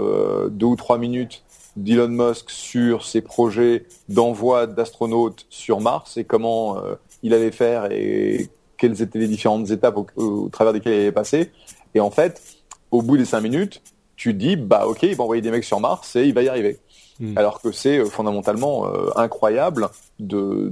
deux 0.51 0.67
ou 0.67 0.77
trois 0.77 0.99
minutes 0.99 1.43
d'Elon 1.77 2.09
Musk 2.09 2.51
sur 2.51 3.05
ses 3.05 3.23
projets 3.23 3.87
d'envoi 4.11 4.67
d'astronautes 4.67 5.47
sur 5.49 5.81
Mars 5.81 6.19
et 6.19 6.25
comment 6.25 6.83
il 7.23 7.33
allait 7.33 7.51
faire 7.51 7.91
et 7.91 8.51
quelles 8.77 9.01
étaient 9.01 9.19
les 9.19 9.27
différentes 9.27 9.71
étapes 9.71 9.97
au, 9.97 10.07
au, 10.17 10.49
travers 10.51 10.75
desquelles 10.75 10.93
il 10.93 11.01
allait 11.01 11.13
passer. 11.13 11.51
Et 11.95 12.01
en 12.01 12.11
fait, 12.11 12.43
au 12.91 13.01
bout 13.01 13.17
des 13.17 13.25
cinq 13.25 13.41
minutes, 13.41 13.83
tu 14.17 14.35
dis 14.35 14.57
bah 14.57 14.87
ok 14.87 15.03
il 15.03 15.17
va 15.17 15.25
envoyer 15.25 15.43
des 15.43 15.51
mecs 15.51 15.65
sur 15.65 15.81
Mars 15.81 16.17
et 16.17 16.25
il 16.25 16.35
va 16.35 16.43
y 16.43 16.49
arriver. 16.49 16.79
Hmm. 17.21 17.39
Alors 17.39 17.61
que 17.61 17.71
c'est 17.71 17.99
euh, 17.99 18.07
fondamentalement 18.07 18.87
euh, 18.87 19.11
incroyable 19.17 19.89
de 20.19 20.69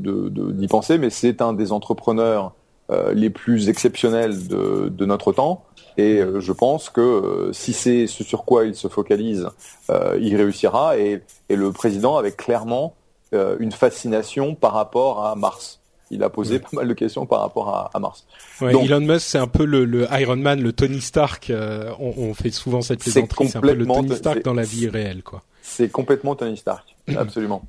d'y 0.52 0.66
penser, 0.66 0.98
mais 0.98 1.10
c'est 1.10 1.40
un 1.40 1.52
des 1.52 1.72
entrepreneurs 1.72 2.52
euh, 2.90 3.12
les 3.14 3.30
plus 3.30 3.68
exceptionnels 3.68 4.48
de, 4.48 4.88
de 4.88 5.06
notre 5.06 5.32
temps. 5.32 5.64
Et 5.98 6.22
je 6.38 6.52
pense 6.52 6.88
que 6.88 7.50
si 7.52 7.74
c'est 7.74 8.06
ce 8.06 8.24
sur 8.24 8.46
quoi 8.46 8.64
il 8.64 8.74
se 8.74 8.88
focalise, 8.88 9.50
il 9.90 10.34
réussira. 10.36 10.96
Et, 10.96 11.20
et, 11.50 11.56
le 11.56 11.70
président 11.70 12.16
avait 12.16 12.32
clairement 12.32 12.94
une 13.30 13.72
fascination 13.72 14.54
par 14.54 14.72
rapport 14.72 15.22
à 15.26 15.34
Mars 15.34 15.81
il 16.12 16.22
a 16.22 16.30
posé 16.30 16.58
pas 16.60 16.68
mal 16.72 16.88
de 16.88 16.94
questions 16.94 17.26
par 17.26 17.40
rapport 17.40 17.70
à, 17.70 17.90
à 17.92 17.98
Mars. 17.98 18.26
Ouais, 18.60 18.72
Elon 18.84 19.00
Musk, 19.00 19.26
c'est 19.26 19.38
un 19.38 19.48
peu 19.48 19.64
le, 19.64 19.84
le, 19.84 20.06
Iron 20.12 20.36
Man, 20.36 20.60
le 20.60 20.72
Tony 20.72 21.00
Stark. 21.00 21.50
Euh, 21.50 21.90
on, 21.98 22.12
on, 22.16 22.34
fait 22.34 22.50
souvent 22.50 22.82
cette 22.82 23.00
plaisanterie. 23.00 23.48
C'est 23.48 23.58
un 23.58 23.60
peu 23.62 23.72
le 23.72 23.86
Tony 23.86 24.14
Stark 24.14 24.44
dans 24.44 24.54
la 24.54 24.62
vie 24.62 24.88
réelle, 24.88 25.22
quoi. 25.22 25.42
C'est 25.62 25.88
complètement 25.88 26.36
Tony 26.36 26.56
Stark, 26.56 26.94
absolument. 27.16 27.62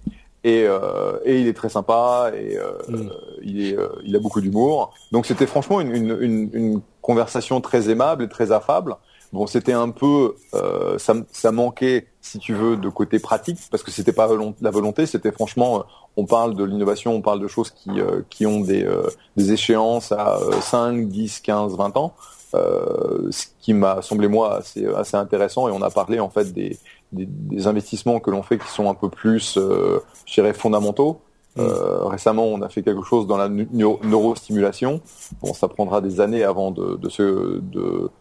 Et, 0.44 0.65
euh, 0.68 1.20
et 1.24 1.40
il 1.40 1.48
est 1.48 1.53
très 1.53 1.70
sympa 1.70 2.32
et 2.38 2.57
euh, 2.57 2.74
mm. 2.90 3.10
il 3.44 3.65
est 3.65 3.78
il 4.03 4.14
a 4.14 4.20
beaucoup 4.20 4.41
d'humour. 4.41 4.94
Donc 5.14 5.26
c'était 5.26 5.48
franchement 5.48 5.80
une, 5.80 5.95
une, 5.95 6.18
une, 6.20 6.49
une, 6.52 6.82
conversation 7.02 7.61
très 7.61 7.90
aimable 7.90 8.24
et 8.24 8.28
très 8.30 8.52
affable. 8.52 8.98
Bon, 9.34 9.47
c'était 9.47 9.73
un 9.73 9.89
peu, 9.89 10.35
ça, 10.97 11.15
ça 11.31 11.51
manquait, 11.51 12.07
si 12.22 12.39
tu 12.39 12.53
veux, 12.53 12.77
de 12.77 12.88
côté 12.88 13.19
pratique, 13.19 13.60
parce 13.69 13.84
que 13.84 13.91
c'était 13.91 14.14
pas 14.14 14.30
la 14.61 14.72
volonté, 14.72 15.05
c'était 15.05 15.31
franchement, 15.31 15.84
on 16.15 16.26
parle 16.26 16.55
de 16.55 16.64
l'innovation, 16.64 17.14
on 17.14 17.22
parle 17.22 17.41
de 17.41 17.47
choses 17.47 17.72
qui, 17.72 17.91
qui 18.30 18.45
ont 18.45 18.61
des, 18.61 18.88
des 19.35 19.51
échéances 19.51 20.11
à 20.11 20.39
5, 20.61 21.10
10, 21.10 21.41
15, 21.41 21.76
20 21.76 21.97
ans. 21.97 22.14
Euh, 22.55 23.31
ce 23.31 23.47
qui 23.61 23.73
m'a 23.73 24.03
semblé 24.03 24.27
moi 24.27 24.57
assez, 24.57 24.85
assez 24.85 25.18
intéressant 25.18 25.68
et 25.68 25.72
on 25.72 25.81
a 25.81 25.89
parlé 25.89 26.19
en 26.19 26.30
fait 26.30 26.53
des, 26.53 26.77
des, 27.11 27.26
des 27.26 27.65
investissements 27.65 28.19
que 28.19 28.30
l'on 28.30 28.43
fait 28.43 28.60
qui 28.60 28.68
sont 28.68 28.88
un 28.91 28.93
peu 28.93 29.10
plus, 29.10 29.57
euh, 29.57 29.99
je 30.27 30.34
dirais, 30.35 30.53
fondamentaux. 30.53 31.19
Mm. 31.55 31.61
Euh, 31.61 32.05
récemment, 32.05 32.45
on 32.45 32.61
a 32.61 32.69
fait 32.69 32.84
quelque 32.84 33.03
chose 33.03 33.26
dans 33.26 33.38
la 33.38 33.49
neurostimulation. 33.49 35.01
Bon, 35.41 35.53
ça 35.55 35.68
prendra 35.68 36.01
des 36.01 36.22
années 36.22 36.43
avant 36.43 36.69
de, 36.69 36.95
de 36.95 37.10
se 37.10 37.60
de, 37.60 38.11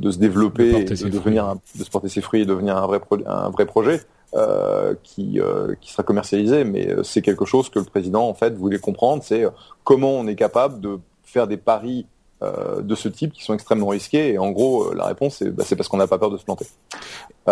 de 0.00 0.10
se 0.10 0.18
développer, 0.18 0.84
de, 0.84 0.92
et 0.92 1.04
de 1.04 1.08
devenir 1.08 1.44
un, 1.44 1.60
de 1.76 1.84
se 1.84 1.90
porter 1.90 2.08
ses 2.08 2.20
fruits 2.20 2.42
et 2.42 2.46
devenir 2.46 2.76
un 2.76 2.86
vrai 2.86 3.00
un 3.26 3.50
vrai 3.50 3.66
projet. 3.66 4.00
Euh, 4.32 4.94
qui, 5.02 5.40
euh, 5.40 5.74
qui 5.80 5.90
sera 5.90 6.04
commercialisé, 6.04 6.62
mais 6.62 6.88
euh, 6.88 7.02
c'est 7.02 7.20
quelque 7.20 7.44
chose 7.44 7.68
que 7.68 7.80
le 7.80 7.84
président 7.84 8.28
en 8.28 8.32
fait 8.32 8.54
voulait 8.54 8.78
comprendre, 8.78 9.24
c'est 9.24 9.44
comment 9.82 10.12
on 10.12 10.28
est 10.28 10.36
capable 10.36 10.80
de 10.80 11.00
faire 11.24 11.48
des 11.48 11.56
paris 11.56 12.06
euh, 12.42 12.80
de 12.80 12.94
ce 12.94 13.10
type 13.10 13.34
qui 13.34 13.44
sont 13.44 13.52
extrêmement 13.52 13.88
risqués. 13.88 14.32
Et 14.32 14.38
en 14.38 14.50
gros, 14.50 14.84
euh, 14.84 14.94
la 14.96 15.04
réponse, 15.04 15.36
c'est 15.36 15.54
bah, 15.54 15.62
parce 15.76 15.88
qu'on 15.88 15.98
n'a 15.98 16.06
pas 16.06 16.16
peur 16.16 16.30
de 16.30 16.38
se 16.38 16.44
planter. 16.44 16.64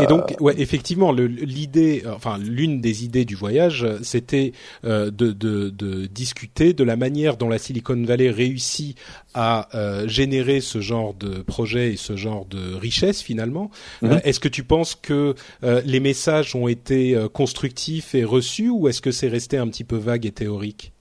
Et 0.01 0.07
donc, 0.07 0.33
euh, 0.33 0.35
ouais, 0.41 0.55
effectivement, 0.57 1.13
l'idée, 1.13 2.05
enfin, 2.11 2.39
l'une 2.39 2.81
des 2.81 3.05
idées 3.05 3.27
du 3.27 3.35
voyage, 3.35 3.87
c'était 4.03 4.53
de, 4.85 5.11
de, 5.11 5.33
de, 5.69 6.07
discuter 6.07 6.73
de 6.73 6.85
la 6.85 6.97
manière 6.97 7.37
dont 7.37 7.51
la 7.51 7.59
Silicon 7.59 8.03
Valley 8.03 8.31
réussit 8.31 8.97
à 9.35 9.69
générer 10.07 10.61
ce 10.63 10.81
genre 10.81 11.13
de 11.13 11.43
projet 11.43 11.93
et 11.93 11.97
ce 11.97 12.17
genre 12.17 12.47
de 12.47 12.75
richesse 12.75 13.21
finalement. 13.21 13.71
Mhm. 14.01 14.21
est-ce 14.25 14.41
que 14.41 14.49
tu 14.49 14.63
penses 14.65 14.95
que 14.95 15.35
les 15.63 16.01
messages 16.01 16.55
ont 16.55 16.69
été 16.69 17.27
constructifs 17.33 18.15
et 18.15 18.25
reçus, 18.25 18.71
ou 18.71 18.89
est-ce 18.89 19.03
que 19.03 19.11
c'est 19.11 19.29
resté 19.29 19.59
un 19.59 19.69
petit 19.69 19.85
peu 19.85 19.97
vague 19.97 20.25
et 20.25 20.33
théorique? 20.33 20.93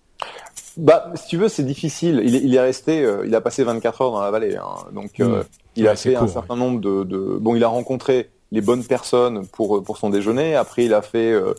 Bah, 0.77 1.11
si 1.15 1.27
tu 1.27 1.37
veux, 1.37 1.49
c'est 1.49 1.63
difficile. 1.63 2.21
Il 2.23 2.35
est, 2.35 2.39
il 2.39 2.53
est 2.55 2.59
resté, 2.59 3.03
euh, 3.03 3.25
il 3.25 3.33
a 3.35 3.41
passé 3.41 3.63
24 3.63 4.01
heures 4.01 4.11
dans 4.11 4.21
la 4.21 4.31
vallée, 4.31 4.55
hein. 4.55 4.85
donc 4.93 5.19
euh, 5.19 5.43
il 5.75 5.87
a 5.87 5.95
fait 5.95 6.15
un 6.15 6.27
certain 6.27 6.55
nombre 6.55 6.79
de, 6.79 7.03
de, 7.03 7.37
Bon, 7.39 7.55
il 7.55 7.63
a 7.63 7.67
rencontré 7.67 8.29
les 8.51 8.61
bonnes 8.61 8.83
personnes 8.83 9.45
pour 9.47 9.83
pour 9.83 9.97
son 9.97 10.09
déjeuner. 10.09 10.55
Après, 10.55 10.85
il 10.85 10.93
a 10.93 11.01
fait 11.01 11.31
euh, 11.31 11.53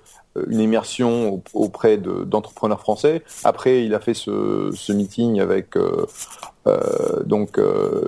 une 0.49 0.61
immersion 0.61 1.43
auprès 1.55 1.97
d'entrepreneurs 1.99 2.81
français. 2.81 3.23
Après, 3.45 3.85
il 3.85 3.95
a 3.95 4.01
fait 4.01 4.15
ce, 4.15 4.71
ce 4.75 4.93
meeting 4.93 5.41
avec 5.41 5.77
donc 7.25 7.59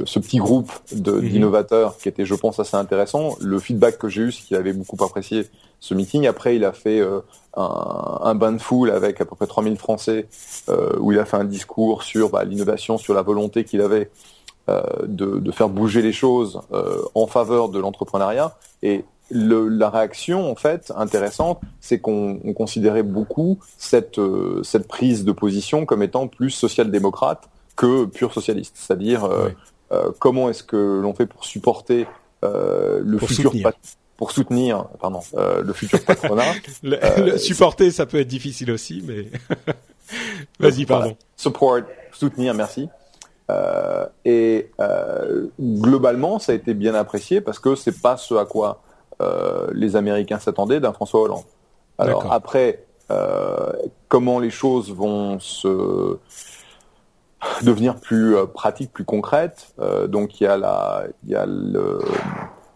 ce 0.05 0.19
petit 0.19 0.39
groupe 0.39 0.71
mhm. 0.93 1.21
d'innovateurs 1.21 1.97
qui 1.97 2.09
était, 2.09 2.27
je 2.27 2.35
pense, 2.35 2.61
assez 2.61 2.77
intéressant. 2.77 3.37
Le 3.41 3.59
feedback 3.59 3.99
que 3.99 4.09
j'ai 4.09 4.23
eu, 4.23 4.33
c'est 4.33 4.43
qu'il 4.43 4.57
avait 4.57 4.73
beaucoup 4.73 5.03
apprécié 5.03 5.47
ce 5.81 5.95
meeting. 5.95 6.27
Après, 6.27 6.57
il 6.57 6.65
a 6.65 6.73
fait 6.73 7.01
un, 7.57 8.21
un, 8.23 8.35
bain 8.35 8.53
de 8.53 8.59
foule 8.59 8.91
avec 8.91 9.21
à 9.21 9.25
peu 9.25 9.35
près 9.35 9.47
3000 9.47 9.77
Français 9.77 10.27
euh, 10.69 10.97
où 10.99 11.13
il 11.13 11.19
a 11.19 11.25
fait 11.25 11.37
un 11.37 11.45
discours 11.45 12.03
sur 12.03 12.31
bah, 12.31 12.45
l'innovation, 12.45 12.99
sur 12.99 13.15
la 13.15 13.23
volonté 13.23 13.65
qu'il 13.65 13.81
avait 13.81 14.11
euh, 14.69 14.83
de, 15.05 15.39
de, 15.39 15.53
faire 15.53 15.69
bouger 15.69 16.03
les 16.03 16.13
choses 16.13 16.61
euh, 16.73 17.03
en 17.15 17.27
faveur 17.27 17.69
de 17.69 17.79
l'entrepreneuriat. 17.79 18.57
Et 18.83 19.05
le, 19.31 19.69
la 19.69 19.91
réaction, 19.91 20.51
en 20.51 20.57
fait, 20.57 20.93
intéressante, 20.97 21.61
c'est 21.81 21.99
qu'on 21.99 22.39
considérait 22.55 23.03
beaucoup 23.03 23.59
cette, 23.79 24.19
euh, 24.19 24.63
cette 24.63 24.89
prise 24.89 25.25
de 25.25 25.33
position 25.33 25.87
comme 25.87 26.03
étant 26.03 26.29
plus 26.29 26.51
social-démocrate 26.51 27.49
que 27.77 28.05
pure 28.05 28.33
socialiste. 28.33 28.77
C'est-à-dire, 28.77 29.25
euh, 29.25 30.11
comment 30.19 30.51
est-ce 30.51 30.63
que 30.63 31.01
l'on 31.01 31.15
fait 31.15 31.27
pour 31.27 31.45
supporter 31.45 32.07
le 32.43 33.19
futur 33.19 33.53
pour 34.21 34.33
soutenir 34.33 34.85
pardon, 35.01 35.21
euh, 35.33 35.63
le 35.63 35.73
futur 35.73 36.05
patronat. 36.05 36.53
le, 36.83 37.03
euh, 37.03 37.39
supporter, 37.39 37.91
ça 37.91 38.05
peut 38.05 38.21
être 38.21 38.29
difficile 38.29 38.71
aussi, 38.71 39.03
mais 39.03 39.31
vas-y, 40.61 40.85
pardon. 40.85 41.17
Support, 41.39 41.81
soutenir, 42.13 42.53
merci. 42.53 42.91
Euh, 43.51 44.05
et 44.27 44.71
euh, 44.79 45.47
globalement, 45.59 46.39
ça 46.39 46.53
a 46.53 46.55
été 46.55 46.75
bien 46.75 46.95
apprécié 46.95 47.41
parce 47.41 47.59
que 47.59 47.75
c'est 47.75 47.99
pas 47.99 48.19
ce 48.19 48.35
à 48.35 48.45
quoi 48.45 48.83
euh, 48.85 48.90
les 49.73 49.97
Américains 49.97 50.39
s'attendaient 50.39 50.81
d'un 50.81 50.93
François 50.93 51.23
Hollande. 51.23 51.45
Alors 51.99 52.33
après, 52.33 52.85
comment 54.09 54.39
les 54.39 54.51
choses 54.51 54.93
vont 54.93 55.39
se 55.41 56.19
devenir 57.63 57.97
plus 57.97 58.37
pratiques, 58.55 58.93
plus 58.93 59.05
concrètes. 59.05 59.75
donc 60.09 60.41
il 60.41 60.45
y 60.45 60.47
a 60.47 60.57
la, 60.57 61.05
il 61.25 61.31
y 61.31 61.35
a 61.35 61.47
le 61.47 62.01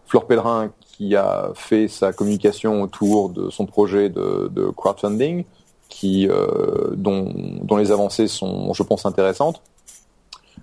Flore 0.05 0.27
Pellerin 0.27 0.71
qui 0.79 1.15
a 1.15 1.51
fait 1.55 1.87
sa 1.87 2.13
communication 2.13 2.81
autour 2.81 3.29
de 3.29 3.49
son 3.49 3.65
projet 3.65 4.09
de, 4.09 4.49
de 4.51 4.67
crowdfunding, 4.67 5.43
qui, 5.89 6.27
euh, 6.27 6.91
dont, 6.95 7.31
dont, 7.61 7.77
les 7.77 7.91
avancées 7.91 8.27
sont, 8.27 8.73
je 8.73 8.83
pense, 8.83 9.05
intéressantes. 9.05 9.61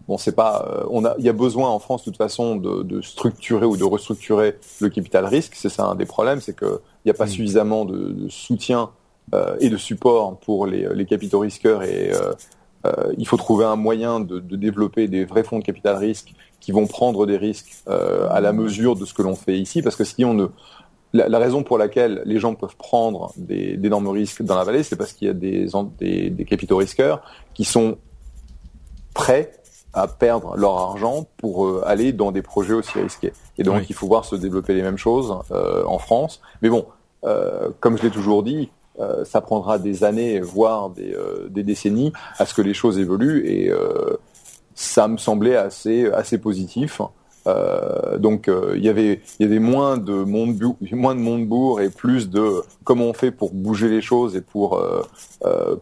Bon, 0.09 0.19
c'est 0.19 0.35
pas, 0.35 0.67
euh, 0.69 0.85
on 0.91 1.05
a, 1.05 1.15
il 1.19 1.25
y 1.25 1.29
a 1.29 1.33
besoin 1.33 1.71
en 1.71 1.79
France 1.79 2.03
de 2.03 2.05
toute 2.07 2.17
façon 2.17 2.57
de, 2.57 2.83
de 2.83 3.01
structurer 3.01 3.67
ou 3.67 3.77
de 3.77 3.85
restructurer 3.85 4.59
le 4.81 4.89
capital 4.89 5.27
risque. 5.27 5.55
C'est 5.55 5.69
ça 5.69 5.85
un 5.85 5.95
des 5.95 6.07
problèmes, 6.07 6.41
c'est 6.41 6.57
qu'il 6.57 6.79
n'y 7.05 7.11
a 7.11 7.15
pas 7.15 7.27
mm. 7.27 7.29
suffisamment 7.29 7.85
de, 7.85 8.13
de 8.13 8.29
soutien 8.29 8.91
euh, 9.35 9.57
et 9.61 9.71
de 9.71 9.77
support 9.77 10.39
pour 10.39 10.67
les, 10.67 10.89
les 10.95 11.07
capitaux 11.07 11.41
risqueurs 11.41 11.85
et 11.85 12.13
euh, 12.13 12.33
euh, 12.87 13.13
il 13.17 13.27
faut 13.27 13.37
trouver 13.37 13.65
un 13.65 13.77
moyen 13.77 14.21
de, 14.21 14.41
de, 14.41 14.57
développer 14.57 15.07
des 15.07 15.25
vrais 15.25 15.45
fonds 15.45 15.59
de 15.59 15.65
capital 15.65 15.97
risque 15.97 16.33
qui 16.59 16.73
vont 16.73 16.87
prendre 16.87 17.27
des 17.27 17.37
risques 17.37 17.83
euh, 17.89 18.27
à 18.31 18.41
la 18.41 18.53
mesure 18.53 18.97
de 18.97 19.05
ce 19.05 19.15
que 19.15 19.23
l'on 19.23 19.37
fait 19.37 19.59
ici, 19.59 19.83
parce 19.83 19.95
que 19.95 20.05
si 20.05 20.25
on 20.25 20.35
ne 20.35 20.47
la, 21.13 21.29
la, 21.29 21.39
raison 21.39 21.63
pour 21.63 21.79
laquelle 21.79 22.23
les 22.25 22.39
gens 22.39 22.55
peuvent 22.55 22.77
prendre 22.77 23.33
d'énormes 23.37 24.09
risques 24.09 24.43
dans 24.43 24.57
la 24.57 24.65
vallée, 24.65 24.83
c'est 24.83 24.97
parce 24.97 25.13
qu'il 25.13 25.29
y 25.29 25.31
a 25.31 25.35
des, 25.35 25.69
des, 26.01 26.31
des, 26.31 26.45
capitaux 26.45 26.79
risqueurs 26.79 27.23
qui 27.55 27.65
sont 27.65 27.99
prêts 29.15 29.53
à 29.95 30.07
perdre 30.07 30.57
leur 30.57 30.79
argent 30.79 31.27
pour 31.37 31.67
euh, 31.67 31.83
aller 31.87 32.13
dans 32.13 32.33
des 32.33 32.43
projets 32.43 32.75
aussi 32.75 32.99
risqués. 32.99 33.33
Et 33.59 33.63
donc, 33.63 33.91
il 33.91 33.95
faut 33.95 34.07
voir 34.07 34.25
se 34.25 34.37
développer 34.37 34.75
les 34.75 34.83
mêmes 34.83 34.99
choses 34.99 35.35
euh, 35.51 35.85
en 35.87 35.99
France. 35.99 36.41
Mais 36.63 36.71
bon, 36.71 36.87
euh, 37.25 37.69
comme 37.81 37.99
je 37.99 38.03
l'ai 38.03 38.11
toujours 38.11 38.43
dit, 38.43 38.71
ça 39.25 39.41
prendra 39.41 39.79
des 39.79 40.05
années, 40.05 40.39
voire 40.39 40.91
des, 40.91 41.17
des, 41.49 41.65
décennies, 41.65 42.13
à 42.39 42.47
ce 42.47 42.55
que 42.55 42.63
les 42.63 42.75
choses 42.75 42.99
évoluent. 42.99 43.45
Et 43.47 43.73
ça 44.75 45.09
me 45.09 45.17
semblait 45.17 45.57
assez 45.57 46.09
assez 46.11 46.39
positif. 46.39 47.01
Donc 48.19 48.49
il 48.77 48.85
y 48.85 48.89
avait 48.89 49.21
il 49.41 49.47
y 49.47 49.49
avait 49.49 49.59
moins 49.59 49.97
de 49.97 50.13
monde 50.13 50.57
moins 50.93 51.17
de 51.17 51.21
Montebourg 51.21 51.81
et 51.81 51.89
plus 51.89 52.31
de 52.31 52.63
comment 52.85 53.07
on 53.07 53.15
fait 53.15 53.33
pour 53.33 53.53
bouger 53.53 53.89
les 53.89 54.03
choses 54.03 54.37
et 54.37 54.43
pour 54.43 54.81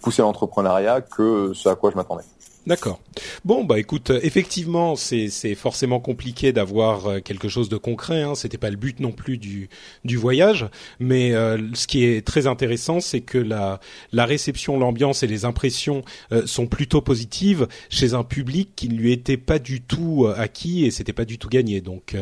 pousser 0.01 0.23
l'entrepreneuriat 0.23 1.03
que 1.03 1.53
ce 1.53 1.69
à 1.69 1.75
quoi 1.75 1.91
je 1.91 1.97
m'attendais. 1.97 2.25
D'accord. 2.67 3.01
Bon, 3.45 3.65
bah 3.65 3.79
écoute, 3.79 4.13
effectivement, 4.23 4.95
c'est 4.95 5.55
forcément 5.55 5.99
compliqué 5.99 6.53
d'avoir 6.53 7.07
euh, 7.07 7.21
quelque 7.21 7.49
chose 7.49 7.71
de 7.71 7.79
concret. 7.79 8.23
Hein. 8.23 8.35
C'était 8.35 8.59
pas 8.59 8.71
le 8.71 8.77
but 8.77 9.01
non 9.01 9.13
plus 9.13 9.39
du 9.39 9.71
du 10.05 10.17
voyage, 10.19 10.67
mais 10.99 11.33
euh, 11.33 11.59
ce 11.73 11.87
qui 11.87 12.05
est 12.05 12.25
très 12.25 12.47
intéressant, 12.47 13.01
c'est 13.01 13.23
que 13.23 13.39
la 13.39 13.81
la 14.13 14.27
réception, 14.27 14.79
l'ambiance 14.79 15.23
et 15.23 15.27
les 15.27 15.47
impressions 15.47 16.03
euh, 16.33 16.47
sont 16.47 16.67
plutôt 16.67 17.01
positives 17.01 17.67
chez 17.89 18.13
un 18.13 18.25
public 18.25 18.71
qui 18.77 18.91
ne 18.91 18.95
lui 18.95 19.13
était 19.13 19.39
pas 19.39 19.59
du 19.59 19.81
tout 19.81 20.29
acquis 20.37 20.85
et 20.85 20.91
c'était 20.91 21.15
pas 21.15 21.25
du 21.25 21.39
tout 21.39 21.49
gagné. 21.49 21.81
Donc 21.81 22.15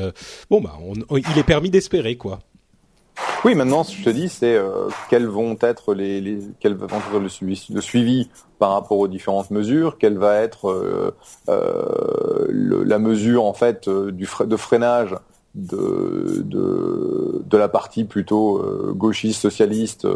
bon, 0.50 0.60
bah 0.60 0.78
il 1.10 1.38
est 1.38 1.42
permis 1.42 1.70
d'espérer 1.70 2.16
quoi. 2.16 2.40
Oui, 3.44 3.54
maintenant, 3.54 3.84
ce 3.84 3.92
que 3.92 3.98
je 3.98 4.04
te 4.04 4.10
dis, 4.10 4.28
c'est 4.28 4.56
euh, 4.56 4.88
quels 5.08 5.26
vont 5.26 5.56
être 5.60 5.94
les, 5.94 6.38
être 6.60 7.18
le 7.20 7.80
suivi, 7.80 8.28
par 8.58 8.72
rapport 8.72 8.98
aux 8.98 9.08
différentes 9.08 9.50
mesures, 9.50 9.98
quelle 9.98 10.18
va 10.18 10.36
être 10.36 10.68
euh, 10.68 11.14
euh, 11.48 12.46
la 12.50 12.98
mesure 12.98 13.44
en 13.44 13.52
fait 13.52 13.88
euh, 13.88 14.12
de 14.12 14.56
freinage 14.56 15.16
de, 15.54 16.42
de, 16.44 17.56
la 17.56 17.68
partie 17.68 18.04
plutôt 18.04 18.62
gauchiste 18.94 19.40
socialiste 19.40 20.06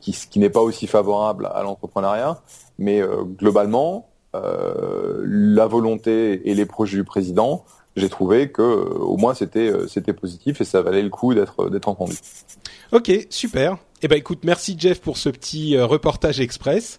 qui, 0.00 0.16
qui 0.30 0.38
n'est 0.38 0.48
pas 0.48 0.62
aussi 0.62 0.86
favorable 0.86 1.50
à 1.52 1.62
l'entrepreneuriat, 1.62 2.40
mais 2.78 3.02
globalement 3.36 4.08
la 4.32 5.66
volonté 5.66 6.48
et 6.48 6.54
les 6.54 6.64
projets 6.64 6.96
du 6.96 7.04
président 7.04 7.64
j'ai 7.96 8.08
trouvé 8.08 8.50
que 8.50 8.62
euh, 8.62 8.84
au 8.98 9.16
moins 9.16 9.34
c'était 9.34 9.70
euh, 9.70 9.86
c'était 9.86 10.12
positif 10.12 10.60
et 10.60 10.64
ça 10.64 10.82
valait 10.82 11.02
le 11.02 11.10
coup 11.10 11.34
d'être 11.34 11.70
d'être 11.70 11.88
entendu. 11.88 12.16
Ok, 12.92 13.10
super. 13.30 13.78
Eh 14.02 14.08
ben 14.08 14.16
écoute, 14.16 14.40
merci 14.44 14.76
Jeff 14.78 15.00
pour 15.00 15.16
ce 15.16 15.30
petit 15.30 15.76
euh, 15.76 15.86
reportage 15.86 16.38
express. 16.38 16.98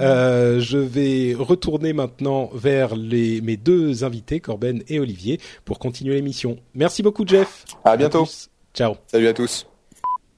Euh, 0.00 0.58
je 0.58 0.78
vais 0.78 1.34
retourner 1.38 1.92
maintenant 1.92 2.50
vers 2.54 2.96
les, 2.96 3.42
mes 3.42 3.56
deux 3.56 4.04
invités, 4.04 4.40
Corben 4.40 4.82
et 4.88 4.98
Olivier, 4.98 5.38
pour 5.64 5.78
continuer 5.78 6.14
l'émission. 6.14 6.56
Merci 6.74 7.02
beaucoup 7.02 7.26
Jeff. 7.26 7.64
À 7.84 7.96
bientôt. 7.96 8.26
Ciao. 8.72 8.94
Salut 9.06 9.28
à 9.28 9.34
tous. 9.34 9.66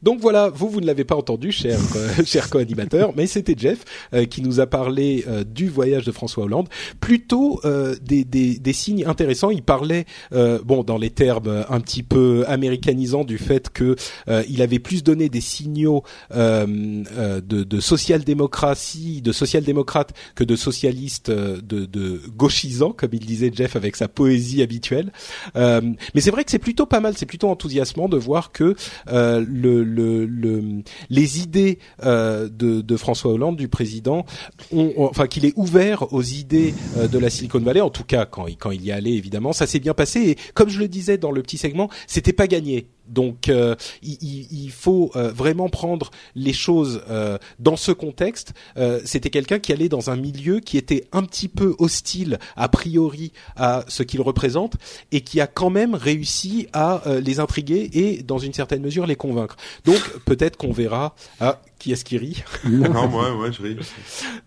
Donc 0.02 0.20
voilà, 0.20 0.48
vous 0.48 0.68
vous 0.68 0.80
ne 0.80 0.86
l'avez 0.86 1.04
pas 1.04 1.16
entendu, 1.16 1.50
cher 1.50 1.78
euh, 1.96 2.08
cher 2.24 2.50
co-animateur, 2.50 3.12
mais 3.16 3.26
c'était 3.26 3.54
Jeff 3.56 3.84
euh, 4.14 4.26
qui 4.26 4.42
nous 4.42 4.60
a 4.60 4.66
parlé 4.66 5.24
euh, 5.26 5.42
du 5.44 5.68
voyage 5.68 6.04
de 6.04 6.12
François 6.12 6.44
Hollande. 6.44 6.68
Plutôt 7.00 7.60
des, 8.02 8.24
des, 8.24 8.58
des, 8.58 8.72
signes 8.72 9.04
intéressants. 9.06 9.50
Il 9.50 9.62
parlait, 9.62 10.04
bon, 10.64 10.82
dans 10.82 10.98
les 10.98 11.10
termes 11.10 11.64
un 11.68 11.80
petit 11.80 12.02
peu 12.02 12.44
américanisants, 12.46 13.24
du 13.24 13.38
fait 13.38 13.70
que 13.70 13.96
il 14.48 14.62
avait 14.62 14.78
plus 14.78 15.02
donné 15.02 15.28
des 15.28 15.40
signaux 15.40 16.02
de, 16.34 17.40
de 17.40 17.80
social-démocratie, 17.80 19.22
de 19.22 19.32
social-démocrate 19.32 20.12
que 20.34 20.44
de 20.44 20.56
socialiste, 20.56 21.30
de, 21.30 21.60
de 21.86 22.20
gauchisant, 22.36 22.92
comme 22.92 23.10
il 23.12 23.24
disait 23.24 23.50
Jeff 23.54 23.76
avec 23.76 23.96
sa 23.96 24.08
poésie 24.08 24.62
habituelle. 24.62 25.12
mais 25.54 26.20
c'est 26.20 26.30
vrai 26.30 26.44
que 26.44 26.50
c'est 26.50 26.58
plutôt 26.58 26.86
pas 26.86 27.00
mal, 27.00 27.14
c'est 27.16 27.26
plutôt 27.26 27.48
enthousiasmant 27.48 28.08
de 28.08 28.16
voir 28.16 28.52
que 28.52 28.74
le 29.06 29.88
le, 29.89 30.82
les 31.10 31.40
idées 31.40 31.78
euh, 32.05 32.48
de, 32.48 32.97
François 32.97 33.32
Hollande, 33.32 33.56
du 33.56 33.69
président, 33.69 34.24
enfin 34.97 35.27
qu'il 35.27 35.44
est 35.44 35.52
ouvert 35.56 36.12
aux 36.12 36.23
idées 36.23 36.74
euh, 36.97 37.09
de 37.09 37.19
la 37.19 37.31
Silicon 37.31 37.60
Valley, 37.60 37.81
en 37.81 37.90
tout 37.90 38.05
cas 38.05 38.27
quand, 38.27 38.47
quand 38.59 38.70
il 38.70 38.85
y 38.85 38.93
allait 38.93 39.15
évidemment, 39.15 39.52
ça 39.52 39.66
s'est 39.66 39.81
bien 39.81 39.94
passé. 39.94 40.20
Et 40.31 40.36
comme 40.55 40.69
je 40.69 40.78
le 40.78 40.89
disais 40.89 41.19
dans 41.19 41.31
le 41.31 41.43
petit 41.43 41.59
segment, 41.59 41.89
c'était 42.06 42.32
pas 42.32 42.47
gagné. 42.47 42.89
Donc 43.09 43.48
euh, 43.48 43.74
il, 44.02 44.47
il, 44.51 44.70
faut 44.70 45.10
euh, 45.16 45.32
vraiment 45.32 45.68
prendre 45.68 46.10
les 46.35 46.52
choses 46.52 47.02
euh, 47.09 47.39
dans 47.59 47.76
ce 47.76 47.93
contexte. 47.93 48.52
C'était 49.05 49.30
quelqu'un 49.30 49.59
qui 49.59 49.72
allait 49.72 49.89
dans 49.89 50.10
un 50.10 50.16
milieu 50.16 50.60
qui 50.60 50.76
était 50.76 51.06
un 51.12 51.22
petit 51.22 51.48
peu 51.48 51.74
hostile 51.78 52.39
a 52.56 52.68
priori 52.68 53.32
à 53.56 53.85
ce 53.89 54.02
qu'il 54.02 54.20
représente 54.20 54.76
et 55.12 55.20
qui 55.20 55.40
a 55.40 55.47
quand 55.47 55.70
même 55.70 55.94
réussi 55.94 56.68
à 56.72 57.02
les 57.22 57.40
intriguer 57.40 57.90
et 57.93 58.22
dans 58.22 58.39
une 58.39 58.52
certaine 58.52 58.82
mesure 58.82 59.06
les 59.06 59.16
convaincre. 59.16 59.56
Donc 59.85 59.98
peut-être 60.24 60.56
qu'on 60.56 60.72
verra. 60.72 61.14
Ah, 61.40 61.60
qui 61.78 61.92
est-ce 61.92 62.05
qui 62.05 62.18
rit 62.18 62.42
Non, 62.64 63.09
moi, 63.09 63.34
moi, 63.34 63.50
je 63.50 63.62
ris. 63.62 63.76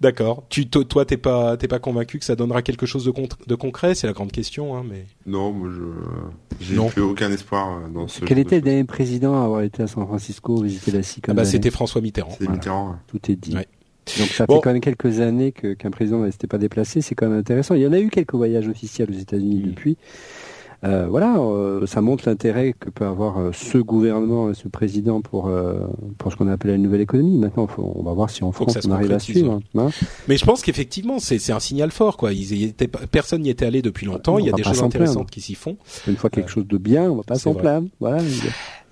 D'accord. 0.02 0.44
Tu, 0.50 0.68
toi, 0.68 1.06
t'es 1.06 1.18
pas, 1.18 1.58
t'es 1.58 1.68
pas 1.68 1.80
convaincu 1.80 2.20
que 2.20 2.26
ça 2.26 2.36
donnera 2.36 2.62
quelque 2.62 2.86
chose 2.86 3.06
de, 3.06 3.14
de 3.48 3.56
concret? 3.56 3.96
C'est 3.96 4.08
la 4.08 4.14
grande 4.14 4.32
question, 4.32 4.76
hein, 4.76 4.84
mais. 4.88 5.06
Non, 5.26 5.52
moi, 5.52 5.70
je, 5.72 6.66
j'ai 6.66 6.78
plus 6.90 7.02
aucun 7.02 7.32
espoir 7.32 7.78
euh, 7.78 7.90
dans 7.90 8.08
ce. 8.08 8.26
Quel 8.26 8.40
était 8.40 8.56
le 8.56 8.62
dernier 8.62 8.84
président 8.84 9.42
à 9.42 9.46
avoir 9.46 9.62
été 9.62 9.84
à 9.84 9.88
San 9.88 10.06
Francisco 10.06 10.62
visiter 10.62 10.92
la 10.92 11.04
Silicon 11.04 11.32
ah 11.32 11.36
bah, 11.36 11.46
c'était 11.46 11.72
François 11.72 12.02
Mitterrand. 12.02 12.38
Mitterrand. 12.40 12.98
Tout 13.08 13.32
est 13.32 13.36
dit. 13.36 13.56
Donc 14.18 14.28
ça 14.30 14.46
fait 14.46 14.60
quand 14.62 14.74
même 14.74 14.82
quelques 14.82 15.20
années 15.20 15.52
qu'un 15.52 15.92
président 15.92 16.20
ne 16.20 16.32
s'était 16.32 16.48
pas 16.48 16.58
déplacé, 16.58 17.02
c'est 17.02 17.16
quand 17.16 17.30
même 17.30 17.38
intéressant. 17.38 17.76
Il 17.76 17.82
y 17.82 17.88
en 17.88 17.94
a 17.94 18.00
eu 18.00 18.10
quelques 18.10 18.34
voyages 18.34 18.68
officiels 18.68 19.10
aux 19.10 19.18
États-Unis 19.18 19.62
mm. 19.64 19.68
depuis. 19.70 19.98
Euh, 20.84 21.06
voilà, 21.08 21.38
euh, 21.38 21.86
ça 21.86 22.02
montre 22.02 22.28
l'intérêt 22.28 22.74
que 22.80 22.90
peut 22.90 23.06
avoir 23.06 23.38
euh, 23.38 23.52
ce 23.54 23.78
gouvernement, 23.78 24.52
ce 24.54 24.68
président 24.68 25.22
pour 25.22 25.52
pour 26.18 26.32
ce 26.32 26.38
qu'on 26.38 26.48
appelle 26.48 26.72
la 26.72 26.78
nouvelle 26.78 27.02
économie. 27.02 27.38
Maintenant, 27.38 27.68
on 27.78 28.02
va 28.02 28.14
voir 28.14 28.30
si 28.30 28.44
en 28.44 28.52
France 28.52 28.78
on 28.86 28.92
arrive 28.92 29.12
à 29.12 29.20
suivre. 29.20 29.62
Hein. 29.78 29.90
Mais 30.28 30.38
je 30.38 30.46
pense 30.46 30.62
qu'effectivement, 30.62 31.20
c'est 31.20 31.52
un 31.52 31.60
signal 31.60 31.92
fort. 31.92 32.18
Quoi. 32.18 32.34
Ils 32.34 32.74
personne 33.12 33.42
n'y 33.42 33.50
était 33.50 33.66
allé 33.66 33.82
depuis 33.82 34.06
longtemps. 34.06 34.40
Il 34.40 34.46
y 34.46 34.50
a 34.50 34.54
des 34.54 34.64
choses 34.64 34.84
intéressantes 34.84 35.30
qui 35.30 35.42
s'y 35.42 35.56
font. 35.56 35.78
Une 36.08 36.18
fois 36.18 36.30
quelque 36.30 36.50
chose 36.50 36.68
de 36.68 36.78
bien, 36.78 37.12
on 37.12 37.18
va 37.18 37.24
pas 37.24 37.36
s'en 37.36 37.54
plaindre. 37.54 37.88
Voilà. 38.00 38.24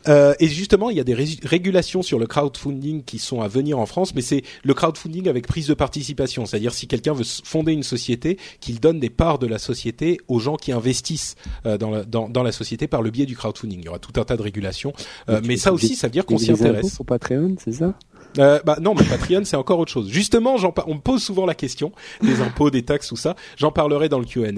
Euh, 0.10 0.34
et 0.40 0.48
justement, 0.48 0.90
il 0.90 0.98
y 0.98 1.00
a 1.00 1.04
des 1.04 1.14
régulations 1.14 2.02
sur 2.02 2.20
le 2.20 2.28
crowdfunding 2.28 3.04
qui 3.04 3.20
sont 3.20 3.42
à 3.42 3.48
venir 3.48 3.80
en 3.80 3.86
France, 3.86 4.14
mais 4.16 4.22
c'est 4.22 4.44
le 4.64 4.74
crowdfunding 4.74 5.28
avec 5.28 5.48
prise 5.48 5.68
de 5.68 5.74
participation, 5.74 6.46
c'est-à-dire 6.46 6.74
si 6.74 6.88
quelqu'un 6.88 7.14
veut 7.14 7.26
fonder 7.44 7.74
une 7.74 7.84
société, 7.84 8.38
qu'il 8.60 8.80
donne 8.80 9.00
des 9.00 9.10
parts 9.10 9.40
de 9.40 9.48
la 9.48 9.60
société 9.60 10.20
aux 10.28 10.40
gens 10.40 10.56
qui 10.56 10.72
investissent 10.72 11.36
euh, 11.66 11.78
dans, 11.78 11.92
la, 11.92 12.04
dans, 12.04 12.30
dans, 12.30 12.44
la 12.44 12.52
société 12.52 12.88
par 12.88 13.02
le 13.02 13.12
biais 13.12 13.26
du 13.26 13.36
crowdfunding. 13.36 13.80
Il 13.80 13.86
y 13.86 13.90
aura 13.90 14.00
tout 14.00 14.20
un 14.20 14.24
tas 14.24 14.38
de 14.38 14.42
régulations, 14.42 14.94
euh, 15.30 15.42
mais 15.44 15.58
ça 15.58 15.72
aussi, 15.72 15.96
ça 15.96 16.08
veut 16.08 16.12
dire 16.12 16.26
qu'on 16.26 16.38
s'y 16.38 16.52
intéresse. 16.52 16.96
Pour 16.96 17.06
Patreon, 17.06 17.56
c'est 17.64 17.74
ça? 17.74 17.94
Euh, 18.38 18.60
bah 18.66 18.78
non, 18.82 18.94
mais 18.96 19.04
Patreon 19.04 19.42
c'est 19.44 19.56
encore 19.56 19.80
autre 19.80 19.92
chose. 19.92 20.10
Justement, 20.10 20.56
on 20.88 20.96
me 20.96 21.00
pose 21.00 21.24
souvent 21.24 21.46
la 21.46 21.56
question 21.56 21.92
des 22.22 22.42
impôts, 22.42 22.70
des 22.70 22.84
taxes, 22.84 23.08
tout 23.08 23.16
ça. 23.16 23.36
J'en 23.58 23.72
parlerai 23.72 24.10
dans 24.10 24.20
le 24.20 24.26
Q&A. 24.26 24.50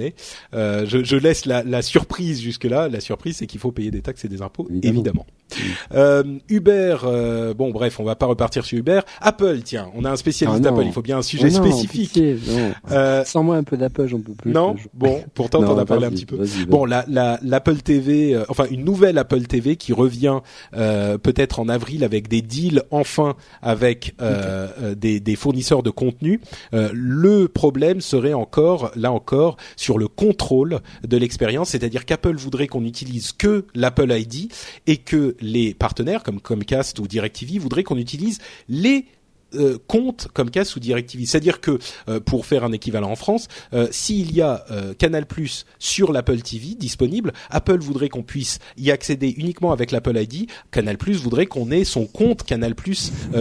Euh, 0.55 0.85
je, 0.87 1.03
je, 1.03 1.15
laisse 1.15 1.45
la, 1.45 1.63
la 1.63 1.81
surprise 1.81 2.41
jusque 2.41 2.65
là. 2.65 2.89
La 2.89 2.99
surprise, 2.99 3.37
c'est 3.37 3.47
qu'il 3.47 3.59
faut 3.59 3.71
payer 3.71 3.91
des 3.91 4.01
taxes 4.01 4.25
et 4.25 4.27
des 4.27 4.41
impôts, 4.41 4.67
évidemment. 4.83 5.25
Euh, 5.93 6.23
Uber, 6.49 6.97
euh, 7.03 7.53
bon 7.53 7.71
bref, 7.71 7.99
on 7.99 8.03
va 8.03 8.15
pas 8.15 8.25
repartir 8.25 8.65
sur 8.65 8.77
Uber. 8.77 9.01
Apple, 9.19 9.59
tiens, 9.63 9.89
on 9.95 10.05
a 10.05 10.11
un 10.11 10.15
spécialiste 10.15 10.59
ah 10.61 10.69
d'Apple. 10.69 10.83
Il 10.85 10.93
faut 10.93 11.01
bien 11.01 11.17
un 11.17 11.21
sujet 11.21 11.49
oh 11.51 11.63
spécifique. 11.63 12.19
euh, 12.91 13.23
Sans 13.25 13.43
moi 13.43 13.57
un 13.57 13.63
peu 13.63 13.77
d'Apple, 13.77 14.07
j'en 14.07 14.19
peux 14.19 14.33
plus. 14.33 14.51
Non, 14.51 14.75
bon, 14.93 15.23
pourtant 15.33 15.61
t'en 15.61 15.77
as 15.77 15.85
parlé 15.85 16.05
un 16.05 16.11
petit 16.11 16.25
peu. 16.25 16.39
Bon, 16.67 16.85
la, 16.85 17.05
la 17.07 17.39
l'Apple 17.43 17.77
TV, 17.77 18.33
euh, 18.33 18.45
enfin 18.49 18.65
une 18.69 18.83
nouvelle 18.83 19.17
Apple 19.17 19.41
TV 19.43 19.75
qui 19.75 19.93
revient 19.93 20.39
peut-être 20.71 21.59
en 21.59 21.69
avril 21.69 22.03
avec 22.03 22.27
des 22.27 22.41
deals 22.41 22.83
enfin 22.91 23.35
avec 23.61 24.15
euh, 24.21 24.67
euh, 24.81 24.95
des, 24.95 25.19
des, 25.19 25.35
fournisseurs 25.35 25.83
de 25.83 25.89
contenu. 25.89 26.41
Euh, 26.73 26.89
le 26.93 27.47
problème 27.47 28.01
serait 28.01 28.33
encore, 28.33 28.91
là 28.95 29.11
encore, 29.11 29.57
sur 29.75 29.97
le 29.97 30.07
contrôle 30.07 30.79
de 31.07 31.17
l'expérience, 31.17 31.69
c'est-à-dire 31.69 32.05
qu'Apple 32.05 32.35
voudrait 32.35 32.67
qu'on 32.67 32.85
utilise 32.85 33.31
que 33.31 33.65
l'Apple 33.75 34.11
ID 34.11 34.51
et 34.87 34.97
que 34.97 35.35
les 35.41 35.73
partenaires 35.73 36.23
comme 36.23 36.41
Comcast 36.41 36.99
ou 36.99 37.07
DirecTV 37.07 37.59
voudraient 37.59 37.83
qu'on 37.83 37.97
utilise 37.97 38.39
les 38.69 39.05
euh, 39.55 39.77
compte 39.87 40.27
comme 40.33 40.49
cas 40.49 40.65
sous 40.65 40.79
DirecTV. 40.79 41.25
C'est-à-dire 41.25 41.61
que 41.61 41.79
pour 42.25 42.45
faire 42.45 42.63
un 42.63 42.71
équivalent 42.71 43.11
en 43.11 43.15
France, 43.15 43.47
s'il 43.91 44.33
y 44.33 44.41
a 44.41 44.65
Canal+ 44.97 45.25
sur 45.79 46.11
l'Apple 46.11 46.41
TV 46.41 46.75
disponible, 46.75 47.33
Apple 47.49 47.79
voudrait 47.79 48.09
qu'on 48.09 48.23
puisse 48.23 48.59
y 48.77 48.91
accéder 48.91 49.29
uniquement 49.29 49.71
avec 49.71 49.91
l'Apple 49.91 50.17
ID. 50.17 50.49
Canal+ 50.71 50.97
voudrait 51.13 51.45
qu'on 51.45 51.71
ait 51.71 51.83
son 51.83 52.05
compte 52.05 52.43
Canal+ 52.43 52.75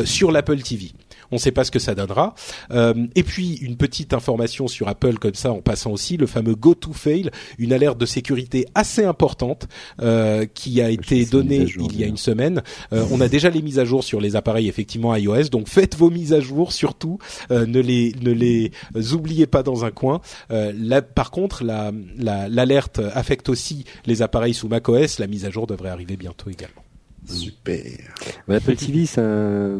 sur 0.04 0.32
l'Apple 0.32 0.60
TV. 0.62 0.92
On 1.32 1.36
ne 1.36 1.40
sait 1.40 1.52
pas 1.52 1.64
ce 1.64 1.70
que 1.70 1.78
ça 1.78 1.94
donnera. 1.94 2.34
Euh, 2.72 3.06
et 3.14 3.22
puis 3.22 3.56
une 3.56 3.76
petite 3.76 4.14
information 4.14 4.68
sur 4.68 4.88
Apple 4.88 5.18
comme 5.18 5.34
ça 5.34 5.52
en 5.52 5.60
passant 5.60 5.92
aussi 5.92 6.16
le 6.16 6.26
fameux 6.26 6.54
Go 6.54 6.74
to 6.74 6.92
Fail, 6.92 7.30
une 7.58 7.72
alerte 7.72 7.98
de 7.98 8.06
sécurité 8.06 8.66
assez 8.74 9.04
importante 9.04 9.68
euh, 10.00 10.46
qui 10.52 10.80
a 10.80 10.90
été 10.90 11.24
donnée 11.24 11.66
il 11.78 11.98
y 11.98 12.04
a 12.04 12.06
une 12.06 12.16
semaine. 12.16 12.62
Euh, 12.92 13.04
on 13.10 13.20
a 13.20 13.28
déjà 13.28 13.50
les 13.50 13.62
mises 13.62 13.78
à 13.78 13.84
jour 13.84 14.04
sur 14.04 14.20
les 14.20 14.36
appareils 14.36 14.68
effectivement 14.68 15.14
iOS, 15.14 15.48
donc 15.50 15.68
faites 15.68 15.96
vos 15.96 16.10
mises 16.10 16.32
à 16.32 16.40
jour 16.40 16.72
surtout, 16.72 17.18
ne 17.50 17.80
les 17.80 18.14
ne 18.20 18.32
les 18.32 18.72
oubliez 19.12 19.46
pas 19.46 19.62
dans 19.62 19.84
un 19.84 19.90
coin. 19.90 20.20
Là, 20.50 21.02
par 21.02 21.30
contre, 21.30 21.64
l'alerte 21.64 22.98
la, 22.98 23.16
affecte 23.16 23.48
aussi 23.48 23.84
les 24.06 24.22
appareils 24.22 24.54
sous 24.54 24.68
macOS. 24.68 25.18
La 25.18 25.26
mise 25.26 25.44
à 25.44 25.50
jour 25.50 25.66
devrait 25.66 25.90
arriver 25.90 26.16
bientôt 26.16 26.50
également. 26.50 26.82
Super. 27.30 27.84
Apple 28.48 28.76
TV, 28.76 29.06
c'est 29.06 29.20
un... 29.20 29.78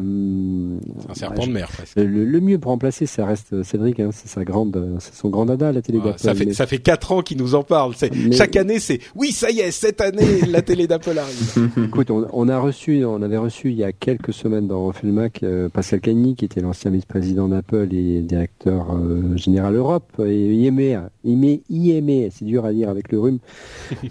un 1.09 1.13
serpent 1.13 1.45
de 1.45 1.51
mer. 1.51 1.69
Presque. 1.69 1.95
Le, 1.97 2.39
mieux 2.41 2.57
pour 2.57 2.71
remplacer, 2.71 3.05
ça 3.05 3.25
reste 3.25 3.63
Cédric. 3.63 3.99
Hein, 3.99 4.09
c'est 4.13 4.27
sa 4.27 4.43
grande, 4.43 4.97
c'est 4.99 5.13
son 5.13 5.29
grand 5.29 5.45
dada 5.45 5.71
la 5.71 5.81
télé 5.81 5.99
d'Apple. 5.99 6.19
Ça 6.19 6.33
fait 6.33 6.53
ça 6.53 6.67
fait 6.67 6.79
quatre 6.79 7.11
ans 7.11 7.21
qu'il 7.21 7.37
nous 7.37 7.55
en 7.55 7.63
parle. 7.63 7.93
Chaque 8.31 8.55
année, 8.55 8.79
c'est 8.79 8.99
oui, 9.15 9.31
ça 9.31 9.51
y 9.51 9.59
est, 9.59 9.71
cette 9.71 10.01
année, 10.01 10.41
la 10.47 10.61
télé 10.61 10.87
d'Apple 10.87 11.17
arrive. 11.17 11.69
Écoute, 11.85 12.11
on, 12.11 12.49
a 12.49 12.59
reçu, 12.59 13.03
on 13.05 13.21
avait 13.21 13.37
reçu 13.37 13.69
il 13.69 13.77
y 13.77 13.83
a 13.83 13.91
quelques 13.91 14.33
semaines 14.33 14.67
dans 14.67 14.85
Refait 14.85 15.07
Mac 15.07 15.43
euh, 15.43 15.69
Pascal 15.69 16.01
Cagny, 16.01 16.35
qui 16.35 16.45
était 16.45 16.61
l'ancien 16.61 16.91
vice-président 16.91 17.47
d'Apple 17.47 17.89
et 17.93 18.21
directeur 18.21 18.93
euh, 18.93 19.35
général 19.37 19.75
Europe 19.75 20.21
et 20.25 20.53
IME, 20.53 21.09
IME, 21.23 21.59
IME 21.69 22.29
c'est 22.31 22.45
dur 22.45 22.65
à 22.65 22.73
dire 22.73 22.89
avec 22.89 23.11
le 23.11 23.19
rhume 23.19 23.39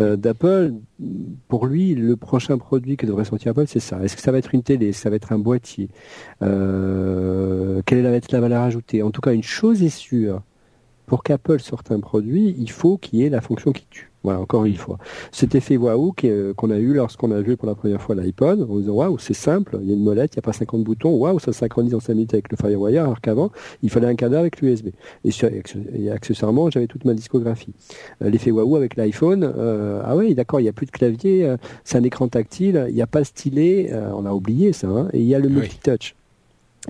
euh, 0.00 0.16
d'Apple 0.16 0.74
pour 1.48 1.66
lui, 1.66 1.94
le 1.94 2.16
prochain 2.16 2.58
produit 2.58 2.96
que 2.96 3.06
devrait 3.06 3.24
sortir 3.24 3.52
Apple, 3.52 3.64
c'est 3.66 3.80
ça. 3.80 4.02
Est-ce 4.02 4.16
que 4.16 4.22
ça 4.22 4.32
va 4.32 4.38
être 4.38 4.54
une 4.54 4.62
télé? 4.62 4.88
Est-ce 4.88 4.98
que 4.98 5.02
ça 5.02 5.10
va 5.10 5.16
être 5.16 5.32
un 5.32 5.38
boîtier? 5.38 5.88
Euh, 6.42 7.82
Quelle 7.86 8.02
va 8.02 8.10
être 8.10 8.32
la 8.32 8.40
valeur 8.40 8.62
ajoutée? 8.62 9.02
En 9.02 9.10
tout 9.10 9.20
cas, 9.20 9.32
une 9.32 9.42
chose 9.42 9.82
est 9.82 9.88
sûre. 9.88 10.42
Pour 11.06 11.22
qu'Apple 11.22 11.60
sorte 11.60 11.90
un 11.90 12.00
produit, 12.00 12.54
il 12.58 12.70
faut 12.70 12.96
qu'il 12.98 13.20
y 13.20 13.24
ait 13.24 13.30
la 13.30 13.40
fonction 13.40 13.72
qui 13.72 13.86
tue. 13.90 14.09
Voilà, 14.22 14.40
encore 14.40 14.66
une 14.66 14.76
fois. 14.76 14.98
Cet 15.32 15.54
effet 15.54 15.78
waouh 15.78 16.12
euh, 16.24 16.52
qu'on 16.52 16.70
a 16.70 16.76
eu 16.76 16.92
lorsqu'on 16.92 17.30
a 17.30 17.40
vu 17.40 17.56
pour 17.56 17.66
la 17.66 17.74
première 17.74 18.02
fois 18.02 18.14
l'iPod, 18.14 18.66
on 18.68 18.76
se 18.76 18.82
dit 18.82 18.90
waouh, 18.90 19.18
c'est 19.18 19.34
simple, 19.34 19.78
il 19.80 19.88
y 19.88 19.92
a 19.92 19.94
une 19.94 20.02
molette, 20.02 20.34
il 20.34 20.38
n'y 20.38 20.40
a 20.40 20.42
pas 20.42 20.52
50 20.52 20.84
boutons, 20.84 21.16
waouh, 21.16 21.38
ça 21.38 21.52
synchronise 21.52 21.94
en 21.94 22.00
5 22.00 22.12
minutes 22.14 22.34
avec 22.34 22.50
le 22.50 22.56
FireWire, 22.58 23.04
alors 23.04 23.20
qu'avant, 23.22 23.50
il 23.82 23.88
fallait 23.88 24.08
un 24.08 24.14
cadre 24.16 24.36
avec 24.36 24.60
l'USB. 24.60 24.88
Et, 25.24 25.30
et, 25.94 26.10
accessoirement, 26.10 26.70
j'avais 26.70 26.86
toute 26.86 27.06
ma 27.06 27.14
discographie. 27.14 27.72
Euh, 28.22 28.28
l'effet 28.28 28.50
waouh 28.50 28.76
avec 28.76 28.96
l'iPhone, 28.96 29.42
euh, 29.56 30.02
ah 30.04 30.14
oui, 30.16 30.34
d'accord, 30.34 30.60
il 30.60 30.64
n'y 30.64 30.68
a 30.68 30.74
plus 30.74 30.86
de 30.86 30.90
clavier, 30.90 31.54
c'est 31.84 31.96
un 31.96 32.02
écran 32.02 32.28
tactile, 32.28 32.86
il 32.88 32.94
n'y 32.94 33.02
a 33.02 33.06
pas 33.06 33.20
de 33.20 33.26
stylet, 33.26 33.90
on 34.14 34.26
a 34.26 34.32
oublié 34.32 34.72
ça, 34.72 34.88
hein, 34.88 35.08
et 35.14 35.20
il 35.20 35.26
y 35.26 35.34
a 35.34 35.38
le 35.38 35.48
multi-touch. 35.48 36.14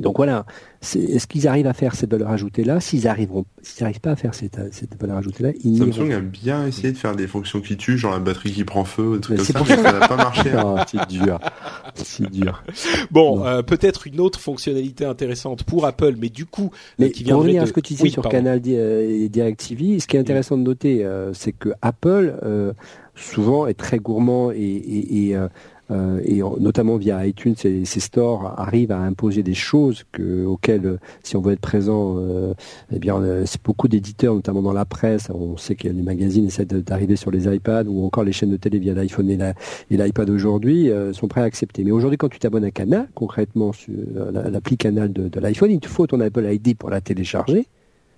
Donc 0.00 0.16
voilà, 0.16 0.46
est-ce 0.82 1.26
qu'ils 1.26 1.46
arrivent 1.46 1.66
à 1.66 1.72
faire 1.72 1.94
cette 1.94 2.10
valeur 2.10 2.30
ajoutée 2.30 2.64
là 2.64 2.80
S'ils 2.80 3.06
arriveront, 3.06 3.44
s'ils 3.62 3.84
n'arrivent 3.84 4.00
pas 4.00 4.12
à 4.12 4.16
faire 4.16 4.34
cette, 4.34 4.58
cette 4.72 5.00
valeur 5.00 5.18
ajoutée 5.18 5.42
là, 5.42 5.50
ils 5.62 5.78
Samsung 5.78 6.12
a 6.12 6.20
bien 6.20 6.66
essayé 6.66 6.92
de 6.92 6.98
faire 6.98 7.14
des 7.14 7.26
fonctions 7.26 7.60
qui 7.60 7.76
tuent, 7.76 7.98
genre 7.98 8.12
la 8.12 8.18
batterie 8.18 8.52
qui 8.52 8.64
prend 8.64 8.84
feu, 8.84 9.14
des 9.14 9.20
trucs 9.20 9.38
comme 9.38 9.66
ça, 9.66 9.76
mais 9.76 9.82
ça 9.82 9.98
n'a 9.98 10.08
pas 10.08 10.16
marché. 10.16 10.50
Hein. 10.52 10.84
c'est 10.88 11.08
dur, 11.08 11.38
c'est 11.94 12.30
dur. 12.30 12.64
Bon, 13.10 13.44
euh, 13.44 13.62
peut-être 13.62 14.06
une 14.06 14.20
autre 14.20 14.40
fonctionnalité 14.40 15.04
intéressante 15.04 15.64
pour 15.64 15.84
Apple, 15.86 16.14
mais 16.18 16.28
du 16.28 16.46
coup, 16.46 16.70
euh, 16.72 16.94
mais 16.98 17.10
qui 17.10 17.24
vient 17.24 17.38
de... 17.38 17.58
à 17.58 17.66
ce 17.66 17.72
que 17.72 17.80
tu 17.80 17.94
disais 17.94 18.08
sur 18.08 18.28
Canal 18.28 18.60
euh, 18.66 19.24
et 19.24 19.28
DirecTV, 19.28 20.00
ce 20.00 20.06
qui 20.06 20.16
est 20.16 20.20
intéressant 20.20 20.56
de 20.56 20.62
noter, 20.62 21.06
c'est 21.32 21.52
que 21.52 21.70
Apple 21.82 22.74
souvent 23.20 23.66
est 23.66 23.74
très 23.74 23.98
gourmand 23.98 24.50
et, 24.50 24.56
et, 24.56 25.28
et 25.28 25.36
euh, 25.36 25.48
et 26.24 26.40
notamment 26.60 26.96
via 26.96 27.26
iTunes, 27.26 27.54
ces, 27.56 27.84
ces, 27.84 28.00
stores 28.00 28.54
arrivent 28.58 28.92
à 28.92 28.98
imposer 28.98 29.42
des 29.42 29.54
choses 29.54 30.04
que, 30.12 30.44
auxquelles, 30.44 30.98
si 31.22 31.36
on 31.36 31.40
veut 31.40 31.52
être 31.52 31.60
présent, 31.60 32.16
euh, 32.18 32.54
eh 32.92 32.98
bien, 32.98 33.20
c'est 33.44 33.62
beaucoup 33.62 33.88
d'éditeurs, 33.88 34.34
notamment 34.34 34.62
dans 34.62 34.72
la 34.72 34.84
presse. 34.84 35.28
On 35.30 35.56
sait 35.56 35.74
que 35.74 35.88
les 35.88 36.02
magazines 36.02 36.46
essaient 36.46 36.64
d'arriver 36.64 37.16
sur 37.16 37.30
les 37.30 37.52
iPads 37.52 37.84
ou 37.86 38.04
encore 38.04 38.24
les 38.24 38.32
chaînes 38.32 38.50
de 38.50 38.56
télé 38.56 38.78
via 38.78 38.94
l'iPhone 38.94 39.30
et 39.30 39.96
l'iPad 39.96 40.30
aujourd'hui 40.30 40.90
sont 41.12 41.28
prêts 41.28 41.40
à 41.40 41.44
accepter. 41.44 41.84
Mais 41.84 41.90
aujourd'hui, 41.90 42.18
quand 42.18 42.28
tu 42.28 42.38
t'abonnes 42.38 42.64
à 42.64 42.70
Canal, 42.70 43.08
concrètement 43.14 43.72
sur 43.72 43.94
l'appli 44.32 44.76
Canal 44.76 45.12
de, 45.12 45.28
de 45.28 45.40
l'iPhone, 45.40 45.70
il 45.70 45.80
te 45.80 45.88
faut 45.88 46.06
ton 46.06 46.20
Apple 46.20 46.46
ID 46.50 46.76
pour 46.76 46.90
la 46.90 47.00
télécharger, 47.00 47.66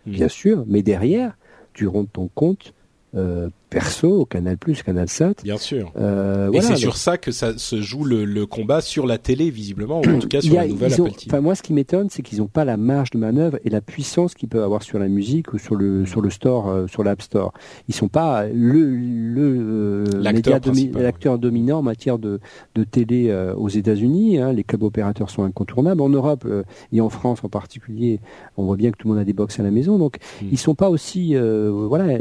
mmh. 0.07 0.11
bien 0.11 0.29
sûr, 0.29 0.65
mais 0.67 0.83
derrière, 0.83 1.37
tu 1.73 1.87
rentres 1.87 2.13
ton 2.13 2.29
compte 2.29 2.75
euh, 3.15 3.49
perso, 3.73 4.27
Canal+, 4.27 4.57
Canal 4.85 5.09
Sat. 5.09 5.35
Bien 5.43 5.57
sûr. 5.57 5.93
Euh, 5.97 6.53
et 6.53 6.61
c'est 6.61 6.77
sur 6.77 6.97
ça 6.97 7.17
que 7.17 7.33
ça 7.33 7.57
se 7.57 7.81
joue 7.81 8.05
le, 8.05 8.25
le, 8.25 8.47
combat 8.47 8.81
sur 8.81 9.07
la 9.07 9.19
télé, 9.19 9.51
visiblement, 9.51 10.01
ou 10.01 10.09
en 10.09 10.19
tout 10.19 10.29
cas 10.29 10.41
sur 10.41 10.55
la 10.55 10.67
nouvelle 10.67 10.93
Apple 10.93 11.11
TV. 11.11 11.27
Enfin, 11.29 11.41
moi, 11.41 11.55
ce 11.55 11.63
qui 11.63 11.73
m'étonne, 11.73 12.09
c'est 12.11 12.23
qu'ils 12.23 12.39
n'ont 12.39 12.49
pas 12.49 12.65
la 12.65 12.77
marge 12.77 13.11
de 13.11 13.19
manœuvre 13.19 13.59
et 13.65 13.71
la 13.71 13.81
puissance 13.81 14.35
qu'ils 14.35 14.49
peuvent 14.49 14.63
avoir 14.63 14.83
sur 14.83 14.99
la 14.99 15.09
musique 15.09 15.53
ou 15.53 15.59
sur 15.59 15.75
le 15.75 16.05
sur 16.07 16.21
le 16.21 16.31
store, 16.31 16.69
euh, 16.69 16.87
sur 16.87 17.03
l'App 17.03 17.23
Store. 17.23 17.53
Ils 17.89 17.95
sont 17.95 18.09
pas 18.09 18.47
le 18.47 18.85
le 18.85 19.57
euh, 19.61 20.05
l'acteur 20.21 21.39
dominant 21.39 21.79
en 21.79 21.83
matière 21.83 22.19
de 22.19 22.41
de 22.75 22.85
télé 22.85 23.29
euh, 23.29 23.55
aux 23.55 23.69
États-Unis. 23.69 24.39
Hein. 24.39 24.53
Les 24.53 24.65
clubs 24.65 24.83
opérateurs 24.83 25.31
sont 25.31 25.45
incontournables 25.45 26.01
en 26.01 26.09
Europe 26.09 26.47
et 26.93 27.01
en 27.01 27.09
France 27.09 27.41
en 27.43 27.49
particulier. 27.49 28.21
On 28.57 28.65
voit 28.65 28.77
bien 28.77 28.91
que 28.91 28.97
tout 28.97 29.09
le 29.09 29.15
monde 29.15 29.23
a 29.23 29.25
des 29.25 29.33
box 29.33 29.59
à 29.61 29.63
la 29.63 29.71
maison, 29.71 29.99
donc 29.99 30.17
hmm. 30.41 30.47
ils 30.53 30.59
sont 30.59 30.75
pas 30.75 30.91
aussi 30.91 31.35
voilà. 31.35 32.19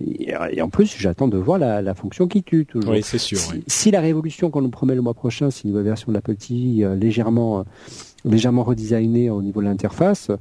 Et, 0.52 0.61
en 0.61 0.69
plus, 0.69 0.95
j'attends 0.98 1.28
de 1.28 1.38
voir 1.41 1.57
la, 1.59 1.81
la 1.81 1.93
fonction 1.93 2.27
qui 2.27 2.43
tue 2.43 2.65
toujours. 2.65 2.91
Oui, 2.91 3.01
c'est 3.03 3.18
sûr. 3.18 3.38
Si, 3.68 3.91
la 3.91 4.01
révolution 4.01 4.49
qu'on 4.49 4.61
nous 4.61 4.69
promet 4.69 4.95
le 4.95 5.01
mois 5.01 5.13
prochain, 5.13 5.51
c'est 5.51 5.63
une 5.63 5.72
nouvelle 5.72 5.85
version 5.85 6.11
de 6.11 6.13
l'Apple 6.13 6.35
TV 6.35 6.84
euh, 6.84 6.95
légèrement, 6.95 7.59
euh, 7.59 7.63
légèrement 8.26 8.63
redesignée 8.63 9.30
au 9.30 9.41
niveau 9.41 9.61
de 9.61 9.65
l'interface, 9.65 10.31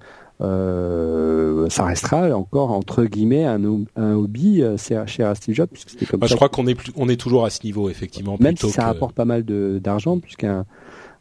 euh, 0.41 1.69
ça 1.69 1.85
restera 1.85 2.35
encore 2.35 2.71
entre 2.71 3.05
guillemets 3.05 3.45
un, 3.45 3.61
un 3.97 4.15
hobby 4.15 4.63
cher, 4.79 5.05
à 5.29 5.35
Steve 5.35 5.55
Jobs 5.55 5.69
puisque 5.71 5.91
c'était 5.91 6.07
comme 6.07 6.21
bah, 6.21 6.27
Je 6.29 6.35
crois 6.35 6.49
qu'on 6.49 6.67
est 6.67 6.79
on 6.97 7.11
est 7.11 7.21
toujours 7.21 7.45
à 7.45 7.51
ce 7.51 7.63
niveau 7.63 7.91
effectivement. 7.91 8.39
Même 8.41 8.57
si 8.57 8.71
ça 8.71 8.87
rapporte 8.87 9.15
pas 9.15 9.27
mal 9.27 9.45
d'argent 9.45 10.19
puisqu'un 10.19 10.65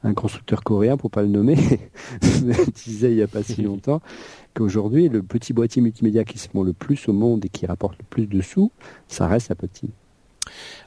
un 0.03 0.13
constructeur 0.13 0.63
coréen, 0.63 0.97
pour 0.97 1.11
pas 1.11 1.21
le 1.21 1.27
nommer, 1.27 1.57
disait 2.85 3.11
il 3.11 3.17
y 3.17 3.21
a 3.21 3.27
pas 3.27 3.43
si 3.43 3.61
longtemps 3.63 4.01
qu'aujourd'hui 4.53 5.09
le 5.09 5.23
petit 5.23 5.53
boîtier 5.53 5.81
multimédia 5.81 6.23
qui 6.23 6.37
se 6.37 6.49
vend 6.53 6.63
le 6.63 6.73
plus 6.73 7.07
au 7.07 7.13
monde 7.13 7.45
et 7.45 7.49
qui 7.49 7.65
rapporte 7.65 7.97
le 7.99 8.05
plus 8.09 8.27
de 8.27 8.41
sous, 8.41 8.71
ça 9.07 9.27
reste 9.27 9.51
Apple. 9.51 9.67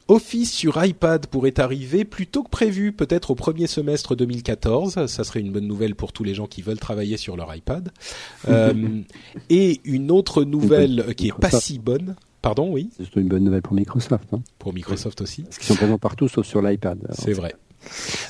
Office 0.09 0.53
sur 0.53 0.85
iPad 0.85 1.27
pourrait 1.27 1.59
arriver 1.61 2.05
plus 2.05 2.27
tôt 2.27 2.43
que 2.43 2.51
prévu, 2.51 2.93
peut-être 2.93 3.31
au 3.31 3.35
premier 3.35 3.67
semestre 3.67 4.17
2014. 4.17 5.07
Ça 5.07 5.25
serait 5.25 5.41
une 5.41 5.53
bonne 5.53 5.67
nouvelle 5.67 5.95
pour 5.95 6.13
tous 6.13 6.25
les 6.25 6.35
gens 6.35 6.47
qui 6.47 6.63
veulent 6.63 6.79
travailler 6.79 7.17
sur 7.17 7.37
leur 7.37 7.55
iPad. 7.55 7.91
euh, 8.49 9.01
et 9.49 9.81
une 9.85 10.11
autre 10.11 10.45
nouvelle 10.45 11.15
qui 11.15 11.29
est 11.29 11.39
pas 11.39 11.51
si 11.51 11.79
bonne. 11.79 12.17
Pardon, 12.43 12.73
oui. 12.73 12.91
C'est 12.99 13.21
une 13.21 13.29
bonne 13.29 13.45
nouvelle 13.45 13.63
pour 13.63 13.75
Microsoft. 13.75 14.29
Hein. 14.33 14.43
Pour 14.59 14.75
Microsoft 14.75 15.21
aussi. 15.21 15.43
Parce 15.43 15.59
qu'ils 15.59 15.69
sont 15.69 15.77
présents 15.77 15.99
partout 15.99 16.27
sauf 16.27 16.45
sur 16.45 16.61
l'iPad. 16.61 16.99
C'est 17.13 17.33
vrai. 17.33 17.55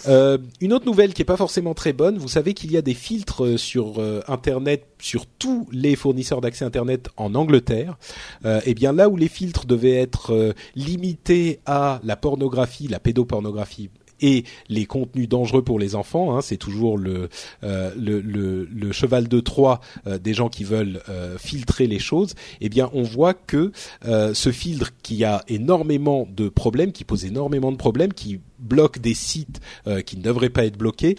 Euh, 0.08 0.38
une 0.60 0.72
autre 0.72 0.86
nouvelle 0.86 1.14
qui 1.14 1.22
est 1.22 1.26
pas 1.26 1.36
forcément 1.36 1.74
très 1.74 1.92
bonne, 1.92 2.18
vous 2.18 2.28
savez 2.28 2.54
qu'il 2.54 2.72
y 2.72 2.76
a 2.76 2.82
des 2.82 2.94
filtres 2.94 3.44
euh, 3.44 3.56
sur 3.56 3.94
euh, 3.98 4.20
Internet, 4.28 4.86
sur 5.00 5.26
tous 5.26 5.68
les 5.72 5.96
fournisseurs 5.96 6.40
d'accès 6.40 6.64
Internet 6.64 7.08
en 7.16 7.34
Angleterre. 7.34 7.96
et 8.44 8.60
eh 8.66 8.74
bien 8.74 8.92
là 8.92 9.08
où 9.08 9.16
les 9.16 9.28
filtres 9.28 9.66
devaient 9.66 9.96
être 9.96 10.54
limités 10.76 11.60
à 11.66 12.00
la 12.04 12.16
pornographie, 12.16 12.86
la 12.86 13.00
pédopornographie 13.00 13.90
et 14.22 14.44
les 14.68 14.86
contenus 14.86 15.28
dangereux 15.28 15.62
pour 15.62 15.78
les 15.78 15.94
enfants. 15.94 16.36
Hein, 16.36 16.40
c'est 16.40 16.56
toujours 16.56 16.96
le, 16.96 17.28
euh, 17.64 17.90
le, 17.96 18.92
cheval 18.92 19.28
de 19.28 19.40
Troie 19.40 19.80
euh, 20.06 20.18
des 20.18 20.34
gens 20.34 20.48
qui 20.48 20.64
veulent 20.64 21.02
euh, 21.08 21.36
filtrer 21.38 21.86
les 21.86 21.98
choses. 21.98 22.34
Eh 22.60 22.68
bien, 22.68 22.90
on 22.94 23.02
voit 23.02 23.34
que 23.34 23.72
ce 24.04 24.52
filtre 24.52 24.90
qui 25.02 25.24
a 25.24 25.42
énormément 25.48 26.28
de 26.30 26.48
problèmes, 26.48 26.92
qui 26.92 27.04
pose 27.04 27.24
énormément 27.24 27.72
de 27.72 27.76
problèmes, 27.76 28.12
qui 28.12 28.40
bloque 28.58 29.00
des 29.00 29.14
sites 29.14 29.60
qui 30.06 30.16
ne 30.16 30.22
devraient 30.22 30.50
pas 30.50 30.64
être 30.64 30.78
bloqués. 30.78 31.16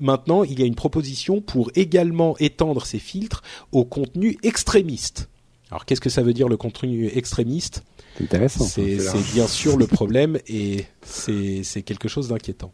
maintenant, 0.00 0.42
il 0.42 0.58
y 0.58 0.62
a 0.62 0.66
une 0.66 0.74
proposition 0.74 1.40
pour 1.40 1.70
également 1.74 2.36
étendre 2.38 2.84
ces 2.86 2.98
filtres 2.98 3.42
aux 3.70 3.84
contenus 3.84 4.36
extrémistes. 4.42 5.28
Alors, 5.72 5.86
qu'est-ce 5.86 6.02
que 6.02 6.10
ça 6.10 6.22
veut 6.22 6.34
dire 6.34 6.48
le 6.50 6.58
contenu 6.58 7.10
extrémiste? 7.14 7.82
C'est 8.18 8.24
intéressant. 8.24 8.66
C'est 8.66 8.98
bien 9.32 9.46
sûr 9.46 9.78
le 9.78 9.86
problème 9.86 10.38
et 10.46 10.84
c'est 11.02 11.80
quelque 11.82 12.08
chose 12.08 12.28
d'inquiétant. 12.28 12.72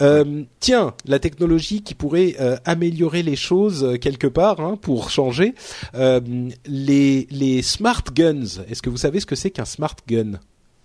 Euh, 0.00 0.44
tiens, 0.60 0.94
la 1.04 1.18
technologie 1.18 1.82
qui 1.82 1.94
pourrait 1.94 2.36
euh, 2.38 2.56
améliorer 2.64 3.24
les 3.24 3.34
choses 3.34 3.82
euh, 3.82 3.96
quelque 3.96 4.28
part 4.28 4.60
hein, 4.60 4.78
pour 4.80 5.10
changer. 5.10 5.56
Euh, 5.96 6.20
les, 6.64 7.26
les 7.32 7.60
smart 7.62 8.04
guns. 8.14 8.62
Est-ce 8.70 8.82
que 8.82 8.90
vous 8.90 8.98
savez 8.98 9.18
ce 9.18 9.26
que 9.26 9.34
c'est 9.34 9.50
qu'un 9.50 9.64
smart 9.64 9.96
gun? 10.06 10.38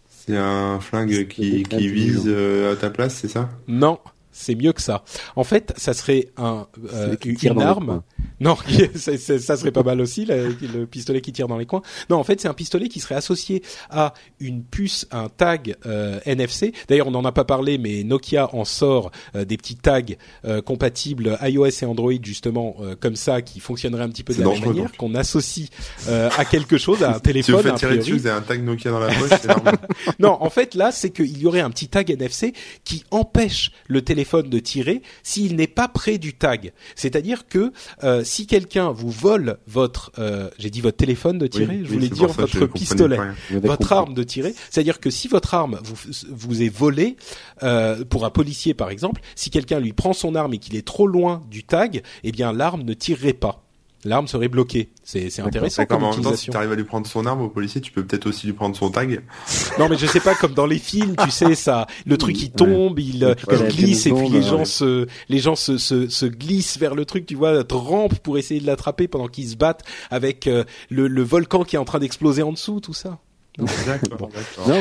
C'est 0.10 0.36
un 0.36 0.80
flingue 0.80 1.28
qui, 1.28 1.62
qui 1.62 1.88
vise 1.88 2.28
à 2.28 2.76
ta 2.78 2.90
place, 2.90 3.14
c'est 3.22 3.28
ça? 3.28 3.52
Non 3.68 4.00
c'est 4.34 4.56
mieux 4.56 4.74
que 4.74 4.82
ça. 4.82 5.04
En 5.36 5.44
fait, 5.44 5.74
ça 5.78 5.94
serait 5.94 6.28
un 6.38 6.68
euh, 6.94 7.16
une 7.24 7.62
arme. 7.62 8.02
Non, 8.40 8.58
ça, 8.96 9.18
ça, 9.18 9.58
serait 9.58 9.72
pas 9.72 9.84
mal 9.84 10.02
aussi 10.02 10.26
le 10.26 10.86
pistolet 10.86 11.22
qui 11.22 11.32
tire 11.32 11.48
dans 11.48 11.58
les 11.58 11.66
coins. 11.66 11.82
Non, 12.10 12.18
en 12.18 12.24
fait, 12.24 12.42
c'est 12.42 12.48
un 12.48 12.54
pistolet 12.54 12.90
qui 12.90 13.00
serait 13.00 13.16
associé 13.16 13.64
à 13.90 14.14
une 14.40 14.64
puce, 14.64 15.08
un 15.12 15.30
tag 15.30 15.76
euh, 15.86 16.20
NFC. 16.26 16.74
D'ailleurs, 16.88 17.08
on 17.08 17.12
n'en 17.12 17.26
a 17.26 17.32
pas 17.32 17.46
parlé, 17.46 17.78
mais 17.78 18.04
Nokia 18.04 18.54
en 18.54 18.66
sort 18.66 19.12
euh, 19.36 19.46
des 19.46 19.58
petits 19.58 19.76
tags 19.76 20.02
euh, 20.46 20.62
compatibles 20.62 21.38
iOS 21.42 21.68
et 21.82 21.86
Android 21.86 22.12
justement 22.22 22.76
comme 23.00 23.16
ça, 23.16 23.42
qui 23.42 23.60
fonctionneraient 23.60 24.04
un 24.04 24.10
petit 24.10 24.24
peu 24.24 24.34
de 24.34 24.42
la 24.42 24.50
même 24.50 24.66
manière, 24.66 24.92
qu'on 24.98 25.16
associe 25.16 25.70
à 26.08 26.46
quelque 26.46 26.78
chose, 26.78 27.04
à 27.04 27.16
un 27.16 27.20
téléphone. 27.20 27.56
Si 27.56 27.62
vous 27.64 27.70
faites 27.70 27.80
tirer 27.80 27.98
dessus, 27.98 28.14
vous 28.14 28.28
avez 28.28 28.38
un 28.38 28.42
tag 28.42 28.64
Nokia 28.64 28.92
dans 28.92 29.00
la 29.00 29.14
poche. 29.14 29.30
non, 30.20 30.38
en 30.40 30.50
fait, 30.50 30.76
là, 30.76 30.92
c'est 30.92 31.12
qu'il 31.12 31.38
y 31.38 31.46
aurait 31.46 31.62
un 31.62 31.70
petit 31.70 31.88
tag 31.88 32.10
NFC 32.10 32.54
qui 32.84 33.04
empêche 33.12 33.72
le 33.88 34.02
téléphone 34.02 34.23
de 34.32 34.60
tirer 34.60 35.02
s'il 35.22 35.56
n'est 35.56 35.68
pas 35.68 35.88
près 35.88 36.18
du 36.18 36.34
tag. 36.34 36.74
C'est-à-dire 36.96 37.48
que 37.48 37.72
euh, 38.04 38.24
si 38.24 38.48
quelqu'un 38.48 38.92
vous 38.92 39.10
vole 39.10 39.58
votre, 39.68 40.12
euh, 40.18 40.50
j'ai 40.58 40.70
dit 40.70 40.82
votre 40.82 40.98
téléphone 40.98 41.38
de 41.38 41.48
tirer, 41.48 41.82
je 41.84 41.90
voulais 41.90 42.10
dire 42.10 42.28
votre 42.28 42.66
pistolet, 42.66 43.18
votre 43.52 43.94
arme 43.94 44.14
de 44.14 44.24
tirer. 44.24 44.54
C'est-à-dire 44.70 45.00
que 45.00 45.10
si 45.10 45.28
votre 45.28 45.54
arme 45.54 45.80
vous, 45.84 45.96
vous 46.30 46.62
est 46.62 46.74
volée 46.74 47.18
euh, 47.64 48.04
pour 48.06 48.26
un 48.26 48.30
policier 48.30 48.74
par 48.74 48.90
exemple, 48.90 49.22
si 49.36 49.50
quelqu'un 49.50 49.80
lui 49.80 49.94
prend 49.94 50.14
son 50.14 50.36
arme 50.36 50.54
et 50.54 50.58
qu'il 50.58 50.76
est 50.76 50.86
trop 50.86 51.08
loin 51.08 51.44
du 51.50 51.64
tag, 51.64 52.02
eh 52.24 52.32
bien 52.32 52.54
l'arme 52.54 52.84
ne 52.84 52.94
tirerait 52.94 53.34
pas 53.34 53.63
l'arme 54.06 54.28
serait 54.28 54.48
bloquée. 54.48 54.90
C'est 55.04 55.40
intéressant 55.40 55.86
comme 55.86 56.04
en 56.04 56.14
Temps, 56.14 56.36
si 56.36 56.50
tu 56.50 56.58
arrives 56.58 56.72
à 56.72 56.76
lui 56.76 56.84
prendre 56.84 57.08
son 57.08 57.26
arme 57.26 57.42
au 57.42 57.50
policier, 57.50 57.82
tu 57.82 57.92
peux 57.92 58.04
peut-être 58.04 58.28
aussi 58.28 58.46
lui 58.46 58.54
prendre 58.54 58.76
son 58.76 58.90
tag. 58.90 59.22
Non, 59.80 59.90
mais 59.90 59.98
je 59.98 60.06
sais 60.06 60.20
pas 60.20 60.36
comme 60.36 60.54
dans 60.54 60.68
les 60.68 60.78
films, 60.78 61.16
tu 61.24 61.32
sais 61.32 61.56
ça, 61.56 61.88
le 62.06 62.18
truc 62.18 62.40
il 62.42 62.52
tombe, 62.52 63.00
il, 63.00 63.24
euh, 63.24 63.34
glisse 63.70 64.06
et 64.06 64.12
puis 64.12 64.30
les 64.30 64.44
gens 64.44 64.66
se 64.66 65.08
les 65.30 65.40
gens 65.40 65.56
se, 65.56 65.78
se, 65.78 66.08
se 66.08 66.26
glissent 66.26 66.78
vers 66.78 66.96
le 66.96 67.06
truc, 67.06 67.26
tu 67.26 67.36
vois, 67.36 67.64
rampe 67.72 68.20
pour 68.20 68.38
essayer 68.38 68.60
de 68.60 68.68
l'attraper 68.68 69.08
pendant 69.08 69.28
qu'ils 69.28 69.50
se 69.50 69.56
battent 69.56 69.84
avec 70.12 70.48
euh, 70.48 70.64
le, 70.90 71.08
le 71.08 71.24
volcan 71.24 71.64
qui 71.64 71.76
est 71.76 71.80
en 71.80 71.86
train 71.86 72.00
d'exploser 72.00 72.44
en 72.44 72.52
dessous, 72.52 72.80
tout 72.80 72.94
ça. 72.94 73.20
Non, 73.60 73.66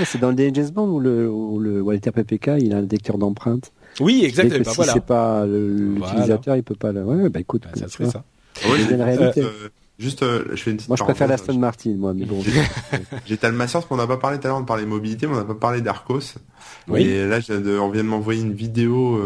c'est 0.07 0.19
dans 0.19 0.31
le 0.31 0.37
James 0.37 0.71
Bond 0.71 0.89
où 0.89 1.01
le, 1.01 1.29
où 1.29 1.59
le 1.59 1.83
Walter 1.83 2.11
PPK, 2.11 2.53
il 2.61 2.73
a 2.73 2.79
un 2.79 2.83
détecteur 2.83 3.19
d'empreintes. 3.19 3.71
Oui, 4.01 4.23
exactement. 4.25 4.65
Bah, 4.65 4.85
si 4.85 4.91
c'est 4.91 5.05
pas 5.05 5.45
l'utilisateur, 5.47 6.57
il 6.57 6.63
peut 6.63 6.75
pas 6.75 6.93
le. 6.93 7.03
Ouais, 7.03 7.29
bah 7.29 7.41
écoute. 7.41 7.65
Bah, 7.65 7.71
ça 7.75 7.89
serait 7.89 8.09
ça. 8.09 8.25
Oui, 8.69 8.87
euh, 8.91 9.33
euh, 9.39 9.69
juste, 9.99 10.23
euh, 10.23 10.45
je 10.51 10.63
fais 10.63 10.71
une 10.71 10.77
petite 10.77 10.89
Moi, 10.89 10.97
je 10.97 11.05
préfère 11.05 11.29
l'Aston 11.29 11.59
Martin, 11.59 11.95
moi, 11.97 12.13
mais 12.15 12.25
bon. 12.25 12.43
J'ai 13.27 13.37
tellement 13.37 13.67
parce 13.67 13.87
qu'on 13.87 13.97
n'a 13.97 14.07
pas 14.07 14.17
parlé 14.17 14.39
tout 14.39 14.47
à 14.47 14.51
l'heure, 14.51 14.59
on 14.59 14.65
parlait 14.65 14.87
mobilité, 14.87 15.27
mais 15.27 15.35
on 15.35 15.39
n'a 15.39 15.45
pas 15.45 15.55
parlé 15.55 15.81
d'Arcos. 15.81 16.35
Oui. 16.89 17.03
Et 17.03 17.27
là, 17.27 17.39
on 17.49 17.89
vient 17.91 18.03
de 18.03 18.09
m'envoyer 18.09 18.43
une 18.43 18.55
vidéo, 18.55 19.21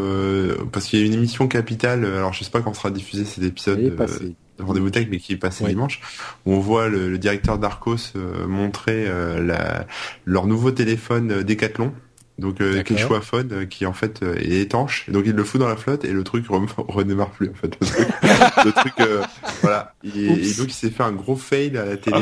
parce 0.72 0.86
qu'il 0.86 1.00
y 1.00 1.02
a 1.02 1.06
une 1.06 1.14
émission 1.14 1.48
capitale, 1.48 2.04
alors 2.04 2.32
je 2.32 2.44
sais 2.44 2.50
pas 2.50 2.60
quand 2.60 2.74
sera 2.74 2.90
diffusé 2.90 3.24
cet 3.24 3.44
épisode 3.44 3.80
de 3.80 4.34
Rendez-vous 4.58 4.90
Tech, 4.90 5.08
mais 5.10 5.18
qui 5.18 5.34
est 5.34 5.36
passé 5.36 5.64
dimanche, 5.64 6.00
où 6.46 6.52
on 6.52 6.60
voit 6.60 6.88
le, 6.88 7.18
directeur 7.18 7.58
d'Arcos 7.58 8.14
montrer 8.46 9.06
la, 9.40 9.86
leur 10.24 10.46
nouveau 10.46 10.70
téléphone 10.70 11.42
Decathlon 11.42 11.92
donc 12.38 12.60
euh, 12.60 12.82
phone 13.22 13.48
euh, 13.52 13.64
qui 13.64 13.86
en 13.86 13.94
fait 13.94 14.22
euh, 14.22 14.36
est 14.36 14.60
étanche. 14.60 15.06
Et 15.08 15.12
donc 15.12 15.24
il 15.26 15.32
le 15.32 15.44
fout 15.44 15.60
dans 15.60 15.68
la 15.68 15.76
flotte 15.76 16.04
et 16.04 16.12
le 16.12 16.22
truc 16.22 16.46
redémarre 16.76 17.30
plus 17.30 17.50
en 17.50 17.54
fait. 17.54 17.78
Le 18.64 18.72
truc, 18.72 18.92
euh, 19.00 19.22
voilà. 19.62 19.94
Et, 20.04 20.28
donc 20.28 20.66
il 20.66 20.72
s'est 20.72 20.90
fait 20.90 21.02
un 21.02 21.12
gros 21.12 21.36
fail 21.36 21.76
à 21.78 21.86
la 21.86 21.96
télé. 21.96 22.18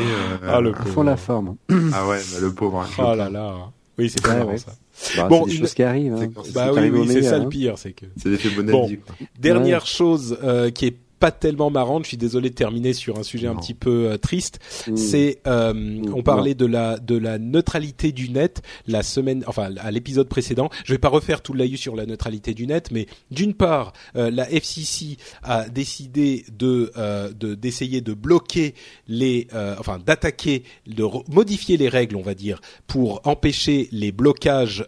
ah, 0.46 0.60
le 0.60 0.72
pauvre. 0.72 1.04
la 1.04 1.16
forme. 1.16 1.56
Ah 1.92 2.06
ouais, 2.06 2.20
bah, 2.32 2.38
le 2.40 2.52
pauvre. 2.52 2.80
Hein, 2.80 2.88
oh 2.98 3.14
là 3.16 3.28
là. 3.28 3.56
Oui, 3.96 4.10
c'est 4.10 4.22
pas 4.22 4.44
ouais, 4.44 4.58
ça. 4.58 4.72
Bah, 5.16 5.28
bon, 5.28 5.46
des 5.46 5.52
choses 5.52 5.74
qui 5.74 5.82
arrivent. 5.82 6.14
Hein. 6.14 6.28
Bah 6.52 6.70
oui, 6.72 6.90
oui 6.90 7.08
c'est 7.08 7.22
ça 7.22 7.38
le 7.38 7.48
pire, 7.48 7.78
c'est 7.78 7.92
que. 7.92 8.06
C'est 8.16 8.28
l'effet. 8.28 8.50
Bon, 8.62 8.90
dernière 9.38 9.86
chose 9.86 10.38
qui 10.74 10.86
est 10.86 10.96
pas 11.18 11.30
tellement 11.30 11.70
marrante. 11.70 12.04
Je 12.04 12.08
suis 12.08 12.16
désolé 12.16 12.50
de 12.50 12.54
terminer 12.54 12.92
sur 12.92 13.18
un 13.18 13.22
sujet 13.22 13.46
un 13.46 13.56
petit 13.56 13.74
peu 13.74 14.06
euh, 14.06 14.16
triste. 14.16 14.60
Mmh. 14.86 14.96
C'est, 14.96 15.40
mmh. 15.46 16.14
on 16.14 16.22
parlait 16.22 16.54
de 16.54 16.66
la 16.66 16.98
de 16.98 17.16
la 17.16 17.38
neutralité 17.38 18.12
du 18.12 18.30
net 18.30 18.62
la 18.86 19.02
semaine, 19.02 19.44
enfin 19.46 19.74
à 19.80 19.90
l'épisode 19.90 20.28
précédent. 20.28 20.70
Je 20.84 20.92
vais 20.92 20.98
pas 20.98 21.08
refaire 21.08 21.42
tout 21.42 21.52
le 21.52 21.64
sur 21.76 21.96
la 21.96 22.04
neutralité 22.04 22.52
du 22.52 22.66
net, 22.66 22.90
mais 22.90 23.06
d'une 23.30 23.54
part, 23.54 23.94
la 24.14 24.50
FCC 24.50 25.16
a 25.42 25.68
décidé 25.68 26.44
de 26.52 26.92
d'essayer 27.54 28.02
de, 28.02 28.12
bloquer 28.12 28.74
les, 29.08 29.48
enfin 29.78 29.98
d'attaquer, 29.98 30.64
de 30.86 31.04
modifier 31.32 31.78
les 31.78 31.88
règles, 31.88 32.16
on 32.16 32.22
va 32.22 32.34
dire, 32.34 32.60
pour 32.86 33.22
empêcher 33.24 33.88
les 33.92 34.12
blocages 34.12 34.86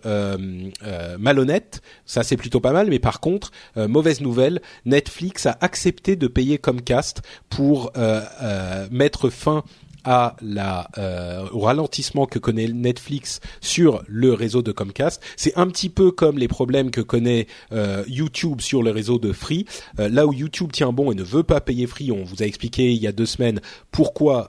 malhonnêtes. 1.18 1.80
Ça 2.04 2.22
c'est 2.22 2.36
plutôt 2.36 2.60
pas 2.60 2.72
mal, 2.72 2.88
mais 2.90 2.98
par 2.98 3.20
contre, 3.20 3.50
mauvaise 3.76 4.20
nouvelle, 4.20 4.60
Netflix 4.84 5.46
a 5.46 5.56
accepté 5.60 6.15
de 6.16 6.26
payer 6.26 6.58
Comcast 6.58 7.22
pour 7.48 7.92
euh, 7.96 8.20
euh, 8.42 8.88
mettre 8.90 9.30
fin 9.30 9.64
à 10.06 10.36
la 10.40 10.88
euh, 10.98 11.46
au 11.52 11.60
ralentissement 11.60 12.26
que 12.26 12.38
connaît 12.38 12.68
Netflix 12.68 13.40
sur 13.60 14.02
le 14.06 14.32
réseau 14.32 14.62
de 14.62 14.72
Comcast. 14.72 15.20
C'est 15.36 15.56
un 15.58 15.66
petit 15.66 15.90
peu 15.90 16.12
comme 16.12 16.38
les 16.38 16.48
problèmes 16.48 16.90
que 16.90 17.00
connaît 17.00 17.48
euh, 17.72 18.04
YouTube 18.06 18.60
sur 18.60 18.82
le 18.82 18.92
réseau 18.92 19.18
de 19.18 19.32
Free. 19.32 19.66
Euh, 19.98 20.08
là 20.08 20.26
où 20.26 20.32
YouTube 20.32 20.70
tient 20.72 20.92
bon 20.92 21.10
et 21.10 21.14
ne 21.14 21.24
veut 21.24 21.42
pas 21.42 21.60
payer 21.60 21.86
Free, 21.86 22.12
on 22.12 22.22
vous 22.22 22.42
a 22.42 22.46
expliqué 22.46 22.92
il 22.92 23.02
y 23.02 23.08
a 23.08 23.12
deux 23.12 23.26
semaines 23.26 23.60
pourquoi. 23.90 24.48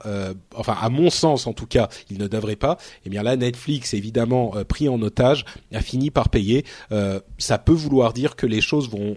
enfin, 0.54 0.76
à 0.80 0.88
mon 0.90 1.10
sens 1.10 1.46
en 1.46 1.52
tout 1.52 1.66
cas, 1.66 1.88
il 2.10 2.18
ne 2.18 2.28
devrait 2.28 2.56
pas. 2.56 2.78
Et 2.98 3.06
eh 3.06 3.10
bien 3.10 3.22
là, 3.22 3.36
Netflix 3.36 3.94
évidemment 3.94 4.54
pris 4.68 4.88
en 4.88 5.00
otage 5.02 5.44
a 5.72 5.80
fini 5.80 6.10
par 6.10 6.28
payer. 6.28 6.64
ça 7.38 7.58
peut 7.58 7.72
vouloir 7.72 8.12
dire 8.12 8.36
que 8.36 8.46
les 8.46 8.60
choses 8.60 8.88
vont, 8.88 9.16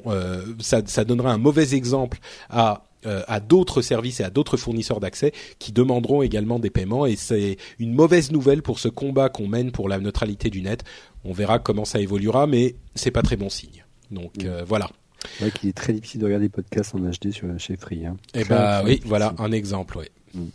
ça, 0.60 0.82
ça 0.86 1.04
donnera 1.04 1.32
un 1.32 1.38
mauvais 1.38 1.76
exemple 1.76 2.20
à 2.50 2.84
euh, 3.06 3.24
à 3.28 3.40
d'autres 3.40 3.82
services 3.82 4.20
et 4.20 4.24
à 4.24 4.30
d'autres 4.30 4.58
fournisseurs 4.58 5.00
d'accès 5.00 5.32
qui 5.60 5.72
demanderont 5.72 6.22
également 6.22 6.60
des 6.60 6.70
paiements 6.70 7.06
et 7.06 7.16
c'est 7.16 7.58
une 7.80 7.94
mauvaise 7.94 8.32
nouvelle 8.32 8.62
pour 8.62 8.80
ce 8.80 8.88
combat 8.88 9.30
qu'on 9.30 9.48
mène 9.48 9.72
pour 9.72 9.90
la 9.90 10.00
neutralité 10.00 10.50
du 10.50 10.62
net. 10.62 10.84
On 11.24 11.34
verra 11.34 11.60
comment 11.60 11.86
ça 11.86 12.00
évoluera, 12.00 12.48
mais 12.48 12.76
c'est 12.96 13.12
pas 13.12 13.22
très 13.22 13.38
bon 13.38 13.50
signe. 13.50 13.86
Donc 14.12 14.44
mm. 14.44 14.46
euh, 14.46 14.64
voilà. 14.66 14.90
C'est 15.38 15.46
vrai 15.46 15.52
qu'il 15.52 15.70
est 15.70 15.74
très 15.74 15.94
difficile 15.94 16.22
de 16.22 16.26
regarder 16.26 16.46
des 16.46 16.52
podcasts 16.52 16.96
en 16.96 17.00
HD 17.00 17.32
sur 17.32 17.48
chez 17.60 17.78
Free. 17.78 18.06
Hein. 18.06 18.18
Eh 18.34 18.44
bah 18.44 18.82
oui, 18.84 19.02
voilà 19.06 19.34
un 19.38 19.52
exemple. 19.52 20.00
Mm. 20.34 20.46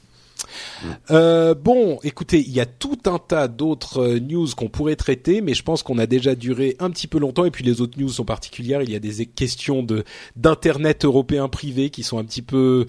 Euh, 1.10 1.54
bon, 1.54 1.98
écoutez, 2.02 2.40
il 2.40 2.50
y 2.50 2.60
a 2.60 2.66
tout 2.66 2.98
un 3.06 3.18
tas 3.18 3.48
d'autres 3.48 4.02
euh, 4.02 4.20
news 4.20 4.46
qu'on 4.56 4.68
pourrait 4.68 4.96
traiter, 4.96 5.40
mais 5.40 5.54
je 5.54 5.62
pense 5.62 5.82
qu'on 5.82 5.98
a 5.98 6.06
déjà 6.06 6.34
duré 6.34 6.76
un 6.78 6.90
petit 6.90 7.06
peu 7.06 7.18
longtemps. 7.18 7.44
Et 7.44 7.50
puis 7.50 7.64
les 7.64 7.80
autres 7.80 7.98
news 7.98 8.08
sont 8.08 8.24
particulières. 8.24 8.82
Il 8.82 8.90
y 8.90 8.96
a 8.96 8.98
des 8.98 9.26
questions 9.26 9.82
de 9.82 10.04
d'internet 10.36 11.04
européen 11.04 11.48
privé 11.48 11.90
qui 11.90 12.02
sont 12.02 12.18
un 12.18 12.24
petit 12.24 12.42
peu 12.42 12.86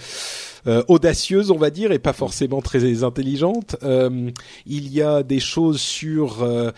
euh, 0.67 0.83
audacieuse, 0.87 1.51
on 1.51 1.57
va 1.57 1.69
dire, 1.69 1.91
et 1.91 1.99
pas 1.99 2.13
forcément 2.13 2.61
très 2.61 3.03
intelligente. 3.03 3.75
Euh, 3.83 4.31
il 4.65 4.91
y 4.93 5.01
a 5.01 5.23
des 5.23 5.39
choses 5.39 5.79
sur 5.79 6.43
euh, 6.43 6.71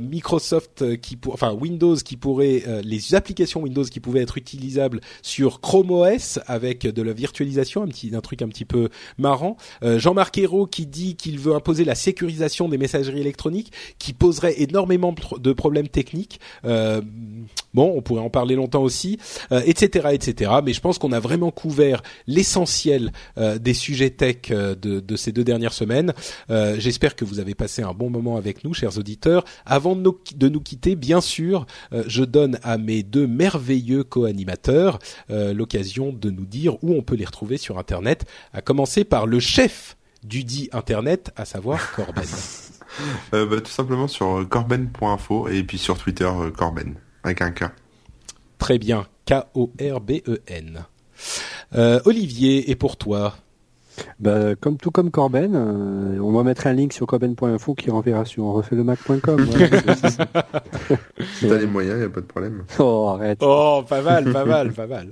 Microsoft 0.00 0.98
qui, 1.00 1.16
pour, 1.16 1.34
enfin 1.34 1.52
Windows 1.52 1.96
qui 1.96 2.16
pourrait, 2.16 2.62
les 2.84 3.14
applications 3.14 3.62
Windows 3.62 3.84
qui 3.84 4.00
pouvaient 4.00 4.20
être 4.20 4.36
utilisables 4.36 5.00
sur 5.22 5.60
Chrome 5.60 5.90
OS 5.90 6.38
avec 6.46 6.82
de 6.86 7.02
la 7.02 7.12
virtualisation, 7.12 7.82
un 7.82 7.88
petit, 7.88 8.14
un 8.14 8.20
truc 8.20 8.42
un 8.42 8.48
petit 8.48 8.64
peu 8.64 8.88
marrant. 9.18 9.56
Jean-Marc 9.82 10.38
Ayrault 10.38 10.66
qui 10.66 10.86
dit 10.86 11.16
qu'il 11.16 11.38
veut 11.38 11.54
imposer 11.54 11.84
la 11.84 11.94
sécurisation 11.94 12.68
des 12.68 12.78
messageries 12.78 13.20
électroniques, 13.20 13.72
qui 13.98 14.12
poserait 14.12 14.60
énormément 14.60 15.14
de 15.38 15.52
problèmes 15.52 15.88
techniques. 15.88 16.40
bon, 16.62 17.92
on 17.96 18.02
pourrait 18.02 18.22
en 18.22 18.30
parler 18.30 18.54
longtemps 18.54 18.82
aussi, 18.82 19.18
etc., 19.50 20.08
etc. 20.12 20.52
Mais 20.64 20.72
je 20.72 20.80
pense 20.80 20.98
qu'on 20.98 21.12
a 21.12 21.20
vraiment 21.20 21.50
couvert 21.50 22.02
l'essentiel 22.26 22.90
euh, 22.98 23.12
des 23.36 23.74
sujets 23.74 24.10
tech 24.10 24.36
euh, 24.50 24.74
de, 24.74 25.16
ces 25.16 25.32
deux 25.32 25.44
dernières 25.44 25.72
semaines. 25.72 26.12
Euh, 26.50 26.76
j'espère 26.78 27.16
que 27.16 27.24
vous 27.24 27.40
avez 27.40 27.54
passé 27.54 27.82
un 27.82 27.92
bon 27.92 28.10
moment 28.10 28.36
avec 28.36 28.64
nous, 28.64 28.74
chers 28.74 28.98
auditeurs. 28.98 29.44
Avant 29.66 29.96
de 29.96 30.48
nous, 30.48 30.60
quitter, 30.60 30.96
bien 30.96 31.20
sûr, 31.20 31.66
je 32.06 32.24
donne 32.24 32.58
à 32.62 32.78
mes 32.78 33.02
deux 33.02 33.26
merveilleux 33.26 34.04
co-animateurs 34.04 34.98
l'occasion 35.28 36.12
de 36.12 36.30
nous 36.30 36.44
dire 36.44 36.82
où 36.82 36.94
on 36.94 37.02
peut 37.02 37.14
les 37.14 37.24
retrouver 37.24 37.56
sur 37.56 37.78
Internet, 37.78 38.24
à 38.52 38.62
commencer 38.62 39.04
par 39.04 39.26
le 39.26 39.40
chef 39.40 39.96
du 40.22 40.44
dit 40.44 40.68
Internet, 40.72 41.32
à 41.36 41.44
savoir 41.44 41.92
Corben. 41.96 42.24
bah, 43.32 43.60
tout 43.60 43.70
simplement 43.70 44.08
sur 44.08 44.46
corben.info 44.48 45.48
et 45.48 45.62
puis 45.62 45.78
sur 45.78 45.98
Twitter 45.98 46.30
Corben 46.56 46.94
avec 47.22 47.42
un 47.42 47.50
K. 47.50 47.64
Très 48.58 48.78
bien, 48.78 49.06
K-O-R-B-E-N. 49.26 50.84
Euh, 51.74 52.00
Olivier, 52.04 52.70
et 52.70 52.74
pour 52.74 52.96
toi 52.96 53.34
bah, 54.18 54.54
comme 54.56 54.76
tout 54.76 54.90
comme 54.90 55.10
Corben, 55.10 55.54
euh, 55.54 56.20
on 56.20 56.32
va 56.32 56.42
mettre 56.42 56.66
un 56.66 56.72
link 56.72 56.92
sur 56.92 57.06
corben.info 57.06 57.74
qui 57.74 57.90
renverra 57.90 58.24
sur 58.24 58.44
refaitlemac.com. 58.44 59.46
Si 61.38 61.48
T'as 61.48 61.58
les 61.58 61.66
moyens, 61.66 61.96
il 61.96 62.00
n'y 62.00 62.04
a 62.04 62.08
pas 62.08 62.20
de 62.20 62.26
problème. 62.26 62.64
Oh, 62.78 63.08
arrête. 63.14 63.38
Oh, 63.42 63.82
pas 63.88 64.02
mal, 64.02 64.32
pas 64.32 64.44
mal, 64.44 64.72
pas 64.72 64.86
mal. 64.86 65.10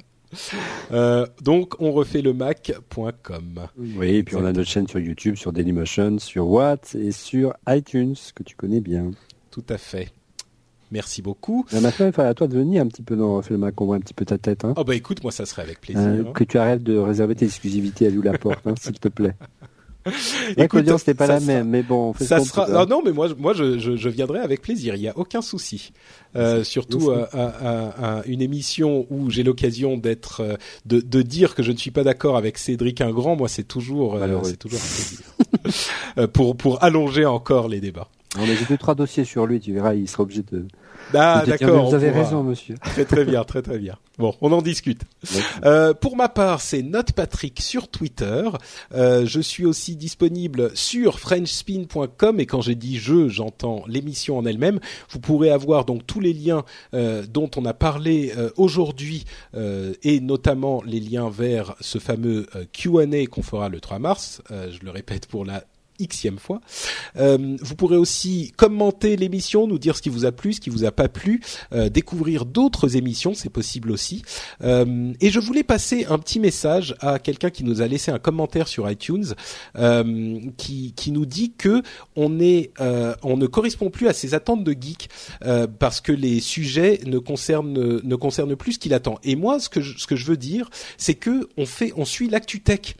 Euh, 0.93 1.27
donc 1.43 1.75
on 1.81 1.93
refait 1.93 2.23
le 2.23 2.35
mac.com. 2.35 3.61
Oui, 3.79 4.17
et 4.17 4.23
puis 4.23 4.37
on 4.37 4.45
a 4.45 4.53
notre 4.53 4.69
chaîne 4.69 4.87
sur 4.87 4.99
YouTube, 4.99 5.37
sur 5.37 5.53
Dailymotion, 5.53 6.19
sur 6.19 6.49
Watt 6.49 6.95
et 6.95 7.13
sur 7.13 7.55
iTunes 7.67 8.17
que 8.35 8.43
tu 8.43 8.57
connais 8.57 8.81
bien. 8.81 9.11
Tout 9.51 9.65
à 9.69 9.79
fait. 9.79 10.11
Merci 10.91 11.23
beaucoup. 11.23 11.67
maintenant, 11.73 12.07
il 12.07 12.13
faudrait 12.13 12.29
à 12.29 12.35
toi 12.35 12.47
de 12.49 12.55
venir 12.55 12.83
un 12.83 12.87
petit 12.87 13.03
peu 13.03 13.17
dans 13.17 13.41
le 13.49 13.59
Mac, 13.59 13.81
on 13.81 13.87
voit 13.87 13.97
un 13.97 14.01
petit 14.01 14.15
peu 14.15 14.25
ta 14.25 14.39
tête. 14.39 14.65
Hein. 14.65 14.75
Oh 14.77 14.85
bah 14.85 14.95
écoute, 14.95 15.23
moi 15.23 15.33
ça 15.33 15.47
serait 15.47 15.63
avec 15.63 15.81
plaisir. 15.81 16.03
Euh, 16.03 16.23
hein. 16.27 16.33
Que 16.35 16.45
tu 16.45 16.59
arrêtes 16.59 16.83
de 16.83 16.97
réserver 16.97 17.35
tes 17.35 17.45
exclusivités 17.45 18.07
à 18.07 18.11
lui 18.11 18.23
la 18.23 18.37
porte, 18.37 18.67
hein, 18.67 18.75
s'il 18.81 18.99
te 18.99 19.09
plaît. 19.09 19.35
L'audience 20.73 21.07
n'est 21.07 21.15
pas 21.15 21.27
la 21.27 21.41
même, 21.41 21.69
mais 21.69 21.83
bon. 21.83 22.13
fait 22.13 22.25
ça 22.25 22.41
sera. 22.41 22.69
Non, 22.69 22.87
non, 22.87 23.03
mais 23.05 23.13
moi, 23.13 23.29
moi, 23.37 23.53
je, 23.53 23.79
je, 23.79 23.97
je, 23.97 24.09
viendrai 24.09 24.41
avec 24.41 24.63
plaisir. 24.63 24.95
Il 24.95 25.01
n'y 25.01 25.09
a 25.09 25.17
aucun 25.19 25.43
souci. 25.43 25.93
Euh, 26.37 26.65
surtout 26.65 27.11
à, 27.11 27.29
à, 27.33 28.19
à, 28.19 28.23
une 28.27 28.43
émission 28.43 29.07
où 29.11 29.31
j'ai 29.31 29.43
l'occasion 29.43 29.97
d'être, 29.97 30.41
euh, 30.41 30.57
de, 30.87 31.01
de, 31.01 31.23
dire 31.23 31.55
que 31.55 31.63
je 31.63 31.73
ne 31.73 31.77
suis 31.77 31.91
pas 31.91 32.05
d'accord 32.05 32.37
avec 32.37 32.59
Cédric 32.59 33.01
Ingrand. 33.01 33.37
Moi, 33.37 33.49
c'est 33.49 33.65
toujours, 33.65 34.17
euh, 34.17 34.41
c'est 34.45 34.57
toujours 34.59 34.79
un 34.79 35.75
plaisir 36.15 36.29
pour 36.33 36.57
pour 36.57 36.83
allonger 36.83 37.27
encore 37.27 37.69
les 37.69 37.81
débats. 37.81 38.09
On 38.37 38.43
a 38.43 38.69
deux 38.69 38.77
trois 38.77 38.95
dossiers 38.95 39.25
sur 39.25 39.47
lui. 39.47 39.61
Tu 39.61 39.73
verras, 39.73 39.95
il 39.95 40.09
sera 40.09 40.25
obligé 40.25 40.43
de 40.43 40.67
ah, 41.15 41.45
d'accord. 41.47 41.89
Vous 41.89 41.95
avez 41.95 42.11
raison, 42.11 42.43
monsieur. 42.43 42.77
Très 42.83 43.05
très 43.05 43.25
bien, 43.25 43.45
très 43.45 43.63
très 43.63 43.79
bien. 43.79 43.97
Bon, 44.19 44.35
on 44.41 44.51
en 44.53 44.63
discute. 44.63 45.03
Euh, 45.65 45.95
pour 45.95 46.17
ma 46.17 46.29
part, 46.29 46.61
c'est 46.61 46.83
Note 46.83 47.13
Patrick 47.13 47.61
sur 47.61 47.89
Twitter. 47.89 48.51
Euh, 48.93 49.25
je 49.25 49.41
suis 49.41 49.65
aussi 49.65 49.95
disponible 49.95 50.71
sur 50.75 51.21
FrenchSpin.com 51.21 52.41
et 52.41 52.47
quand 52.47 52.61
j'ai 52.61 52.75
dit 52.75 52.99
je, 52.99 53.29
j'entends 53.29 53.85
l'émission 53.87 54.39
en 54.39 54.45
elle-même. 54.45 54.81
Vous 55.11 55.21
pourrez 55.21 55.51
avoir 55.51 55.85
donc 55.85 56.05
tous 56.07 56.21
les 56.21 56.33
liens 56.33 56.65
euh, 56.95 57.25
dont 57.27 57.51
on 57.57 57.65
a 57.65 57.75
parlé 57.75 58.33
aujourd'hui 58.57 59.25
et 60.03 60.21
notamment 60.21 60.83
les 60.85 61.01
liens 61.01 61.31
vers 61.31 61.75
ce 61.81 61.99
fameux 61.99 62.47
Q&A 62.73 63.27
qu'on 63.27 63.43
fera 63.43 63.69
le 63.69 63.81
3 63.81 63.99
mars. 63.99 64.43
je 64.51 64.85
le 64.85 64.91
répète 64.91 65.27
pour 65.27 65.45
la 65.45 65.63
xème 66.07 66.39
fois. 66.39 66.61
Euh, 67.17 67.57
vous 67.61 67.75
pourrez 67.75 67.97
aussi 67.97 68.53
commenter 68.57 69.17
l'émission, 69.17 69.67
nous 69.67 69.79
dire 69.79 69.97
ce 69.97 70.03
qui 70.03 70.09
vous 70.09 70.25
a 70.25 70.33
plu, 70.33 70.53
ce 70.53 70.61
qui 70.61 70.71
vous 70.71 70.85
a 70.85 70.93
pas 70.93 71.09
plu, 71.09 71.41
euh, 71.73 71.89
découvrir 71.89 72.45
d'autres 72.45 72.97
émissions, 72.97 73.35
c'est 73.35 73.51
possible 73.51 73.91
aussi. 73.91 74.23
Euh, 74.63 75.13
et 75.21 75.31
je 75.31 75.41
voulais 75.41 75.63
passer 75.63 76.07
un 76.07 76.19
petit 76.19 76.41
message 76.41 76.95
à 77.01 77.19
quelqu'un 77.19 77.51
qui 77.51 77.65
nous 77.65 77.83
a 77.83 77.87
laissé 77.87 78.11
un 78.11 78.19
commentaire 78.19 78.69
sur 78.69 78.91
iTunes, 78.91 79.35
euh, 79.77 80.39
qui, 80.57 80.93
qui 80.95 81.11
nous 81.11 81.27
dit 81.27 81.53
que 81.57 81.83
on 82.17 82.41
est, 82.41 82.71
euh, 82.81 83.15
on 83.23 83.37
ne 83.37 83.47
correspond 83.47 83.91
plus 83.91 84.09
à 84.09 84.13
ses 84.13 84.35
attentes 84.35 84.65
de 84.65 84.73
geek 84.73 85.09
parce 85.79 86.01
que 86.01 86.13
les 86.13 86.41
sujets 86.41 87.01
ne 87.07 87.19
concernent 87.19 88.01
ne 88.03 88.17
concernent 88.17 88.57
plus 88.57 88.75
ce 88.75 88.79
qu'il 88.79 88.95
attend. 88.95 89.19
Et 89.25 89.37
moi, 89.37 89.61
ce 89.61 89.69
que 89.69 89.81
je, 89.81 89.99
ce 89.99 90.07
que 90.07 90.17
je 90.17 90.27
veux 90.27 90.37
dire, 90.37 90.69
c'est 90.97 91.15
que 91.15 91.49
on 91.57 91.67
fait, 91.67 91.93
on 91.97 92.05
suit 92.05 92.29
l'actu 92.29 92.61
tech. 92.61 92.97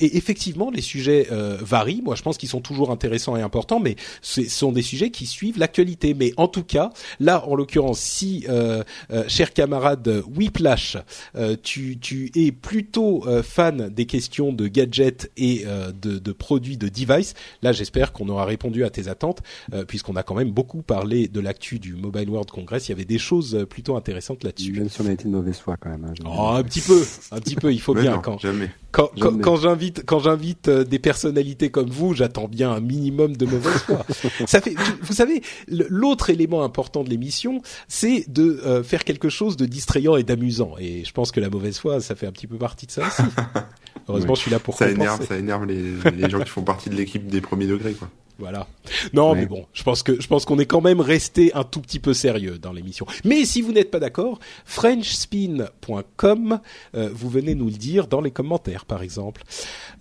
et 0.00 0.16
effectivement, 0.16 0.70
les 0.70 0.82
sujets 0.82 1.28
varient. 1.60 2.02
Moi, 2.02 2.14
je 2.14 2.22
pense 2.24 2.38
qu'ils 2.38 2.48
sont 2.48 2.60
toujours 2.60 2.90
intéressants 2.90 3.36
et 3.36 3.42
importants, 3.42 3.78
mais 3.78 3.96
ce 4.22 4.42
sont 4.48 4.72
des 4.72 4.82
sujets 4.82 5.10
qui 5.10 5.26
suivent 5.26 5.58
l'actualité. 5.58 6.14
Mais 6.14 6.32
en 6.36 6.48
tout 6.48 6.64
cas, 6.64 6.90
là, 7.20 7.46
en 7.46 7.54
l'occurrence, 7.54 8.00
si, 8.00 8.44
euh, 8.48 8.82
euh, 9.12 9.24
cher 9.28 9.52
camarade 9.52 10.22
Whiplash, 10.34 10.96
euh, 11.36 11.56
tu, 11.62 11.98
tu 11.98 12.30
es 12.34 12.52
plutôt 12.52 13.26
euh, 13.26 13.42
fan 13.42 13.90
des 13.90 14.06
questions 14.06 14.52
de 14.52 14.66
gadgets 14.66 15.30
et 15.36 15.62
euh, 15.66 15.92
de, 15.92 16.18
de, 16.18 16.32
produits 16.32 16.76
de 16.76 16.88
device, 16.88 17.34
là, 17.62 17.72
j'espère 17.72 18.12
qu'on 18.12 18.28
aura 18.28 18.44
répondu 18.44 18.84
à 18.84 18.90
tes 18.90 19.08
attentes, 19.08 19.42
puisqu'on 19.88 20.16
a 20.16 20.22
quand 20.22 20.34
même 20.34 20.50
beaucoup 20.50 20.82
parlé 20.82 21.28
de 21.28 21.40
l'actu 21.40 21.78
du 21.78 21.94
Mobile 21.94 22.30
World 22.30 22.50
Congress. 22.50 22.88
Il 22.88 22.92
y 22.92 22.94
avait 22.94 23.04
des 23.04 23.18
choses 23.18 23.66
plutôt 23.68 23.96
intéressantes 23.96 24.42
là-dessus. 24.44 24.72
Même 24.72 24.88
si 24.88 25.00
on 25.00 25.06
a 25.06 25.12
été 25.12 25.24
de 25.24 25.30
mauvaise 25.30 25.58
foi 25.58 25.76
quand 25.76 25.90
même. 25.90 26.04
Hein, 26.04 26.14
oh, 26.24 26.50
un 26.54 26.62
petit 26.62 26.80
peu, 26.80 27.04
un 27.30 27.40
petit 27.40 27.56
peu. 27.56 27.72
Il 27.72 27.80
faut 27.80 27.94
bien 27.94 28.18
quand. 28.18 28.38
Jamais. 28.38 28.70
Quand, 28.90 29.10
quand, 29.20 29.40
quand 29.40 29.56
j'invite 29.56 30.04
quand 30.06 30.20
j'invite 30.20 30.70
des 30.70 30.98
personnalités 30.98 31.70
comme 31.70 31.90
vous, 31.90 32.13
j'attends 32.14 32.48
bien 32.48 32.70
un 32.72 32.80
minimum 32.80 33.36
de 33.36 33.46
mauvaise 33.46 33.78
foi. 33.78 34.04
ça 34.46 34.60
fait, 34.60 34.74
vous 35.02 35.12
savez, 35.12 35.42
l'autre 35.68 36.30
élément 36.30 36.62
important 36.62 37.04
de 37.04 37.10
l'émission, 37.10 37.62
c'est 37.88 38.24
de 38.28 38.60
euh, 38.64 38.82
faire 38.82 39.04
quelque 39.04 39.28
chose 39.28 39.56
de 39.56 39.66
distrayant 39.66 40.16
et 40.16 40.22
d'amusant. 40.22 40.74
Et 40.78 41.04
je 41.04 41.12
pense 41.12 41.32
que 41.32 41.40
la 41.40 41.50
mauvaise 41.50 41.78
foi, 41.78 42.00
ça 42.00 42.14
fait 42.14 42.26
un 42.26 42.32
petit 42.32 42.46
peu 42.46 42.56
partie 42.56 42.86
de 42.86 42.90
ça 42.90 43.06
aussi. 43.06 43.22
Heureusement, 44.08 44.34
je 44.34 44.40
suis 44.40 44.50
là 44.50 44.58
pour 44.58 44.76
ça 44.76 44.90
énerve, 44.90 45.26
ça 45.26 45.36
énerve 45.36 45.64
les, 45.64 45.94
les 46.10 46.30
gens 46.30 46.40
qui 46.40 46.50
font 46.50 46.62
partie 46.62 46.90
de 46.90 46.94
l'équipe 46.94 47.26
des 47.26 47.40
premiers 47.40 47.66
degrés, 47.66 47.94
quoi. 47.94 48.08
Voilà. 48.38 48.66
Non, 49.12 49.34
mais 49.34 49.46
bon, 49.46 49.66
je 49.72 49.84
pense 49.84 50.02
que 50.02 50.20
je 50.20 50.26
pense 50.26 50.44
qu'on 50.44 50.58
est 50.58 50.66
quand 50.66 50.80
même 50.80 51.00
resté 51.00 51.54
un 51.54 51.62
tout 51.62 51.80
petit 51.80 52.00
peu 52.00 52.12
sérieux 52.12 52.58
dans 52.58 52.72
l'émission. 52.72 53.06
Mais 53.24 53.44
si 53.44 53.62
vous 53.62 53.70
n'êtes 53.72 53.92
pas 53.92 54.00
d'accord, 54.00 54.40
frenchspin.com, 54.64 56.60
euh, 56.96 57.10
vous 57.12 57.30
venez 57.30 57.54
nous 57.54 57.66
le 57.66 57.76
dire 57.76 58.08
dans 58.08 58.20
les 58.20 58.32
commentaires, 58.32 58.86
par 58.86 59.02
exemple. 59.02 59.44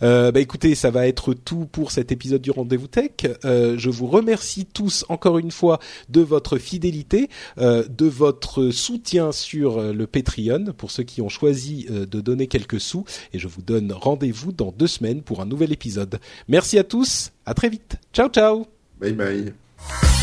Euh, 0.01 0.31
bah 0.31 0.39
écoutez, 0.39 0.73
ça 0.73 0.89
va 0.89 1.07
être 1.07 1.35
tout 1.35 1.67
pour 1.71 1.91
cet 1.91 2.11
épisode 2.11 2.41
du 2.41 2.49
Rendez-vous 2.49 2.87
Tech. 2.87 3.11
Euh, 3.45 3.77
je 3.77 3.91
vous 3.91 4.07
remercie 4.07 4.65
tous 4.65 5.05
encore 5.09 5.37
une 5.37 5.51
fois 5.51 5.79
de 6.09 6.21
votre 6.21 6.57
fidélité, 6.57 7.29
de 7.57 8.05
votre 8.05 8.71
soutien 8.71 9.31
sur 9.31 9.79
le 9.81 10.07
Patreon 10.07 10.73
pour 10.75 10.89
ceux 10.91 11.03
qui 11.03 11.21
ont 11.21 11.29
choisi 11.29 11.85
de 11.89 12.21
donner 12.21 12.47
quelques 12.47 12.79
sous. 12.79 13.05
Et 13.31 13.39
je 13.39 13.47
vous 13.47 13.61
donne 13.61 13.91
rendez-vous 13.91 14.51
dans 14.51 14.71
deux 14.71 14.87
semaines 14.87 15.21
pour 15.21 15.41
un 15.41 15.45
nouvel 15.45 15.71
épisode. 15.71 16.19
Merci 16.47 16.79
à 16.79 16.83
tous. 16.83 17.31
À 17.45 17.53
très 17.53 17.69
vite. 17.69 17.97
Ciao, 18.23 18.29
ciao. 18.29 18.67
Bye 18.99 19.11
bye. 19.11 20.22